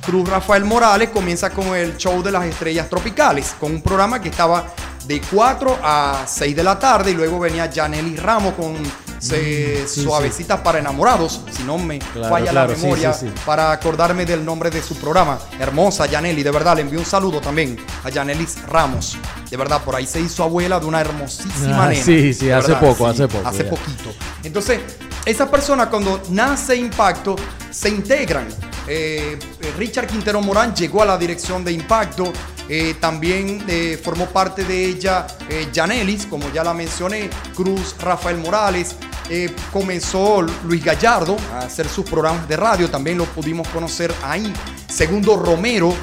Cruz 0.06 0.28
Rafael 0.28 0.65
Morales 0.65 1.10
comienza 1.10 1.49
con 1.52 1.76
el 1.76 1.95
show 1.98 2.23
de 2.23 2.32
las 2.32 2.45
estrellas 2.45 2.90
tropicales, 2.90 3.56
con 3.60 3.72
un 3.73 3.82
programa 3.82 4.19
que 4.19 4.30
estaba 4.30 4.65
de 5.06 5.22
4 5.22 5.78
a 5.84 6.23
6 6.28 6.56
de 6.56 6.64
la 6.64 6.78
tarde 6.80 7.11
y 7.11 7.14
luego 7.14 7.40
venía 7.40 7.69
Janely 7.73 8.15
Ramos 8.15 8.53
con 8.53 8.73
se- 9.22 9.84
Mm, 9.84 9.88
sí, 9.88 10.03
Suavecitas 10.03 10.60
para 10.61 10.80
enamorados, 10.80 11.41
si 11.56 11.64
no 11.64 11.77
me 11.77 11.99
Claro, 11.99 12.30
falla 12.30 12.52
claro, 12.52 12.72
la 12.72 12.77
memoria, 12.77 13.14
sí, 13.14 13.31
para 13.45 13.72
acordarme 13.72 14.26
del 14.26 14.43
nombre 14.43 14.69
de 14.69 14.81
su 14.81 14.95
programa. 14.95 15.39
Hermosa 15.60 16.07
Janely, 16.10 16.43
de 16.43 16.52
verdad, 16.52 16.76
le 16.76 16.81
envío 16.81 16.99
un 16.99 17.06
saludo 17.06 17.39
también 17.39 17.77
a 18.03 18.11
Janelis 18.11 18.61
Ramos. 18.68 19.18
De 19.49 19.56
verdad, 19.57 19.81
por 19.84 19.95
ahí 19.95 20.06
se 20.07 20.19
hizo 20.19 20.43
abuela 20.43 20.80
de 20.80 20.85
una 20.88 21.02
hermosísima 21.02 21.85
Ah, 21.85 21.89
nena. 21.89 22.03
sí, 22.03 22.34
sí, 22.34 22.49
hace 22.52 22.73
poco, 22.76 23.07
hace 23.07 23.27
poco, 23.27 23.48
Hace 23.48 23.64
ya. 23.65 23.69
poquito. 23.69 24.11
Entonces, 24.43 24.80
esa 25.26 25.49
persona 25.52 25.89
cuando 25.89 26.19
nace 26.30 26.76
Impacto, 26.76 27.35
se 27.69 27.89
integran. 27.89 28.48
Eh, 28.88 29.38
eh, 29.61 29.73
Richard 29.77 30.07
Quintero 30.07 30.41
Morán 30.41 30.73
llegó 30.76 31.03
a 31.03 31.06
la 31.06 31.18
dirección 31.18 31.64
de 31.64 31.72
Impacto. 31.72 32.34
Eh, 32.73 32.95
también 33.02 33.64
eh, 33.68 33.99
formó 34.02 34.27
parte 34.27 34.64
de 34.64 34.85
ella 34.85 35.27
eh, 35.49 35.68
Janelis, 35.76 36.26
como 36.26 36.49
ya 36.53 36.64
la 36.64 36.73
mencioné, 36.73 37.30
Cruz, 37.53 37.95
Rafael 37.99 38.38
Morales. 38.38 38.95
eh, 39.30 39.53
comenzó 39.72 40.41
Luis 40.65 40.84
Gallardo 40.84 41.38
a 41.53 41.60
hacer 41.60 41.88
sus 41.88 42.03
programas 42.10 42.48
de 42.49 42.57
radio, 42.57 42.89
también 42.89 43.18
lo 43.18 43.26
pudimos 43.26 43.65
conocer 43.69 44.14
ahí. 44.23 44.52
Segundo 44.88 45.38
Romero, 45.38 45.93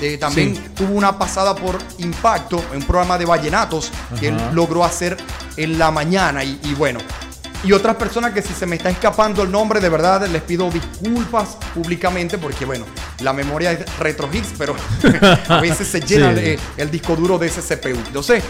eh, 0.00 0.16
también 0.18 0.56
Sí. 0.56 0.62
tuvo 0.74 0.94
una 0.94 1.16
pasada 1.16 1.54
por 1.54 1.78
Impacto, 1.98 2.60
en 2.72 2.78
un 2.78 2.82
programa 2.86 3.18
de 3.18 3.24
vallenatos 3.24 3.90
que 4.18 4.28
él 4.28 4.36
logró 4.52 4.82
hacer 4.84 5.16
en 5.56 5.78
la 5.78 5.90
mañana. 5.92 6.42
Y, 6.42 6.58
y 6.64 6.74
bueno, 6.74 6.98
y 7.64 7.72
otras 7.72 7.96
personas 7.96 8.32
que 8.32 8.42
si 8.42 8.52
se 8.52 8.66
me 8.66 8.76
está 8.76 8.90
escapando 8.90 9.42
el 9.42 9.50
nombre, 9.50 9.80
de 9.80 9.88
verdad 9.88 10.26
les 10.26 10.42
pido 10.42 10.70
disculpas 10.70 11.56
públicamente 11.74 12.38
porque 12.38 12.64
bueno, 12.64 12.84
la 13.20 13.32
memoria 13.32 13.72
es 13.72 13.98
retro 13.98 14.28
hits, 14.32 14.54
pero 14.58 14.74
a 15.48 15.60
veces 15.60 15.86
se 15.88 16.00
llena 16.00 16.32
Sí. 16.34 16.40
eh, 16.40 16.58
el 16.76 16.90
disco 16.90 17.14
duro 17.16 17.38
de 17.38 17.46
ese 17.48 17.60
CPU. 17.62 17.96
Entonces, 18.06 18.42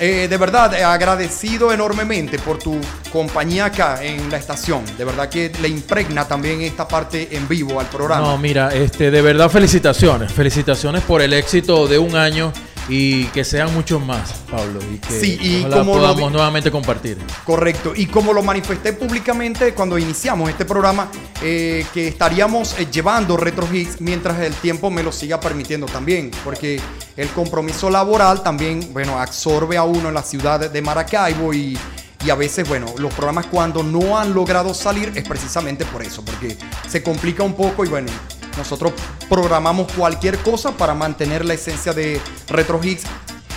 eh, 0.00 0.26
de 0.28 0.36
verdad, 0.36 0.74
eh, 0.74 0.82
agradecido 0.82 1.72
enormemente 1.72 2.38
por 2.40 2.58
tu 2.58 2.80
compañía 3.12 3.66
acá 3.66 4.02
en 4.02 4.28
la 4.30 4.38
estación. 4.38 4.82
De 4.98 5.04
verdad 5.04 5.28
que 5.28 5.52
le 5.62 5.68
impregna 5.68 6.26
también 6.26 6.62
esta 6.62 6.88
parte 6.88 7.28
en 7.36 7.46
vivo 7.46 7.78
al 7.78 7.86
programa. 7.86 8.26
No, 8.26 8.36
mira, 8.38 8.74
este, 8.74 9.10
de 9.12 9.22
verdad 9.22 9.48
felicitaciones, 9.48 10.32
felicitaciones 10.32 11.02
por 11.04 11.22
el 11.22 11.32
éxito 11.32 11.86
de 11.86 11.98
un 12.00 12.16
año 12.16 12.52
y 12.88 13.24
que 13.26 13.44
sean 13.44 13.72
muchos 13.72 14.04
más, 14.04 14.32
Pablo, 14.50 14.78
y 14.92 14.98
que 14.98 15.20
Sí, 15.20 15.38
y 15.40 15.62
como 15.62 15.94
lo 15.94 16.00
podamos 16.00 16.16
di- 16.28 16.32
nuevamente 16.34 16.70
compartir. 16.70 17.18
Correcto. 17.44 17.92
Y 17.96 18.06
como 18.06 18.32
lo 18.32 18.42
manifesté 18.42 18.92
públicamente 18.92 19.72
cuando 19.74 19.98
iniciamos 19.98 20.50
este 20.50 20.64
programa, 20.64 21.08
eh, 21.42 21.86
que 21.94 22.08
estaríamos 22.08 22.78
eh, 22.78 22.86
llevando 22.90 23.36
Retro 23.36 23.66
Hits 23.72 24.00
mientras 24.00 24.38
el 24.40 24.52
tiempo 24.54 24.90
me 24.90 25.02
lo 25.02 25.12
siga 25.12 25.40
permitiendo 25.40 25.86
también. 25.86 26.30
Porque 26.44 26.80
el 27.16 27.28
compromiso 27.28 27.88
laboral 27.90 28.42
también, 28.42 28.92
bueno, 28.92 29.18
absorbe 29.18 29.76
a 29.76 29.84
uno 29.84 30.08
en 30.08 30.14
la 30.14 30.22
ciudad 30.22 30.70
de 30.70 30.82
Maracaibo 30.82 31.54
y, 31.54 31.78
y 32.24 32.30
a 32.30 32.34
veces, 32.34 32.68
bueno, 32.68 32.86
los 32.98 33.12
programas 33.14 33.46
cuando 33.46 33.82
no 33.82 34.18
han 34.18 34.34
logrado 34.34 34.74
salir 34.74 35.12
es 35.14 35.26
precisamente 35.26 35.84
por 35.86 36.02
eso, 36.02 36.24
porque 36.24 36.56
se 36.88 37.02
complica 37.02 37.42
un 37.42 37.54
poco 37.54 37.84
y 37.84 37.88
bueno, 37.88 38.10
nosotros 38.56 38.92
programamos 39.28 39.92
cualquier 39.92 40.38
cosa 40.38 40.72
para 40.72 40.94
mantener 40.94 41.44
la 41.44 41.54
esencia 41.54 41.92
de 41.92 42.20
Retro 42.48 42.80
Hits 42.82 43.04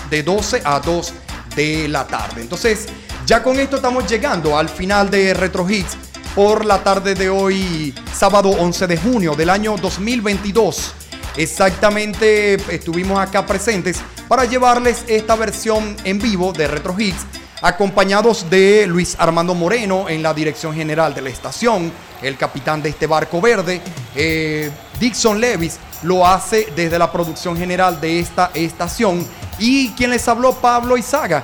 de 0.10 0.24
12 0.24 0.62
a 0.64 0.80
2 0.80 1.14
de 1.56 1.88
la 1.88 2.08
tarde. 2.08 2.42
Entonces, 2.42 2.88
ya 3.26 3.44
con 3.44 3.60
esto 3.60 3.78
estamos 3.78 4.08
llegando 4.08 4.58
al 4.58 4.70
final 4.70 5.10
de 5.10 5.34
Retro 5.34 5.70
Hits 5.70 5.98
por 6.36 6.66
la 6.66 6.84
tarde 6.84 7.16
de 7.16 7.30
hoy, 7.30 7.94
sábado 8.14 8.50
11 8.50 8.88
de 8.88 8.98
junio 8.98 9.36
del 9.36 9.50
año 9.50 9.76
2022. 9.76 10.94
Exactamente 11.36 12.56
estuvimos 12.74 13.20
acá 13.20 13.46
presentes 13.46 14.00
para 14.28 14.46
llevarles 14.46 15.04
esta 15.08 15.36
versión 15.36 15.96
en 16.04 16.20
vivo 16.20 16.54
de 16.54 16.68
Retro 16.68 16.96
Hits, 16.98 17.26
acompañados 17.62 18.50
de 18.50 18.86
Luis 18.88 19.16
Armando 19.20 19.56
Moreno 19.56 20.10
en 20.10 20.22
la 20.22 20.34
dirección 20.34 20.74
general 20.74 21.14
de 21.14 21.22
la 21.22 21.30
estación, 21.30 21.92
el 22.22 22.38
capitán 22.38 22.82
de 22.82 22.90
este 22.90 23.08
barco 23.08 23.42
verde, 23.42 23.82
eh, 24.16 24.72
Dixon 25.00 25.40
Levis 25.40 25.80
lo 26.04 26.26
hace 26.26 26.68
desde 26.76 27.00
la 27.00 27.12
producción 27.12 27.58
general 27.58 28.00
de 28.00 28.20
esta 28.20 28.52
estación 28.54 29.26
y 29.60 29.90
quien 29.92 30.12
les 30.12 30.28
habló 30.28 30.54
Pablo 30.54 30.98
Izaga, 30.98 31.44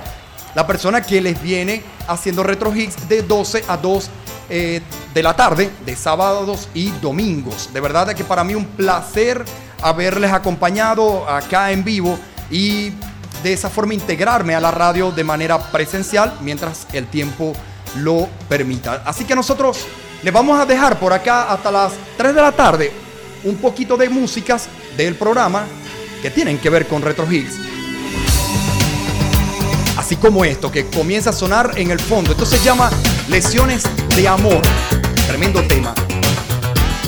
la 0.54 0.66
persona 0.66 1.02
que 1.02 1.20
les 1.20 1.40
viene 1.42 1.82
haciendo 2.06 2.42
Retro 2.42 2.74
Hits 2.74 3.08
de 3.08 3.22
12 3.22 3.64
a 3.66 3.76
2 3.76 4.10
eh, 4.50 4.82
de 5.12 5.22
la 5.22 5.34
tarde, 5.34 5.70
de 5.84 5.96
sábados 5.96 6.68
y 6.74 6.90
domingos. 7.00 7.70
De 7.72 7.80
verdad 7.80 8.14
que 8.14 8.24
para 8.24 8.44
mí 8.44 8.54
un 8.54 8.66
placer 8.66 9.44
haberles 9.82 10.32
acompañado 10.32 11.28
acá 11.28 11.72
en 11.72 11.82
vivo 11.82 12.18
y 12.50 12.92
de 13.44 13.52
esa 13.52 13.68
forma 13.68 13.92
integrarme 13.92 14.54
a 14.54 14.60
la 14.60 14.70
radio 14.70 15.12
de 15.12 15.22
manera 15.22 15.58
presencial 15.70 16.38
mientras 16.40 16.86
el 16.94 17.06
tiempo 17.06 17.52
lo 17.98 18.26
permita. 18.48 19.02
Así 19.04 19.24
que 19.24 19.36
nosotros 19.36 19.84
les 20.22 20.32
vamos 20.32 20.58
a 20.58 20.64
dejar 20.64 20.98
por 20.98 21.12
acá 21.12 21.52
hasta 21.52 21.70
las 21.70 21.92
3 22.16 22.34
de 22.34 22.40
la 22.40 22.52
tarde 22.52 22.90
un 23.44 23.56
poquito 23.56 23.98
de 23.98 24.08
músicas 24.08 24.66
del 24.96 25.14
programa 25.16 25.66
que 26.22 26.30
tienen 26.30 26.58
que 26.58 26.70
ver 26.70 26.88
con 26.88 27.02
Retro 27.02 27.30
Hits. 27.30 27.56
Así 29.98 30.16
como 30.16 30.42
esto 30.42 30.72
que 30.72 30.86
comienza 30.86 31.28
a 31.28 31.34
sonar 31.34 31.72
en 31.76 31.90
el 31.90 32.00
fondo. 32.00 32.32
Esto 32.32 32.46
se 32.46 32.58
llama 32.64 32.90
Lesiones 33.28 33.84
de 34.16 34.26
Amor. 34.26 34.62
Tremendo 35.26 35.62
tema. 35.64 35.94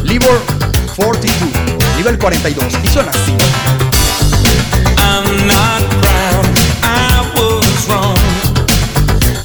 Libor 0.05 0.43
42, 0.97 1.97
nivel 1.97 2.19
42. 2.19 2.67
Y 2.85 2.89
suena 2.89 3.11
así. 3.11 3.37
wrong, 7.89 8.19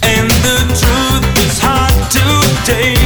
and 0.03 0.29
the 0.45 0.57
truth 0.79 1.45
is 1.45 1.59
hard 1.59 2.11
to 2.11 2.71
take. 2.71 3.00